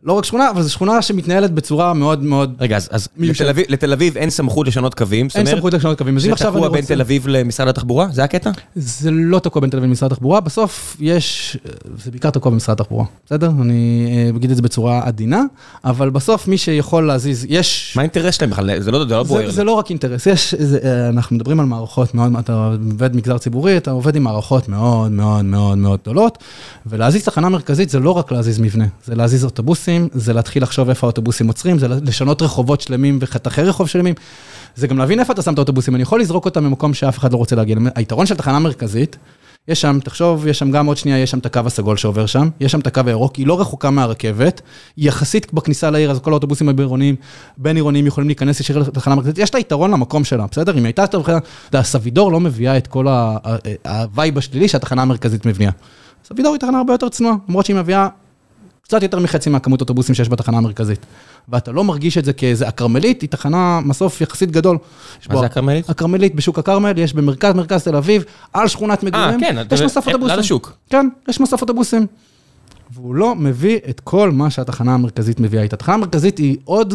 לא 0.04 0.12
רק 0.12 0.24
שכונה, 0.24 0.50
אבל 0.50 0.62
זו 0.62 0.70
שכונה 0.70 1.02
שמתנהלת 1.02 1.50
בצורה 1.50 1.94
מאוד 1.94 2.22
מאוד... 2.22 2.54
רגע, 2.60 2.76
אז- 2.76 2.88
אז. 2.92 3.08
לתל 3.18 3.48
אביב- 3.48 3.66
לתל 3.68 3.92
אביב 3.92 4.16
אין 4.16 4.30
סמכות 4.30 4.66
לשנות 4.66 4.94
קווים, 4.94 5.28
אין 5.34 5.46
סמכות 5.46 5.74
לשנות 5.74 5.98
קווים. 5.98 6.18
זה 6.18 6.30
תקוע 6.36 6.68
בין. 6.68 6.84
תל 6.84 7.00
אביב 7.00 7.28
למשרד 7.28 7.68
התחבורה? 7.68 8.06
זה 8.12 8.24
הקטע? 8.24 8.50
זה 8.76 9.10
לא 9.10 9.38
תקוע 9.38 9.60
בין 9.60 9.70
תל 9.70 9.76
אביב 9.76 9.88
למשרד 9.88 10.12
התחבורה, 10.12 10.40
בסוף 10.40 10.96
יש, 11.00 11.56
זה 12.04 12.10
בעיקר 12.10 12.30
תקוע 12.30 12.52
במשרד 12.52 12.80
התחבורה, 12.80 13.04
בסדר? 13.26 13.50
אני 13.62 14.06
אה, 14.32 14.36
אגיד 14.36 14.50
את 14.50 14.56
זה 14.56 14.62
בצורה 14.62 15.00
עדינה, 15.04 15.42
אבל 15.84 16.10
בסוף 16.10 16.48
מי 16.48 16.58
שיכול 16.58 17.06
להזיז, 17.06 17.46
יש... 17.48 17.92
מה 17.96 18.02
האינטרס 18.02 18.34
שלהם 18.34 18.50
בכלל? 18.50 18.80
זה 18.80 18.90
לא 18.90 19.06
לא 19.06 19.22
בוער. 19.22 19.50
זה 19.50 19.64
לא 19.64 19.72
רק 19.72 19.90
אינטרס, 19.90 20.26
יש, 20.26 20.54
זה, 20.54 20.78
אה, 20.84 21.08
אנחנו 21.08 21.36
מדברים 21.36 21.60
על 21.60 21.66
מערכות 21.66 22.14
מאוד, 22.14 22.32
אתה 22.38 22.66
עובד 22.92 23.16
מגזר 23.16 23.38
ציבורי, 23.38 23.76
אתה 23.76 23.90
עובד 23.90 24.16
עם 24.16 24.22
מערכות 24.22 24.68
מאוד 24.68 25.10
מאוד 25.10 25.44
מאוד 25.44 25.78
מאוד 25.78 26.00
גדולות, 26.02 26.38
ולהזיז 26.86 27.24
תחנה 27.24 27.48
מרכזית 27.48 27.90
זה 27.90 27.98
לא 28.00 28.10
רק 28.10 28.32
להזיז 28.32 28.58
מבנה, 28.60 28.84
זה 29.06 29.14
להזיז 29.14 29.44
אוטובוסים, 29.44 29.93
זה 30.12 30.32
להתחיל 30.32 30.62
לחשוב 30.62 30.88
איפה 30.88 31.06
האוטובוסים 31.06 31.46
עוצרים, 31.48 31.78
זה 31.78 31.88
לשנות 31.88 32.42
רחובות 32.42 32.80
שלמים 32.80 33.18
וחתכי 33.20 33.62
רחוב 33.62 33.88
שלמים, 33.88 34.14
זה 34.76 34.86
גם 34.86 34.98
להבין 34.98 35.20
איפה 35.20 35.32
אתה 35.32 35.42
שם 35.42 35.52
את 35.52 35.58
האוטובוסים, 35.58 35.94
אני 35.94 36.02
יכול 36.02 36.20
לזרוק 36.20 36.44
אותם 36.44 36.64
במקום 36.64 36.94
שאף 36.94 37.18
אחד 37.18 37.32
לא 37.32 37.36
רוצה 37.36 37.56
להגיע. 37.56 37.76
היתרון 37.94 38.26
של 38.26 38.34
תחנה 38.34 38.58
מרכזית, 38.58 39.16
יש 39.68 39.80
שם, 39.80 39.98
תחשוב, 40.04 40.46
יש 40.46 40.58
שם 40.58 40.70
גם 40.70 40.86
עוד 40.86 40.96
שנייה, 40.96 41.18
יש 41.18 41.30
שם 41.30 41.38
את 41.38 41.46
הקו 41.46 41.60
הסגול 41.66 41.96
שעובר 41.96 42.26
שם, 42.26 42.48
יש 42.60 42.72
שם 42.72 42.80
את 42.80 42.86
הקו 42.86 43.00
הירוק, 43.06 43.36
היא 43.36 43.46
לא 43.46 43.60
רחוקה 43.60 43.90
מהרכבת, 43.90 44.60
יחסית 44.96 45.54
בכניסה 45.54 45.90
לעיר, 45.90 46.10
אז 46.10 46.18
כל 46.18 46.30
האוטובוסים 46.30 46.68
הבין-עירוניים, 46.68 47.16
בין-עירוניים 47.58 48.06
יכולים 48.06 48.28
להיכנס 48.28 48.60
ישיר 48.60 48.78
לתחנה 48.78 49.14
מרכזית, 49.14 49.38
יש 49.38 49.54
לה 49.54 49.60
יתרון 49.60 49.90
למקום 49.90 50.24
שלה, 50.24 50.46
בסדר? 50.50 50.78
אם 50.78 50.84
הייתה, 50.84 51.04
אתה 51.04 51.18
יודע, 51.68 51.82
סבידור 51.82 52.32
לא 52.32 52.40
מביאה 52.40 52.76
את 52.76 52.86
כל 52.86 53.06
ה 53.84 53.95
vibe 53.95 54.38
השלילי 54.38 54.68
שהתחנה 54.68 55.02
המרכזית 55.02 55.46
מביאה. 55.46 55.70
סבידור 56.24 56.52
היא 56.52 56.60
תחנה 56.60 56.78
הרבה 56.78 56.94
יותר 56.94 57.08
צנועה, 57.08 57.34
למרות 57.48 57.66
שהיא 57.66 57.76
מביאה 57.76 58.08
קצת 58.84 59.02
יותר 59.02 59.18
מחצי 59.18 59.50
מהכמות 59.50 59.80
אוטובוסים 59.80 60.14
שיש 60.14 60.28
בתחנה 60.28 60.58
המרכזית. 60.58 61.06
ואתה 61.48 61.72
לא 61.72 61.84
מרגיש 61.84 62.18
את 62.18 62.24
זה 62.24 62.32
כאיזה, 62.32 62.68
הכרמלית 62.68 63.22
היא 63.22 63.30
תחנה 63.30 63.80
מסוף 63.84 64.20
יחסית 64.20 64.50
גדול. 64.50 64.78
מה 65.30 65.38
זה 65.38 65.46
הכרמלית? 65.46 65.90
הכרמלית 65.90 66.34
בשוק 66.34 66.58
הכרמל, 66.58 66.92
יש 66.96 67.14
במרכז, 67.14 67.54
מרכז 67.54 67.84
תל 67.84 67.96
אביב, 67.96 68.24
על 68.52 68.68
שכונת 68.68 69.02
מגורים, 69.02 69.40
כן, 69.40 69.56
יש 69.72 69.82
מסוף 69.82 70.06
ליד 70.06 70.14
אוטובוסים. 70.14 70.38
השוק. 70.38 70.72
כן, 70.90 71.08
יש 71.28 71.40
מסוף 71.40 71.62
אוטובוסים. 71.62 72.06
והוא 72.90 73.14
לא 73.14 73.34
מביא 73.34 73.78
את 73.90 74.00
כל 74.00 74.30
מה 74.30 74.50
שהתחנה 74.50 74.94
המרכזית 74.94 75.40
מביאה 75.40 75.62
איתה. 75.62 75.76
התחנה 75.76 75.94
המרכזית 75.94 76.38
היא 76.38 76.56
עוד, 76.64 76.94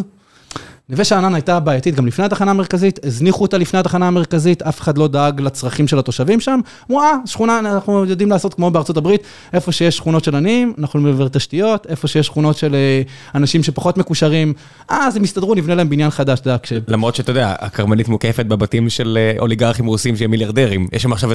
נווה 0.89 1.05
שאנן 1.05 1.35
הייתה 1.35 1.59
בעייתית 1.59 1.95
גם 1.95 2.07
לפני 2.07 2.25
התחנה 2.25 2.51
המרכזית, 2.51 2.99
הזניחו 3.05 3.41
אותה 3.41 3.57
לפני 3.57 3.79
התחנה 3.79 4.07
המרכזית, 4.07 4.61
אף 4.61 4.81
אחד 4.81 4.97
לא 4.97 5.07
דאג 5.07 5.41
לצרכים 5.41 5.87
של 5.87 5.99
התושבים 5.99 6.39
שם. 6.39 6.59
אמרו, 6.89 7.01
אה, 7.01 7.13
שכונה, 7.25 7.59
אנחנו 7.59 8.05
יודעים 8.05 8.29
לעשות 8.29 8.53
כמו 8.53 8.71
בארצות 8.71 8.97
הברית, 8.97 9.23
איפה 9.53 9.71
שיש 9.71 9.97
שכונות 9.97 10.23
של 10.23 10.35
עניים, 10.35 10.73
אנחנו 10.77 10.99
נעבר 10.99 11.27
תשתיות, 11.27 11.87
איפה 11.89 12.07
שיש 12.07 12.25
שכונות 12.25 12.57
של 12.57 12.75
אה, 12.75 13.01
אנשים 13.35 13.63
שפחות 13.63 13.97
מקושרים, 13.97 14.53
אה, 14.91 15.07
אז 15.07 15.15
הם 15.15 15.23
יסתדרו, 15.23 15.55
נבנה 15.55 15.75
להם 15.75 15.89
בניין 15.89 16.09
חדש, 16.09 16.39
יודע, 16.45 16.57
כש... 16.57 16.73
למרות 16.87 17.15
שאתה 17.15 17.31
יודע, 17.31 17.55
הכרמלית 17.59 18.07
מוקפת 18.07 18.45
בבתים 18.45 18.89
של 18.89 19.17
אה, 19.21 19.39
אוליגרכים 19.39 19.85
רוסים 19.85 20.17
שהם 20.17 20.31
מיליארדרים. 20.31 20.87
יש 20.93 21.03
שם 21.03 21.13
עכשיו 21.13 21.29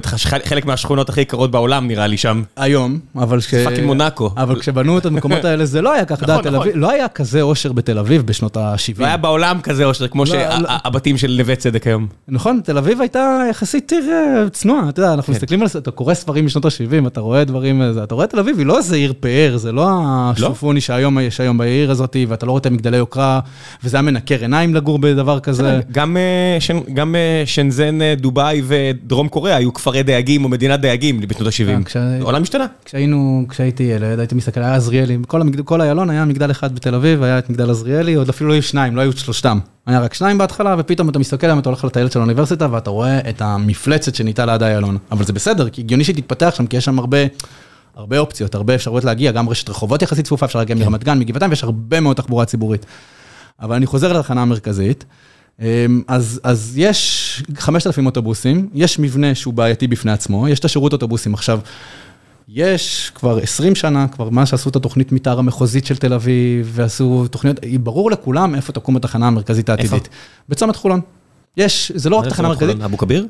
חלק 0.44 0.66
מהשכונות 0.66 1.08
הכי 1.08 1.20
יקרות 1.20 1.50
בעולם 1.50 1.88
נראה 1.88 2.06
לי 2.06 2.16
שם. 2.16 2.42
היום, 2.56 2.98
אבל 3.16 3.40
כש... 3.40 3.54
fucking 3.54 3.86
מונאקו. 3.86 4.30
אבל 4.36 4.60
כשבנו 4.60 4.98
את 4.98 5.06
המקומות 5.06 5.44
האלה, 5.44 5.66
זה 5.66 5.82
לא 5.82 5.92
היה 5.92 6.04
יודע, 6.22 6.38
נכון, 6.38 6.54
נכון. 6.54 6.68
לא 6.74 6.90
היה 6.90 7.08
כזה 7.08 7.42
אושר 7.42 7.72
בתל 7.72 7.98
אביב 7.98 8.22
בשנות 8.22 8.56
ה-70. 8.56 9.00
לא 9.00 9.06
היה 9.06 9.16
בעולם 9.16 9.43
כזה 9.62 9.84
אושר 9.84 10.08
כמו 10.08 10.24
לא, 10.24 10.34
לא. 10.34 10.68
שהבתים 10.84 11.16
של 11.18 11.36
נווה 11.38 11.56
צדק 11.56 11.86
היום. 11.86 12.06
נכון, 12.28 12.60
תל 12.64 12.78
אביב 12.78 13.00
הייתה 13.00 13.40
יחסית 13.50 13.92
עיר 13.92 14.10
אה, 14.12 14.50
צנועה, 14.50 14.88
אתה 14.88 15.00
יודע, 15.00 15.12
אנחנו 15.14 15.26
כן. 15.26 15.32
מסתכלים 15.32 15.62
על 15.62 15.68
זה, 15.68 15.78
אתה 15.78 15.90
קורא 15.90 16.14
ספרים 16.14 16.46
משנות 16.46 16.64
ה-70, 16.64 17.06
אתה 17.06 17.20
רואה 17.20 17.44
דברים, 17.44 17.82
אה, 17.82 17.90
אתה 18.04 18.14
רואה 18.14 18.26
תל 18.26 18.38
אביב, 18.38 18.58
היא 18.58 18.66
לא 18.66 18.78
איזה 18.78 18.96
עיר 18.96 19.12
פאר, 19.20 19.56
זה 19.56 19.72
לא 19.72 19.88
השופוני 20.04 20.80
שהיום 20.80 21.18
יש 21.18 21.40
היום 21.40 21.58
בעיר 21.58 21.90
הזאת, 21.90 22.16
ואתה 22.28 22.46
לא 22.46 22.50
רואה 22.50 22.60
את 22.60 22.66
המגדלי 22.66 22.96
יוקרה, 22.96 23.40
וזה 23.84 23.96
היה 23.96 24.02
מנקר 24.02 24.40
עיניים 24.40 24.74
לגור 24.74 24.98
בדבר 24.98 25.40
כזה. 25.40 25.80
גם 25.92 26.16
שנ- 26.60 26.94
גם 26.94 27.14
אה, 27.16 27.42
שנזן, 27.46 27.98
דובאי 28.16 28.62
ודרום 28.66 29.28
קוריאה 29.28 29.56
היו 29.56 29.72
כפרי 29.74 30.02
דייגים 30.02 30.44
או 30.44 30.48
מדינת 30.48 30.80
דייגים 30.80 31.20
בשנות 31.20 31.54
כן, 31.54 31.68
ה-70. 31.76 31.84
כש- 31.84 31.96
העולם 31.96 32.42
השתנה. 32.42 32.66
כשהייתי 33.50 33.82
ילד, 33.82 34.18
הייתי 34.18 34.34
מסתכל, 34.34 34.60
היה 34.62 34.74
עזריאלי. 34.74 35.18
כל 35.64 35.80
איילון 35.80 36.10
היה 36.10 36.24
מגדל 36.24 36.50
אחד 36.50 36.74
בתל 36.74 36.94
אביב, 36.94 37.22
היה 37.22 37.38
את 37.38 37.50
מגדל 37.50 37.70
עזריאלי, 37.70 38.14
עוד 38.14 38.28
אפילו 38.28 38.48
לא 38.48 38.54
היו 38.54 38.62
שניים, 38.62 38.96
לא 38.96 39.00
היו 39.00 39.12
שלושתם. 39.34 39.58
היה 39.86 40.00
רק 40.00 40.14
שניים 40.14 40.38
בהתחלה, 40.38 40.76
ופתאום 40.78 41.08
אתה 41.08 41.18
מסתכל 41.18 41.46
עליהם, 41.46 41.58
אתה 41.58 41.68
הולך 41.68 41.84
לטיילת 41.84 42.12
של 42.12 42.18
האוניברסיטה, 42.18 42.68
ואתה 42.70 42.90
רואה 42.90 43.18
את 43.30 43.42
המפלצת 43.42 44.14
שניתה 44.14 44.46
ליד 44.46 44.62
איילון. 44.62 44.98
אבל 45.10 45.24
זה 45.24 45.32
בסדר, 45.32 45.68
כי 45.68 45.80
הגיוני 45.80 46.04
שהיא 46.04 46.16
תתפתח 46.16 46.54
שם, 46.56 46.66
כי 46.66 46.76
יש 46.76 46.84
שם 46.84 46.98
הרבה, 46.98 47.18
הרבה 47.96 48.18
אופציות, 48.18 48.54
הרבה 48.54 48.74
אפשרויות 48.74 49.04
להגיע, 49.04 49.32
גם 49.32 49.48
רשת 49.48 49.68
רחובות 49.68 50.02
יחסית 50.02 50.24
צפופה, 50.24 50.46
אפשר 50.46 50.58
להגיע 50.58 50.76
מרמת 50.76 51.04
גן, 51.04 51.18
מגבעתיים, 51.18 51.50
ויש 51.50 51.64
הרבה 51.64 52.00
מאוד 52.00 52.16
תחבורה 52.16 52.44
ציבורית. 52.44 52.86
אבל 53.60 53.76
אני 53.76 53.86
חוזר 53.86 54.12
לתחנה 54.12 54.42
המרכזית. 54.42 55.04
אמ, 55.60 56.02
אז, 56.08 56.40
אז 56.44 56.72
יש 56.76 57.42
5,000 57.56 58.06
אוטובוסים, 58.06 58.68
יש 58.74 58.98
מבנה 58.98 59.34
שהוא 59.34 59.54
בעייתי 59.54 59.86
בפני 59.86 60.12
עצמו, 60.12 60.48
יש 60.48 60.58
את 60.58 60.64
השירות 60.64 60.92
אוטובוסים. 60.92 61.34
עכשיו, 61.34 61.60
יש 62.48 63.12
כבר 63.14 63.38
20 63.38 63.74
שנה, 63.74 64.08
כבר 64.08 64.30
מה 64.30 64.46
שעשו 64.46 64.68
את 64.70 64.76
התוכנית 64.76 65.12
מתאר 65.12 65.38
המחוזית 65.38 65.86
של 65.86 65.96
תל 65.96 66.12
אביב, 66.12 66.70
ועשו 66.74 67.26
תוכניות, 67.30 67.56
ברור 67.80 68.10
לכולם 68.10 68.54
איפה 68.54 68.72
תקום 68.72 68.96
התחנה 68.96 69.26
המרכזית 69.26 69.68
העתידית. 69.68 70.08
בצומת 70.48 70.76
חולון. 70.76 71.00
יש, 71.56 71.92
זה 71.94 72.10
לא 72.10 72.16
רק 72.16 72.26
תחנה 72.28 72.48
מרכזית, 72.48 72.80
אבו 72.82 72.98
כביר? 72.98 73.26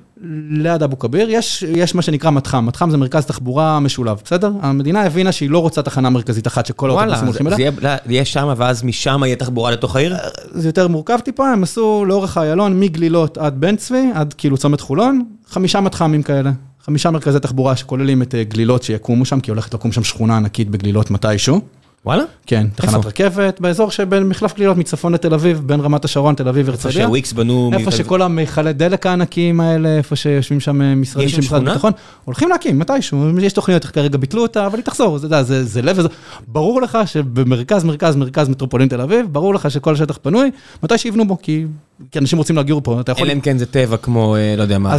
ליד 0.50 0.82
אבו 0.82 0.98
כביר, 0.98 1.30
יש, 1.30 1.62
יש 1.68 1.94
מה 1.94 2.02
שנקרא 2.02 2.30
מתחם, 2.30 2.66
מתחם 2.66 2.90
זה 2.90 2.96
מרכז 2.96 3.24
תחבורה 3.26 3.80
משולב, 3.80 4.20
בסדר? 4.24 4.52
המדינה 4.60 5.02
הבינה 5.02 5.32
שהיא 5.32 5.50
לא 5.50 5.58
רוצה 5.58 5.82
תחנה 5.82 6.10
מרכזית 6.10 6.46
אחת 6.46 6.66
שכל 6.66 6.90
וואלה, 6.90 7.12
האוטובוסים 7.14 7.46
הולכים 7.46 7.48
זה 7.48 7.54
אליה. 7.54 7.72
יהיה- 7.88 7.96
לא, 8.06 8.12
יהיה 8.12 8.24
שם 8.24 8.54
ואז 8.56 8.82
משם 8.84 9.20
יהיה 9.24 9.36
תחבורה 9.36 9.70
לתוך 9.70 9.96
העיר? 9.96 10.16
זה 10.50 10.68
יותר 10.68 10.88
מורכב 10.88 11.18
טיפה, 11.24 11.50
הם 11.52 11.62
עשו 11.62 12.04
לאורך 12.08 12.38
איילון 12.38 12.80
מגלילות 12.80 13.38
עד 13.38 13.60
בן 13.60 13.76
צבי, 13.76 14.10
עד 14.14 14.34
כאילו 14.38 14.56
צומת 14.56 14.80
חולון, 14.80 15.24
חמישה 15.48 15.80
מתחמים 15.80 16.22
כאלה. 16.22 16.50
חמישה 16.84 17.10
מרכזי 17.10 17.40
תחבורה 17.40 17.76
שכוללים 17.76 18.22
את 18.22 18.34
אה, 18.34 18.44
גלילות 18.44 18.82
שיקומו 18.82 19.24
שם, 19.24 19.40
כי 19.40 19.50
הולכת 19.50 19.74
לקום 19.74 19.92
שם 19.92 20.04
שכונה 20.04 20.36
ענקית 20.36 20.70
בגלילות 20.70 21.10
מתישהו. 21.10 21.60
וואלה? 22.06 22.22
כן, 22.46 22.66
תחנת 22.74 22.94
איפה? 22.94 23.08
רכבת, 23.08 23.60
באזור 23.60 23.90
שבין 23.90 24.22
מחלף 24.28 24.54
גלילות 24.56 24.76
מצפון 24.76 25.12
לתל 25.14 25.34
אביב, 25.34 25.62
בין 25.66 25.80
רמת 25.80 26.04
השרון, 26.04 26.34
תל 26.34 26.48
אביב, 26.48 26.68
איפה 26.68 26.88
הרצליה. 26.88 27.04
שהוויקס 27.04 27.32
בנו... 27.32 27.70
איפה 27.72 27.86
מתל- 27.90 27.96
שכל 27.96 28.22
המכלי 28.22 28.72
דלק 28.72 29.06
הענקיים 29.06 29.60
האלה, 29.60 29.96
איפה 29.96 30.16
שיושבים 30.16 30.60
שם 30.60 30.82
אה, 30.82 30.94
משרדים 30.94 31.28
של 31.28 31.38
משרד? 31.38 31.68
הביטחון, 31.68 31.92
הולכים 32.24 32.48
להקים 32.48 32.78
מתישהו, 32.78 33.38
יש 33.40 33.52
תוכניות, 33.52 33.84
כרגע 33.84 34.18
ביטלו 34.18 34.42
אותה, 34.42 34.66
אבל 34.66 34.76
היא 34.78 34.84
תחזור, 34.84 35.18
זה, 35.18 35.42
זה, 35.42 35.64
זה 35.64 35.82
לב, 35.82 35.98
וזה- 35.98 36.08
ברור 36.48 36.82
לך 36.82 36.98
שבמרכז, 37.06 37.84
מרכז, 37.84 38.16
מרכז 38.16 38.48
מטרופולין 38.48 38.88
תל 38.88 39.00
אביב, 39.00 39.26
ברור 39.32 39.54
לך 39.54 39.70
שכל 39.70 39.92
השטח 39.94 40.18
פנוי, 40.22 40.50
מתי 40.82 40.98
שיבנו 40.98 41.28
בו, 41.28 41.38
כי, 41.42 41.64
כי 42.10 42.18
אנשים 42.18 42.38
רוצים 42.38 42.56
לגור 42.56 42.80
פה, 42.84 43.00
אתה 43.00 43.12
יכול... 43.12 43.24
אלא 43.26 43.32
אם 43.32 43.40
כן 43.40 43.58
זה 43.58 43.66
טבע 43.66 43.96
כמו, 43.96 44.36
אה, 44.36 44.54
לא 44.56 44.62
יודע 44.62 44.78
מה, 44.78 44.96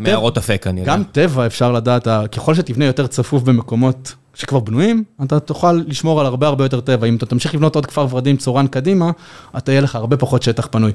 מערות 0.00 0.38
אפק 0.38 0.66
אני 0.66 0.80
יודע. 0.80 0.92
גם 0.92 1.02
טבע 1.12 1.46
אפשר 1.46 1.72
לדעת, 1.72 2.08
ככל 2.32 2.54
שתבנה 2.54 2.84
יותר 2.84 3.06
צפוף 3.06 3.42
במקומות 3.42 4.14
שכבר 4.34 4.60
בנויים, 4.60 5.04
אתה 5.22 5.40
תוכל 5.40 5.72
לשמור 5.72 6.20
על 6.20 6.26
הרבה 6.26 6.46
הרבה 6.46 6.64
יותר 6.64 6.80
טבע. 6.80 7.06
אם 7.06 7.16
אתה 7.16 7.26
תמשיך 7.26 7.54
לבנות 7.54 7.74
עוד 7.74 7.86
כפר 7.86 8.06
ורדים 8.10 8.36
צורן 8.36 8.66
קדימה, 8.66 9.10
אתה 9.58 9.72
יהיה 9.72 9.80
לך 9.80 9.94
הרבה 9.94 10.16
פחות 10.16 10.42
שטח 10.42 10.68
פנוי. 10.70 10.92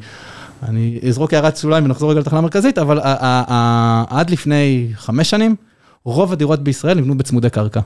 אני 0.64 1.00
אזרוק 1.08 1.34
הערת 1.34 1.58
שוליים 1.58 1.86
ונחזור 1.86 2.12
רגע 2.12 2.20
לתחנה 2.20 2.40
המרכזית, 2.40 2.78
אבל 2.78 3.00
עד 4.10 4.30
לפני 4.30 4.88
חמש 4.96 5.30
שנים, 5.30 5.56
רוב 6.04 6.34
הדירות 6.34 6.64
בישראל 6.64 6.98
נבנו 6.98 7.18
בצמודי 7.18 7.50
קרקע. 7.50 7.80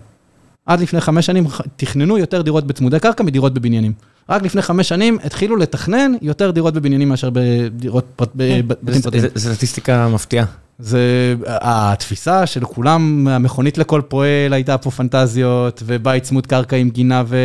עד 0.66 0.80
לפני 0.80 1.02
חמש 1.02 1.26
שנים 1.26 1.48
תכננו 1.76 2.18
יותר 2.18 2.42
דירות 2.42 2.68
בצמודי 2.68 3.00
קרקע 3.00 3.24
מדירות 3.24 3.54
בבניינים. 3.54 3.94
רק 4.30 4.44
לפני 4.44 4.62
חמש 4.62 4.90
שנים 4.90 5.18
התחילו 5.24 5.56
לתכנן 5.56 6.12
יותר 6.22 6.52
דירות 6.52 6.74
בבניינים 6.74 7.10
מאשר 7.10 7.30
בדירות 7.34 8.06
בבתים 8.36 9.02
פרטיים. 9.02 9.24
זו 9.36 9.54
סטטיסטיקה 9.54 10.08
מפתיעה. 10.08 10.46
זה 10.80 11.36
התפיסה 11.50 12.46
של 12.46 12.66
כולם, 12.66 13.28
המכונית 13.28 13.78
לכל 13.78 14.02
פועל 14.08 14.54
הייתה 14.54 14.78
פה 14.78 14.92
פנטזיות, 14.92 15.84
ובית 15.86 16.24
צמוד 16.24 16.48
קרקע 16.48 16.76
עם 16.76 16.90
גינה 16.90 17.24
ו... 17.28 17.38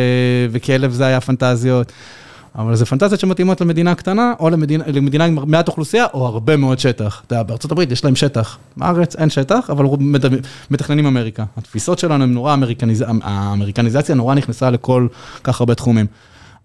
וכלב 0.51 0.91
זה 0.91 1.05
היה 1.05 1.21
פנטזיות. 1.21 1.91
אבל 2.57 2.75
זה 2.75 2.85
פנטזיות 2.85 3.19
שמתאימות 3.19 3.61
למדינה 3.61 3.95
קטנה, 3.95 4.33
או 4.39 4.49
למדינה, 4.49 4.83
למדינה 4.87 5.25
עם 5.25 5.39
מעט 5.47 5.67
אוכלוסייה, 5.67 6.05
או 6.13 6.25
הרבה 6.25 6.57
מאוד 6.57 6.79
שטח. 6.79 7.21
אתה 7.27 7.33
יודע, 7.33 7.43
בארצות 7.43 7.71
הברית 7.71 7.91
יש 7.91 8.05
להם 8.05 8.15
שטח. 8.15 8.57
בארץ 8.77 9.15
אין 9.15 9.29
שטח, 9.29 9.69
אבל 9.69 9.85
מתכננים 10.71 11.05
אמריקה. 11.05 11.43
התפיסות 11.57 11.99
שלנו 11.99 12.23
הן 12.23 12.33
נורא 12.33 12.53
אמריקניז... 12.53 13.03
האמריקניזציה 13.23 14.15
נורא 14.15 14.35
נכנסה 14.35 14.69
לכל 14.69 15.07
כך 15.43 15.59
הרבה 15.59 15.75
תחומים. 15.75 16.05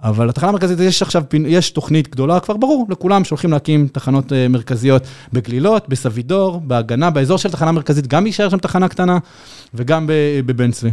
אבל 0.03 0.29
התחנה 0.29 0.49
המרכזית, 0.49 0.81
יש 0.81 1.03
עכשיו, 1.03 1.23
יש 1.47 1.71
תוכנית 1.71 2.09
גדולה, 2.09 2.41
כבר 2.41 2.57
ברור 2.57 2.87
לכולם 2.89 3.25
שהולכים 3.25 3.51
להקים 3.51 3.89
תחנות 3.93 4.33
אה, 4.33 4.49
מרכזיות 4.49 5.03
בגלילות, 5.33 5.89
בסבידור, 5.89 6.61
בהגנה, 6.61 7.11
באזור 7.11 7.39
של 7.39 7.51
תחנה 7.51 7.73
מרכזית, 7.73 8.07
גם 8.07 8.27
יישאר 8.27 8.49
שם 8.49 8.59
תחנה 8.59 8.89
קטנה, 8.89 9.19
וגם 9.75 10.11
בבן 10.47 10.71
צבי. 10.71 10.91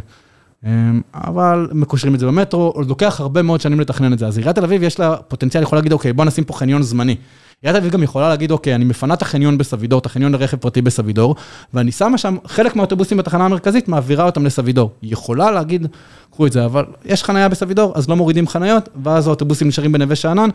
אמ, 0.66 1.01
אבל 1.14 1.70
מקושרים 1.72 2.16
את 2.16 2.20
זה 2.20 2.28
במטרו, 2.28 2.74
לוקח 2.88 3.20
הרבה 3.20 3.41
מאוד 3.41 3.62
שנים 3.62 3.80
לתכנן 3.80 4.14
את 4.14 4.20
זה. 4.20 4.28
אז 4.28 4.38
עיריית 4.38 4.55
תל 4.55 4.64
אביב 4.64 4.84
יש 4.84 4.99
לה 4.99 5.16
פוטנציאל, 5.16 5.64
יכולה 5.64 5.80
להגיד, 5.80 5.91
אוקיי, 5.93 6.14
בוא 6.14 6.26
נשים 6.26 6.43
פה 6.43 6.53
חניון 6.53 6.84
זמני. 6.84 7.16
עיריית 7.62 7.76
תל 7.76 7.82
אביב 7.82 7.93
גם 7.93 8.03
יכולה 8.03 8.30
להגיד, 8.30 8.51
אוקיי, 8.51 8.76
אני 8.76 8.86
מפנה 8.86 9.14
את 9.14 9.22
החניון 9.22 9.58
בסבידור, 9.58 9.99
את 9.99 10.05
החניון 10.05 10.32
לרכב 10.32 10.58
פרטי 10.58 10.82
בסבידור, 10.82 11.36
ואני 11.74 11.91
שמה 11.91 12.18
שם 12.18 12.38
חלק 12.45 12.76
מהאוטובוסים 12.76 13.18
בתחנה 13.18 13.45
המרכזית, 13.45 13.88
מעבירה 13.88 14.26
אותם 14.26 14.45
לסבידור. 14.45 14.91
היא 15.01 15.14
יכולה 15.14 15.51
להגיד, 15.51 15.88
קחו 16.32 16.47
את 16.47 16.51
זה, 16.51 16.66
אבל 16.66 16.86
יש 17.05 17.24
חנייה 17.24 17.49
בסבידור, 17.49 17.93
אז 17.95 18.10
לא 18.10 18.16
מורידים 18.16 18.47
חניות, 18.47 18.89
ואז 19.03 19.28
האוטובוסים 19.28 19.68
נשארים 19.68 19.91
בנווה 19.91 20.16
שאנן. 20.16 20.49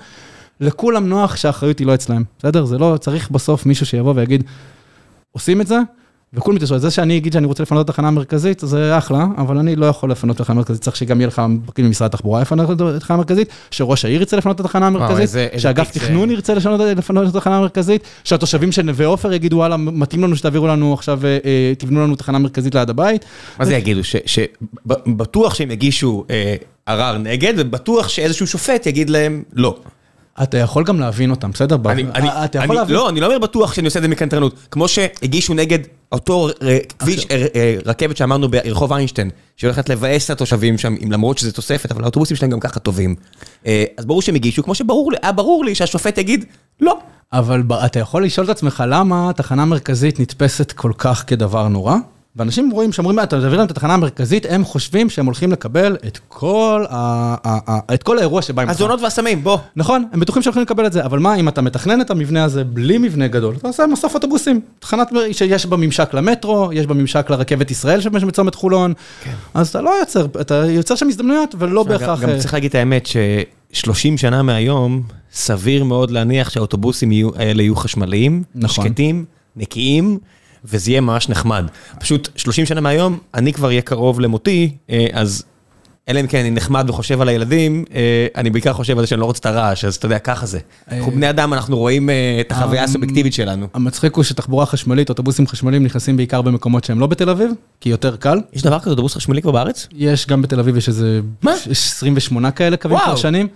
לכולם 0.61 1.09
נוח 1.09 1.36
שהאחריות 1.36 1.78
היא 1.78 1.86
לא 1.86 1.94
אצלם, 1.94 2.22
בסדר? 2.38 2.64
זה 2.64 2.78
לא, 2.78 2.96
צריך 3.00 3.30
בסוף 3.30 3.66
מישהו 3.66 3.86
שיבוא 3.86 4.12
ויגיד, 4.16 4.44
עושים 5.32 5.61
את 5.61 5.66
זה, 5.66 5.78
וכולם 6.34 6.56
מתיישרו. 6.56 6.78
זה 6.78 6.90
שאני 6.90 7.16
אגיד 7.16 7.32
שאני 7.32 7.46
רוצה 7.46 7.62
לפנות 7.62 7.84
את 7.84 7.90
התחנה 7.90 8.08
המרכזית, 8.08 8.60
זה 8.64 8.98
אחלה, 8.98 9.26
אבל 9.36 9.58
אני 9.58 9.76
לא 9.76 9.86
יכול 9.86 10.10
לפנות 10.10 10.36
את 10.36 10.40
התחנה 10.40 10.54
המרכזית, 10.54 10.82
צריך 10.82 10.96
שגם 10.96 11.20
יהיה 11.20 11.28
לך 11.28 11.42
פקיד 11.66 11.84
ממשרד 11.84 12.06
התחבורה 12.06 12.40
לפנות 12.40 12.70
את 12.70 12.80
התחנה 12.96 13.14
המרכזית, 13.14 13.48
שראש 13.70 14.04
העיר 14.04 14.20
ירצה 14.20 14.36
לפנות 14.36 14.60
את 14.60 14.64
התחנה 14.64 14.86
המרכזית, 14.86 15.42
שאגף. 15.58 15.90
תכנון 15.90 16.30
ירצה 16.30 16.54
לפנות 16.54 16.80
את 17.28 17.36
התחנה 17.36 17.56
המרכזית, 17.56 18.02
שהתושבים 18.24 18.72
של 18.72 18.82
נווה 18.82 19.06
עופר 19.06 19.32
יגידו, 19.32 19.56
וואלה, 19.56 19.76
מתאים 19.76 20.24
לנו 20.24 20.36
שתעבירו 20.36 20.66
לנו 20.66 20.94
עכשיו, 20.94 21.20
אה, 21.24 21.38
אה, 21.44 21.72
תבנו 21.78 22.02
לנו 22.02 22.16
תחנה 22.16 22.38
מרכזית 22.38 22.74
ליד 22.74 22.90
הבית. 22.90 23.24
מה 23.58 23.64
זה 23.64 23.74
יגידו? 23.74 24.00
שבטוח 24.26 25.54
שהם 25.54 25.70
יגישו 25.70 26.24
אה, 26.30 26.54
ערר 26.86 27.18
נגד, 27.18 27.54
ובטוח 27.56 28.08
שאיזשהו 28.08 28.46
שופט 28.46 28.86
יגיד 28.86 29.10
להם 29.10 29.42
לא. 29.52 29.76
אתה 30.42 30.58
יכול 30.58 30.84
גם 30.84 31.00
להבין 31.00 31.30
אותם, 31.30 31.50
בסדר? 31.50 31.76
אני, 31.86 32.02
אני, 32.14 32.28
אתה 32.44 32.58
יכול 32.58 32.70
אני, 32.70 32.76
להבין. 32.76 32.96
לא, 32.96 33.08
אני 33.08 33.20
לא 33.20 33.26
אומר 33.26 33.38
בטוח 33.38 33.74
שאני 33.74 33.86
עושה 33.86 33.98
את 33.98 34.02
זה 34.02 34.08
מקנטרנות. 34.08 34.54
כמו 34.70 34.88
שהגישו 34.88 35.54
נגד 35.54 35.78
אותו 36.12 36.48
אה, 36.62 36.78
כביש, 36.98 37.26
אה, 37.30 37.46
אה, 37.54 37.76
רכבת 37.86 38.16
שאמרנו 38.16 38.48
ברחוב 38.48 38.92
איינשטיין, 38.92 39.30
שהולכת 39.56 39.88
לבאס 39.88 40.24
את 40.24 40.30
התושבים 40.30 40.78
שם, 40.78 40.94
אם 41.04 41.12
למרות 41.12 41.38
שזה 41.38 41.52
תוספת, 41.52 41.90
אבל 41.92 42.02
האוטובוסים 42.02 42.36
שלהם 42.36 42.50
גם 42.50 42.60
ככה 42.60 42.80
טובים. 42.80 43.14
אז 43.66 44.06
ברור 44.06 44.22
שהם 44.22 44.34
הגישו, 44.34 44.62
כמו 44.62 44.74
שברור 44.74 45.12
לי, 45.12 45.18
היה 45.22 45.32
ברור 45.32 45.64
לי 45.64 45.74
שהשופט 45.74 46.18
יגיד, 46.18 46.44
לא. 46.80 46.98
אבל 47.32 47.62
אתה 47.86 47.98
יכול 47.98 48.24
לשאול 48.24 48.44
את 48.44 48.50
עצמך 48.50 48.84
למה 48.88 49.30
התחנה 49.30 49.62
המרכזית 49.62 50.20
נתפסת 50.20 50.72
כל 50.72 50.92
כך 50.98 51.24
כדבר 51.26 51.68
נורא? 51.68 51.96
ואנשים 52.36 52.70
רואים, 52.70 52.92
שאומרים, 52.92 53.18
"אה, 53.18 53.24
אתה 53.24 53.36
מביא 53.36 53.48
להם 53.56 53.66
את 53.66 53.70
התחנה 53.70 53.94
המרכזית, 53.94 54.46
הם 54.48 54.64
חושבים 54.64 55.10
שהם 55.10 55.26
הולכים 55.26 55.52
לקבל 55.52 55.96
את 56.06 56.18
כל, 56.28 56.84
ה- 56.90 56.96
ה- 57.44 57.72
ה- 57.72 57.94
את 57.94 58.02
כל 58.02 58.18
האירוע 58.18 58.42
שבא 58.42 58.62
עם 58.62 58.68
התחנה. 58.68 58.84
הזונות 58.86 59.00
והסמים, 59.02 59.44
בוא. 59.44 59.58
נכון, 59.76 60.04
הם 60.12 60.20
בטוחים 60.20 60.42
שהולכים 60.42 60.62
לקבל 60.62 60.86
את 60.86 60.92
זה, 60.92 61.04
אבל 61.04 61.18
מה, 61.18 61.34
אם 61.34 61.48
אתה 61.48 61.62
מתכנן 61.62 62.00
את 62.00 62.10
המבנה 62.10 62.44
הזה 62.44 62.64
בלי 62.64 62.98
מבנה 62.98 63.28
גדול, 63.28 63.54
אתה 63.56 63.68
עושה 63.68 63.86
מסוף 63.86 64.14
אוטובוסים. 64.14 64.60
תחנת 64.78 65.09
שיש 65.32 65.66
בה 65.66 65.76
ממשק 65.76 66.14
למטרו, 66.14 66.70
יש 66.72 66.86
בה 66.86 66.94
ממשק 66.94 67.30
לרכבת 67.30 67.70
ישראל 67.70 68.00
שיש 68.00 68.12
בצומת 68.24 68.54
חולון, 68.54 68.92
אז 69.54 69.68
אתה 69.68 69.80
לא 69.80 69.90
יוצר, 70.00 70.26
אתה 70.40 70.54
יוצר 70.68 70.94
שם 70.94 71.09
הזדמנויות, 71.09 71.54
ולא 71.59 71.82
בהכרח... 71.82 72.20
גם 72.22 72.28
אה, 72.30 72.38
צריך 72.38 72.54
להגיד 72.54 72.68
את 72.68 72.74
האמת 72.74 73.06
ש... 73.06 73.16
30 73.72 74.18
שנה 74.18 74.42
מהיום, 74.42 75.02
סביר 75.32 75.84
מאוד 75.84 76.10
להניח 76.10 76.50
שהאוטובוסים 76.50 77.12
יהיו, 77.12 77.30
האלה 77.36 77.62
יהיו 77.62 77.76
חשמליים, 77.76 78.42
נכון. 78.54 78.84
שקטים, 78.86 79.24
נקיים, 79.56 80.18
וזה 80.64 80.90
יהיה 80.90 81.01
ממש 81.01 81.28
נחמד. 81.28 81.64
פשוט 82.01 82.28
30 82.36 82.66
שנה 82.66 82.80
מהיום, 82.80 83.18
אני 83.34 83.52
כבר 83.52 83.68
אהיה 83.68 83.82
קרוב 83.82 84.20
למותי, 84.20 84.74
אה, 84.90 85.06
אז 85.12 85.44
אלא 86.09 86.20
אם 86.20 86.26
כן 86.26 86.39
אני 86.39 86.51
נחמד 86.51 86.90
וחושב 86.90 87.20
על 87.20 87.28
הילדים, 87.28 87.84
אה, 87.94 88.26
אני 88.36 88.51
בעיקר 88.51 88.72
חושב 88.72 88.98
על 88.98 89.05
זה 89.05 89.06
שאני 89.06 89.20
לא 89.20 89.24
רוצה 89.24 89.39
את 89.39 89.47
הרעש, 89.47 89.84
אז 89.84 89.94
אתה 89.94 90.06
יודע, 90.06 90.18
ככה 90.18 90.47
זה. 90.47 90.59
אנחנו 90.93 91.12
בני 91.12 91.30
אדם, 91.30 91.52
אנחנו 91.52 91.78
רואים 91.78 92.10
אה, 92.10 92.39
את 92.40 92.52
החוויה 92.52 92.84
הסובייקטיבית 92.84 93.34
שלנו. 93.34 93.66
המצחיק 93.74 94.16
הוא 94.16 94.24
שתחבורה 94.24 94.66
חשמלית, 94.66 95.09
אוטובוסים 95.09 95.47
חשמליים 95.47 95.84
נכנסים 95.84 96.16
בעיקר 96.16 96.43
במקומות 96.43 96.84
שהם 96.84 97.01
לא 97.01 97.06
בתל 97.06 97.30
אביב, 97.30 97.51
כי 97.80 97.89
יותר 97.89 98.16
קל. 98.16 98.40
יש 98.52 98.62
דבר 98.62 98.80
כזה 98.80 98.90
אוטובוס 98.90 99.14
חשמלי 99.14 99.43
כבר 99.43 99.51
בארץ? 99.51 99.89
יש 99.93 100.26
גם 100.26 100.43
בתל 100.43 100.60
אביב, 100.60 100.76
יש 100.76 100.89
איזה... 100.89 101.20
מה? 101.43 101.55
יש 101.70 101.86
28 101.86 102.51
כאלה 102.51 102.76
קווים 102.76 102.97
וואו. 102.97 103.06
כבר 103.06 103.16
שנים. 103.16 103.48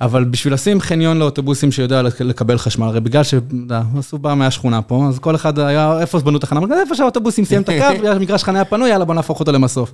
אבל 0.00 0.24
בשביל 0.24 0.54
לשים 0.54 0.80
חניון 0.80 1.18
לאוטובוסים 1.18 1.72
שיודע 1.72 2.02
לק- 2.02 2.20
לקבל 2.20 2.58
חשמל, 2.58 2.86
הרי 2.86 3.00
בגלל 3.00 3.22
שעשו 3.22 4.18
בא 4.18 4.34
מהשכונה 4.34 4.82
פה, 4.82 5.06
אז 5.08 5.18
כל 5.18 5.34
אחד 5.34 5.58
היה, 5.58 5.98
איפה 6.00 6.18
בנו 6.18 6.38
תחנה? 6.38 6.60
איפה 6.80 6.94
שהאוטובוסים 6.94 7.44
סיים 7.44 7.62
את 7.62 7.68
הקו, 7.68 7.84
מגרש 8.20 8.44
חניה 8.44 8.64
פנוי, 8.64 8.90
יאללה 8.90 9.04
בוא 9.04 9.14
נהפוך 9.14 9.40
אותו 9.40 9.52
למסוף. 9.52 9.92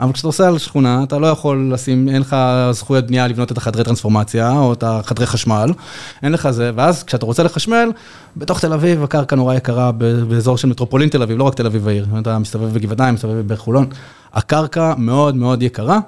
אבל 0.00 0.12
כשאתה 0.12 0.28
עושה 0.28 0.48
על 0.48 0.58
שכונה, 0.58 1.02
אתה 1.02 1.18
לא 1.18 1.26
יכול 1.26 1.70
לשים, 1.74 2.08
אין 2.08 2.20
לך 2.20 2.36
זכויות 2.70 3.06
בנייה 3.06 3.28
לבנות 3.28 3.52
את 3.52 3.56
החדרי 3.58 3.84
טרנספורמציה, 3.84 4.52
או 4.52 4.72
את 4.72 4.82
החדרי 4.86 5.26
חשמל, 5.26 5.70
אין 6.22 6.32
לך 6.32 6.50
זה, 6.50 6.70
ואז 6.74 7.02
כשאתה 7.02 7.26
רוצה 7.26 7.42
לחשמל, 7.42 7.90
בתוך 8.36 8.60
תל 8.60 8.72
אביב 8.72 9.02
הקרקע 9.02 9.36
נורא 9.36 9.54
יקרה, 9.54 9.92
באזור 10.28 10.58
של 10.58 10.68
מטרופולין 10.68 11.08
תל 11.08 11.22
אביב, 11.22 11.38
לא 11.38 11.44
רק 11.44 11.54
תל 11.54 11.66
אביב 11.66 11.88
העיר, 11.88 12.06
אתה 12.18 12.38
מסתובב 12.38 12.74
בגבעתיים, 12.74 13.14
מסתובב 13.14 13.52
בחולון, 13.52 13.86
הקרקע 14.34 14.94
מאוד 14.98 15.36
מאוד 15.36 15.62
יקרה. 15.62 15.98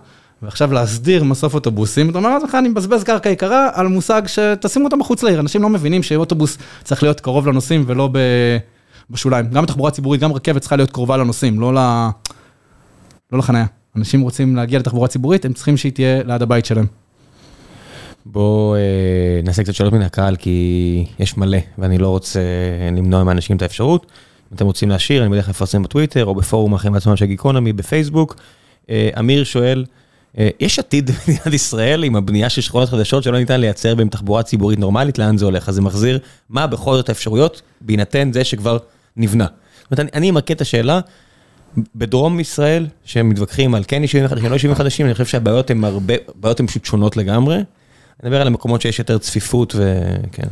ועכשיו 0.43 0.73
להסדיר 0.73 1.25
מסוף 1.25 1.55
אוטובוסים, 1.55 2.11
אתה 2.11 2.19
אומר 2.19 2.35
לעצמך, 2.35 2.55
אני 2.59 2.69
מבזבז 2.69 3.05
קרקע 3.05 3.31
יקרה 3.31 3.71
על 3.73 3.87
מושג 3.89 4.23
שתשימו 4.27 4.85
אותו 4.85 4.97
מחוץ 4.97 5.23
לעיר. 5.23 5.41
אנשים 5.41 5.63
לא 5.63 5.69
מבינים 5.69 6.03
שאוטובוס 6.03 6.59
צריך 6.85 7.03
להיות 7.03 7.21
קרוב 7.21 7.49
לנוסעים 7.49 7.85
ולא. 7.87 8.09
בשוליים. 9.13 9.51
גם 9.51 9.67
תחבורה 9.67 9.91
ציבורית, 9.91 10.21
גם 10.21 10.33
רכבת 10.33 10.61
צריכה 10.61 10.77
להיות 10.77 10.91
קרובה 10.91 11.17
לנוסעים, 11.17 11.61
לא, 11.61 11.75
ל... 11.75 12.09
לא 13.33 13.39
לחניה. 13.39 13.67
אנשים 13.97 14.21
רוצים 14.21 14.57
להגיע 14.57 14.79
לתחבורה 14.79 15.09
ציבורית, 15.09 15.45
הם 15.45 15.53
צריכים 15.53 15.77
שהיא 15.77 15.93
תהיה 15.93 16.23
ליד 16.23 16.43
הבית 16.43 16.67
שלהם. 16.67 16.87
בואו 18.27 18.75
אה, 18.75 19.41
נעשה 19.45 19.63
קצת 19.63 19.75
שאלות 19.75 19.93
מן 19.93 20.03
הקהל, 20.03 20.37
כי 20.37 21.07
יש 21.19 21.37
מלא, 21.37 21.59
ואני 21.79 21.99
לא 21.99 22.09
רוצה 22.09 22.41
אה, 22.41 22.91
למנוע 22.97 23.25
מאנשים 23.25 23.57
את 23.57 23.63
האפשרות. 23.63 24.07
אם 24.53 24.57
אתם 24.57 24.65
רוצים 24.65 24.89
להשאיר, 24.89 25.23
אני 25.23 25.31
בדרך 25.31 25.45
כלל 25.45 25.51
מפרסם 25.51 25.83
בטוויטר, 25.83 26.25
או 26.25 26.35
בפורום 26.35 26.75
החיים 26.75 26.95
עצמם 26.95 27.17
של 27.17 27.27
גיקונומי, 27.27 27.73
בפייסבוק. 27.73 28.37
אה, 28.91 29.11
אמיר 29.19 29.45
שואל, 29.45 29.85
יש 30.61 30.79
עתיד 30.79 31.11
במדינת 31.27 31.47
ישראל 31.55 32.05
עם 32.05 32.17
הבנייה 32.17 32.49
של 32.49 32.61
שכונות 32.61 32.89
חדשות 32.89 33.23
שלא 33.23 33.39
ניתן 33.39 33.61
לייצר 33.61 33.95
בהן 33.95 34.09
תחבורה 34.09 34.43
ציבורית 34.43 34.79
נורמלית, 34.79 35.19
לאן 35.19 35.37
זה 35.39 35.45
הולך? 35.45 35.69
אז 35.69 35.75
זה 35.75 35.81
מחזיר, 35.81 36.19
מה 36.51 36.67
בכל 36.67 36.97
זאת 36.97 37.09
האפשרויות, 37.09 37.63
בהינתן 37.81 38.31
זה 38.33 38.45
שכבר 38.45 38.79
נבנה. 39.17 39.47
זאת 39.91 39.99
אומרת, 39.99 40.15
אני- 40.15 40.31
אמקד 40.31 40.55
את 40.55 40.61
השאלה, 40.61 41.01
בדרום 41.95 42.41
ישראל, 42.41 42.87
שהם 43.05 43.29
מתווכחים 43.29 43.75
על 43.75 43.85
כן 43.89 44.03
יישובים 44.03 44.29
חדשים, 44.29 44.49
לא 44.51 44.55
יישובים 44.55 44.77
חדשים, 44.77 45.07
אני 45.07 45.15
חושב 45.15 45.27
שהבעיות 45.27 45.71
הן 45.71 45.85
הרבה, 45.85 46.15
הבעיות 46.37 46.61
הן 46.61 46.67
פשוט 46.67 46.85
שונות 46.85 47.17
לגמרי. 47.17 47.55
אני 47.57 47.65
מדבר 48.23 48.41
על 48.41 48.47
המקומות 48.47 48.81
שיש 48.83 48.99
יותר 48.99 49.19
צפיפות 49.19 49.75
וכן. 49.79 50.49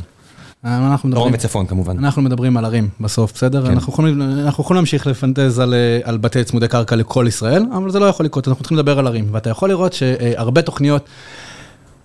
אנחנו 0.65 1.09
דרום 1.09 1.23
מדברים, 1.27 1.33
וצפון 1.33 1.65
כמובן. 1.65 1.97
אנחנו 1.97 2.21
מדברים 2.21 2.57
על 2.57 2.65
ערים 2.65 2.89
בסוף, 2.99 3.33
בסדר? 3.33 3.65
כן. 3.65 3.71
אנחנו 3.71 3.93
יכולים, 3.93 4.21
אנחנו 4.21 4.63
יכולים 4.63 4.75
להמשיך 4.75 5.07
לפנטז 5.07 5.59
על, 5.59 5.73
אה, 5.73 5.99
על 6.03 6.17
בתי 6.17 6.43
צמודי 6.43 6.67
קרקע 6.67 6.95
לכל 6.95 7.25
ישראל, 7.27 7.65
אבל 7.77 7.91
זה 7.91 7.99
לא 7.99 8.05
יכול 8.05 8.25
לקרות, 8.25 8.47
אנחנו 8.47 8.63
צריכים 8.63 8.77
לדבר 8.77 8.99
על 8.99 9.07
ערים. 9.07 9.27
ואתה 9.31 9.49
יכול 9.49 9.69
לראות 9.69 9.93
שהרבה 9.93 10.61
תוכניות, 10.61 11.05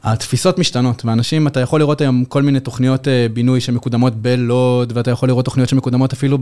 התפיסות 0.05 0.59
משתנות, 0.59 1.05
ואנשים, 1.05 1.47
אתה 1.47 1.61
יכול 1.61 1.81
לראות 1.81 2.01
היום 2.01 2.25
כל 2.25 2.43
מיני 2.43 2.61
תוכניות 2.61 3.09
אה, 3.09 3.27
בינוי 3.33 3.61
שמקודמות 3.61 4.15
בלוד, 4.15 4.93
ואתה 4.97 5.11
יכול 5.11 5.29
לראות 5.29 5.45
תוכניות 5.45 5.69
שמקודמות 5.69 6.13
אפילו 6.13 6.39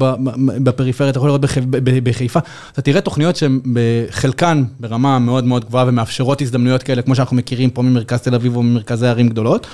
בפריפריה, 0.63 1.11
אתה 1.11 1.19
יכול 1.19 1.29
לראות 1.29 1.41
בח- 1.41 1.59
בחיפה. 2.03 2.41
אתה 2.73 2.83
תראה 2.83 3.01
תוכניות 3.01 3.37
שהן 3.37 3.61
בחלקן 3.73 4.65
ברמה 4.81 5.19
מאוד 5.19 5.45
מאוד 5.45 5.65
גבוהה 5.65 5.85
ומאפשרות 5.89 6.43
הזדמנויות 6.43 6.83
כאלה, 6.83 7.03
כמו 7.03 7.15
שאנחנו 7.15 7.37
מכירים 7.37 7.71
פה 7.71 7.83
ממרכז 7.83 8.21
תל 8.21 8.35
אביב 8.35 8.57
או 8.57 8.63
ממרכזי 8.63 9.07
ערים 9.07 9.29
גדולות. 9.29 9.67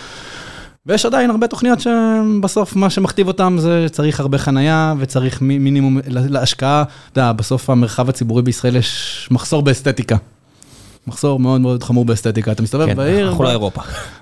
ויש 0.86 1.06
עדיין 1.06 1.30
הרבה 1.30 1.46
תוכניות 1.46 1.78
שבסוף 1.80 2.76
מה 2.76 2.90
שמכתיב 2.90 3.28
אותם 3.28 3.56
זה 3.60 3.86
צריך 3.90 4.20
הרבה 4.20 4.38
חנייה 4.38 4.94
וצריך 4.98 5.42
מי- 5.42 5.58
מינימום 5.58 5.98
לה- 6.06 6.20
להשקעה. 6.28 6.84
אתה 7.12 7.20
יודע, 7.20 7.32
בסוף 7.32 7.70
המרחב 7.70 8.08
הציבורי 8.08 8.42
בישראל 8.42 8.76
יש 8.76 9.28
מחסור 9.30 9.62
באסתטיקה. 9.62 10.16
מחסור 11.06 11.40
מאוד 11.40 11.60
מאוד 11.60 11.82
חמור 11.82 12.04
באסתטיקה. 12.04 12.52
אתה 12.52 12.62
מסתובב 12.62 12.86
כן, 12.86 12.96
בעיר... 12.96 13.28
אנחנו 13.28 13.44
לא 13.44 13.50
אירופה. 13.50 13.80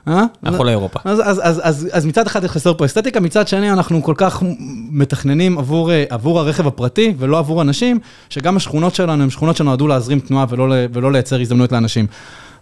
אה? 0.08 0.24
אנחנו 0.44 0.64
לא 0.64 0.70
אירופה. 0.70 0.98
אז, 1.04 1.20
אז, 1.24 1.40
אז, 1.42 1.60
אז, 1.64 1.88
אז 1.92 2.06
מצד 2.06 2.26
אחד 2.26 2.46
חסר 2.46 2.74
פה 2.74 2.84
אסתטיקה, 2.84 3.20
מצד 3.20 3.48
שני 3.48 3.72
אנחנו 3.72 4.02
כל 4.02 4.14
כך 4.16 4.42
מתכננים 4.90 5.58
עבור, 5.58 5.90
אה, 5.92 6.04
עבור 6.10 6.40
הרכב 6.40 6.66
הפרטי 6.66 7.14
ולא 7.18 7.38
עבור 7.38 7.62
אנשים, 7.62 7.98
שגם 8.30 8.56
השכונות 8.56 8.94
שלנו 8.94 9.22
הן 9.22 9.30
שכונות 9.30 9.56
שנועדו 9.56 9.86
להזרים 9.86 10.20
תנועה 10.20 10.46
ולא, 10.48 10.74
ולא 10.92 11.12
לייצר 11.12 11.40
הזדמנויות 11.40 11.72
לאנשים. 11.72 12.06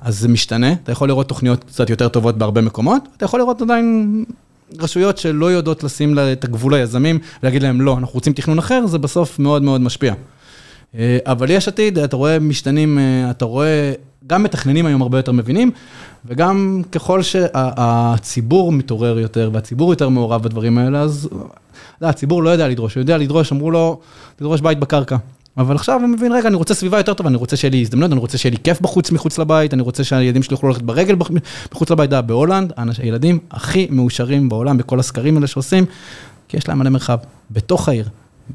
אז 0.00 0.18
זה 0.18 0.28
משתנה, 0.28 0.72
אתה 0.72 0.92
יכול 0.92 1.08
לראות 1.08 1.28
תוכניות 1.28 1.64
קצת 1.64 1.90
יותר 1.90 2.08
טובות 2.08 2.38
בהרבה 2.38 2.60
מקומות, 2.60 3.08
אתה 3.16 3.24
יכול 3.24 3.40
לראות 3.40 3.62
עדיין 3.62 4.24
רשויות 4.78 5.18
שלא 5.18 5.46
יודעות 5.52 5.84
לשים 5.84 6.14
לה 6.14 6.32
את 6.32 6.44
הגבול 6.44 6.74
ליזמים 6.74 7.18
ולהגיד 7.42 7.62
להם 7.62 7.80
לא, 7.80 7.98
אנחנו 7.98 8.14
רוצים 8.14 8.32
תכנון 8.32 8.58
אחר, 8.58 8.86
זה 8.86 8.98
בסוף 8.98 9.38
מאוד 9.38 9.62
מאוד 9.62 9.80
משפיע. 9.80 10.14
אה, 10.94 11.18
אבל 11.26 11.50
יש 11.50 11.68
עתיד, 11.68 11.98
אתה 11.98 12.16
רואה 12.16 12.38
משתנים, 12.38 12.98
אה, 12.98 13.30
אתה 13.30 13.44
רואה, 13.44 13.92
גם 14.26 14.42
מתכננים 14.42 14.86
היום 14.86 15.02
הרבה 15.02 15.18
יותר 15.18 15.32
מבינים, 15.32 15.70
וגם 16.24 16.82
ככל 16.92 17.22
שהציבור 17.22 18.72
מתעורר 18.72 19.18
יותר 19.18 19.50
והציבור 19.52 19.92
יותר 19.92 20.08
מעורב 20.08 20.42
בדברים 20.42 20.78
האלה, 20.78 21.00
אז 21.00 21.28
אתה 21.32 21.36
יודע, 22.00 22.10
הציבור 22.10 22.42
לא 22.42 22.50
יודע 22.50 22.68
לדרוש, 22.68 22.94
הוא 22.94 23.00
יודע 23.00 23.18
לדרוש, 23.18 23.52
אמרו 23.52 23.70
לו, 23.70 24.00
תדרוש 24.36 24.60
בית 24.60 24.78
בקרקע. 24.78 25.16
אבל 25.58 25.74
עכשיו 25.74 26.00
הוא 26.00 26.08
מבין, 26.08 26.32
רגע, 26.32 26.48
אני 26.48 26.56
רוצה 26.56 26.74
סביבה 26.74 26.98
יותר 26.98 27.14
טובה, 27.14 27.28
אני 27.28 27.36
רוצה 27.36 27.56
שיהיה 27.56 27.70
לי 27.70 27.80
הזדמנות, 27.80 28.12
אני 28.12 28.20
רוצה 28.20 28.38
שיהיה 28.38 28.50
לי 28.50 28.62
כיף 28.64 28.80
בחוץ, 28.80 29.10
מחוץ 29.10 29.38
לבית, 29.38 29.74
אני 29.74 29.82
רוצה 29.82 30.04
שהילדים 30.04 30.42
שלי 30.42 30.54
יוכלו 30.54 30.68
ללכת 30.68 30.82
ברגל 30.82 31.16
מחוץ 31.72 31.90
לבית. 31.90 32.10
בהולנד, 32.10 32.72
הילדים 32.98 33.38
הכי 33.50 33.86
מאושרים 33.90 34.48
בעולם 34.48 34.78
בכל 34.78 35.00
הסקרים 35.00 35.36
האלה 35.36 35.46
שעושים, 35.46 35.84
כי 36.48 36.56
יש 36.56 36.68
להם 36.68 36.78
מלא 36.78 36.90
מרחב, 36.90 37.18
בתוך 37.50 37.88
העיר. 37.88 38.08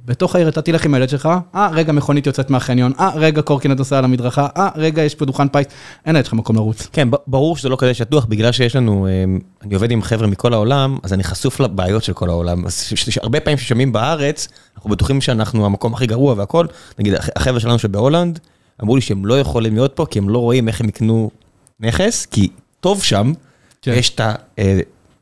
בתוך 0.05 0.35
העיר 0.35 0.49
אתה 0.49 0.61
תלך 0.61 0.85
עם 0.85 0.93
הילד 0.93 1.09
שלך, 1.09 1.29
אה, 1.55 1.69
רגע 1.73 1.91
מכונית 1.93 2.27
יוצאת 2.27 2.49
מהחניון, 2.49 2.91
אה, 2.99 3.09
רגע 3.15 3.41
קורקינט 3.41 3.77
נוסע 3.77 3.97
על 3.97 4.03
המדרכה, 4.05 4.47
אה, 4.57 4.69
רגע 4.75 5.01
יש 5.01 5.15
פה 5.15 5.25
דוכן 5.25 5.47
פיס, 5.47 5.65
אין 6.05 6.23
שלך 6.23 6.33
מקום 6.33 6.55
לרוץ. 6.55 6.87
כן, 6.93 7.07
ברור 7.27 7.57
שזה 7.57 7.69
לא 7.69 7.75
כזה 7.79 7.93
שטוח, 7.93 8.25
בגלל 8.25 8.51
שיש 8.51 8.75
לנו, 8.75 9.07
אה, 9.07 9.23
אני 9.61 9.73
עובד 9.75 9.91
עם 9.91 10.01
חבר'ה 10.01 10.27
מכל 10.27 10.53
העולם, 10.53 10.97
אז 11.03 11.13
אני 11.13 11.23
חשוף 11.23 11.59
לבעיות 11.59 12.03
של 12.03 12.13
כל 12.13 12.29
העולם. 12.29 12.65
אז 12.65 12.89
הרבה 13.21 13.39
פעמים 13.39 13.57
ששומעים 13.57 13.91
בארץ, 13.93 14.47
אנחנו 14.75 14.89
בטוחים 14.89 15.21
שאנחנו 15.21 15.65
המקום 15.65 15.93
הכי 15.93 16.07
גרוע 16.07 16.33
והכל. 16.37 16.65
נגיד, 16.99 17.13
הח- 17.13 17.29
החבר'ה 17.35 17.59
שלנו 17.59 17.79
שבהולנד, 17.79 18.39
אמרו 18.83 18.95
לי 18.95 19.01
שהם 19.01 19.25
לא 19.25 19.39
יכולים 19.39 19.73
להיות 19.75 19.91
פה, 19.95 20.05
כי 20.09 20.19
הם 20.19 20.29
לא 20.29 20.37
רואים 20.39 20.67
איך 20.67 20.81
הם 20.81 20.89
יקנו 20.89 21.31
נכס, 21.79 22.25
כי 22.25 22.49
טוב 22.79 23.03
שם, 23.03 23.33
כן. 23.81 23.93
יש 23.95 24.15
את 24.15 24.21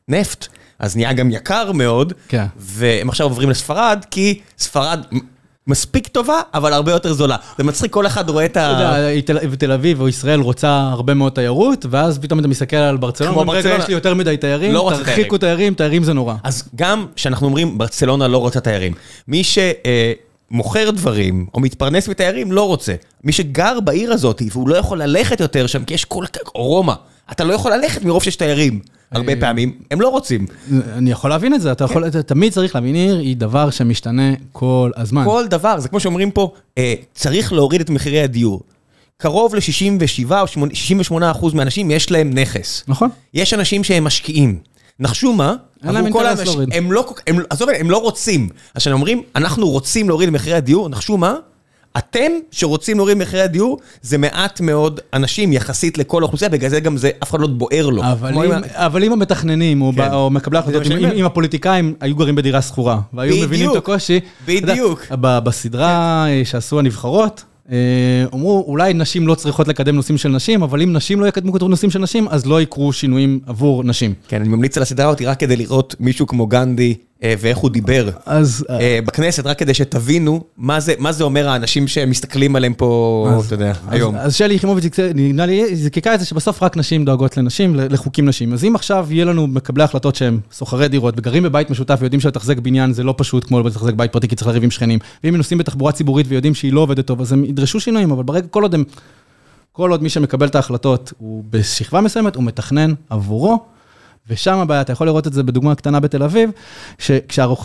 הנפט, 0.10 0.48
אז 0.80 0.96
נהיה 0.96 1.14
גם 1.14 1.32
יקר 1.32 1.72
מאוד, 1.72 2.14
כן. 2.28 2.46
והם 2.58 3.10
עכשיו 3.10 3.28
עוברים 3.28 3.50
לספרד, 3.50 4.06
כי 4.12 4.40
ספרד 4.58 5.00
מספיק 5.68 6.08
טובה, 6.08 6.42
אבל 6.54 6.74
הרבה 6.74 6.92
יותר 6.92 7.14
זולה. 7.14 7.36
זה 7.58 7.64
מצחיק, 7.64 7.92
כל 7.94 8.08
אחד 8.08 8.30
רואה 8.30 8.46
את 8.46 8.52
אתה 8.52 8.68
ה... 8.68 8.72
יודע, 8.72 8.94
היא 9.40 9.58
תל- 9.60 9.72
אביב 9.72 10.02
או 10.02 10.08
ישראל 10.10 10.40
רוצה 10.40 10.80
הרבה 10.92 11.14
מאוד 11.14 11.32
תיירות, 11.32 11.86
ואז 11.90 12.20
פתאום 12.20 12.40
אתה 12.40 12.48
מסתכל 12.48 12.76
על 12.76 12.98
ברצלונה, 12.98 13.34
כמו 13.34 13.46
ברצלונה. 13.46 13.78
יש 13.84 13.88
לי 13.88 13.94
יותר 13.94 14.14
מדי 14.14 14.38
תיירים, 14.38 14.74
לא 14.74 14.92
תרחיקו 14.98 15.38
תיירים, 15.38 15.74
תיירים 15.74 16.04
זה 16.04 16.14
נורא. 16.14 16.36
אז 16.44 16.70
גם 16.76 17.06
כשאנחנו 17.16 17.48
אומרים 17.48 17.78
ברצלונה 17.78 18.28
לא 18.28 18.38
רוצה 18.38 18.60
תיירים, 18.60 18.94
מי 19.28 19.42
שמוכר 19.44 20.90
דברים 20.92 21.46
או 21.54 21.60
מתפרנס 21.60 22.08
מתיירים 22.08 22.52
לא 22.52 22.68
רוצה. 22.68 22.94
מי 23.24 23.32
שגר 23.32 23.80
בעיר 23.80 24.14
הזאת 24.14 24.42
והוא 24.52 24.70
לא 24.70 24.76
יכול 24.76 25.02
ללכת 25.04 25.40
יותר 25.40 25.68
שם 25.68 25.84
כי 25.84 25.94
יש 25.94 26.06
כל 26.06 26.26
כך, 26.34 26.42
או 26.56 26.64
רומא, 26.64 26.94
אתה 27.32 27.44
לא 27.44 27.54
יכול 27.54 27.72
ללכת 27.74 28.04
מרוב 28.04 28.24
שיש 28.24 28.36
תיירים. 28.36 28.80
הרבה 29.12 29.36
פעמים, 29.40 29.72
הם 29.92 30.02
לא 30.02 30.08
רוצים. 30.10 30.46
אני 30.94 31.12
יכול 31.12 31.30
להבין 31.30 31.54
את 31.54 31.62
זה, 31.62 31.72
אתה 31.72 31.84
יכול, 31.84 32.10
תמיד 32.10 32.54
צריך 32.54 32.76
להבין, 32.76 32.96
עיר 32.96 33.18
היא 33.18 33.38
דבר 33.38 33.70
שמשתנה 33.70 34.24
כל 34.52 34.92
הזמן. 34.96 35.26
כל 35.26 35.48
דבר, 35.48 35.80
זה 35.80 35.90
כמו 35.90 36.00
שאומרים 36.00 36.32
פה, 36.32 36.52
אה, 36.78 36.94
צריך 37.14 37.54
להוריד 37.54 37.82
את 37.82 37.90
מחירי 37.90 38.22
הדיור. 38.22 38.62
קרוב 39.18 39.56
ל-67 39.56 40.32
או 40.42 40.48
68 40.74 41.32
אחוז 41.32 41.54
מהאנשים 41.54 41.92
יש 41.92 42.12
להם 42.12 42.34
נכס. 42.34 42.84
נכון? 42.88 43.10
יש 43.34 43.54
אנשים 43.54 43.84
שהם 43.84 44.04
משקיעים. 44.04 44.60
נחשו 45.00 45.34
מה? 45.34 45.56
אין 45.84 45.94
להם 45.94 46.06
עבור 46.06 46.20
כל 46.20 46.26
אינטרס 46.26 46.40
האנשים- 46.40 46.60
להוריד. 46.60 46.70
הם 46.78 46.92
לא, 46.92 47.14
עזוב, 47.50 47.70
הם 47.80 47.90
לא 47.92 47.98
רוצים. 47.98 48.50
אז 48.76 48.82
כשאנחנו 48.82 48.98
אומרים, 49.00 49.22
אנחנו 49.36 49.70
רוצים 49.70 50.08
להוריד 50.10 50.28
את 50.30 50.34
מחירי 50.36 50.56
הדיור, 50.56 50.90
נחשו 50.90 51.18
מה? 51.18 51.36
אתם 51.98 52.32
שרוצים 52.52 52.98
להוריד 52.98 53.18
מחירי 53.18 53.42
הדיור, 53.44 53.80
זה 54.02 54.18
מעט 54.18 54.62
מאוד 54.62 55.00
אנשים 55.14 55.54
יחסית 55.54 55.98
לכל 55.98 56.22
האוכלוסייה, 56.24 56.50
בגלל 56.50 56.70
זה 56.70 56.80
גם 56.80 56.98
זה, 56.98 57.10
אף 57.24 57.30
אחד 57.30 57.40
לא 57.40 57.48
בוער 57.48 57.90
לו. 57.90 58.04
אבל 58.04 58.34
אם, 58.34 58.42
עם 58.42 58.52
ה- 58.52 58.86
אבל 58.86 59.04
אם 59.04 59.12
המתכננים 59.12 59.82
או, 59.82 59.92
כן. 59.96 60.12
או 60.14 60.30
מקבלי 60.30 60.58
ההחלטות, 60.58 60.88
מה 60.88 60.96
אם, 60.98 61.06
אם, 61.06 61.26
הפוליטיקאים 61.26 61.94
היו 62.02 62.16
גרים 62.16 62.36
בדירה 62.36 62.62
שכורה, 62.62 63.00
והיו 63.14 63.32
בדיוק. 63.32 63.46
מבינים 63.48 63.72
את 63.72 63.76
הקושי, 63.76 64.20
אתה 64.44 64.52
יודע, 64.52 64.74
בדיוק. 64.74 65.06
ב- 65.12 65.40
בסדרה 65.40 66.26
אה, 66.30 66.42
שעשו 66.46 66.80
הנבחרות, 66.80 67.44
אמרו, 68.34 68.64
אולי 68.68 68.94
נשים 68.94 69.28
לא 69.28 69.36
צריכות 69.36 69.68
לקדם 69.68 69.96
נושאים 69.96 70.18
של 70.18 70.30
נשים, 70.30 70.64
אבל 70.64 70.82
אם 70.82 70.94
נשים 70.94 71.20
לא 71.20 71.26
יקדמו 71.26 71.58
נושאים 71.68 71.92
של 71.92 72.00
נשים, 72.00 72.28
אז 72.30 72.46
לא 72.46 72.62
יקרו 72.62 72.94
שינויים 72.94 73.40
עבור 73.48 73.84
נשים. 73.84 74.14
כן, 74.28 74.42
אני 74.42 74.50
ממליץ 74.50 74.78
על 74.78 74.84
הסדרה 74.84 75.08
אותי 75.08 75.26
רק 75.26 75.40
כדי 75.40 75.56
לראות 75.56 75.96
מישהו 76.00 76.28
כמו 76.28 76.48
גנדי 76.48 76.96
ואיך 77.24 77.58
הוא 77.58 77.70
דיבר 77.70 78.10
בכנסת, 79.06 79.46
רק 79.46 79.60
כדי 79.60 79.74
שתבינו 79.74 80.44
מה 80.98 81.12
זה 81.12 81.24
אומר 81.24 81.50
האנשים 81.50 81.88
שמסתכלים 81.88 82.56
עליהם 82.56 82.74
פה, 82.74 83.42
אתה 83.46 83.54
יודע, 83.56 83.74
היום. 83.90 84.16
אז 84.16 84.36
שלי 84.36 84.54
יחימוביץ' 84.54 85.00
זיקקה 85.74 86.14
את 86.14 86.20
זה 86.20 86.26
שבסוף 86.26 86.64
רק 86.64 86.78
נשים 86.78 87.06
דואגות 87.06 87.38
לנשים, 87.38 87.76
לחוקים 87.76 88.26
נשים. 88.26 88.54
אז 88.54 88.64
אם 88.64 88.76
עכשיו 88.76 89.08
יהיה 89.10 89.26
לנו 89.26 89.48
מקבלי 89.48 89.84
החלטות 89.84 90.16
שהם 90.16 90.40
סוחרי 90.52 90.88
דירות 90.88 91.14
וגרים 91.18 91.44
בבית 91.44 91.70
משותף 91.70 91.98
ויודעים 92.00 92.22
שלתחזק 92.22 92.60
בניין 92.60 92.94
זה 92.94 93.04
לא 93.04 93.14
פשוט 93.18 93.48
כמו 93.48 93.60
לתחזק 93.60 93.94
בית 93.94 94.12
פרטי 94.12 94.28
כי 94.28 94.36
צריך 94.36 94.48
לריב 94.48 94.64
עם 94.64 94.72
שכנים, 94.72 95.00
ואם 95.24 95.34
הם 95.34 95.38
נוסעים 95.38 95.58
בתחבורה 95.58 95.92
ציבורית 95.92 96.26
ויודעים 96.30 96.56
שהיא 96.56 96.74
לא 96.74 96.82
עובדת 96.82 97.06
טוב, 97.06 97.22
אז 97.22 97.34
הם 97.34 97.46
ידרשו 97.46 97.80
שינויים, 97.80 98.12
אבל 98.12 98.24
ברגע, 98.24 98.48
כל 98.48 98.64
עוד 98.64 98.74
הם, 98.74 98.84
כל 99.72 99.92
עוד 99.92 100.04
מי 100.04 100.10
שמקבל 100.10 100.48
את 100.48 100.56
ההחלטות 100.56 101.14
הוא 101.18 101.44
בשכבה 101.50 102.02
מסוימת, 102.02 102.36
הוא 102.36 102.44
מתכנן 102.44 102.94
עבורו. 103.10 103.60
ושם 104.30 104.58
הבעיה, 104.58 104.82
אתה 104.82 104.94
יכול 104.94 105.08
לראות 105.08 105.28
את 105.28 105.34
זה 105.34 105.44
בדוגמה 105.44 105.76
קטנה 105.76 106.00
בתל 106.00 106.24
אביב, 106.24 106.50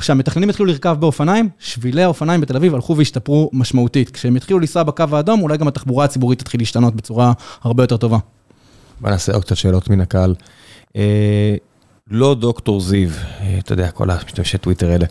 כשהמתכננים 0.01 0.49
התחילו 0.49 0.69
לרכב 0.69 0.97
באופניים, 1.01 1.49
שבילי 1.59 2.03
האופניים 2.03 2.41
בתל 2.41 2.57
אביב 2.57 2.75
הלכו 2.75 2.97
והשתפרו 2.97 3.51
משמעותית. 3.53 4.11
כשהם 4.11 4.37
התחילו 4.37 4.59
לנסוע 4.59 4.83
בקו 4.83 5.05
האדום, 5.13 5.43
אולי 5.43 5.57
גם 5.57 5.69
התחבורה 5.69 6.05
הציבורית 6.05 6.39
תתחיל 6.39 6.61
להשתנות 6.61 6.95
בצורה 6.95 7.33
הרבה 7.63 7.83
יותר 7.83 7.97
טובה. 7.97 8.19
בוא 9.01 9.11
נעשה 9.11 9.33
עוד 9.33 9.45
קצת 9.45 9.57
שאלות 9.57 9.91
מן 9.91 10.01
הקהל. 10.01 10.35
אה, 12.13 12.17
לא 12.17 12.35
דוקטור 12.35 12.81
זיו, 12.81 13.09
אה, 13.41 13.59
אתה 13.59 13.73
יודע, 13.73 13.91
כל 13.91 14.11
המשתמשי 14.11 14.59
טוויטר 14.59 14.91
האלה, 14.91 15.07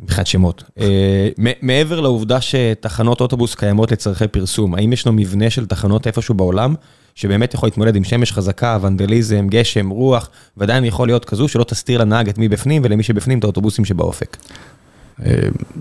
מבחינת 0.00 0.26
שמות. 0.26 0.64
אה, 0.80 1.28
מעבר 1.62 2.00
לעובדה 2.00 2.40
שתחנות 2.40 3.20
אוטובוס 3.20 3.54
קיימות 3.54 3.92
לצורכי 3.92 4.28
פרסום, 4.28 4.74
האם 4.74 4.92
ישנו 4.92 5.12
מבנה 5.12 5.50
של 5.50 5.66
תחנות 5.66 6.06
איפשהו 6.06 6.34
בעולם 6.34 6.74
שבאמת 7.14 7.54
יכול 7.54 7.66
להתמודד 7.66 7.96
עם 7.96 8.04
שמש 8.04 8.32
חזקה, 8.32 8.78
ונדליזם, 8.82 9.46
גשם, 9.48 9.88
רוח, 9.88 10.30
ועדיין 10.56 10.84
יכול 10.84 11.08
להיות 11.08 11.24
כזו 11.24 11.48
שלא 11.48 11.64
תסתיר 11.64 12.00
לנהג 12.00 12.28
את 12.28 12.38
מי 12.38 12.48
בפנים 12.48 12.82
ולמי 12.84 13.02
שבפנים 13.02 13.38
את 13.38 13.44
האוטובוסים 13.44 13.84
שבאופק. 13.84 14.36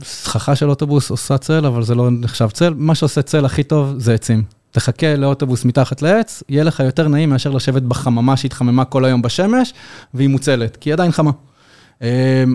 סככה 0.03 0.55
של 0.55 0.69
אוטובוס 0.69 1.09
עושה 1.09 1.37
צל, 1.37 1.65
אבל 1.65 1.83
זה 1.83 1.95
לא 1.95 2.09
נחשב 2.11 2.49
צל. 2.49 2.73
מה 2.77 2.95
שעושה 2.95 3.21
צל 3.21 3.45
הכי 3.45 3.63
טוב 3.63 3.93
זה 3.97 4.13
עצים. 4.13 4.56
תחכה 4.77 5.15
לאוטובוס 5.15 5.65
מתחת 5.65 6.01
לעץ, 6.01 6.43
יהיה 6.49 6.63
לך 6.63 6.79
יותר 6.79 7.07
נעים 7.07 7.29
מאשר 7.29 7.51
לשבת 7.51 7.81
בחממה 7.81 8.37
שהתחממה 8.37 8.85
כל 8.85 9.05
היום 9.05 9.21
בשמש, 9.21 9.73
והיא 10.13 10.29
מוצלת, 10.29 10.75
כי 10.75 10.89
היא 10.89 10.93
עדיין 10.93 11.11
חמה. 11.11 11.31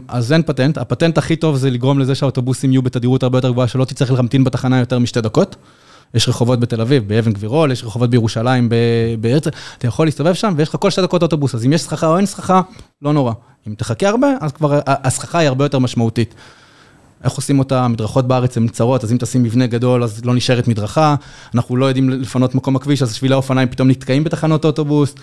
אז 0.08 0.32
אין 0.32 0.42
פטנט, 0.42 0.78
הפטנט 0.78 1.18
הכי 1.18 1.36
טוב 1.36 1.56
זה 1.56 1.70
לגרום 1.70 1.98
לזה 1.98 2.14
שהאוטובוסים 2.14 2.72
יהיו 2.72 2.82
בתדירות 2.82 3.22
הרבה 3.22 3.38
יותר 3.38 3.50
גבוהה, 3.50 3.68
שלא 3.68 3.84
תצטרך 3.84 4.10
להמתין 4.10 4.44
בתחנה 4.44 4.78
יותר 4.78 4.98
משתי 4.98 5.20
דקות. 5.20 5.56
יש 6.14 6.28
רחובות 6.28 6.60
בתל 6.60 6.80
אביב, 6.80 7.08
באבן 7.08 7.32
גבירול, 7.32 7.72
יש 7.72 7.84
רחובות 7.84 8.10
בירושלים, 8.10 8.68
בהרצל, 9.20 9.50
אתה 9.78 9.86
יכול 9.86 10.06
להסתובב 10.06 10.34
שם 10.34 10.54
ויש 10.56 10.68
לך 10.68 10.76
כל 10.80 10.90
שתי 10.90 11.02
דקות 11.02 11.22
אוטובוס, 11.22 11.54
אז 11.54 11.66
אם 11.66 11.72
יש 11.72 11.82
סככה 11.82 12.06
או 12.06 12.16
אין 12.16 12.26
סככה, 12.26 12.60
לא 13.02 13.12
נורא. 13.12 13.32
אם 13.68 13.74
תחכה 13.74 14.08
הרבה, 14.08 14.28
אז 14.40 14.52
כבר 14.52 14.80
הסככה 14.86 15.38
היא 15.38 15.48
הרבה 15.48 15.64
יותר 15.64 15.78
משמעותית. 15.78 16.34
איך 17.24 17.32
עושים 17.32 17.58
אותה, 17.58 17.88
מדרכות 17.88 18.28
בארץ 18.28 18.56
הן 18.56 18.68
צרות, 18.68 19.04
אז 19.04 19.12
אם 19.12 19.16
תשים 19.16 19.42
מבנה 19.42 19.66
גדול, 19.66 20.02
אז 20.02 20.24
לא 20.24 20.34
נשארת 20.34 20.68
מדרכה, 20.68 21.14
אנחנו 21.54 21.76
לא 21.76 21.86
יודעים 21.86 22.10
לפנות 22.10 22.54
מקום 22.54 22.76
הכביש, 22.76 23.02
אז 23.02 23.14
שבילי 23.14 23.34
האופניים 23.34 23.68
פתאום 23.68 23.90
נתקעים 23.90 24.24
בתחנות 24.24 24.64
אוטובוס. 24.64 25.14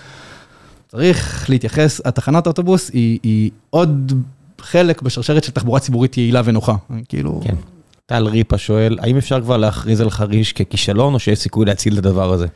צריך 0.88 1.50
להתייחס, 1.50 2.02
התחנת 2.06 2.48
האוטובוס 2.48 2.90
היא, 2.90 3.20
היא 3.24 3.52
עוד 3.70 4.14
חלק 4.62 5.02
בשרשרת 5.02 5.44
של 5.44 5.52
תחבורה 5.52 5.80
ציבורית 5.80 6.18
יעילה 6.18 6.42
ונוחה, 6.46 6.76
כאילו... 7.10 7.42
כן. 7.44 7.56
טל 8.06 8.28
ריפה 8.28 8.58
שואל, 8.58 8.98
האם 9.02 9.18
אפשר 9.18 9.42
כבר 9.42 9.58
להכריז 9.58 10.02
על 10.02 10.10
חריש 10.10 10.54
ככישלון, 10.54 11.14
או 11.14 11.20
שיש 11.20 11.40
סיכוי 11.40 11.66
להציל 11.66 11.94
את 11.94 11.98
הדבר 11.98 12.34
הזה? 12.34 12.48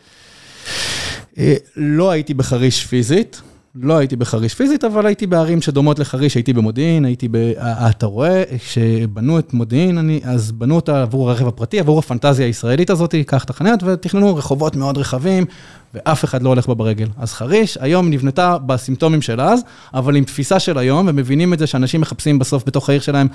לא 1.76 2.11
הייתי 2.11 2.34
בחריש 2.34 2.86
פיזית. 2.86 3.41
לא 3.75 3.97
הייתי 3.97 4.15
בחריש 4.15 4.53
פיזית, 4.53 4.83
אבל 4.83 5.05
הייתי 5.05 5.27
בערים 5.27 5.61
שדומות 5.61 5.99
לחריש, 5.99 6.35
הייתי 6.35 6.53
במודיעין, 6.53 7.05
הייתי 7.05 7.27
ב... 7.31 7.35
אתה 7.57 8.05
רואה, 8.05 8.43
כשבנו 8.57 9.39
את 9.39 9.53
מודיעין, 9.53 9.97
אני, 9.97 10.21
אז 10.23 10.51
בנו 10.51 10.75
אותה 10.75 11.01
עבור 11.01 11.29
הרכב 11.29 11.47
הפרטי, 11.47 11.79
עבור 11.79 11.99
הפנטזיה 11.99 12.45
הישראלית 12.45 12.89
הזאת, 12.89 13.15
קח 13.25 13.43
את 13.43 13.49
החניות, 13.49 13.83
ותכננו 13.83 14.35
רחובות 14.35 14.75
מאוד 14.75 14.97
רחבים, 14.97 15.45
ואף 15.93 16.25
אחד 16.25 16.43
לא 16.43 16.49
הולך 16.49 16.67
בה 16.67 16.73
ברגל. 16.73 17.07
אז 17.17 17.33
חריש 17.33 17.77
היום 17.81 18.09
נבנתה 18.09 18.57
בסימפטומים 18.57 19.21
של 19.21 19.41
אז, 19.41 19.61
אבל 19.93 20.15
עם 20.15 20.23
תפיסה 20.23 20.59
של 20.59 20.77
היום, 20.77 21.07
ומבינים 21.07 21.53
את 21.53 21.59
זה 21.59 21.67
שאנשים 21.67 22.01
מחפשים 22.01 22.39
בסוף 22.39 22.63
בתוך 22.65 22.89
העיר 22.89 23.01
שלהם 23.01 23.27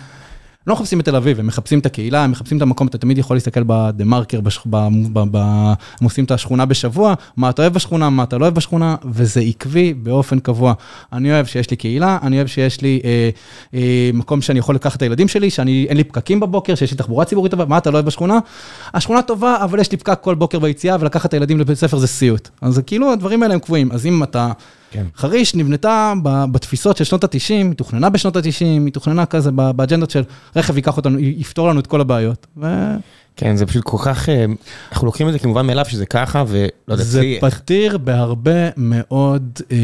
לא 0.66 0.74
מחפשים 0.74 1.00
את 1.00 1.04
תל 1.04 1.16
אביב, 1.16 1.40
הם 1.40 1.46
מחפשים 1.46 1.78
את 1.78 1.86
הקהילה, 1.86 2.24
הם 2.24 2.30
מחפשים 2.30 2.56
את 2.56 2.62
המקום, 2.62 2.86
אתה 2.86 2.98
תמיד 2.98 3.18
יכול 3.18 3.36
להסתכל 3.36 3.62
בדה 3.62 4.04
מרקר, 4.04 4.40
הם 4.72 6.04
עושים 6.04 6.24
את 6.24 6.30
השכונה 6.30 6.66
בשבוע, 6.66 7.14
מה 7.36 7.50
אתה 7.50 7.62
אוהב 7.62 7.74
בשכונה, 7.74 8.10
מה 8.10 8.22
אתה 8.22 8.38
לא 8.38 8.44
אוהב 8.44 8.54
בשכונה, 8.54 8.96
וזה 9.10 9.40
עקבי 9.40 9.94
באופן 9.94 10.38
קבוע. 10.38 10.74
אני 11.12 11.32
אוהב 11.32 11.46
שיש 11.46 11.70
לי 11.70 11.76
קהילה, 11.76 12.18
אני 12.22 12.36
אוהב 12.36 12.46
שיש 12.46 12.80
לי 12.80 13.00
אה, 13.04 13.30
אה, 13.74 14.10
מקום 14.14 14.40
שאני 14.40 14.58
יכול 14.58 14.74
לקחת 14.74 14.96
את 14.96 15.02
הילדים 15.02 15.28
שלי, 15.28 15.50
שאין 15.50 15.96
לי 15.96 16.04
פקקים 16.04 16.40
בבוקר, 16.40 16.74
שיש 16.74 16.90
לי 16.90 16.96
תחבורה 16.96 17.24
ציבורית 17.24 17.50
טובה, 17.50 17.64
מה 17.64 17.78
אתה 17.78 17.90
לא 17.90 17.94
אוהב 17.94 18.06
בשכונה? 18.06 18.38
השכונה 18.94 19.22
טובה, 19.22 19.56
אבל 19.64 19.80
יש 19.80 19.92
לי 19.92 19.96
פקק 19.98 20.18
כל 20.20 20.34
בוקר 20.34 20.58
ביציאה, 20.58 20.96
ולקחת 21.00 21.26
את 21.26 21.34
הילדים 21.34 21.58
לבית 21.58 21.78
ספר 21.78 21.98
זה 21.98 22.06
סיוט. 22.06 22.48
אז 22.60 22.82
כאילו, 22.86 23.12
הדברים 23.12 23.42
האלה 23.42 23.54
הם 23.54 23.60
קבועים. 23.60 23.92
אז 23.92 24.06
אם 24.06 24.22
אתה... 24.22 24.52
כן. 24.90 25.06
חריש 25.16 25.54
נבנתה 25.54 26.12
בתפיסות 26.52 26.96
של 26.96 27.04
שנות 27.04 27.24
ה-90, 27.24 27.48
היא 27.48 27.72
תוכננה 27.72 28.10
בשנות 28.10 28.36
ה-90, 28.36 28.60
היא 28.60 28.92
תוכננה 28.92 29.26
כזה 29.26 29.50
באג'נדות 29.50 30.10
של 30.10 30.22
רכב 30.56 30.76
ייקח 30.76 30.96
אותנו, 30.96 31.18
יפתור 31.18 31.68
לנו 31.68 31.80
את 31.80 31.86
כל 31.86 32.00
הבעיות. 32.00 32.46
ו... 32.56 32.66
כן, 33.40 33.56
זה 33.56 33.66
פשוט 33.66 33.84
כל 33.84 33.96
כך, 34.04 34.28
אה, 34.28 34.44
אנחנו 34.92 35.06
לוקחים 35.06 35.28
את 35.28 35.32
זה 35.32 35.38
כמובן 35.38 35.66
מאליו 35.66 35.84
שזה 35.88 36.06
ככה, 36.06 36.44
ולא 36.48 36.68
יודע, 36.88 37.04
זה 37.04 37.22
פתיר 37.40 37.98
בהרבה 37.98 38.68
מאוד 38.76 39.60
אה, 39.72 39.76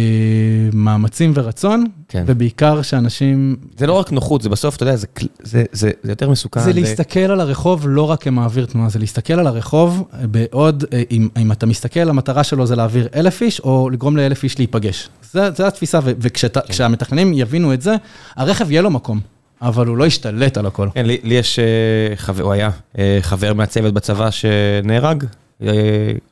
מאמצים 0.72 1.32
ורצון, 1.34 1.84
כן. 2.08 2.24
ובעיקר 2.26 2.82
שאנשים... 2.82 3.56
זה 3.76 3.86
לא 3.86 3.92
רק 3.92 4.12
נוחות, 4.12 4.42
זה 4.42 4.48
בסוף, 4.48 4.76
אתה 4.76 4.82
יודע, 4.82 4.96
זה, 4.96 5.06
זה, 5.42 5.64
זה, 5.72 5.90
זה 6.02 6.12
יותר 6.12 6.30
מסוכן. 6.30 6.60
זה 6.60 6.70
ו... 6.70 6.74
להסתכל 6.74 7.20
על 7.20 7.40
הרחוב 7.40 7.88
לא 7.88 8.10
רק 8.10 8.22
כמעביר 8.22 8.66
תנועה, 8.66 8.88
זה 8.88 8.98
להסתכל 8.98 9.34
על 9.34 9.46
הרחוב 9.46 10.08
בעוד, 10.22 10.84
אה, 10.92 11.02
אם, 11.10 11.28
אם 11.36 11.52
אתה 11.52 11.66
מסתכל, 11.66 12.08
המטרה 12.08 12.44
שלו 12.44 12.66
זה 12.66 12.76
להעביר 12.76 13.08
אלף 13.14 13.42
איש, 13.42 13.60
או 13.60 13.90
לגרום 13.90 14.16
לאלף 14.16 14.44
איש 14.44 14.58
להיפגש. 14.58 15.08
זה, 15.32 15.50
זה 15.50 15.66
התפיסה, 15.66 15.98
וכשהמתכננים 16.04 17.32
כן. 17.32 17.38
יבינו 17.38 17.74
את 17.74 17.82
זה, 17.82 17.94
הרכב 18.36 18.70
יהיה 18.70 18.82
לו 18.82 18.90
מקום. 18.90 19.33
אבל 19.64 19.86
הוא 19.86 19.96
לא 19.96 20.06
השתלט 20.06 20.56
על 20.56 20.66
הכל. 20.66 20.88
כן, 20.94 21.06
לי 21.06 21.18
לי 21.22 21.34
יש 21.34 21.58
אה, 21.58 22.16
חבר, 22.16 22.42
הוא 22.42 22.52
היה 22.52 22.70
אה, 22.98 23.18
חבר 23.20 23.54
מהצוות 23.54 23.94
בצבא 23.94 24.30
שנהרג, 24.30 25.24
אה, 25.62 25.68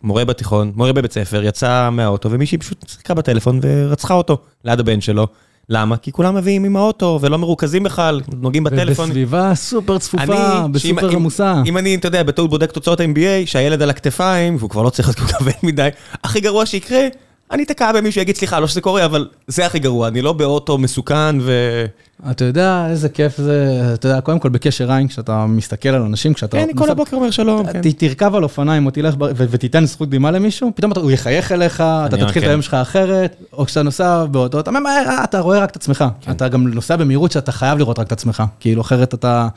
מורה 0.03 0.25
בתיכון, 0.25 0.73
מורה 0.77 0.93
בבית 0.93 1.13
ספר, 1.13 1.45
יצא 1.45 1.89
מהאוטו 1.93 2.31
ומישהי 2.31 2.59
פשוט 2.59 2.85
שיחקה 2.89 3.15
בטלפון 3.15 3.61
ורצחה 3.63 4.15
אותו 4.15 4.39
ליד 4.65 4.81
הבן 4.81 5.01
שלו. 5.01 5.27
למה? 5.69 5.97
כי 5.97 6.13
כולם 6.13 6.35
מביאים 6.35 6.65
עם 6.65 6.77
האוטו 6.77 7.19
ולא 7.23 7.39
מרוכזים 7.39 7.83
בכלל, 7.83 8.21
נוגעים 8.41 8.65
בטלפון. 8.65 9.05
ובסביבה 9.05 9.55
סופר 9.55 9.99
צפופה, 9.99 10.67
בסופר 10.73 11.11
עמוסה. 11.11 11.63
אם 11.67 11.79
אני, 11.79 11.95
אתה 11.95 12.09
יודע, 12.09 12.23
בטעות 12.23 12.51
בודק 12.51 12.71
תוצאות 12.73 13.01
ה-MBA, 13.01 13.47
שהילד 13.47 13.83
על 13.83 13.91
הכתפיים, 13.91 14.57
והוא 14.57 14.71
כבר 14.71 14.83
לא 14.83 14.91
צריך 14.91 15.09
להיות 15.09 15.19
כל 15.19 15.27
כך 15.27 15.65
מדי, 15.65 15.89
הכי 16.25 16.41
גרוע 16.41 16.67
שיקרה, 16.67 17.07
אני 17.53 17.63
אתקע 17.63 17.93
במישהו 17.93 18.21
יגיד 18.21 18.37
סליחה, 18.37 18.61
לא 18.61 18.67
שזה 18.67 18.81
קורה, 18.81 19.05
אבל 19.05 19.29
זה 19.47 19.67
הכי 19.67 19.79
גרוע, 19.79 20.09
אני 20.09 20.23
לא 20.23 20.33
באוטו 20.33 20.79
מסוכן 20.79 21.37
ו... 21.41 21.85
אתה 22.31 22.45
יודע 22.45 22.87
איזה 22.91 23.09
כיף 23.09 23.37
זה, 23.37 23.81
אתה 23.95 24.09
יודע, 24.09 24.21
קודם 24.21 24.39
כל 24.39 24.49
בקשר 24.49 24.93
עין, 24.93 25.09
כשאתה 25.09 25.47
מסתכל 25.47 25.89
על 25.89 26.03
אנשים, 26.03 26.35
כשאתה... 26.35 26.57
כן, 26.57 26.69
כל 26.77 26.91
הבוקר 26.91 27.17
אומר 27.17 27.31
שלום. 27.31 27.73
כן. 27.73 27.81
תרכב 27.91 28.35
על 28.35 28.43
אופניים 28.43 28.87
או 28.87 28.91
תלך 28.91 29.15
ותיתן 29.19 29.85
זכות 29.85 30.11
דמעה 30.11 30.31
למישהו, 30.31 30.73
פתאום 30.75 30.93
הוא 30.97 31.11
יחייך 31.11 31.53
אליך, 31.53 31.81
אתה 31.81 32.17
תתחיל 32.17 32.43
את 32.43 32.49
היום 32.49 32.63
שלך 32.63 32.75
אחרת, 32.75 33.37
או 33.53 33.67
כשאתה 33.67 33.83
נוסע 33.83 34.25
באוטו, 34.25 34.61
אתה 34.61 34.71
ממהר, 34.71 35.05
אה, 35.09 35.25
אתה 35.25 35.41
רואה 35.41 35.59
רק 35.59 35.71
את 35.71 35.77
עצמך. 35.77 36.05
כן. 36.21 36.31
אתה 36.31 36.49
גם 36.49 36.69
נוסע 36.69 36.97
במהירות 36.97 37.33
שאתה 37.33 37.53
חייב 37.53 37.79
לראות 37.79 37.99
רק 37.99 38.07
את 38.07 38.13
עצמך, 38.13 38.43
כאילו 38.61 38.83
אחרת 38.83 39.15
אתה... 39.15 39.49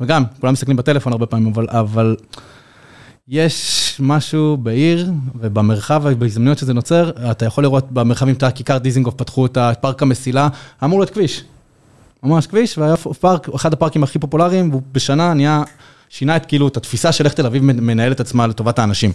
וגם, 0.00 0.24
כולם 0.40 0.52
מסתכלים 0.52 0.76
בטלפון 0.76 1.12
הרבה 1.12 1.26
פעמים, 1.26 1.52
אבל... 1.68 2.16
יש 3.28 3.96
משהו 4.00 4.56
בעיר 4.56 5.10
ובמרחב 5.34 6.02
ובהזדמנויות 6.04 6.58
שזה 6.58 6.74
נוצר, 6.74 7.10
אתה 7.30 7.44
יכול 7.44 7.64
לראות 7.64 7.92
במרחבים, 7.92 8.34
את 8.34 8.44
כיכר 8.54 8.78
דיזינגוף 8.78 9.14
פתחו 9.14 9.46
את 9.46 9.58
פארק 9.80 10.02
המסילה, 10.02 10.48
אמור 10.84 10.98
להיות 10.98 11.10
כביש. 11.10 11.44
ממש 12.22 12.46
כביש, 12.46 12.78
והיה 12.78 12.96
פארק, 12.96 13.48
אחד 13.48 13.72
הפארקים 13.72 14.02
הכי 14.02 14.18
פופולריים, 14.18 14.70
והוא 14.70 14.82
בשנה 14.92 15.34
נהיה, 15.34 15.62
שינה 16.08 16.36
את 16.36 16.46
כאילו, 16.46 16.68
את 16.68 16.76
התפיסה 16.76 17.12
של 17.12 17.24
איך 17.24 17.34
תל 17.34 17.46
אביב 17.46 17.62
מנהלת 17.62 18.20
עצמה 18.20 18.46
לטובת 18.46 18.78
האנשים. 18.78 19.12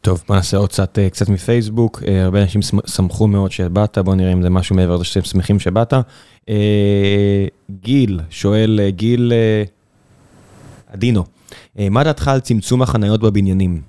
טוב, 0.00 0.22
בוא 0.28 0.36
נעשה 0.36 0.56
עוד 0.56 0.68
קצת, 0.68 0.98
אה, 0.98 1.10
קצת 1.10 1.28
מפייסבוק, 1.28 2.02
אה, 2.08 2.24
הרבה 2.24 2.42
אנשים 2.42 2.60
שמחו 2.86 3.26
מאוד 3.26 3.52
שבאת, 3.52 3.98
בוא 3.98 4.14
נראה 4.14 4.32
אם 4.32 4.42
זה 4.42 4.50
משהו 4.50 4.76
מעבר 4.76 4.94
לזה 4.94 5.04
שאתם 5.04 5.24
שמחים 5.24 5.60
שבאת. 5.60 5.92
אה, 6.48 7.46
גיל, 7.80 8.20
שואל 8.30 8.80
גיל 8.88 9.32
אדינו, 10.94 11.24
מה 11.90 12.04
דעתך 12.04 12.28
על 12.28 12.40
צמצום 12.40 12.82
החניות 12.82 13.20
בבניינים? 13.20 13.80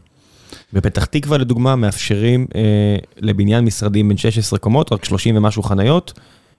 בפתח 0.74 1.06
תקווה 1.06 1.38
לדוגמה 1.38 1.76
מאפשרים 1.76 2.48
אה, 2.56 2.62
לבניין 3.18 3.66
משרדים 3.66 4.08
בין 4.08 4.18
16 4.18 4.60
קומות, 4.60 4.94
רק 4.94 5.06
30 5.06 5.38
ומשהו 5.38 5.64
חניות, 5.64 6.14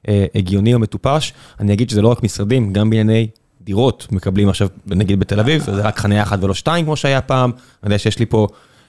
אה, 0.08 0.26
הגיוני 0.34 0.74
או 0.74 0.78
מטופש. 0.78 1.32
אני 1.60 1.72
אגיד 1.72 1.90
שזה 1.90 2.02
לא 2.02 2.08
רק 2.08 2.22
משרדים, 2.22 2.72
גם 2.72 2.90
בענייני 2.90 3.26
דירות 3.60 4.06
מקבלים 4.10 4.48
עכשיו, 4.48 4.68
נגיד 4.86 5.20
בתל 5.20 5.40
אביב, 5.40 5.62
זה 5.64 5.82
רק 5.82 5.98
חניה 5.98 6.22
אחת 6.22 6.38
ולא 6.44 6.54
שתיים 6.54 6.84
כמו 6.84 6.96
שהיה 6.96 7.20
פעם. 7.20 7.50
אני 7.82 7.88
יודע 7.88 7.98
שיש 7.98 8.18
לי 8.18 8.26
פה 8.26 8.46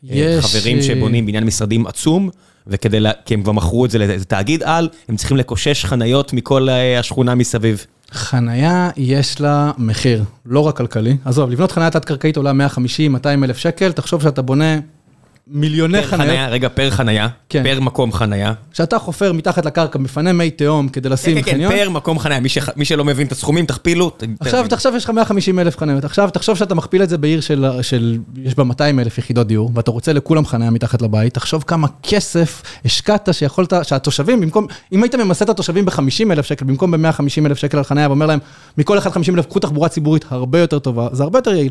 אה, 0.09 0.15
יש, 0.15 0.45
חברים 0.45 0.77
אה, 0.77 0.81
שבונים 0.83 1.25
בניין 1.25 1.43
משרדים 1.43 1.87
עצום, 1.87 2.29
וכדי, 2.67 2.99
לה- 2.99 3.11
כי 3.25 3.33
הם 3.33 3.43
כבר 3.43 3.51
מכרו 3.51 3.85
את 3.85 3.91
זה 3.91 3.97
לאיזה 3.97 4.25
תאגיד 4.25 4.63
על, 4.63 4.89
הם 5.09 5.15
צריכים 5.15 5.37
לקושש 5.37 5.85
חניות 5.85 6.33
מכל 6.33 6.69
אה, 6.69 6.99
השכונה 6.99 7.35
מסביב. 7.35 7.85
חנייה 8.11 8.89
יש 8.97 9.41
לה 9.41 9.71
מחיר, 9.77 10.23
לא 10.45 10.59
רק 10.59 10.77
כלכלי. 10.77 11.17
עזוב, 11.25 11.49
לבנות 11.49 11.71
חנייה 11.71 11.89
תת-קרקעית 11.89 12.37
עולה 12.37 12.51
150-200 12.51 12.75
אלף 13.43 13.57
שקל, 13.57 13.91
תחשוב 13.91 14.21
שאתה 14.21 14.41
בונה 14.41 14.79
מיליוני 15.51 16.03
חניות. 16.03 16.27
חניה, 16.29 16.47
רגע, 16.49 16.69
פר 16.69 16.89
חניה, 16.89 17.27
כן. 17.49 17.63
פר 17.63 17.79
מקום 17.79 18.11
חניה. 18.13 18.53
כשאתה 18.71 18.99
חופר 18.99 19.33
מתחת 19.33 19.65
לקרקע, 19.65 19.99
מפנה 19.99 20.33
מי 20.33 20.51
תהום 20.51 20.89
כדי 20.89 21.09
כן, 21.09 21.13
לשים 21.13 21.35
כן, 21.35 21.41
כן, 21.41 21.51
חניון. 21.51 21.71
פר 21.73 21.89
מקום 21.89 22.19
חניה, 22.19 22.39
מי 22.39 22.49
ש- 22.49 22.57
מי 22.75 22.85
שלא 22.85 23.05
מבין 23.05 23.27
את 23.27 23.31
הסכומים, 23.31 23.65
תכפילו. 23.65 24.11
עכשיו. 24.39 24.65
עכשיו 24.71 24.95
יש 24.95 25.03
לך 25.03 25.09
150 25.09 25.59
אלף 25.59 25.77
חניות, 25.77 26.05
עכשיו 26.05 26.29
תחשוב 26.29 26.57
שאתה 26.57 26.75
מכפיל 26.75 27.03
את 27.03 27.09
זה 27.09 27.17
בעיר 27.17 27.41
של, 27.41 27.65
של, 27.81 28.17
יש 28.43 28.55
בה 28.55 28.63
200 28.63 28.99
אלף 28.99 29.17
יחידות 29.17 29.47
דיור, 29.47 29.71
ואתה 29.75 29.91
רוצה 29.91 30.13
לכולם 30.13 30.45
חניה 30.45 30.69
מתחת 30.69 31.01
לבית, 31.01 31.33
תחשוב 31.33 31.63
כמה 31.67 31.87
כסף 32.03 32.61
השקעת 32.85 33.29
שיכולת, 33.31 33.73
שהתושבים, 33.83 34.41
במקום, 34.41 34.67
אם 34.91 35.03
היית 35.03 35.15
ממסה 35.15 35.45
את 35.45 35.49
התושבים 35.49 35.85
ב-50 35.85 36.01
אלף 36.31 36.45
שקל, 36.45 36.65
במקום 36.65 36.91
ב-150 36.91 37.45
אלף 37.45 37.57
שקל 37.57 37.77
על 37.77 37.83
חניה, 37.83 38.07
ואומר 38.07 38.25
להם, 38.25 38.39
מכל 38.77 38.97
אחד 38.97 39.09
50 39.11 39.35
אלף, 39.35 39.45
קחו 39.45 39.59
תחבורה 39.59 39.89
ציבורית 39.89 40.25
הרבה 40.29 40.59
יותר 40.59 40.79
טובה, 40.79 41.07
זה 41.11 41.23
הרבה 41.23 41.37
יותר 41.37 41.53
יעיל. 41.53 41.69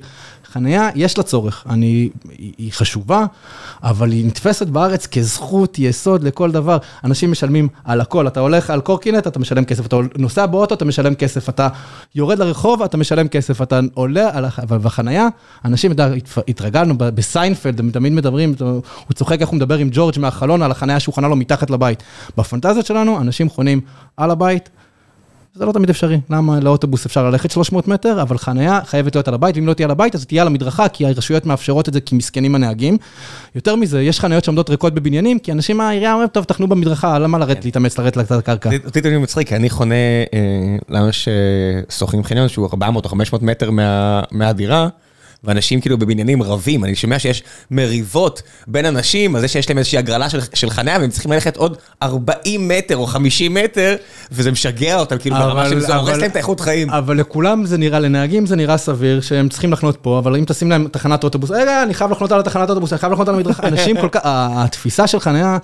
חניה, 0.53 0.89
יש 0.95 1.19
לה 1.19 1.25
צורך, 1.25 1.65
אני, 1.71 2.09
היא, 2.39 2.53
היא 2.59 2.73
חשובה, 2.73 3.25
אבל 3.83 4.11
היא 4.13 4.27
נתפסת 4.27 4.67
בארץ 4.67 5.07
כזכות 5.07 5.79
יסוד 5.79 6.23
לכל 6.23 6.51
דבר. 6.51 6.79
אנשים 7.05 7.31
משלמים 7.31 7.69
על 7.85 8.01
הכל, 8.01 8.27
אתה 8.27 8.41
הולך 8.41 8.71
על 8.71 8.81
קורקינט, 8.81 9.27
אתה 9.27 9.39
משלם 9.39 9.65
כסף, 9.65 9.87
אתה 9.87 9.97
נוסע 10.19 10.47
באוטו, 10.47 10.75
אתה 10.75 10.85
משלם 10.85 11.15
כסף, 11.15 11.49
אתה 11.49 11.69
יורד 12.15 12.39
לרחוב, 12.39 12.83
אתה 12.83 12.97
משלם 12.97 13.29
כסף, 13.29 13.63
אתה 13.63 13.81
עולה 13.95 14.31
על 14.33 14.45
הח... 14.45 14.59
בחנייה, 14.61 15.29
אנשים, 15.65 15.93
אתה 15.93 16.09
התרגלנו 16.49 16.95
בסיינפלד, 16.99 17.81
הם 17.81 17.91
תמיד 17.91 18.13
מדברים, 18.13 18.55
הוא 18.59 18.83
צוחק 19.15 19.41
איך 19.41 19.49
הוא 19.49 19.57
מדבר 19.57 19.79
עם 19.79 19.89
ג'ורג' 19.93 20.19
מהחלון 20.19 20.63
על 20.63 20.71
החנייה 20.71 21.01
שהוא 21.01 21.15
חנה 21.15 21.29
לו 21.29 21.37
מתחת 21.37 21.71
לבית. 21.71 22.03
בפנטזיות 22.37 22.87
שלנו, 22.87 23.21
אנשים 23.21 23.49
חונים 23.49 23.81
על 24.17 24.31
הבית, 24.31 24.69
זה 25.59 25.67
לא 25.67 25.73
תמיד 25.73 25.91
אפשרי. 25.91 26.21
למה 26.31 26.61
לאוטובוס 26.61 27.07
אפשר 27.07 27.31
ללכת 27.31 27.51
300 27.51 27.89
מטר, 27.89 28.23
אבל 28.23 28.39
חנייה 28.39 28.81
חייבת 28.87 29.15
להיות 29.15 29.29
על 29.29 29.35
הבית, 29.35 29.57
ואם 29.57 29.67
לא 29.67 29.73
תהיה 29.75 29.85
על 29.87 29.91
הבית, 29.91 30.15
אז 30.15 30.27
תהיה 30.27 30.43
על 30.43 30.49
המדרכה, 30.49 30.89
כי 30.89 31.07
הרשויות 31.07 31.47
מאפשרות 31.47 31.89
את 31.89 31.95
זה 31.95 32.01
כי 32.01 32.15
מסכנים 32.15 32.55
הנהגים. 32.55 32.97
יותר 33.55 33.77
מזה, 33.77 34.03
יש 34.03 34.21
חניות 34.21 34.45
שעומדות 34.45 34.71
ריקות 34.71 34.95
בבניינים, 34.95 35.39
כי 35.39 35.53
אנשים 35.53 35.77
מהעירייה 35.77 36.13
אומרים, 36.13 36.29
טוב, 36.29 36.45
תחנו 36.45 36.67
במדרכה, 36.69 37.19
למה 37.19 37.39
לרדת 37.39 37.65
להתאמץ 37.65 37.99
לרדת 37.99 38.17
לקצת 38.17 38.39
הקרקע? 38.39 38.71
אותי 38.85 39.01
תמיד 39.01 39.19
מצחיק, 39.19 39.49
כי 39.49 39.57
אני 39.57 39.71
חונה, 39.71 39.95
אה, 40.35 40.39
לנו 40.89 41.09
יש 41.09 41.29
חניון 42.25 42.49
שהוא 42.49 42.67
400 42.73 43.05
או 43.05 43.11
500 43.11 43.43
מטר 43.43 43.71
מה- 43.71 44.23
מהדירה, 44.31 44.89
ואנשים 45.45 45.81
כאילו 45.81 45.99
בבניינים 45.99 46.43
רבים, 46.43 46.85
אני 46.85 46.95
שומע 46.95 47.19
שיש 47.19 47.43
מריבות 47.71 48.43
בין 48.67 48.87
אנשים, 48.87 49.35
על 49.35 49.41
זה 49.41 49.49
שיש 49.49 49.69
להם 49.69 49.79
איזושהי 49.79 49.99
הגרלה 49.99 50.31
של, 50.31 50.41
של 50.55 50.71
חניה, 50.71 50.97
והם 51.01 51.11
צריכים 51.11 51.33
ללכת 51.33 51.57
עוד 51.57 51.77
40 52.03 52.69
מטר 52.69 52.97
או 52.97 53.07
50 53.07 53.55
מטר, 53.55 53.97
וזה 54.33 54.51
משגע 54.53 54.99
אותם, 55.01 55.19
כאילו 55.19 55.37
ברמה 55.37 55.53
אבל- 55.63 55.71
של 55.71 55.81
זה 55.81 55.95
הורס 55.95 56.17
להם 56.17 56.31
את 56.31 56.37
האיכות 56.37 56.61
חיים. 56.61 56.91
אבל 56.91 57.17
לכולם 57.17 57.65
זה 57.67 57.79
נראה, 57.79 57.99
לנהגים 58.01 58.47
זה 58.47 58.57
נראה 58.57 58.77
סביר 58.77 59.21
שהם 59.21 59.49
צריכים 59.49 59.73
לחנות 59.73 59.97
פה, 60.03 60.19
אבל 60.19 60.37
אם 60.37 60.45
תשים 60.45 60.71
להם 60.71 60.89
תחנת 60.93 61.25
אוטובוס, 61.25 61.51
רגע, 61.51 61.83
אני 61.83 61.95
חייב 61.95 62.11
לחנות 62.11 62.33
על 62.33 62.41
התחנת 62.41 62.71
אוטובוס, 62.71 62.93
אני 62.93 62.99
חייב 62.99 63.13
לחנות 63.13 63.29
על 63.29 63.35
המדרכה, 63.35 63.69
אנשים 63.69 64.01
כל 64.01 64.09
כך, 64.09 64.21
התפיסה 64.25 65.07
של 65.07 65.21
חניה, 65.21 65.59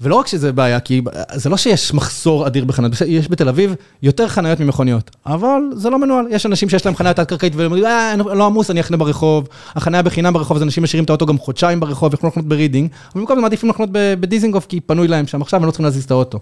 ולא 0.00 0.14
רק 0.14 0.26
שזה 0.26 0.52
בעיה, 0.52 0.80
כי 0.80 1.02
זה 1.34 1.48
לא 1.48 1.56
שיש 1.56 1.94
מחסור 1.94 2.46
אדיר 2.46 2.64
בחניות, 2.64 2.92
יש 3.06 3.30
בתל 3.30 3.48
אביב 3.48 3.74
יותר 4.02 4.28
חניות 4.28 4.60
ממכוניות, 4.60 5.10
אבל 5.26 5.60
זה 5.72 5.90
לא 5.90 5.98
מנוהל, 5.98 6.26
יש 6.30 6.46
אנשים 6.46 6.68
שיש 6.68 6.86
להם 6.86 6.96
חניה 6.96 7.14
תת-קרקעית 7.14 7.54
והם 7.56 7.64
אומרים, 7.64 7.84
אה, 7.84 8.14
לא 8.16 8.46
עמוס, 8.46 8.70
אני 8.70 8.80
אחנה 8.80 8.96
ברחוב, 8.96 9.48
החניה 9.74 10.02
בחינם 10.02 10.32
ברחוב, 10.32 10.56
אז 10.56 10.62
אנשים 10.62 10.82
משאירים 10.82 11.04
את 11.04 11.10
האוטו 11.10 11.26
גם 11.26 11.38
חודשיים 11.38 11.80
ברחוב, 11.80 12.14
יכולים 12.14 12.32
לחנות 12.32 12.48
ברידינג, 12.48 12.90
אבל 13.12 13.20
במקום 13.20 13.36
זה 13.36 13.42
מעדיפים 13.42 13.70
לחנות 13.70 13.88
בדיזנגוף, 13.92 14.66
כי 14.66 14.80
פנוי 14.80 15.08
להם 15.08 15.26
שם. 15.26 15.42
עכשיו, 15.42 15.60
הם 15.60 15.66
לא 15.66 15.70
צריכים 15.70 15.84
להזיז 15.84 16.04
את 16.04 16.10
האוטו. 16.10 16.38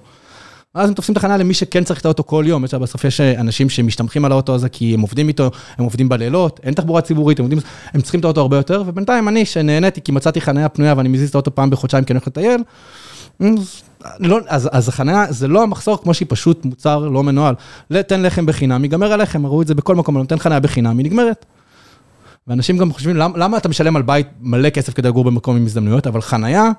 אז 0.75 0.89
הם 0.89 0.95
תופסים 0.95 1.13
את 1.13 1.17
החניה 1.17 1.37
למי 1.37 1.55
שכן 1.55 1.85
צריך 1.85 2.01
את 2.01 2.05
האוטו 2.05 2.27
כל 2.27 2.45
יום, 2.47 2.65
בסוף 2.81 3.05
יש 3.05 3.21
אה, 3.21 3.41
אנשים 3.41 3.69
שמסתמכים 3.69 4.25
על 4.25 4.33
האוטו 4.33 4.55
הזה 4.55 4.69
כי 4.69 4.95
הם 4.95 5.01
עובדים 5.01 5.29
איתו, 5.29 5.51
הם 5.79 5.85
עובדים 5.85 6.09
בלילות, 6.09 6.61
אין 6.63 6.75
תחבורה 6.75 7.01
ציבורית, 7.01 7.39
הם, 7.39 7.45
עובדים, 7.45 7.59
הם 7.95 8.01
צריכים 8.01 8.21
את 8.21 8.25
האוטו 8.25 8.41
הרבה 8.41 8.57
יותר, 8.57 8.83
ובינתיים 8.87 9.29
אני 9.29 9.45
שנהניתי 9.45 10.01
כי 10.01 10.13
מצאתי 10.13 10.41
חניה 10.41 10.69
פנויה 10.69 10.95
ואני 10.97 11.09
מזיז 11.09 11.29
את 11.29 11.35
האוטו 11.35 11.55
פעם 11.55 11.71
בחודשיים 11.71 12.05
כי 12.05 12.13
אני 12.13 12.19
הולך 12.19 12.29
לטייל, 12.29 12.61
לא, 14.21 14.39
אז, 14.49 14.69
אז 14.73 14.89
החניה 14.89 15.27
זה 15.33 15.49
לא 15.49 15.63
המחסור 15.63 16.03
כמו 16.03 16.15
שהיא 16.15 16.27
פשוט 16.29 16.65
מוצר 16.65 16.99
לא 17.09 17.23
מנוהל. 17.23 17.55
תן 18.07 18.23
לחם 18.23 18.47
בחינם, 18.47 18.85
ייגמר 18.85 19.13
הלחם, 19.13 19.47
ראו 19.47 19.63
את 19.63 19.67
זה 19.67 19.75
בכל 19.75 19.95
מקום, 19.95 20.19
נותן 20.19 20.39
חניה 20.39 20.61
בחינם, 20.61 20.99
היא 20.99 21.07
נגמרת. 21.07 21.47
ואנשים 22.47 22.79
גם 22.79 22.93
חושבים, 22.93 23.17
למה, 23.17 23.39
למה 23.39 23.57
אתה 23.57 23.69
משלם 23.69 23.97
על 23.97 24.03
בית 24.03 24.27
מלא 24.41 24.71
כסף 24.71 24.95
כדי 24.95 25.09
לגור 25.09 25.25
במקום 25.25 25.57
עם 25.57 25.65
הזדמנויות, 25.65 26.07
אבל 26.07 26.21
חניה, 26.21 26.71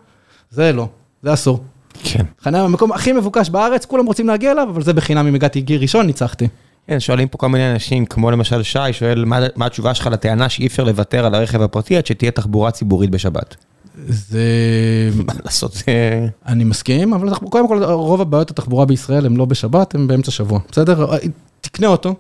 זה 0.52 0.74
לא, 0.74 0.88
זה 1.24 1.34
אסור. 1.34 1.64
כן. 2.04 2.24
חניה 2.44 2.64
במקום 2.64 2.92
הכי 2.92 3.12
מבוקש 3.12 3.50
בארץ, 3.50 3.86
כולם 3.86 4.06
רוצים 4.06 4.28
להגיע 4.28 4.52
אליו, 4.52 4.68
אבל 4.70 4.82
זה 4.82 4.94
בחינם 4.94 5.28
אם 5.28 5.36
הגעתי 5.36 5.62
גיל 5.62 5.82
ראשון, 5.82 6.06
ניצחתי. 6.06 6.48
כן, 6.88 7.00
שואלים 7.00 7.28
פה 7.28 7.38
כל 7.38 7.50
מיני 7.50 7.72
אנשים, 7.72 8.06
כמו 8.06 8.32
למשל 8.32 8.64
שי, 8.64 8.80
שואל, 8.92 9.26
מה, 9.26 9.40
מה 9.56 9.66
התשובה 9.66 9.94
שלך 9.94 10.08
לטענה 10.08 10.50
שאי 10.50 10.68
אפשר 10.68 10.84
לוותר 10.84 11.26
על 11.26 11.36
הרכב 11.36 11.62
הפרטי 11.62 11.98
עד 11.98 12.06
שתהיה 12.06 12.32
תחבורה 12.32 12.72
ציבורית 12.72 13.10
בשבת? 13.10 13.56
זה... 14.06 14.42
מה 15.26 15.34
לעשות, 15.46 15.74
זה... 15.74 16.28
אני 16.46 16.64
מסכים, 16.64 17.14
אבל 17.14 17.36
קודם 17.36 17.68
כל, 17.68 17.84
רוב 17.84 18.22
הבעיות 18.22 18.52
התחבורה 18.52 18.86
בישראל 18.86 19.26
הם 19.26 19.38
לא 19.38 19.46
בשבת, 19.46 19.96
הם 19.96 20.08
באמצע 20.08 20.32
שבוע, 20.32 20.60
בסדר? 20.72 21.06
תקנה 21.62 21.88
אותו, 21.88 22.16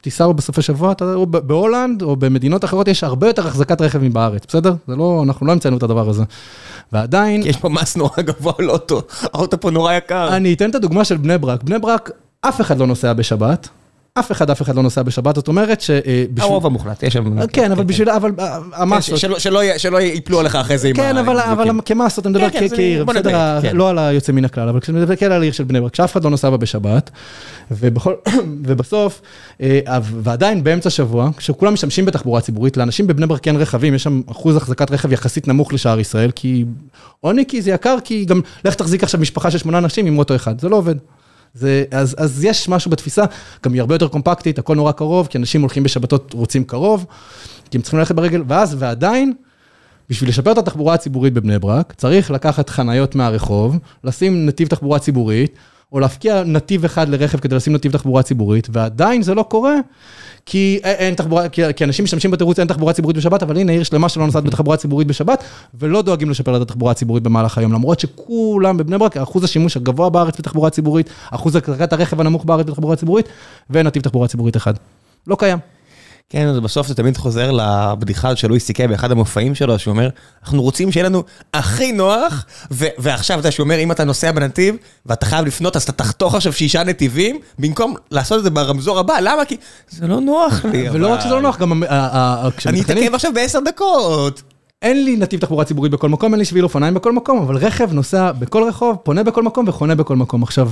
תיסע 0.00 0.26
בו 0.26 0.34
בסופי 0.34 0.62
שבוע, 0.62 0.92
אתה, 0.92 1.14
או 1.14 1.26
ב- 1.26 1.36
בהולנד 1.36 2.02
או 2.02 2.16
במדינות 2.16 2.64
אחרות 2.64 2.88
יש 2.88 3.04
הרבה 3.04 3.26
יותר 3.26 3.46
החזקת 3.46 3.80
רכב 3.80 3.98
מבארץ, 3.98 4.42
בסדר? 4.48 4.74
זה 4.88 4.96
לא, 4.96 5.22
אנחנו 5.24 5.46
לא 5.46 5.52
המצאנו 5.52 5.76
את 5.76 5.82
הדבר 5.82 6.08
הזה. 6.08 6.24
ועדיין, 6.92 7.42
כי 7.42 7.48
יש 7.48 7.56
פה 7.56 7.68
מס 7.68 7.96
נורא 7.96 8.22
גבוה 8.22 8.52
על 8.58 8.70
אוטו, 8.70 9.02
האוטו 9.22 9.60
פה 9.60 9.70
נורא 9.70 9.92
יקר. 9.94 10.36
אני 10.36 10.52
אתן 10.52 10.70
את 10.70 10.74
הדוגמה 10.74 11.04
של 11.04 11.16
בני 11.16 11.38
ברק. 11.38 11.62
בני 11.62 11.78
ברק, 11.78 12.10
אף 12.40 12.60
אחד 12.60 12.78
לא 12.78 12.86
נוסע 12.86 13.12
בשבת. 13.12 13.68
אף 14.20 14.32
אחד, 14.32 14.50
אף 14.50 14.62
אחד 14.62 14.76
לא 14.76 14.82
נוסע 14.82 15.02
בשבת, 15.02 15.34
זאת 15.36 15.48
אומרת 15.48 15.80
שבשביל... 15.80 16.28
הרוב 16.40 16.66
המוחלט, 16.66 17.02
יש 17.02 17.12
שם... 17.14 17.46
כן, 17.46 17.72
אבל 17.72 17.84
בשביל, 17.84 18.10
אבל 18.10 18.32
אה, 18.38 18.58
כן, 18.60 18.82
המסות. 18.82 19.18
שלא- 19.18 19.38
שלא 19.78 20.00
ייפלו 20.00 20.40
עליך 20.40 20.56
אחרי 20.56 20.78
זה 20.78 20.88
עם 20.88 20.96
כן, 20.96 21.16
ה- 21.16 21.20
עם 21.20 21.28
אבל. 21.28 21.70
כמסות, 21.84 22.26
אני 22.26 22.32
מדבר 22.32 22.50
כן, 22.50 22.68
כן, 22.68 22.76
כעיר, 22.76 23.04
בסדר, 23.04 23.58
כן. 23.62 23.76
לא 23.76 23.90
על 23.90 23.98
היוצא 23.98 24.32
מן 24.32 24.44
הכלל, 24.44 24.68
אבל 24.68 24.80
כשאני 24.80 24.98
מדבר 25.00 25.14
על 25.32 25.40
העיר 25.42 25.52
של 25.52 25.64
בני 25.64 25.80
ברק, 25.80 25.94
שאף 25.94 26.12
אחד 26.12 26.24
לא 26.24 26.30
נוסע 26.30 26.50
בה 26.50 26.56
בשבת, 26.56 27.10
ובסוף, 28.66 29.20
אה, 29.62 29.80
ועדיין 30.22 30.64
באמצע 30.64 30.90
שבוע, 30.90 31.30
כשכולם 31.36 31.72
משתמשים 31.72 32.04
בתחבורה 32.06 32.40
ציבורית, 32.40 32.76
לאנשים 32.76 33.06
בבני 33.06 33.26
ברק 33.26 33.48
אין 33.48 33.56
רכבים, 33.56 33.94
יש 33.94 34.02
שם 34.02 34.20
אחוז 34.30 34.56
החזקת 34.56 34.90
רכב 34.90 35.12
יחסית 35.12 35.48
נמוך 35.48 35.72
לשאר 35.72 36.00
ישראל, 36.00 36.30
כי 36.34 36.64
עוני, 37.20 37.44
כי 37.48 37.62
זה 37.62 37.70
יקר, 37.70 37.96
כי 38.04 38.24
גם 38.24 38.40
לך 38.64 38.74
תחזיק 38.74 39.02
עכשיו 39.02 39.20
משפחה 39.20 39.50
של 39.50 39.58
שמונה 39.58 39.78
אנשים 39.78 40.06
עם 40.06 40.18
אוטו 40.18 40.34
אחד, 40.36 40.60
זה 40.60 40.68
לא 40.68 40.76
עובד. 40.76 40.94
זה, 41.54 41.84
אז, 41.90 42.16
אז 42.18 42.44
יש 42.44 42.68
משהו 42.68 42.90
בתפיסה, 42.90 43.24
גם 43.64 43.72
היא 43.72 43.80
הרבה 43.80 43.94
יותר 43.94 44.08
קומפקטית, 44.08 44.58
הכל 44.58 44.76
נורא 44.76 44.92
קרוב, 44.92 45.26
כי 45.26 45.38
אנשים 45.38 45.60
הולכים 45.60 45.82
בשבתות, 45.82 46.32
רוצים 46.32 46.64
קרוב, 46.64 47.06
כי 47.70 47.78
הם 47.78 47.82
צריכים 47.82 47.98
ללכת 47.98 48.14
ברגל, 48.14 48.42
ואז, 48.48 48.76
ועדיין, 48.78 49.32
בשביל 50.10 50.30
לשפר 50.30 50.52
את 50.52 50.58
התחבורה 50.58 50.94
הציבורית 50.94 51.32
בבני 51.32 51.58
ברק, 51.58 51.92
צריך 51.96 52.30
לקחת 52.30 52.70
חניות 52.70 53.14
מהרחוב, 53.14 53.78
לשים 54.04 54.46
נתיב 54.46 54.68
תחבורה 54.68 54.98
ציבורית, 54.98 55.56
או 55.92 56.00
להפקיע 56.00 56.42
נתיב 56.44 56.84
אחד 56.84 57.08
לרכב 57.08 57.38
כדי 57.38 57.56
לשים 57.56 57.72
נתיב 57.72 57.92
תחבורה 57.92 58.22
ציבורית, 58.22 58.68
ועדיין 58.72 59.22
זה 59.22 59.34
לא 59.34 59.42
קורה, 59.42 59.74
כי 60.46 60.80
אין, 60.84 61.14
תחבורה, 61.14 61.48
כי, 61.48 61.62
כי 61.76 61.84
אנשים 61.84 62.04
משתמשים 62.04 62.30
בתירוץ 62.30 62.58
אין 62.58 62.68
תחבורה 62.68 62.92
ציבורית 62.92 63.16
בשבת, 63.16 63.42
אבל 63.42 63.56
הנה 63.56 63.72
עיר 63.72 63.82
שלמה 63.82 64.08
שלא 64.08 64.26
נוסעת 64.26 64.44
בתחבורה 64.44 64.76
ציבורית 64.76 65.08
בשבת, 65.08 65.44
ולא 65.74 66.02
דואגים 66.02 66.30
לשפר 66.30 66.56
את 66.56 66.62
התחבורה 66.62 66.92
הציבורית 66.92 67.22
במהלך 67.22 67.58
היום, 67.58 67.72
למרות 67.72 68.00
שכולם 68.00 68.76
בבני 68.76 68.98
ברק, 68.98 69.16
אחוז 69.16 69.44
השימוש 69.44 69.76
הגבוה 69.76 70.10
בארץ 70.10 70.38
בתחבורה 70.38 70.70
ציבורית, 70.70 71.10
אחוז 71.30 71.56
החזקת 71.56 71.92
הרכב 71.92 72.20
הנמוך 72.20 72.44
בארץ 72.44 72.66
בתחבורה 72.66 72.96
ציבורית, 72.96 73.28
ואין 73.70 73.86
נתיב 73.86 74.02
תחבורה 74.02 74.28
ציבורית 74.28 74.56
אחד. 74.56 74.74
לא 75.26 75.36
קיים. 75.36 75.58
כן, 76.30 76.46
אז 76.48 76.60
בסוף 76.60 76.86
זה 76.86 76.94
תמיד 76.94 77.16
חוזר 77.16 77.50
לבדיחה 77.50 78.36
של 78.36 78.48
לואי 78.48 78.60
סי-קיי 78.60 78.88
באחד 78.88 79.10
המופעים 79.12 79.54
שלו, 79.54 79.78
שהוא 79.78 79.92
אומר, 79.92 80.08
אנחנו 80.44 80.62
רוצים 80.62 80.92
שיהיה 80.92 81.06
לנו 81.06 81.22
הכי 81.54 81.92
נוח, 81.92 82.44
ו- 82.70 82.86
ועכשיו 82.98 83.40
אתה 83.40 83.50
שהוא 83.50 83.64
אומר, 83.64 83.78
אם 83.78 83.92
אתה 83.92 84.04
נוסע 84.04 84.32
בנתיב, 84.32 84.74
ואתה 85.06 85.26
חייב 85.26 85.46
לפנות, 85.46 85.76
אז 85.76 85.82
אתה 85.82 85.92
תחתוך 85.92 86.34
עכשיו 86.34 86.52
שישה 86.52 86.84
נתיבים, 86.84 87.38
במקום 87.58 87.94
לעשות 88.10 88.38
את 88.38 88.44
זה 88.44 88.50
ברמזור 88.50 88.98
הבא, 88.98 89.14
למה? 89.22 89.44
כי 89.44 89.56
זה 89.90 90.06
לא 90.06 90.20
נוח 90.20 90.64
לי, 90.64 90.90
ולא 90.90 91.06
רק 91.06 91.12
אבל- 91.12 91.20
שזה 91.20 91.34
לא 91.34 91.42
נוח, 91.42 91.58
גם 91.58 91.82
אני 92.66 92.80
אתעכב 92.82 93.14
עכשיו 93.14 93.32
בעשר 93.34 93.58
דקות. 93.64 94.42
אין 94.82 95.04
לי 95.04 95.16
נתיב 95.16 95.40
תחבורה 95.40 95.64
ציבורית 95.64 95.92
בכל 95.92 96.08
מקום, 96.08 96.32
אין 96.32 96.38
לי 96.38 96.44
שביל 96.44 96.64
אופניים 96.64 96.94
בכל 96.94 97.12
מקום, 97.12 97.38
אבל 97.38 97.56
רכב 97.56 97.92
נוסע 97.92 98.32
בכל 98.32 98.62
רחוב, 98.68 98.96
פונה 99.02 99.22
בכל 99.22 99.42
מקום 99.42 99.68
וחונה 99.68 99.94
בכל 99.94 100.16
מקום. 100.16 100.42
עכשיו, 100.42 100.70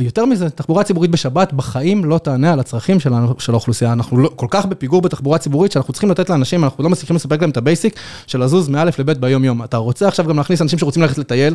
יותר 0.00 0.24
מזה, 0.26 0.50
תחבורה 0.50 0.84
ציבורית 0.84 1.10
בשבת 1.10 1.52
בחיים 1.52 2.04
לא 2.04 2.18
תענה 2.18 2.52
על 2.52 2.60
הצרכים 2.60 3.00
של 3.38 3.52
האוכלוסייה. 3.52 3.92
אנחנו 3.92 4.18
לא, 4.18 4.30
כל 4.36 4.46
כך 4.50 4.66
בפיגור 4.66 5.02
בתחבורה 5.02 5.38
ציבורית, 5.38 5.72
שאנחנו 5.72 5.92
צריכים 5.92 6.10
לתת 6.10 6.30
לאנשים, 6.30 6.64
אנחנו 6.64 6.84
לא 6.84 6.90
מצליחים 6.90 7.16
לספק 7.16 7.40
להם 7.40 7.50
את 7.50 7.56
ה 7.56 7.62
basic 7.62 7.94
של 8.26 8.44
לזוז 8.44 8.68
מא' 8.68 8.84
לב' 8.84 9.12
ביום 9.12 9.44
יום. 9.44 9.64
אתה 9.64 9.76
רוצה 9.76 10.08
עכשיו 10.08 10.26
גם 10.26 10.36
להכניס 10.36 10.62
אנשים 10.62 10.78
שרוצים 10.78 11.02
ללכת 11.02 11.18
לטייל, 11.18 11.54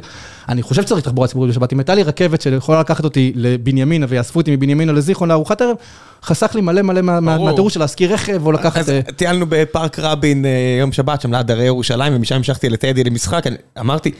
אני 0.49 0.61
חושב 0.61 0.81
שצריך 0.81 1.05
תחבורה 1.05 1.27
ציבורית 1.27 1.51
בשבת. 1.51 1.73
אם 1.73 1.79
הייתה 1.79 1.95
לי 1.95 2.03
רכבת 2.03 2.41
שיכולה 2.41 2.79
לקחת 2.79 3.03
אותי 3.03 3.31
לבנימינה 3.35 4.05
ויאספו 4.09 4.39
אותי 4.39 4.55
מבנימינה 4.55 4.91
לזיכרון 4.91 5.29
לארוחת 5.29 5.61
ערב, 5.61 5.75
חסך 6.23 6.55
לי 6.55 6.61
מלא 6.61 6.81
מלא 6.81 7.01
מהטררם 7.21 7.73
של 7.73 7.79
להשכיר 7.79 8.13
רכב 8.13 8.45
או 8.45 8.51
לקחת... 8.51 8.77
אז 8.77 8.91
טיילנו 9.15 9.45
בפארק 9.49 9.99
רבין 9.99 10.45
יום 10.79 10.91
שבת, 10.91 11.21
שם 11.21 11.33
ליד 11.33 11.51
הרי 11.51 11.74
ירושלים, 11.75 12.15
ומשם 12.15 12.35
המשכתי 12.35 12.69
לטדי 12.69 13.03
למשחק, 13.03 13.43
אמרתי, 13.79 14.11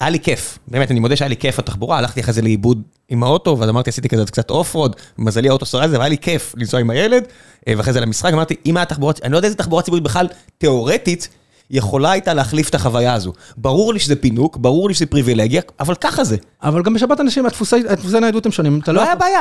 היה 0.00 0.10
לי 0.10 0.20
כיף, 0.20 0.58
באמת, 0.68 0.90
אני 0.90 1.00
מודה 1.00 1.16
שהיה 1.16 1.28
לי 1.28 1.36
כיף 1.36 1.58
התחבורה, 1.58 1.98
הלכתי 1.98 2.20
אחרי 2.20 2.32
זה 2.32 2.42
לאיבוד 2.42 2.82
עם 3.08 3.22
האוטו, 3.22 3.58
ואז 3.58 3.68
אמרתי, 3.68 3.90
עשיתי 3.90 4.08
כזה 4.08 4.26
קצת 4.26 4.50
off-road, 4.50 4.96
מזלי 5.18 5.48
האוטו 5.48 5.66
שרד 5.66 5.84
את 5.84 5.90
זה, 5.90 5.98
והיה 5.98 6.08
לי 6.08 6.18
כיף 6.18 6.54
לנסוע 6.56 6.80
עם 6.80 6.90
הילד, 6.90 7.24
ואחרי 7.68 7.92
זה 7.92 8.00
למשחק, 8.00 8.32
אמרתי, 8.32 8.56
אם 8.66 8.76
היה 8.76 8.86
תחבורה, 8.86 9.12
אני 9.22 9.32
לא 9.32 9.38
יודע 9.38 9.46
איזה 9.46 9.58
תחבורה 9.58 9.82
ציבורית 9.82 10.04
בכלל, 10.04 10.26
תיאורטית, 10.58 11.28
יכולה 11.70 12.10
הייתה 12.10 12.34
להחליף 12.34 12.68
את 12.68 12.74
החוויה 12.74 13.14
הזו. 13.14 13.32
ברור 13.56 13.92
לי 13.92 13.98
שזה 13.98 14.16
פינוק, 14.16 14.56
ברור 14.56 14.88
לי 14.88 14.94
שזה 14.94 15.06
פריבילגיה, 15.06 15.62
אבל 15.80 15.94
ככה 15.94 16.24
זה. 16.24 16.36
אבל 16.62 16.82
גם 16.82 16.94
בשבת 16.94 17.20
אנשים, 17.20 17.46
הדפוסי 17.46 18.20
ניידות 18.20 18.46
הם 18.46 18.52
שונים. 18.52 18.80
לא 18.88 19.02
היה 19.02 19.14
בעיה, 19.14 19.40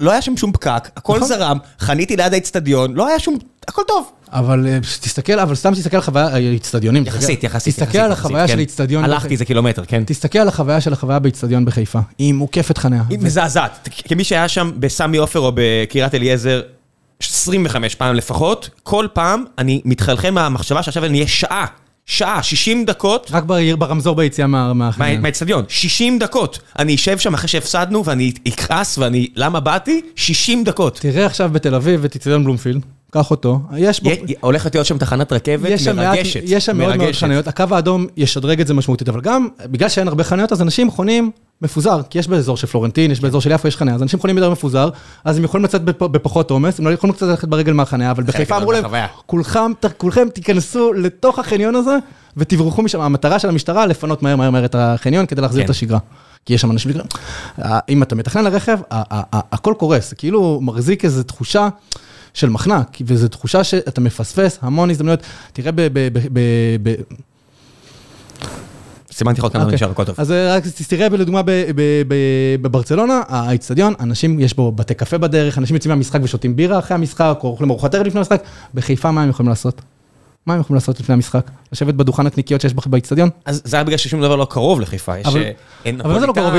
לא 0.00 0.10
היה 0.10 0.22
שם 0.22 0.36
שום 0.36 0.52
פקק, 0.52 0.88
הכל 0.96 1.22
זרם, 1.22 1.58
חניתי 1.78 2.16
ליד 2.16 2.34
האצטדיון, 2.34 2.94
לא 2.94 3.08
היה 3.08 3.18
שום, 3.18 3.38
הכל 3.68 3.82
טוב. 3.86 4.10
אבל 4.32 4.78
תסתכל, 4.82 5.38
אבל 5.38 5.54
סתם 5.54 5.74
תסתכל 5.74 5.96
על 5.96 6.02
חוויה, 6.02 6.26
האצטדיונים. 6.26 7.06
יחסית, 7.06 7.44
יחסית. 7.44 7.74
תסתכל 7.74 7.98
על 7.98 8.12
החוויה 8.12 8.48
של 8.48 8.58
האצטדיון. 8.58 9.04
הלכתי 9.04 9.32
איזה 9.32 9.44
קילומטר, 9.44 9.84
כן. 9.84 10.02
תסתכל 10.06 10.38
על 10.38 10.48
החוויה 10.48 10.80
של 10.80 10.92
החוויה 10.92 11.18
באצטדיון 11.18 11.64
בחיפה. 11.64 11.98
היא 12.18 12.34
מוקפת 12.34 12.78
חניה. 12.78 13.02
היא 13.10 13.18
מזעזעת. 13.18 13.88
כמי 14.08 14.24
שהיה 14.24 14.48
שם 14.48 14.70
בסמי 14.76 15.16
עופר 15.16 15.40
או 15.40 15.52
בקריית 15.54 16.14
אליעזר, 16.14 16.60
25 17.20 17.94
פעם 17.94 18.14
לפחות, 18.14 18.70
כל 18.82 19.06
פעם 19.12 19.44
אני 19.58 19.80
מתחלחל 19.84 20.30
מהמחשבה 20.30 20.82
שעכשיו 20.82 21.04
אני 21.04 21.18
אהיה 21.18 21.28
שעה, 21.28 21.66
שעה, 22.06 22.42
60 22.42 22.84
דקות. 22.84 23.30
רק 23.32 23.44
ברמזור 23.78 24.16
ביציאה 24.16 24.46
מהחניה. 24.46 25.20
מהאצטדיון, 25.20 25.64
60 25.68 26.18
דקות. 26.18 26.58
אני 26.78 26.94
אשב 26.94 27.18
שם 27.18 27.34
אחרי 27.34 27.48
שהפסדנו 27.48 28.04
ואני 28.04 28.32
אכעס 28.48 28.98
ואני, 28.98 29.28
למה 29.36 29.60
באתי? 29.60 30.00
60 30.16 30.64
דקות. 30.64 30.98
תראה 31.00 31.26
עכשיו 31.26 31.50
בתל 31.52 31.74
אביב 31.74 32.04
את 32.04 32.16
אצטדיון 32.16 32.44
בלומפילד. 32.44 32.82
קח 33.10 33.30
אותו, 33.30 33.60
יש 33.76 34.02
בו... 34.02 34.10
הולכת 34.40 34.74
להיות 34.74 34.86
שם 34.86 34.98
תחנת 34.98 35.32
רכבת 35.32 35.70
מרגשת. 35.94 36.40
יש 36.44 36.66
שם 36.66 36.78
מאוד 36.78 36.96
מאוד 36.96 37.14
חניות, 37.14 37.48
הקו 37.48 37.64
האדום 37.70 38.06
ישדרג 38.16 38.60
את 38.60 38.66
זה 38.66 38.74
משמעותית, 38.74 39.08
אבל 39.08 39.20
גם 39.20 39.48
בגלל 39.64 39.88
שאין 39.88 40.08
הרבה 40.08 40.24
חניות, 40.24 40.52
אז 40.52 40.62
אנשים 40.62 40.90
חונים 40.90 41.30
מפוזר, 41.62 42.00
כי 42.10 42.18
יש 42.18 42.28
באזור 42.28 42.56
של 42.56 42.66
פלורנטין, 42.66 43.10
יש 43.10 43.20
באזור 43.20 43.40
של 43.40 43.50
יפו, 43.50 43.68
יש 43.68 43.76
חניה, 43.76 43.94
אז 43.94 44.02
אנשים 44.02 44.20
חונים 44.20 44.36
יותר 44.36 44.50
מפוזר, 44.50 44.88
אז 45.24 45.38
הם 45.38 45.44
יכולים 45.44 45.64
לצאת 45.64 45.82
בפחות 45.84 46.50
עומס, 46.50 46.78
הם 46.78 46.86
לא 46.86 46.92
יכולים 46.92 47.14
קצת 47.14 47.26
ללכת 47.26 47.48
ברגל 47.48 47.72
מהחניה, 47.72 48.10
אבל 48.10 48.22
בחיפה 48.22 48.56
אמרו 48.56 48.72
להם, 48.72 48.84
כולכם 49.96 50.28
תיכנסו 50.34 50.92
לתוך 50.92 51.38
החניון 51.38 51.74
הזה 51.74 51.96
ותברחו 52.36 52.82
משם, 52.82 53.00
המטרה 53.00 53.38
של 53.38 53.48
המשטרה 53.48 53.86
לפנות 53.86 54.22
מהר 54.22 54.36
מהר 54.36 54.50
מהר 54.50 54.64
את 54.64 54.74
החניון 54.78 55.26
כדי 55.26 55.42
להחזיר 55.42 55.64
את 55.64 55.70
השגרה. 55.70 55.98
כי 56.46 56.54
יש 56.54 56.60
שם 56.60 56.70
אנשים, 56.70 56.92
אם 57.88 58.02
אתה 58.02 58.14
מתכנן 58.14 58.44
לרכב, 58.44 58.78
הכל 58.90 59.74
קורס, 59.78 60.12
כאילו 60.12 60.60
מחזיק 60.62 61.04
איזו 61.04 61.22
תחושה. 61.22 61.68
של 62.34 62.50
מחנק, 62.50 62.98
וזו 63.06 63.28
תחושה 63.28 63.64
שאתה 63.64 64.00
מפספס 64.00 64.58
המון 64.62 64.90
הזדמנויות. 64.90 65.20
תראה 65.52 65.72
ב... 65.74 65.98
סימנתי 69.20 69.40
לך 69.40 69.44
עוד 69.44 69.52
כמה 69.52 69.62
דברים 69.62 69.74
נשאר, 69.74 69.90
הכל 69.90 70.04
טוב. 70.04 70.14
אז 70.18 70.30
רק 70.30 70.62
תראה 70.88 71.08
לדוגמה 71.08 71.42
בברצלונה, 72.60 73.20
האיצטדיון, 73.28 73.94
אנשים, 74.00 74.40
יש 74.40 74.54
בו 74.54 74.72
בתי 74.72 74.94
קפה 74.94 75.18
בדרך, 75.18 75.58
אנשים 75.58 75.76
יוצאים 75.76 75.90
מהמשחק 75.90 76.20
ושותים 76.22 76.56
בירה 76.56 76.78
אחרי 76.78 76.94
המשחק, 76.94 77.38
או 77.42 77.48
אוכלים 77.48 77.70
ארוחת 77.70 77.94
ערב 77.94 78.06
לפני 78.06 78.20
המשחק, 78.20 78.42
בחיפה 78.74 79.10
מה 79.10 79.22
הם 79.22 79.28
יכולים 79.30 79.48
לעשות? 79.48 79.82
מה 80.46 80.54
הם 80.54 80.60
יכולים 80.60 80.74
לעשות 80.74 81.00
לפני 81.00 81.12
המשחק? 81.12 81.50
לשבת 81.72 81.94
בדוכן 81.94 82.26
הקניקיות 82.26 82.60
שיש 82.60 82.74
באיצטדיון? 82.86 83.28
אז 83.44 83.62
זה 83.64 83.76
היה 83.76 83.84
בגלל 83.84 83.96
ששום 83.96 84.22
דבר 84.22 84.36
לא 84.36 84.44
קרוב 84.50 84.80
לחיפה. 84.80 85.18
יש 85.18 85.26
אבל 86.04 86.20
זה 86.20 86.26
לא 86.26 86.32
קרוב, 86.32 86.54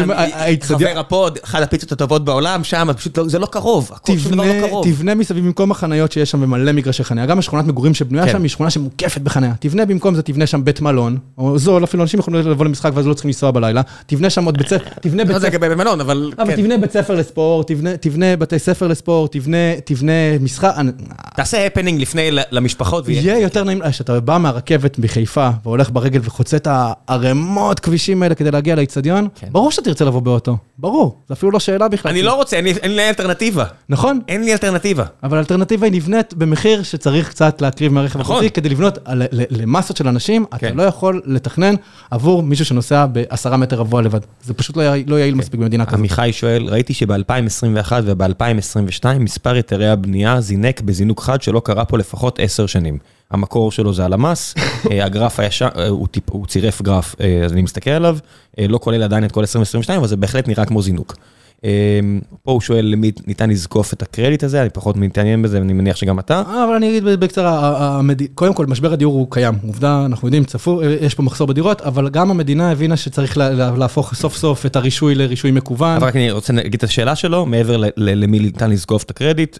חבר 0.61 0.99
הפוד, 0.99 1.39
אחת 1.43 1.61
הפיצות 1.61 1.91
הטובות 1.91 2.25
בעולם, 2.25 2.63
שם, 2.63 2.87
פשוט 2.97 3.19
זה 3.25 3.39
לא 3.39 3.45
קרוב, 3.45 3.91
שום 4.17 4.31
דבר 4.31 4.43
לא 4.43 4.67
קרוב. 4.67 4.85
תבנה 4.85 5.15
מסביב 5.15 5.45
במקום 5.45 5.71
החניות 5.71 6.11
שיש 6.11 6.31
שם 6.31 6.43
ומלא 6.43 6.71
מגרשי 6.71 7.03
חניה, 7.03 7.25
גם 7.25 7.39
השכונת 7.39 7.65
מגורים 7.65 7.93
שבנויה 7.93 8.27
שם 8.27 8.41
היא 8.41 8.49
שכונה 8.49 8.69
שמוקפת 8.69 9.21
בחניה. 9.21 9.53
תבנה 9.59 9.85
במקום 9.85 10.15
זה, 10.15 10.21
תבנה 10.21 10.47
שם 10.47 10.65
בית 10.65 10.81
מלון, 10.81 11.17
או 11.37 11.57
זול, 11.57 11.83
אפילו 11.83 12.03
אנשים 12.03 12.19
יכולים 12.19 12.47
לבוא 12.47 12.65
למשחק 12.65 12.91
ואז 12.95 13.07
לא 13.07 13.13
צריכים 13.13 13.29
לנסוע 13.29 13.51
בלילה, 13.51 13.81
תבנה 14.05 14.29
שם 14.29 14.45
עוד 14.45 14.57
בית 14.57 14.67
ספר, 14.67 14.89
תבנה 15.01 15.25
בית 15.25 15.37
ספר. 15.37 15.57
לא 15.61 15.69
במלון, 15.69 16.01
אבל... 16.01 16.31
אבל 16.37 16.55
תבנה 16.55 16.77
בית 16.77 16.91
ספר 16.91 17.15
לספורט, 17.15 17.71
תבנה 18.01 18.35
בתי 18.35 18.59
ספר 18.59 18.87
לספורט, 18.87 19.37
תבנה 19.85 20.37
משחק. 20.39 20.73
תעשה 21.35 21.65
הפנינג 21.65 22.01
לפני 22.01 22.29
למשפחות. 22.51 23.09
יהיה 23.09 23.39
יותר 23.39 23.63
נעים, 23.63 23.81
כשאתה 23.89 24.19
בא 24.19 24.37
מהרכבת 24.37 24.99
בחיפה 25.01 25.49
והולך 25.63 25.89
ברגל 25.89 26.19
וחוצה 26.23 26.57
את 26.57 26.67
הערימות 26.71 27.79
כבישים 27.79 28.23
האלה 28.23 28.35
כדי 28.35 28.51
להגיע 28.51 28.75
לאיצטדיון, 28.75 29.27
ברור 29.51 29.71
שאתה 29.71 29.85
תרצה 29.85 30.05
לבוא 30.05 30.21
באוטו, 30.21 30.57
ברור, 30.77 31.17
זה 31.27 31.33
אפילו 31.33 31.51
לא 31.51 31.59
שאלה 31.59 31.87
בכלל. 31.87 32.11
אני 32.11 32.21
לא 32.21 32.33
רוצה, 32.33 32.57
אין 32.57 32.95
לי 32.95 33.09
אלטרנטיבה. 33.09 33.65
נכון. 33.89 34.19
אין 34.27 34.43
לי 34.43 34.53
אלטרנטיבה. 34.53 35.05
אבל 35.23 35.37
האלטרנטיבה 35.37 35.85
היא 35.85 35.93
נבנית 35.93 36.33
במחיר 36.33 36.83
שצריך 36.83 37.29
קצת 37.29 37.61
להקריב 37.61 37.93
מהרכב 37.93 38.21
הפרטי, 38.21 38.49
כדי 38.49 38.69
לבנות 38.69 38.97
למסות 39.49 39.97
של 39.97 40.07
אנשים, 40.07 40.45
אתה 40.55 40.69
לא 40.69 40.83
יכול 40.83 41.21
לתכנן 41.25 41.75
עבור 42.11 42.43
מישהו 42.43 42.65
שנוסע 42.65 43.05
בעשרה 43.05 43.57
מטר 43.57 43.75
רבוע 43.75 44.01
לבד. 44.01 44.19
זה 44.43 44.53
פשוט 44.53 44.77
לא 45.07 45.19
יעיל 45.19 45.35
מספיק 45.35 45.59
במדינה 45.59 45.85
כזאת. 45.85 45.99
עמיחי 45.99 46.29
שואל, 46.33 46.67
ראיתי 46.69 46.93
שב-2021 46.93 47.91
וב-2022 48.03 49.05
מספר 49.19 49.53
היתרי 49.53 49.89
הבנייה 49.89 50.41
זינק 50.41 50.81
בזינוק 50.81 51.21
חד 51.21 51.41
שלא 51.41 51.61
קרה 51.65 51.85
פה 51.85 51.97
לפחות 51.97 52.39
עשר 52.39 52.65
שנים. 52.65 52.97
המקור 53.31 53.71
שלו 53.71 53.93
זה 53.93 54.05
הלמ"ס, 54.05 54.55
הגרף 55.05 55.39
הישר, 55.39 55.69
הוא 56.29 56.47
צירף 56.47 56.81
גרף, 56.81 57.15
אז 57.45 57.53
אני 57.53 57.61
מסתכל 57.61 57.89
עליו, 57.89 58.17
לא 58.57 58.79
כולל 58.81 59.03
עדיין 59.03 59.25
את 59.25 59.31
כל 59.31 59.39
2022, 59.39 59.99
אבל 59.99 60.07
זה 60.07 60.17
בהחלט 60.17 60.47
נראה 60.47 60.65
כמו 60.65 60.81
זינוק. 60.81 61.15
פה 62.43 62.51
הוא 62.51 62.61
שואל 62.61 62.85
למי 62.85 63.11
ניתן 63.27 63.49
לזקוף 63.49 63.93
את 63.93 64.01
הקרדיט 64.01 64.43
הזה, 64.43 64.61
אני 64.61 64.69
פחות 64.69 64.97
מתעניין 64.97 65.41
בזה, 65.41 65.59
ואני 65.59 65.73
מניח 65.73 65.95
שגם 65.95 66.19
אתה. 66.19 66.41
אבל 66.41 66.73
אני 66.75 66.89
אגיד 66.89 67.03
בקצרה, 67.03 68.01
קודם 68.35 68.53
כל, 68.53 68.65
משבר 68.65 68.93
הדיור 68.93 69.13
הוא 69.13 69.27
קיים, 69.29 69.53
עובדה, 69.67 70.05
אנחנו 70.05 70.27
יודעים, 70.27 70.43
צפו, 70.43 70.81
יש 70.83 71.15
פה 71.15 71.23
מחסור 71.23 71.47
בדירות, 71.47 71.81
אבל 71.81 72.09
גם 72.09 72.31
המדינה 72.31 72.71
הבינה 72.71 72.97
שצריך 72.97 73.37
להפוך 73.77 74.13
סוף 74.13 74.35
סוף 74.35 74.65
את 74.65 74.75
הרישוי 74.75 75.15
לרישוי 75.15 75.51
מקוון. 75.51 75.95
אבל 75.95 76.07
רק 76.07 76.15
אני 76.15 76.31
רוצה 76.31 76.53
להגיד 76.53 76.73
את 76.73 76.83
השאלה 76.83 77.15
שלו, 77.15 77.45
מעבר 77.45 77.83
למי 77.97 78.39
ניתן 78.39 78.69
לזקוף 78.69 79.03
את 79.03 79.09
הקרדיט, 79.09 79.57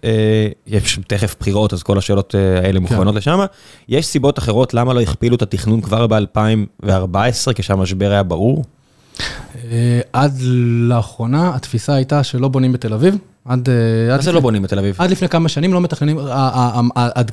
יש 0.66 0.98
תכף 1.06 1.36
בחירות, 1.40 1.72
אז 1.72 1.82
כל 1.82 1.98
השאלות 1.98 2.34
האלה 2.64 2.80
מוכוונות 2.80 3.14
לשם. 3.14 3.38
יש 3.88 4.06
סיבות 4.06 4.38
אחרות 4.38 4.74
למה 4.74 4.94
לא 4.94 5.00
הכפילו 5.00 5.36
את 5.36 5.42
התכנון 5.42 5.80
כבר 5.80 6.06
ב-2014, 6.06 7.52
כשהמשבר 7.54 8.10
היה 8.10 8.22
ברור? 8.22 8.64
עד 10.12 10.38
לאחרונה 10.88 11.54
התפיסה 11.54 11.94
הייתה 11.94 12.22
שלא 12.22 12.48
בונים 12.48 12.72
בתל 12.72 12.92
אביב. 12.92 13.16
עד... 13.44 13.68
מה 14.10 14.22
זה 14.22 14.32
לא 14.32 14.40
בונים 14.40 14.62
בתל 14.62 14.78
אביב? 14.78 14.94
עד 14.98 15.10
לפני 15.10 15.28
כמה 15.28 15.48
שנים 15.48 15.72
לא 15.72 15.80
מתכננים, 15.80 16.18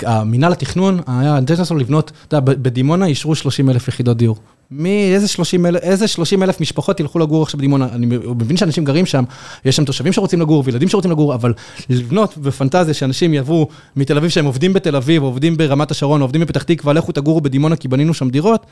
המינהל 0.06 0.52
התכנון 0.52 1.00
היה 1.06 1.38
שלו 1.64 1.78
לבנות, 1.78 2.12
אתה 2.28 2.36
יודע, 2.36 2.52
בדימונה 2.52 3.06
אישרו 3.06 3.34
30 3.34 3.70
אלף 3.70 3.88
יחידות 3.88 4.16
דיור. 4.16 4.36
מי, 4.70 5.14
איזה 5.14 5.28
30 5.28 5.66
אלף, 5.66 5.80
איזה 5.82 6.08
30 6.08 6.42
אלף 6.42 6.60
משפחות 6.60 7.00
ילכו 7.00 7.18
לגור 7.18 7.42
עכשיו 7.42 7.58
בדימונה? 7.58 7.88
אני 7.92 8.06
מבין 8.06 8.56
שאנשים 8.56 8.84
גרים 8.84 9.06
שם, 9.06 9.24
יש 9.64 9.76
שם 9.76 9.84
תושבים 9.84 10.12
שרוצים 10.12 10.40
לגור 10.40 10.62
וילדים 10.66 10.88
שרוצים 10.88 11.10
לגור, 11.10 11.34
אבל 11.34 11.52
לבנות 11.88 12.38
בפנטזיה 12.38 12.94
שאנשים 12.94 13.34
יעברו 13.34 13.68
מתל 13.96 14.16
אביב 14.16 14.30
שהם 14.30 14.44
עובדים 14.44 14.72
בתל 14.72 14.96
אביב, 14.96 15.22
עובדים 15.22 15.56
ברמת 15.56 15.90
השרון, 15.90 16.20
עובדים 16.20 16.40
בפתח 16.40 16.62
תקווה, 16.62 16.92
לכו 16.92 17.12
תגורו 17.12 17.40
בדימונה 17.40 17.76
כי 17.76 17.88
בנינו 17.88 18.14
שם 18.14 18.30
דירות. 18.30 18.66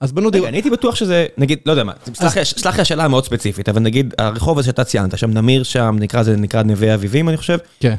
אז 0.00 0.12
בנו 0.12 0.30
דירות. 0.30 0.44
רגע, 0.44 0.48
אני 0.48 0.56
הייתי 0.56 0.70
בטוח 0.70 0.94
שזה, 0.94 1.26
נגיד, 1.38 1.58
לא 1.66 1.72
יודע 1.72 1.84
מה, 1.84 1.92
סלח 2.14 2.76
לי 2.76 2.82
השאלה 2.82 3.04
המאוד 3.04 3.24
ספציפית, 3.24 3.68
אבל 3.68 3.80
נגיד, 3.80 4.14
הרחוב 4.18 4.58
הזה 4.58 4.66
שאתה 4.66 4.84
ציינת, 4.84 5.18
שם 5.18 5.30
נמיר 5.30 5.62
שם, 5.62 5.96
נקרא 5.98 6.22
זה 6.22 6.36
נקרא 6.36 6.62
נווה 6.62 6.94
אביבים, 6.94 7.28
אני 7.28 7.36
חושב. 7.36 7.58
כן. 7.80 7.94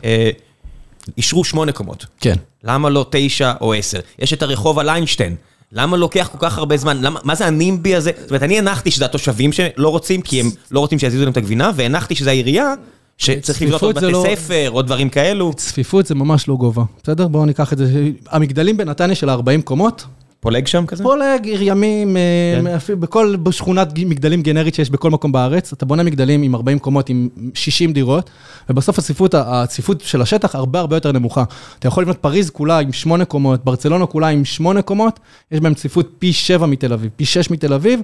אישרו 1.17 1.43
שמונה 1.43 1.71
קומות. 1.71 2.05
כן. 2.19 2.35
למה 2.63 2.89
לא 2.89 3.05
תשע 3.09 3.53
או 3.61 3.73
עשר? 3.73 3.99
יש 4.19 4.33
את 4.33 4.41
הרחוב 4.41 4.79
על 4.79 4.89
איינשטיין. 4.89 5.35
למה 5.71 5.97
לוקח 5.97 6.29
כל 6.31 6.37
כך 6.41 6.57
הרבה 6.57 6.77
זמן? 6.77 7.01
למה, 7.01 7.19
מה 7.23 7.35
זה 7.35 7.47
הנימבי 7.47 7.95
הזה? 7.95 8.11
זאת 8.21 8.29
אומרת, 8.29 8.43
אני 8.43 8.59
הנחתי 8.59 8.91
שזה 8.91 9.05
התושבים 9.05 9.51
שלא 9.51 9.89
רוצים, 9.89 10.21
כי 10.21 10.41
הם 10.41 10.51
לא 10.71 10.79
רוצים 10.79 10.99
שיזיזו 10.99 11.23
להם 11.23 11.31
את 11.31 11.37
הגבינה, 11.37 11.71
והנחתי 11.75 12.15
שזה 12.15 12.29
העירייה, 12.29 12.73
שצריך 13.17 13.61
לבנות 13.61 13.81
עוד 13.81 13.95
בתי 13.95 14.13
ספר, 14.35 14.69
עוד 14.71 14.85
דברים 14.85 15.09
כאלו. 15.09 15.53
צפיפות 15.53 16.05
זה 16.05 16.15
ממש 16.15 16.47
לא 16.47 16.55
גובה, 16.55 16.83
בסדר? 17.03 17.27
בואו 17.27 17.45
ניקח 17.45 17.73
את 17.73 17.77
זה. 17.77 18.09
המגדלים 18.29 18.77
בנתניה 18.77 19.15
של 19.15 19.29
40 19.29 19.61
קומות, 19.61 20.05
פולג 20.41 20.67
שם 20.67 20.85
כזה? 20.85 21.03
פולג, 21.03 21.45
עיר 21.45 21.59
ימים, 21.61 22.17
אה, 22.17 22.21
כן. 22.61 22.67
אפילו 22.67 22.97
בכל 22.99 23.35
שכונת 23.51 23.87
מגדלים 23.97 24.41
גנרית 24.41 24.75
שיש 24.75 24.89
בכל 24.89 25.09
מקום 25.09 25.31
בארץ, 25.31 25.73
אתה 25.73 25.85
בונה 25.85 26.03
מגדלים 26.03 26.43
עם 26.43 26.55
40 26.55 26.79
קומות, 26.79 27.09
עם 27.09 27.29
60 27.53 27.93
דירות, 27.93 28.29
ובסוף 28.69 28.99
הצפיפות, 28.99 29.33
הצפיפות 29.37 30.01
של 30.01 30.21
השטח 30.21 30.55
הרבה 30.55 30.79
הרבה 30.79 30.95
יותר 30.95 31.11
נמוכה. 31.11 31.43
אתה 31.79 31.87
יכול 31.87 32.03
לבנות 32.03 32.17
פריז 32.17 32.49
כולה 32.49 32.79
עם 32.79 32.93
8 32.93 33.25
קומות, 33.25 33.65
ברצלונה 33.65 34.05
כולה 34.05 34.27
עם 34.27 34.45
8 34.45 34.81
קומות, 34.81 35.19
יש 35.51 35.59
בהם 35.59 35.73
צפיפות 35.73 36.09
פי 36.19 36.33
7 36.33 36.65
מתל 36.65 36.93
אביב, 36.93 37.11
פי 37.15 37.25
6 37.25 37.51
מתל 37.51 37.73
אביב, 37.73 38.01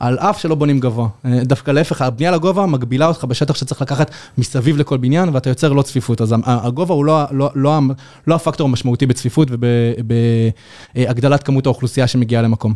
על 0.00 0.18
אף 0.18 0.40
שלא 0.40 0.54
בונים 0.54 0.80
גבוה. 0.80 1.08
אה, 1.24 1.44
דווקא 1.44 1.70
להפך, 1.70 2.02
הבנייה 2.02 2.30
לגובה 2.30 2.66
מגבילה 2.66 3.06
אותך 3.06 3.24
בשטח 3.24 3.54
שצריך 3.54 3.82
לקחת 3.82 4.10
מסביב 4.38 4.76
לכל 4.76 4.96
בניין, 4.96 5.28
ואתה 5.32 5.50
יוצר 5.50 5.72
לא 5.72 5.82
צפיפות. 5.82 6.20
אז 6.20 6.34
הגובה 6.44 6.94
הוא 6.94 7.04
לא, 7.04 7.22
לא, 7.30 7.50
לא, 7.54 7.80
לא 8.26 8.34
הפקטור 8.34 8.68
המשמעותי 8.68 9.06
בצפיפות 9.06 9.48
ובהגדלת 10.94 11.42
כמות 11.42 11.66
האוכלוסייה 11.66 12.06
שמגיעה 12.06 12.42
למקום. 12.42 12.74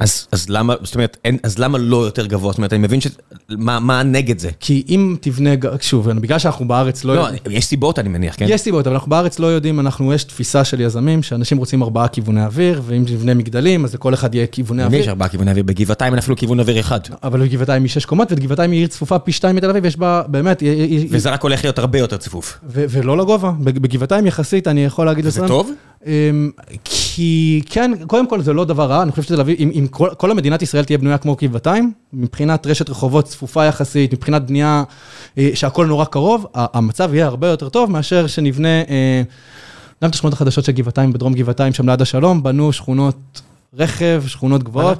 אז 0.00 0.26
אז 0.32 0.46
למה, 0.48 0.74
זאת 0.82 0.94
אומרת, 0.94 1.16
אין- 1.24 1.38
אז 1.42 1.58
למה 1.58 1.78
לא 1.78 2.06
יותר 2.06 2.26
גבוה? 2.26 2.52
זאת 2.52 2.58
אומרת, 2.58 2.72
אני 2.72 2.82
מבין 2.82 3.00
ש... 3.00 3.06
מה 3.50 3.80
מה 3.80 4.02
נגד 4.02 4.38
זה? 4.38 4.50
כי 4.60 4.82
אם 4.88 5.16
תבנה, 5.20 5.50
שוב, 5.80 6.10
בגלל 6.12 6.38
שאנחנו 6.38 6.68
בארץ 6.68 7.04
לא... 7.04 7.14
לא, 7.16 7.20
יודעים- 7.20 7.42
יש 7.50 7.64
סיבות, 7.64 7.98
אני 7.98 8.08
מניח, 8.08 8.34
כן? 8.38 8.46
יש 8.48 8.60
סיבות, 8.60 8.86
אבל 8.86 8.94
אנחנו 8.96 9.10
בארץ 9.10 9.38
לא 9.38 9.46
יודעים, 9.46 9.80
אנחנו, 9.80 10.12
יש 10.12 10.24
תפיסה 10.24 10.64
של 10.64 10.80
יזמים, 10.80 11.22
שאנשים 11.22 11.58
רוצים 11.58 11.82
ארבעה 11.82 12.08
כיווני 12.08 12.44
אוויר, 12.44 12.82
ואם 12.86 13.02
נבנה 13.10 13.34
מגדלים, 13.34 13.84
אז 13.84 13.94
לכל 13.94 14.14
אחד 14.14 14.34
יהיה 14.34 14.46
כיווני 14.46 14.82
למי 14.82 14.96
יש 14.96 15.00
אוויר. 15.00 15.10
ארבעה 15.10 15.28
כיווני 15.28 15.50
אוויר? 15.50 15.64
בגבעתיים 15.64 16.12
אין 16.12 16.18
אפילו 16.18 16.36
כיוון 16.36 16.60
אוויר 16.60 16.80
אחד. 16.80 17.00
אבל 17.22 17.42
בגבעתיים 17.42 17.82
היא 17.82 17.90
שש 17.90 18.04
קומות, 18.04 18.28
וגבעתיים 18.32 18.70
היא 18.70 18.80
עיר 18.80 18.88
צפופה 18.88 19.18
פי 19.18 19.32
שתיים 19.32 19.56
מתל 19.56 19.70
אביב, 19.70 19.84
יש 19.84 19.96
בה, 19.96 20.22
באמת, 20.28 20.60
היא- 20.60 20.70
היא- 20.70 21.08
וזה 21.10 21.30
רק 21.30 21.42
הולך 21.42 21.64
להיות 21.64 21.78
הרבה 21.78 21.98
יותר 21.98 22.16
צפוף. 22.16 22.58
ולא 22.68 23.16
לגובה, 23.18 23.50
בג- 23.60 23.78
בגבעתיים 23.78 24.26
יחסית, 24.26 24.68
אני 24.68 24.84
יכול 24.84 25.06
להגיד 25.06 25.24
זה 25.24 25.40
לסרן- 25.40 25.48
טוב? 25.48 25.70
אמ, 26.06 26.50
כי 26.84 27.62
כן, 27.70 27.92
קודם 28.06 28.28
כל 28.28 28.42
זה 28.42 28.52
לא 28.52 28.64
דבר 28.64 28.84
רע, 28.84 29.02
אני 29.02 29.10
חושב 29.10 29.22
שתל 29.22 29.40
אביב, 29.40 29.56
אם, 29.58 29.70
אם 29.74 29.86
כל, 29.90 30.08
כל 30.16 30.30
המדינת 30.30 30.62
ישראל 30.62 30.84
תהיה 30.84 30.98
בנויה 30.98 31.18
כמו 31.18 31.36
גבעתיים, 31.42 31.92
מבחינת 32.12 32.66
רשת 32.66 32.90
רחובות 32.90 33.24
צפופה 33.24 33.64
יחסית, 33.64 34.12
מבחינת 34.12 34.46
בנייה 34.46 34.84
אה, 35.38 35.50
שהכל 35.54 35.86
נורא 35.86 36.04
קרוב, 36.04 36.46
המצב 36.54 37.14
יהיה 37.14 37.26
הרבה 37.26 37.48
יותר 37.48 37.68
טוב 37.68 37.90
מאשר 37.90 38.26
שנבנה, 38.26 38.68
אה, 38.68 39.22
גם 40.02 40.10
את 40.10 40.14
השכונות 40.14 40.34
החדשות 40.34 40.64
של 40.64 40.72
גבעתיים, 40.72 41.12
בדרום 41.12 41.34
גבעתיים, 41.34 41.72
שם 41.72 41.88
ליד 41.88 42.02
השלום, 42.02 42.42
בנו 42.42 42.72
שכונות 42.72 43.42
רכב, 43.76 44.22
שכונות 44.26 44.62
גבוהות. 44.62 44.98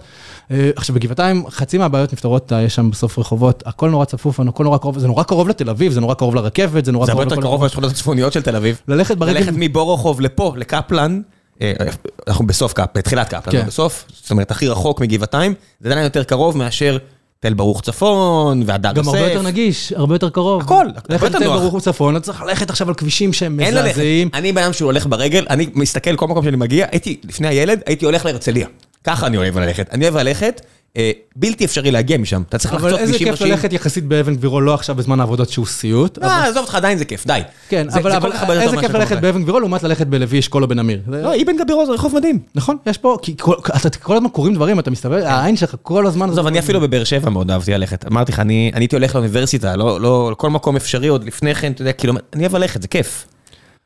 אה, 0.50 0.70
עכשיו 0.76 0.94
בגבעתיים, 0.94 1.44
חצי 1.50 1.78
מהבעיות 1.78 2.12
נפתרות, 2.12 2.52
אה, 2.52 2.62
יש 2.62 2.74
שם 2.74 2.90
בסוף 2.90 3.18
רחובות, 3.18 3.62
הכל 3.66 3.90
נורא 3.90 4.04
צפוף, 4.04 4.40
הכל 4.40 4.64
נורא 4.64 4.78
קרוב, 4.78 4.98
זה 4.98 5.06
נורא 5.06 5.22
קרוב 5.22 5.48
לתל 5.48 5.70
אביב, 5.70 5.92
זה 5.92 6.00
נורא 6.00 6.14
קרוב 6.14 6.34
לרכבת, 6.34 6.84
זה 6.84 6.92
נורא 6.92 7.06
זה 7.06 7.12
הרבה 7.12 7.24
קרוב 7.24 7.32
יותר 7.32 7.48
קרוב 7.48 7.64
לשכונות 7.64 7.90
הצפוניות 7.90 8.32
של 8.32 8.42
תל 8.42 8.56
אביב. 8.56 8.80
ללכת 8.88 9.16
ברגל, 9.16 9.38
ללכת 9.38 9.52
מבורוכוב 9.56 10.20
לפה, 10.20 10.52
לקפלן, 10.56 11.20
אה, 11.62 11.72
אנחנו 12.28 12.46
בסוף 12.46 12.72
קפ, 12.72 12.86
בתחילת 12.94 13.28
קפלן, 13.28 13.52
כן. 13.52 13.66
בסוף, 13.66 14.04
זאת 14.22 14.30
אומרת, 14.30 14.50
הכי 14.50 14.68
רחוק 14.68 15.00
מגבעתיים, 15.00 15.54
זה 15.80 15.88
עדיין 15.88 16.04
יותר 16.04 16.24
קרוב 16.24 16.56
מאשר 16.56 16.98
תל 17.48 17.54
ברוך 17.54 17.82
צפון, 17.82 18.62
והדר 18.66 18.88
יוסף. 18.96 19.02
גם 19.02 19.08
הרבה 19.08 19.28
יותר 19.28 19.42
נגיש, 19.42 19.92
הרבה 19.92 20.14
יותר 20.14 20.30
קרוב. 20.30 20.62
הכל, 20.62 20.86
הרבה 20.96 21.14
יותר 21.14 21.26
לתל 21.26 21.44
נוח. 21.44 21.60
ברוך 21.60 21.74
וצפון, 21.74 22.16
אתה 22.16 22.24
צריך 22.24 22.42
ללכת 22.42 22.70
עכשיו 22.70 22.88
על 22.88 22.94
כבישים 22.94 23.32
שהם 23.32 23.56
מזעזעים. 23.56 24.28
אני 24.34 24.52
בן 24.52 24.62
אדם 24.62 24.72
שהוא 24.72 24.86
הולך 24.86 25.06
ברגל, 25.06 25.46
אני 25.50 25.66
מסתכל 25.74 26.16
כל 26.16 26.26
מקום 26.26 26.44
שאני 26.44 26.56
מגיע, 26.56 26.86
הייתי, 26.90 27.20
לפני 27.24 27.48
הילד, 27.48 27.80
הייתי 27.86 28.04
הולך 28.04 28.24
להרצליה. 28.24 28.66
ככה 29.04 29.26
אני 29.26 29.36
אוהב 29.36 29.58
ללכת. 29.58 29.88
אני 29.92 30.04
אוהב 30.04 30.16
ללכת, 30.16 30.60
בלתי 31.36 31.64
אפשרי 31.64 31.90
להגיע 31.90 32.18
משם. 32.18 32.42
אתה 32.48 32.58
צריך 32.58 32.74
אבל 32.74 32.82
לחצות 32.82 33.00
איזה 33.00 33.12
כבישים 33.12 33.26
כיף 33.26 33.32
ראשיים. 33.34 33.50
ללכת 33.52 33.72
יחסית 33.72 34.04
באבן 34.04 34.34
גבירול, 34.34 34.62
לא 34.64 34.74
עכשיו 34.74 34.94
בזמן 34.94 35.20
העבודות 35.20 35.48
שהוא 35.50 35.66
סיוט. 35.66 36.18
אבל- 36.18 36.26
אה, 36.28 36.44
עזוב 36.44 36.62
אותך, 36.62 36.74
עדיין 36.74 36.98
זה 36.98 37.04
כיף, 37.04 37.26
די. 37.26 37.40
כן, 37.68 37.86
אבל 37.92 38.12
אבל 38.12 38.30
כל 38.46 38.52
איזה 38.52 38.76
כיף 38.76 38.90
ללכת. 38.90 39.20
באבן 39.20 39.42
גבירול 39.42 39.62
לעומת 39.62 39.82
ללכת 39.82 40.06
בלוי 40.06 40.38
אשכול 40.38 40.62
או 40.62 40.68
בן 40.68 40.78
אמיר. 40.78 41.00
לא, 41.08 41.34
אבן 41.42 41.56
גבירול 41.64 41.86
זה 41.86 41.92
רחוב 41.92 42.14
מדהים. 42.16 42.38
נכון, 42.54 42.76
יש 42.86 42.98
פה, 42.98 43.18
כי 43.22 43.34
כל- 43.40 43.54
אתה 43.76 43.98
כל 43.98 44.16
הזמן 44.16 44.28
קוראים 44.28 44.54
דברים, 44.54 44.78
אתה 44.78 44.90
מסתובב, 44.90 45.22
העין 45.24 45.56
שלך 45.56 45.74
כל 45.82 46.06
הזמן... 46.06 46.30
עזוב, 46.30 46.46
אני 46.46 46.58
אפילו 46.58 46.80
בבאר 46.80 47.04
שבע 47.04 47.30
מאוד 47.30 47.50
אהבתי 47.50 47.72
ללכת. 47.72 48.04
אמרתי 48.06 48.32
לך, 48.32 48.40
אני 48.40 48.70
הייתי 48.74 48.96
הולך 48.96 49.14
לאוניברסיטה, 49.14 49.76
לא 49.76 50.00
לא- 50.00 50.28
לכל 50.32 50.50
מקום 50.50 50.76
אפשרי 50.76 51.08
עוד 51.08 51.24
לפני 51.24 51.54
כן, 51.54 51.72
אתה 51.72 51.82
יודע, 51.82 51.92
כאילו, 51.92 52.14
אני 52.34 52.42
אוהב 52.42 52.56
ללכת, 52.56 52.82
זה 52.82 52.88
כיף. 52.88 53.26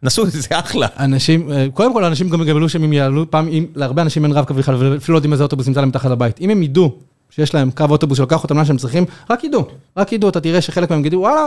נסו, 0.03 0.27
זה 0.27 0.49
אחלה. 0.51 0.87
אנשים, 0.99 1.53
אה, 1.53 1.67
קודם 1.75 1.93
כל 1.93 2.05
אנשים 2.05 2.29
גם 2.29 2.45
גמלו 2.45 2.69
שהם 2.69 2.93
יעלו, 2.93 3.31
פעם, 3.31 3.49
אם, 3.49 3.67
להרבה 3.75 4.03
אנשים 4.03 4.25
אין 4.25 4.33
רב-קו 4.33 4.55
בכלל, 4.55 4.75
ואפילו 4.79 5.15
לא 5.15 5.19
יודעים 5.19 5.33
איזה 5.33 5.43
אוטובוס 5.45 5.67
נמצא 5.69 5.81
להם 5.81 5.89
מתחת 5.89 6.11
לבית. 6.11 6.41
אם 6.41 6.51
הם 6.51 6.63
ידעו 6.63 6.93
שיש 7.31 7.55
להם 7.55 7.71
קו 7.71 7.85
אוטובוס 7.91 8.17
שלוקח 8.19 8.43
אותם 8.43 8.57
לאן 8.57 8.65
שהם 8.65 8.77
צריכים, 8.77 9.05
רק 9.31 9.45
ידעו, 9.45 9.65
רק 9.97 10.13
ידעו, 10.13 10.29
אתה 10.29 10.41
תראה 10.41 10.61
שחלק 10.61 10.91
מהם 10.91 11.01
יגידו, 11.01 11.17
וואלה, 11.17 11.47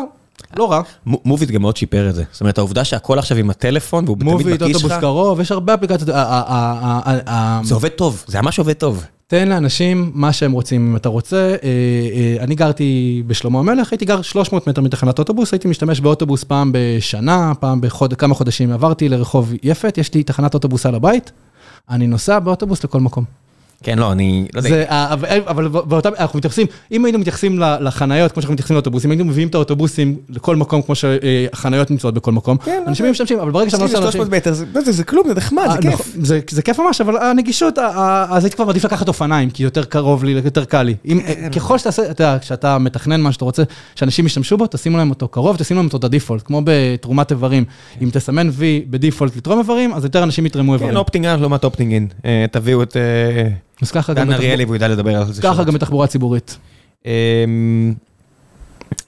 לא 0.58 0.72
רע. 0.72 0.82
מו- 1.06 1.22
מוביט 1.26 1.50
גם 1.50 1.62
מאוד 1.62 1.78
שיפר 1.78 2.10
את 2.10 2.16
זה. 2.16 2.24
זאת 2.32 2.42
אומרת, 2.42 2.58
העובדה 2.58 2.84
שהכל 2.84 3.20
עכשיו 3.20 3.38
עם 3.38 3.50
הטלפון, 3.50 4.06
והוא 4.06 4.18
תמיד 4.18 4.32
מוביט, 4.32 4.48
בכיס 4.48 4.62
אוטובוס 4.76 4.92
שלך, 4.92 5.02
קרוב, 5.02 5.40
יש 5.40 5.52
הרבה 5.52 5.74
אפליקציות. 5.74 6.10
זה 7.64 7.74
עובד 7.74 7.90
טוב, 7.90 8.24
זה 8.28 8.42
ממש 8.42 8.60
עובד 8.60 8.74
טוב. 8.74 9.04
תן 9.34 9.48
לאנשים 9.48 10.12
מה 10.14 10.34
שהם 10.34 10.52
רוצים, 10.52 10.88
אם 10.90 10.96
אתה 10.96 11.10
רוצה. 11.10 11.56
אה, 11.64 11.70
אה, 11.74 12.44
אני 12.44 12.56
גרתי 12.56 13.24
בשלמה 13.28 13.60
המלך, 13.60 13.92
הייתי 13.92 14.06
גר 14.06 14.22
300 14.22 14.68
מטר 14.68 14.82
מתחנת 14.82 15.20
אוטובוס, 15.20 15.54
הייתי 15.54 15.68
משתמש 15.68 16.00
באוטובוס 16.00 16.44
פעם 16.44 16.72
בשנה, 16.74 17.54
פעם 17.60 17.82
בכמה 17.82 18.36
חודשים. 18.36 18.72
עברתי 18.72 19.10
לרחוב 19.10 19.54
יפת, 19.64 19.98
יש 19.98 20.14
לי 20.14 20.24
תחנת 20.24 20.54
אוטובוס 20.54 20.86
על 20.86 20.96
הבית, 20.96 21.32
אני 21.90 22.08
נוסע 22.08 22.40
באוטובוס 22.40 22.84
לכל 22.84 23.00
מקום. 23.00 23.24
כן, 23.84 24.00
לא, 24.00 24.12
אני... 24.12 24.46
לא 24.54 24.60
יודע. 24.60 24.70
זה, 24.70 24.86
ה- 24.90 25.14
אבל- 25.14 25.28
אבל 25.48 25.68
באותם, 25.68 26.10
אנחנו 26.20 26.38
מתייחסים, 26.40 26.68
אם 26.92 27.06
היינו 27.06 27.20
מתייחסים 27.20 27.60
לחניות, 27.60 28.32
כמו 28.32 28.42
שאנחנו 28.42 28.54
מתייחסים 28.54 28.76
לאוטובוסים, 28.76 29.12
היינו 29.12 29.26
מביאים 29.26 29.48
את 29.48 29.56
האוטובוסים 29.56 30.18
לכל 30.30 30.56
מקום, 30.56 30.82
כמו 30.82 30.96
שהחניות 30.96 31.92
נמצאות 31.92 32.14
בכל 32.14 32.32
מקום. 32.32 32.58
כן, 32.58 32.82
לא 32.86 32.90
אנשים 32.90 33.12
משתמשים, 33.12 33.40
אבל 33.40 33.52
ברגע 33.52 33.70
שאתה 33.70 33.84
נוסע 33.84 34.00
לאנשים... 34.00 34.12
300 34.22 34.30
מטר, 34.38 34.54
זה- 34.54 34.66
זה 34.86 34.92
זה 34.92 35.04
כלום, 35.04 35.28
זה 35.28 35.34
נחמד, 35.34 35.64
זה 35.68 35.76
אה, 35.76 35.82
כיף. 35.82 35.94
נכון, 35.94 36.26
זה, 36.26 36.40
זה 36.50 36.62
כיף 36.62 36.80
ממש, 36.80 37.02
אבל 37.02 37.18
הנגישות, 37.18 37.78
אז 38.30 38.44
הייתי 38.44 38.56
כבר 38.56 38.66
מעדיף 38.66 38.86
לקחת 38.86 39.08
אופניים, 39.08 39.50
כי 39.50 39.64
יותר 39.64 39.84
קרוב 39.84 40.24
לי, 40.24 40.32
יותר 40.46 40.66
קל 40.66 40.84
לי. 40.84 40.96
אם, 41.06 41.20
כן. 41.28 41.50
ככל 41.56 41.78
שאתה 41.78 41.90
עושה, 41.90 42.12
אתה 42.12 42.24
יודע, 42.24 42.38
כשאתה 42.42 42.78
מתכנן 42.78 43.22
מה 43.22 43.32
שאתה 43.32 43.46
רוצה, 43.46 43.64
שאנשים 43.96 44.26
ישתמשו 44.26 44.58
בו, 44.58 44.68
תשימו 44.68 44.98
להם 44.98 45.10
אותו 45.10 45.28
קרוב, 45.28 45.58
תשימו 45.58 45.78
להם 45.80 45.86
אותו 45.86 45.98
את 45.98 46.04
ה 46.04 46.08
default, 46.08 46.42
כמו 46.46 46.62
בתרומת 46.64 47.32
איברים. 47.32 47.64
אם 48.02 48.10
תסמן 48.14 48.50
וי 48.52 48.86
ב 48.90 48.95
default 48.95 49.36
לתרום 49.38 49.60
איברים, 49.60 49.94
אז 49.94 50.04
יותר 50.04 50.24
אנשים 50.24 50.46
יתרמו 50.46 50.74
איברים. 50.74 50.92
כן, 50.92 50.98
opting 50.98 51.26
out 51.26 51.40
לעומת 51.40 51.64
opting 51.64 51.94
in. 51.94 52.08
אה, 52.26 52.46
תביאו 52.52 52.84
את 52.84 52.98
אה, 52.98 53.02
אז 53.82 53.92
ככה 53.92 54.14
גם 54.14 54.28
דן 54.28 54.34
אריאלי 54.34 54.66
והוא 54.66 54.76
ידע 54.76 54.88
לדבר 54.88 55.16
על 55.16 55.34
זה. 55.34 55.42
ככה. 55.42 55.64
גם 55.64 55.74
בתחבורה 55.74 56.08
ציבורית. 56.08 56.58
אמ, 57.06 57.94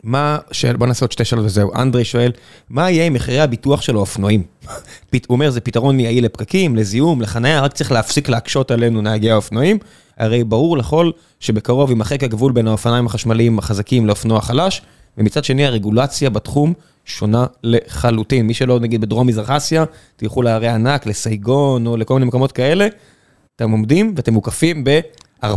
מה, 0.03 0.37
שאל, 0.51 0.75
בוא 0.75 0.87
נעשה 0.87 1.05
עוד 1.05 1.11
שתי 1.11 1.25
שאלות 1.25 1.45
וזהו. 1.45 1.71
אנדרי 1.75 2.05
שואל, 2.05 2.31
מה 2.69 2.91
יהיה 2.91 3.05
עם 3.05 3.13
מחירי 3.13 3.39
הביטוח 3.39 3.81
של 3.81 3.95
האופנועים? 3.95 4.43
הוא 5.11 5.19
אומר, 5.29 5.49
זה 5.49 5.61
פתרון 5.61 5.99
יעיל 5.99 6.25
לפקקים, 6.25 6.75
לזיהום, 6.75 7.21
לחניה, 7.21 7.61
רק 7.61 7.73
צריך 7.73 7.91
להפסיק 7.91 8.29
להקשות 8.29 8.71
עלינו 8.71 9.01
נהגי 9.01 9.31
האופנועים. 9.31 9.77
הרי 10.17 10.43
ברור 10.43 10.77
לכל 10.77 11.11
שבקרוב 11.39 11.89
יימחק 11.89 12.23
הגבול 12.23 12.51
בין 12.51 12.67
האופניים 12.67 13.05
החשמליים 13.05 13.59
החזקים 13.59 14.07
לאופנוע 14.07 14.41
חלש, 14.41 14.81
ומצד 15.17 15.43
שני 15.43 15.65
הרגולציה 15.65 16.29
בתחום 16.29 16.73
שונה 17.05 17.45
לחלוטין. 17.63 18.47
מי 18.47 18.53
שלא, 18.53 18.79
נגיד 18.79 19.01
בדרום 19.01 19.27
מזרח 19.27 19.49
אסיה, 19.49 19.85
תלכו 20.15 20.41
לערי 20.41 20.67
ענק, 20.67 21.05
לסייגון 21.05 21.87
או 21.87 21.97
לכל 21.97 22.13
מיני 22.13 22.25
מקומות 22.25 22.51
כאלה, 22.51 22.87
אתם 23.56 23.72
עומדים 23.72 24.14
ואתם 24.15 24.34
מוקפים 24.34 24.84
ב-4,000, 24.84 25.48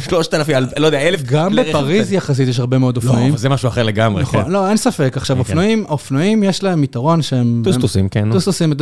3,000, 0.10 0.48
לא 0.76 0.86
יודע, 0.86 1.00
1,000 1.08 1.22
גם 1.26 1.56
בפריז. 1.56 2.12
יחסית 2.12 2.48
יש 2.48 2.60
הרבה 2.60 2.78
מאוד 2.78 2.96
לא, 2.96 3.00
אופנועים. 3.08 3.28
אבל 3.30 3.38
זה 3.38 3.48
משהו 3.48 3.68
אחר 3.68 3.82
לגמרי. 3.82 4.22
נכון, 4.22 4.44
כן. 4.44 4.50
לא, 4.50 4.68
אין 4.68 4.76
ספק. 4.76 5.12
עכשיו, 5.16 5.36
כן, 5.36 5.40
אופנועים, 5.40 5.84
אופנועים 5.88 6.42
יש 6.42 6.62
להם 6.62 6.84
יתרון 6.84 7.22
שהם... 7.22 7.62
טוסטוסים, 7.64 8.08
כן. 8.08 8.32
טוסטוסים, 8.32 8.72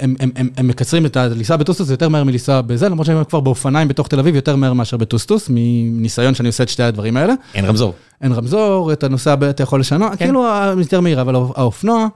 הם- 0.00 0.48
מקצרים 0.62 1.06
את 1.06 1.16
ה... 1.16 1.26
לנסוע 1.28 1.56
בטוסטוס 1.56 1.86
זה 1.86 1.92
יותר 1.92 2.08
מהר 2.08 2.24
מלנסוע 2.24 2.60
בזה, 2.60 2.88
למרות 2.88 3.06
שהם 3.06 3.24
כבר 3.24 3.40
באופניים 3.40 3.88
בתוך 3.88 4.08
תל 4.08 4.18
אביב 4.18 4.34
יותר 4.34 4.56
מהר 4.56 4.72
מאשר 4.72 4.96
בטוסטוס, 4.96 5.46
מניסיון 5.50 6.34
שאני 6.34 6.46
עושה 6.46 6.62
את 6.64 6.68
שתי 6.68 6.82
הדברים 6.82 7.16
האלה. 7.16 7.34
אין 7.54 7.64
רמזור. 7.64 7.94
אין 8.22 8.32
רמזור, 8.32 8.92
אתה 8.92 9.08
נוסע, 9.08 9.34
ב- 9.34 9.44
אתה 9.44 9.62
יכול 9.62 9.80
לשנות, 9.80 10.10
כן. 10.12 10.16
כאילו 10.16 10.44
יותר 10.78 11.00
מהיר, 11.00 11.20
אבל 11.20 11.34
האופ- 11.34 11.52
האופנוע, 11.58 12.06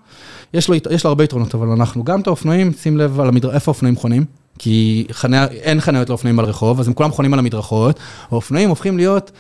יש 0.55 0.69
לו, 0.69 0.75
ית- 0.75 0.87
יש 0.91 1.05
לו 1.05 1.09
הרבה 1.09 1.25
יתרונות, 1.25 1.55
אבל 1.55 1.67
אנחנו 1.69 2.05
גם 2.05 2.21
את 2.21 2.27
האופנועים, 2.27 2.73
שים 2.83 2.97
לב 2.99 3.21
המדר... 3.21 3.53
איפה 3.53 3.71
האופנועים 3.71 3.97
חונים? 3.97 4.25
כי 4.59 5.07
חניה, 5.13 5.45
אין 5.45 5.81
חניות 5.81 6.09
לאופנועים 6.09 6.39
על 6.39 6.45
רחוב, 6.45 6.81
אז 6.81 6.89
הם 6.89 6.95
כולם 6.95 7.11
חונים 7.13 7.33
על 7.33 7.39
המדרכות, 7.39 7.99
האופנועים 8.31 8.69
הופכים 8.69 8.97
להיות 8.97 9.31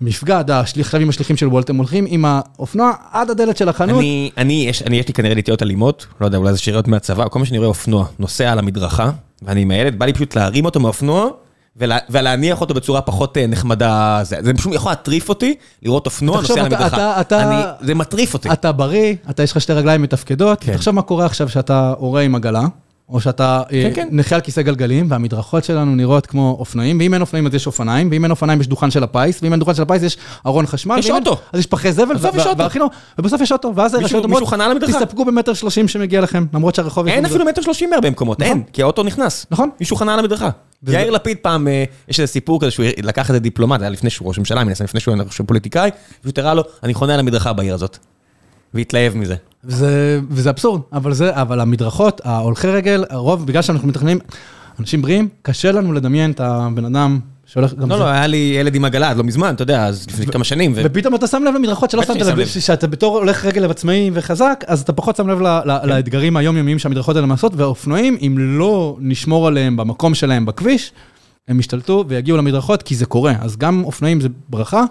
מפגע, 0.00 0.40
השליח- 0.48 0.86
עכשיו 0.86 1.00
עם 1.00 1.08
השליחים 1.08 1.36
של 1.36 1.46
וולט, 1.46 1.70
הם 1.70 1.76
הולכים 1.76 2.04
עם 2.08 2.24
האופנוע 2.24 2.92
עד 3.12 3.30
הדלת 3.30 3.56
של 3.56 3.68
החנות. 3.68 3.98
אני, 3.98 4.30
אני, 4.38 4.66
יש, 4.68 4.82
אני, 4.82 4.96
יש 4.98 5.08
לי 5.08 5.14
כנראה 5.14 5.34
נטיות 5.34 5.62
אלימות, 5.62 6.06
לא 6.20 6.26
יודע, 6.26 6.38
אולי 6.38 6.52
זה 6.52 6.58
שאריות 6.58 6.88
מהצבא, 6.88 7.28
כל 7.28 7.38
מה 7.38 7.44
שאני 7.44 7.58
רואה 7.58 7.68
אופנוע, 7.68 8.06
נוסע 8.18 8.52
על 8.52 8.58
המדרכה, 8.58 9.10
ואני 9.42 9.60
עם 9.62 9.70
הילד, 9.70 9.98
בא 9.98 10.06
לי 10.06 10.12
פשוט 10.12 10.36
להרים 10.36 10.64
אותו 10.64 10.80
מהאופנוע, 10.80 11.26
ולה, 11.76 11.98
ולהניח 12.10 12.60
אותו 12.60 12.74
בצורה 12.74 13.00
פחות 13.00 13.36
אה, 13.36 13.46
נחמדה, 13.46 14.20
זה, 14.22 14.36
זה 14.42 14.54
פשוט 14.54 14.72
יכול 14.74 14.92
להטריף 14.92 15.28
אותי, 15.28 15.54
לראות 15.82 16.06
אופנוע 16.06 16.40
נוסע 16.40 16.52
על 16.54 16.60
המדרכה. 16.60 16.86
אתה- 16.86 17.20
אתה- 17.20 17.50
אני, 17.50 17.86
זה 17.86 17.94
מטריף 17.94 18.34
אותי. 18.34 18.52
אתה 18.52 18.72
בריא, 18.72 19.14
אתה 19.30 19.42
יש 19.42 19.52
לך 19.52 19.60
שתי 19.60 19.72
רגליים 19.72 20.02
מתפקדות, 20.02 20.58
כן. 20.60 20.76
תחשוב 20.76 20.94
מה 20.94 21.02
קורה 21.02 21.26
עכשיו 21.26 21.48
שאתה 21.48 21.94
הורה 21.98 22.20
עם 22.22 22.34
עגלה, 22.34 22.62
או 23.08 23.20
שאתה 23.20 23.62
אה, 23.72 23.82
כן, 23.82 23.90
כן. 23.94 24.08
נכה 24.10 24.34
על 24.34 24.40
כיסא 24.40 24.62
גלגלים, 24.62 25.10
והמדרכות 25.10 25.64
שלנו 25.64 25.94
נראות 25.94 26.26
כמו 26.26 26.56
אופנועים, 26.58 26.98
ואם 26.98 27.14
אין 27.14 27.22
אופנועים 27.22 27.46
אז 27.46 27.54
יש 27.54 27.66
אופניים, 27.66 28.08
ואם 28.10 28.24
אין 28.24 28.30
אופניים 28.30 28.60
יש 28.60 28.66
דוכן 28.66 28.90
של 28.90 29.02
הפיס, 29.02 29.42
ואם 29.42 29.52
אין 29.52 29.60
דוכן 29.60 29.74
של 29.74 29.82
הפיס 29.82 30.02
יש 30.02 30.16
ארון 30.46 30.66
חשמל. 30.66 30.98
יש 30.98 31.06
אין- 31.06 31.14
אוטו. 31.14 31.36
אז 31.52 31.60
יש 31.60 31.66
פחי 31.66 31.92
זבל, 31.92 32.14
בסוף 32.14 32.36
יש 32.36 32.46
אוטו. 32.46 32.88
ובסוף 33.18 33.40
יש 33.40 33.52
אוטו, 33.52 33.72
ואז 33.74 33.94
הרשויות 33.94 34.24
מישהו 34.24 34.34
אומרות, 34.36 34.48
חנה 34.48 34.64
על 34.64 34.70
המדרכה. 34.70 34.92
תסתפקו 34.92 35.24
במטר 35.24 35.54
שלושים 35.54 35.88
שמגיע 35.88 36.20
לכם, 36.20 36.46
למרות 36.54 36.74
שהרחוב... 36.74 37.06
אין 37.06 37.24
אפילו 37.24 37.44
מטר 37.44 37.62
שלושים 37.62 37.90
בהרבה 37.90 38.10
מקומות, 38.10 38.40
נכון. 38.40 38.52
אין, 38.52 38.62
כי 38.72 38.82
האוטו 38.82 39.02
נכנס. 39.02 39.46
נכון. 39.50 39.70
מישהו 39.80 39.96
חנה 39.96 40.12
על 40.12 40.18
המדרכה. 40.18 40.50
יאיר 40.88 41.10
לפיד 41.10 41.38
פעם, 41.42 41.68
אה, 41.68 41.84
יש 42.08 42.20
איזה 42.20 42.32
סיפור 42.32 42.60
כזה 42.60 42.70
שהוא 42.70 42.86
לקח 43.02 43.30
איזה 43.30 43.38
דיפלומט, 43.38 43.80
היה 43.80 43.90
לפני 43.90 44.10
שהוא 44.10 44.28
ראש 44.28 44.38
ממשלה, 44.38 44.64
לפני 44.64 45.00
שהוא 45.00 45.46
פוליטיקאי, 45.46 45.90
והוא 46.24 46.32
תראה 46.32 46.54
לו, 46.54 46.62
אני 46.82 46.94
חונה 46.94 47.14
על 47.14 47.20
המדרכה 47.20 47.52
בעיר 47.52 47.74
הזאת. 47.74 47.98
והתלהב 48.74 49.16
מזה. 49.16 49.34
וזה, 49.66 50.20
וזה 50.30 50.50
אבסורד, 50.50 50.80
אבל 50.92 51.12
זה, 51.14 51.30
אבל 51.34 51.60
המדרכות, 51.60 52.20
ההולכי 52.24 52.68
רגל, 52.68 53.04
הרוב, 53.10 53.46
בגלל 53.46 53.62
שאנחנו 53.62 53.88
מתכננים, 53.88 54.18
אנשים 54.80 55.02
בריאים, 55.02 55.28
קשה 55.42 55.72
לנו 55.72 55.92
לדמיין 55.92 56.30
את 56.30 56.40
הבן 56.40 56.84
אדם 56.84 57.18
שהולך 57.46 57.74
גם 57.74 57.90
לא. 57.90 57.98
לא, 57.98 58.04
היה 58.04 58.26
לי 58.26 58.56
ילד 58.60 58.74
עם 58.74 58.84
עגלה, 58.84 59.14
לא 59.14 59.24
מזמן, 59.24 59.54
אתה 59.54 59.62
יודע, 59.62 59.86
אז 59.86 60.06
לפני 60.08 60.26
כמה 60.26 60.44
שנים. 60.44 60.72
ופתאום 60.76 61.14
אתה 61.14 61.26
שם 61.26 61.42
לב 61.44 61.54
למדרכות 61.54 61.90
שלא 61.90 62.02
שמת 62.02 62.16
לב. 62.16 62.46
שאתה 62.46 62.86
בתור 62.86 63.18
הולך 63.18 63.44
רגל 63.44 63.70
עצמאי 63.70 64.10
וחזק, 64.12 64.64
אז 64.66 64.80
אתה 64.80 64.92
פחות 64.92 65.16
שם 65.16 65.28
לב 65.28 65.38
כן. 65.38 65.88
לאתגרים 65.88 66.36
היומיומיים 66.36 66.78
שהמדרכות 66.78 67.16
האלה 67.16 67.26
מעשות, 67.26 67.52
והאופנועים, 67.56 68.16
אם 68.20 68.34
לא 68.38 68.96
נשמור 69.00 69.48
עליהם 69.48 69.76
במקום 69.76 70.14
שלהם 70.14 70.46
בכביש, 70.46 70.92
הם 71.48 71.60
ישתלטו 71.60 72.04
ויגיעו 72.08 72.38
למדרכות, 72.38 72.82
כי 72.82 72.94
זה 72.94 73.06
קורה. 73.06 73.34
אז 73.40 73.56
גם 73.56 73.84
אופנועים 73.84 74.20
זה 74.20 74.28
ברכה, 74.48 74.84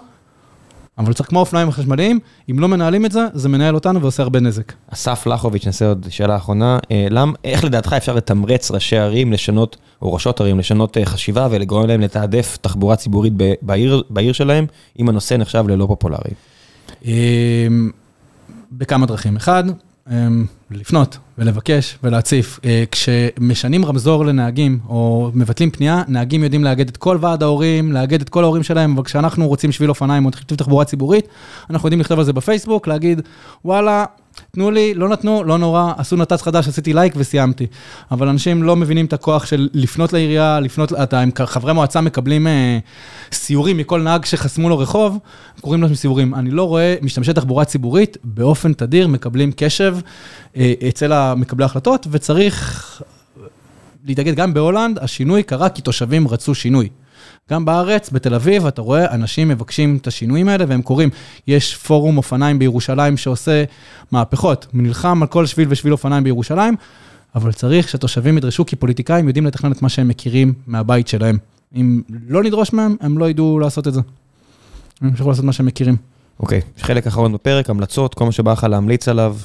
אבל 0.98 1.12
צריך 1.12 1.28
כמו 1.28 1.40
אופניים 1.40 1.70
חשמליים, 1.70 2.20
אם 2.50 2.58
לא 2.58 2.68
מנהלים 2.68 3.04
את 3.04 3.12
זה, 3.12 3.26
זה 3.34 3.48
מנהל 3.48 3.74
אותנו 3.74 4.00
ועושה 4.00 4.22
הרבה 4.22 4.40
נזק. 4.40 4.72
אסף 4.92 5.26
לחוביץ', 5.26 5.66
נעשה 5.66 5.88
עוד 5.88 6.06
שאלה 6.10 6.36
אחרונה. 6.36 6.78
אה, 6.90 7.06
למ, 7.10 7.32
איך 7.44 7.64
לדעתך 7.64 7.92
אפשר 7.92 8.14
לתמרץ 8.14 8.70
ראשי 8.70 8.96
ערים 8.96 9.32
לשנות, 9.32 9.76
או 10.02 10.14
ראשות 10.14 10.40
ערים 10.40 10.58
לשנות 10.58 10.96
אה, 10.96 11.04
חשיבה 11.04 11.48
ולגרום 11.50 11.86
להם 11.86 12.00
לתעדף 12.00 12.58
תחבורה 12.60 12.96
ציבורית 12.96 13.32
בעיר, 13.62 14.02
בעיר 14.10 14.32
שלהם, 14.32 14.66
אם 14.98 15.08
הנושא 15.08 15.34
נחשב 15.34 15.64
ללא 15.68 15.86
פופולרי? 15.86 16.30
אמ, 17.04 17.90
בכמה 18.72 19.06
דרכים. 19.06 19.36
אחד, 19.36 19.64
לפנות 20.70 21.18
ולבקש 21.38 21.98
ולהציף. 22.02 22.60
אה, 22.64 22.84
כשמשנים 22.90 23.84
רמזור 23.84 24.26
לנהגים 24.26 24.78
או 24.88 25.30
מבטלים 25.34 25.70
פנייה, 25.70 26.02
נהגים 26.08 26.44
יודעים 26.44 26.64
לאגד 26.64 26.88
את 26.88 26.96
כל 26.96 27.18
ועד 27.20 27.42
ההורים, 27.42 27.92
לאגד 27.92 28.20
את 28.20 28.28
כל 28.28 28.42
ההורים 28.42 28.62
שלהם, 28.62 28.92
אבל 28.94 29.04
כשאנחנו 29.04 29.48
רוצים 29.48 29.72
שביל 29.72 29.88
אופניים 29.88 30.26
או 30.26 30.30
תכתיב 30.30 30.58
תחבורה 30.58 30.84
ציבורית, 30.84 31.28
אנחנו 31.70 31.86
יודעים 31.86 32.00
לכתוב 32.00 32.18
על 32.18 32.24
זה 32.24 32.32
בפייסבוק, 32.32 32.86
להגיד, 32.86 33.20
וואלה, 33.64 34.04
תנו 34.50 34.70
לי, 34.70 34.94
לא 34.94 35.08
נתנו, 35.08 35.44
לא 35.44 35.58
נורא, 35.58 35.92
עשו 35.96 36.16
נת"צ 36.16 36.42
חדש, 36.42 36.68
עשיתי 36.68 36.92
לייק 36.92 37.14
וסיימתי. 37.16 37.66
אבל 38.10 38.28
אנשים 38.28 38.62
לא 38.62 38.76
מבינים 38.76 39.06
את 39.06 39.12
הכוח 39.12 39.46
של 39.46 39.68
לפנות 39.72 40.12
לעירייה, 40.12 40.60
לפנות, 40.60 40.92
אתה, 40.92 41.20
הם, 41.20 41.30
חברי 41.44 41.72
מועצה 41.72 42.00
מקבלים 42.00 42.46
אה, 42.46 42.78
סיורים 43.32 43.76
מכל 43.76 44.02
נהג 44.02 44.24
שחסמו 44.24 44.68
לו 44.68 44.78
רחוב, 44.78 45.18
קוראים 45.60 45.82
להם 45.82 45.94
סיורים. 45.94 46.34
אני 46.34 46.50
לא 46.50 46.68
רואה 46.68 46.94
משתמשי 47.02 47.32
תחבורה 47.32 47.64
ציבורית 47.64 48.16
באופן 48.24 48.72
תדיר 48.72 49.08
מקבלים 49.08 49.52
קשב 49.56 49.96
אה, 50.56 50.72
אצל 50.88 51.34
מקבלי 51.34 51.64
ההחלטות, 51.64 52.06
וצריך 52.10 53.02
להתאגד 54.06 54.34
גם 54.34 54.54
בהולנד, 54.54 54.98
השינוי 54.98 55.42
קרה 55.42 55.68
כי 55.68 55.82
תושבים 55.82 56.28
רצו 56.28 56.54
שינוי. 56.54 56.88
גם 57.50 57.64
בארץ, 57.64 58.10
בתל 58.10 58.34
אביב, 58.34 58.66
אתה 58.66 58.82
רואה, 58.82 59.14
אנשים 59.14 59.48
מבקשים 59.48 59.96
את 59.96 60.06
השינויים 60.06 60.48
האלה 60.48 60.64
והם 60.68 60.82
קורים. 60.82 61.10
יש 61.46 61.76
פורום 61.76 62.16
אופניים 62.16 62.58
בירושלים 62.58 63.16
שעושה 63.16 63.64
מהפכות, 64.12 64.66
נלחם 64.72 65.22
על 65.22 65.28
כל 65.28 65.46
שביל 65.46 65.66
ושביל 65.70 65.92
אופניים 65.92 66.24
בירושלים, 66.24 66.76
אבל 67.34 67.52
צריך 67.52 67.88
שהתושבים 67.88 68.38
ידרשו, 68.38 68.66
כי 68.66 68.76
פוליטיקאים 68.76 69.26
יודעים 69.26 69.46
לתכנן 69.46 69.72
את 69.72 69.82
מה 69.82 69.88
שהם 69.88 70.08
מכירים 70.08 70.52
מהבית 70.66 71.08
שלהם. 71.08 71.38
אם 71.76 72.02
לא 72.28 72.42
נדרוש 72.42 72.72
מהם, 72.72 72.96
הם 73.00 73.18
לא 73.18 73.30
ידעו 73.30 73.58
לעשות 73.58 73.88
את 73.88 73.94
זה. 73.94 74.00
הם 75.00 75.08
ימשיכו 75.08 75.28
לעשות 75.28 75.44
מה 75.44 75.52
שהם 75.52 75.66
מכירים. 75.66 75.96
אוקיי, 76.40 76.60
יש 76.76 76.84
חלק 76.84 77.06
אחרון 77.06 77.32
בפרק, 77.32 77.70
המלצות, 77.70 78.14
כל 78.14 78.24
מה 78.24 78.32
שבא 78.32 78.52
לך 78.52 78.64
להמליץ 78.64 79.08
עליו, 79.08 79.36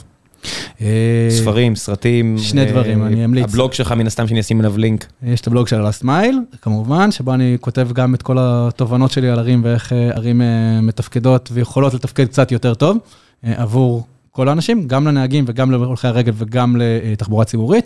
ספרים, 1.30 1.76
סרטים. 1.76 2.38
שני 2.38 2.62
אה, 2.62 2.72
דברים, 2.72 3.04
אני 3.04 3.26
אמליץ. 3.26 3.44
הבלוג 3.44 3.74
שלך, 3.74 3.92
מן 3.92 4.08
הסתם, 4.08 4.28
שאני 4.28 4.40
אשים 4.40 4.60
עליו 4.60 4.78
לינק. 4.78 5.06
יש 5.24 5.42
את 5.42 5.48
הבלוג 5.48 5.68
של 5.68 5.76
הלאסט 5.76 6.04
מייל, 6.04 6.40
כמובן, 6.62 7.12
שבו 7.12 7.34
אני 7.34 7.58
כותב 7.60 7.90
גם 7.94 8.16
את 8.16 8.22
כל 8.22 8.38
התובנות 8.40 9.12
שלי 9.12 9.30
על 9.30 9.40
ערים 9.40 9.62
ואיך 9.64 9.94
אה, 9.94 10.10
ערים 10.10 10.42
אה, 10.42 10.82
מתפקדות 10.82 11.50
ויכולות 11.54 11.94
לתפקד 11.94 12.26
קצת 12.26 12.52
יותר 12.52 12.74
טוב 12.74 12.98
אה, 13.46 13.54
עבור 13.62 14.06
כל 14.32 14.50
האנשים, 14.50 14.88
גם 14.88 15.08
לנהגים 15.08 15.46
וגם 15.48 15.72
להולכי 15.72 16.08
הרגל 16.08 16.32
וגם 16.36 16.76
לתחבורה 16.80 17.46
ציבורית. 17.46 17.86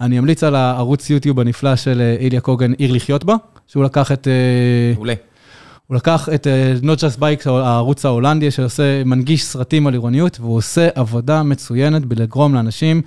אני 0.00 0.18
אמליץ 0.18 0.44
על 0.44 0.54
הערוץ 0.54 1.10
יוטיוב 1.10 1.40
הנפלא 1.40 1.76
של 1.76 2.00
אה, 2.00 2.16
איליה 2.20 2.40
קוגן, 2.40 2.72
עיר 2.72 2.92
לחיות 2.92 3.24
בה, 3.24 3.34
שהוא 3.66 3.84
לקח 3.84 4.12
את... 4.12 4.28
אה, 4.28 4.94
מעולה. 4.94 5.14
הוא 5.86 5.96
לקח 5.96 6.28
את 6.34 6.46
אה, 6.46 6.74
Not 6.82 6.98
Just 6.98 7.18
Bike, 7.20 7.48
הערוץ 7.48 8.04
ההולנדי, 8.04 8.50
שעושה, 8.50 9.04
מנגיש 9.04 9.44
סרטים 9.44 9.86
על 9.86 9.92
עירוניות, 9.92 10.40
והוא 10.40 10.56
עושה 10.56 10.88
עבודה 10.94 11.42
מצוינת 11.42 12.04
בלגרום 12.04 12.54
לאנשים... 12.54 13.02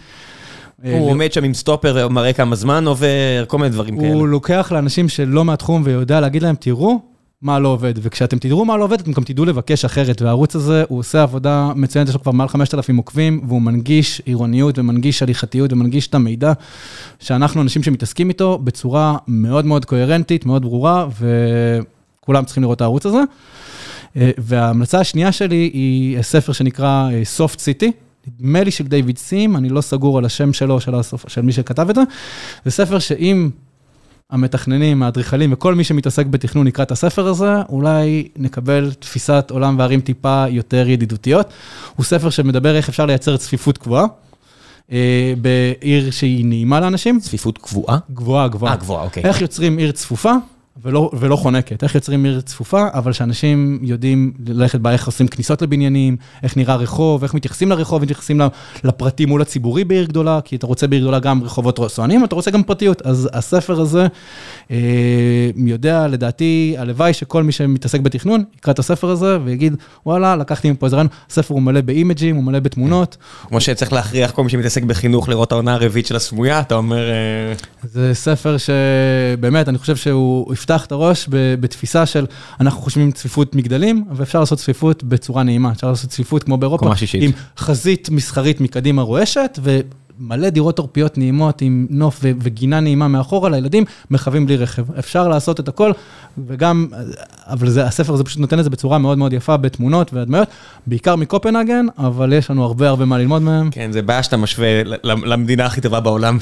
אה, 0.85 0.99
הוא 0.99 1.11
עומד 1.11 1.34
שם 1.34 1.43
עם 1.43 1.53
סטופר, 1.53 2.07
מראה 2.07 2.34
כמה 2.34 2.56
זמן 2.56 2.88
עובר, 2.88 3.45
כל 3.47 3.57
מיני 3.57 3.69
דברים 3.69 3.97
כאלה. 3.97 4.14
הוא 4.14 4.27
לוקח 4.27 4.72
לאנשים 4.72 5.10
שלא 5.10 5.45
מהתחום 5.45 5.81
ויודע 5.85 6.19
להגיד 6.19 6.43
להם, 6.43 6.56
תראו 6.60 6.99
מה 7.41 7.60
לא 7.60 7.68
עובד, 7.68 7.93
וכשאתם 8.02 8.39
תראו 8.39 8.65
מה 8.65 8.77
לא 8.77 8.84
עובד, 8.84 8.99
אתם 8.99 9.11
גם 9.11 9.23
תדעו 9.23 9.45
לבקש 9.45 9.85
אחרת, 9.85 10.22
והערוץ 10.22 10.56
הזה, 10.56 10.84
הוא 10.89 10.99
עושה 10.99 11.23
עבודה 11.23 11.72
מצוינת, 11.76 12.07
יש 12.07 12.14
לו 12.14 12.22
כבר 12.22 12.31
מעל 12.31 12.47
5,000 12.47 12.97
עוקבים, 12.97 13.41
והוא 13.47 13.61
מנגיש 13.61 14.22
עירוניות 14.26 14.80
ומנגיש 14.80 15.22
הליכתיות 15.22 15.73
ומנגיש 15.73 16.07
את 16.07 16.15
המידע, 16.15 16.53
שאנחנו 17.19 17.61
אנשים 17.61 17.84
שמתעסקים 17.84 18.30
איתו 18.30 18.57
בצורה 18.57 19.18
מאוד 19.27 19.65
מאוד 19.65 19.85
קוהרנטית, 19.85 20.45
מאוד 20.45 20.61
ברורה, 20.61 21.07
וכולם 22.26 22.45
צריכים 22.45 22.64
לראות 22.64 22.76
את 22.76 22.81
הערוץ 22.81 23.06
הזה. 23.06 23.22
אה, 24.18 24.31
וההמלצה 24.38 24.99
השנייה 24.99 25.31
שלי 25.31 25.69
היא 25.73 26.22
ספר 26.22 26.53
שנקרא 26.53 27.10
אה, 27.11 27.22
Soft 27.38 27.56
City. 27.56 27.91
נדמה 28.39 28.64
לי 28.64 28.72
של 28.72 28.88
דיוויד 28.88 29.18
סים, 29.18 29.56
אני 29.56 29.69
לא 29.69 29.81
סגור 29.81 30.18
על 30.18 30.26
השם 30.26 30.53
שלו, 30.53 30.81
של, 30.81 30.95
הסוף, 30.95 31.26
של 31.27 31.41
מי 31.41 31.52
שכתב 31.52 31.89
את 31.89 31.95
זה. 31.95 32.02
זה 32.65 32.72
ספר 32.72 32.99
שאם 32.99 33.49
המתכננים, 34.30 35.03
האדריכלים 35.03 35.53
וכל 35.53 35.76
מי 35.76 35.84
שמתעסק 35.84 36.26
בתכנון 36.26 36.68
יקרא 36.68 36.84
את 36.84 36.91
הספר 36.91 37.27
הזה, 37.27 37.61
אולי 37.69 38.27
נקבל 38.38 38.91
תפיסת 38.99 39.47
עולם 39.52 39.80
וערים 39.80 40.02
טיפה 40.02 40.45
יותר 40.49 40.89
ידידותיות. 40.89 41.49
הוא 41.95 42.03
ספר 42.06 42.30
שמדבר 42.30 42.76
איך 42.76 42.89
אפשר 42.89 43.06
לייצר 43.06 43.38
צפיפות 43.38 43.77
קבועה, 43.77 44.06
אה, 44.91 45.34
בעיר 45.41 46.11
שהיא 46.11 46.45
נעימה 46.45 46.80
לאנשים. 46.80 47.19
צפיפות 47.19 47.57
קבועה? 47.57 47.97
גבוהה, 48.11 48.47
גבוהה. 48.47 48.72
אה, 48.72 48.77
גבוהה, 48.77 49.03
אוקיי. 49.03 49.23
איך 49.23 49.41
יוצרים 49.41 49.77
עיר 49.77 49.91
צפופה 49.91 50.34
ולא, 50.84 51.11
ולא 51.19 51.35
חונקת, 51.35 51.84
איך 51.84 51.95
יוצרים 51.95 52.26
עיר 52.26 52.41
צפופה, 52.41 52.88
אבל 52.93 53.14
שאנשים 53.14 53.80
יודעים 53.81 54.34
ללכת 54.47 54.80
בה, 54.80 54.91
איך 54.91 55.06
עושים 55.06 55.27
כניסות 55.27 55.61
לבניינים, 55.61 56.18
איך 56.43 56.57
נראה 56.57 56.76
רחוב, 56.76 57.23
איך 57.23 57.34
מתייחסים 57.34 57.69
לרחוב, 57.69 58.02
מתייחסים 58.02 58.41
לפרטי 58.84 59.26
מול 59.26 59.41
הציבורי 59.41 59.84
בעיר 59.84 60.06
גדולה, 60.06 60.39
כי 60.43 60.56
אתה 60.56 60.68
רוצה 60.68 60.88
בעיר 60.88 61.02
גדולה 61.02 61.19
גם 61.19 61.43
רחובות 61.43 61.80
סואנים, 61.88 62.23
אתה 62.23 62.35
רוצה 62.35 62.52
גם 62.52 62.64
פרטיות. 62.64 63.02
אז 63.02 63.30
הספר 63.34 63.81
הזה 63.81 64.07
אה, 64.72 64.77
יודע, 65.56 66.07
לדעתי, 66.07 66.76
הלוואי 66.77 67.14
שכל 67.14 67.43
מי 67.43 67.52
שמתעסק 67.52 67.99
בתכנון, 67.99 68.43
יקרא 68.57 68.73
את 68.73 68.80
הספר 68.80 69.10
הזה 69.10 69.38
ויגיד, 69.43 69.76
וואלה, 70.06 70.35
לקחתי 70.35 70.72
מפה 70.72 70.85
איזה 70.85 70.95
רעיון, 70.95 71.07
הספר 71.30 71.53
הוא 71.53 71.61
מלא 71.61 71.81
באימג'ים, 71.81 72.35
הוא 72.35 72.43
מלא 72.43 72.60
בתמונות. 72.60 73.18
כמו 73.47 73.61
שצריך 73.61 73.93
להכריח 73.93 74.31
כל 74.31 74.43
מי 74.43 74.49
שמתעסק 74.49 74.84
בחינוך 74.84 75.30
לראות 75.30 75.52
העונה 75.52 75.73
הרביעית 75.73 76.06
של 76.06 76.15
הסמויה, 76.15 76.60
אתה 76.60 76.76
אומר... 76.76 77.10
אה, 77.10 77.53
זה 77.84 78.14
ספר 78.14 78.56
שבאמת, 78.57 79.69
אני 79.69 79.77
חושב 79.77 79.95
שהוא 79.95 80.53
יפתח 80.65 80.85
את 80.85 80.91
הראש 80.91 81.27
בתפיסה 81.59 82.05
של, 82.05 82.25
אנחנו 82.59 82.81
חושבים 82.81 83.11
צפיפות 83.11 83.55
מגדלים, 83.55 84.05
ואפשר 84.11 84.39
לעשות 84.39 84.59
צפיפות 84.59 85.03
בצורה 85.03 85.43
נעימה. 85.43 85.71
אפשר 85.71 85.89
לעשות 85.89 86.09
צפיפות 86.09 86.43
כמו 86.43 86.57
באירופה. 86.57 86.85
עם 87.13 87.31
חזית 87.57 88.09
מסחרית 88.09 88.61
מקדימה 88.61 89.01
רועשת, 89.01 89.59
ומלא 89.63 90.49
דירות 90.49 90.79
עורפיות 90.79 91.17
נעימות 91.17 91.61
עם 91.61 91.87
נוף 91.89 92.19
ו- 92.23 92.31
וגינה 92.41 92.79
נעימה 92.79 93.07
מאחורה 93.07 93.49
לילדים, 93.49 93.83
מרחבים 94.11 94.45
בלי 94.45 94.55
רכב. 94.55 94.93
אפשר 94.99 95.27
לעשות 95.27 95.59
את 95.59 95.67
הכל, 95.67 95.91
וגם, 96.47 96.87
אבל 97.47 97.69
זה, 97.69 97.85
הספר 97.85 98.13
הזה 98.13 98.23
פשוט 98.23 98.39
נותן 98.39 98.59
את 98.59 98.63
זה 98.63 98.69
בצורה 98.69 98.97
מאוד 98.97 99.17
מאוד 99.17 99.33
יפה, 99.33 99.57
בתמונות 99.57 100.13
והדמיות, 100.13 100.47
בעיקר 100.87 101.15
מקופנהגן, 101.15 101.85
אבל 101.97 102.33
יש 102.33 102.49
לנו 102.49 102.63
הרבה 102.63 102.89
הרבה 102.89 103.05
מה 103.05 103.17
ללמוד 103.17 103.41
מהם. 103.41 103.71
כן, 103.71 103.91
זה 103.91 104.01
בעיה 104.01 104.23
שאתה 104.23 104.37
משווה 104.37 104.83
למדינה 105.03 105.65
הכי 105.65 105.81
טובה 105.81 105.99
בעולם. 105.99 106.37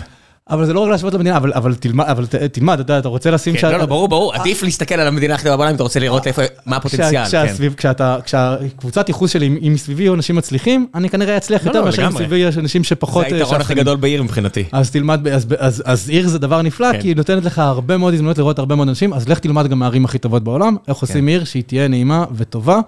אבל 0.49 0.65
זה 0.65 0.73
לא 0.73 0.79
רק 0.79 0.89
להשוות 0.89 1.13
למדינה, 1.13 1.37
אבל, 1.37 1.53
אבל 1.53 1.75
תלמד, 1.75 2.05
אבל 2.05 2.25
ת- 2.25 2.35
תלמד, 2.35 2.73
אתה 2.73 2.91
יודע, 2.91 2.99
אתה 2.99 3.07
רוצה 3.07 3.31
לשים... 3.31 3.55
כן, 3.57 3.71
לא, 3.71 3.77
לא, 3.77 3.85
ברור, 3.85 4.07
ברור, 4.07 4.33
עדיף 4.35 4.63
להסתכל 4.63 4.95
על 4.95 5.07
המדינה 5.07 5.33
הכי 5.35 5.43
טובה 5.43 5.55
בעולם 5.57 5.69
אם 5.69 5.75
אתה 5.75 5.83
רוצה 5.83 5.99
לראות 5.99 6.27
איפה, 6.27 6.41
מה 6.65 6.75
הפוטנציאל, 6.75 7.25
כשה- 7.25 7.47
כן. 7.57 7.73
כשאתה, 7.77 8.17
כשהקבוצת 8.25 9.09
ייחוס 9.09 9.31
שלי, 9.31 9.45
אם- 9.61 9.73
מסביבי 9.73 10.03
יהיו 10.03 10.13
אנשים 10.13 10.35
מצליחים, 10.35 10.87
אני 10.95 11.09
כנראה 11.09 11.37
אצליח 11.37 11.63
לא, 11.63 11.69
יותר 11.69 11.79
לא, 11.79 11.85
מאשר 11.85 12.01
אם. 12.01 12.13
מסביבי 12.13 12.35
יש 12.35 12.57
אנשים 12.57 12.83
שפחות... 12.83 13.25
זה 13.29 13.35
אה, 13.35 13.39
היתרון 13.41 13.61
הכי. 13.61 13.73
גדול 13.75 13.95
בעיר 13.97 14.23
מבחינתי. 14.23 14.63
אז 14.71 14.91
תלמד, 14.91 15.19
ב- 15.23 15.27
אז, 15.27 15.45
אז, 15.59 15.83
אז 15.85 16.09
עיר 16.09 16.27
זה 16.27 16.39
דבר 16.39 16.61
נפלא, 16.61 16.91
כן. 16.91 17.01
כי 17.01 17.07
היא 17.07 17.15
נותנת 17.15 17.45
לך 17.45 17.59
הרבה 17.59 17.97
מאוד 17.97 18.13
הזדמנויות 18.13 18.37
לראות 18.37 18.59
הרבה 18.59 18.75
מאוד 18.75 18.87
אנשים, 18.87 19.13
אז 19.13 19.29
לך 19.29 19.39
תלמד 19.39 19.67
גם 19.67 19.79
מהערים 19.79 20.05
הכי 20.05 20.17
טובות 20.17 20.43
בעולם, 20.43 20.75
איך 20.87 20.97
כן. 20.97 21.05
עושים 21.07 21.27
עיר 21.27 21.43
שהיא 21.43 21.63
תהיה 21.63 21.87
נעימה 21.87 22.25
וטובה, 22.35 22.79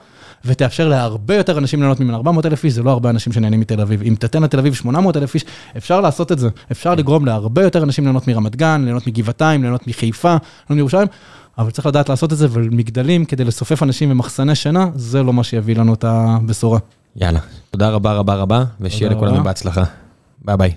ותאפשר 0.46 0.88
להרבה 0.88 1.36
יותר 1.36 1.58
אנשים 1.58 1.80
ליהנות 1.80 2.00
ממנה. 2.00 2.18
400 2.18 2.46
אלף 2.46 2.64
איש 2.64 2.74
זה 2.74 2.84
לא 2.84 2.92
הרבה 2.92 3.10
אנשים 3.10 3.34
שנהנים 3.34 3.60
מתל 3.60 3.82
אביב. 3.82 4.02
אם 4.02 4.16
תתן 4.20 4.44
לתל 4.44 4.60
אביב 4.60 4.74
800 4.74 5.18
אלף 5.18 5.34
איש, 5.34 5.46
אפשר 5.78 6.02
לעשות 6.02 6.32
את 6.32 6.40
זה. 6.40 6.50
אפשר 6.72 6.96
לגרום 6.96 7.26
להרבה 7.26 7.64
יותר 7.64 7.84
אנשים 7.84 8.04
ליהנות 8.04 8.28
מרמת 8.28 8.56
גן, 8.56 8.82
ליהנות 8.84 9.08
מגבעתיים, 9.08 9.62
ליהנות 9.62 9.88
מחיפה, 9.88 10.30
ליהנות 10.30 10.42
מירושלים, 10.70 11.08
אבל 11.58 11.72
צריך 11.72 11.86
לדעת 11.86 12.10
לעשות 12.10 12.34
את 12.34 12.38
זה, 12.38 12.48
ומגדלים 12.52 13.26
כדי 13.26 13.44
לסופף 13.44 13.84
אנשים 13.84 14.10
במחסני 14.10 14.56
שינה, 14.56 14.90
זה 14.96 15.24
לא 15.24 15.34
מה 15.34 15.44
שיביא 15.44 15.76
לנו 15.76 15.94
את 15.94 16.04
הבשורה. 16.04 16.80
יאללה, 17.16 17.40
תודה 17.72 17.90
רבה 17.90 18.14
רבה 18.14 18.36
רבה, 18.36 18.64
ושיהיה 18.82 19.12
לכולנו. 19.12 19.44
בהצלחה. 19.44 19.84
ביי 20.46 20.58
ביי. 20.58 20.76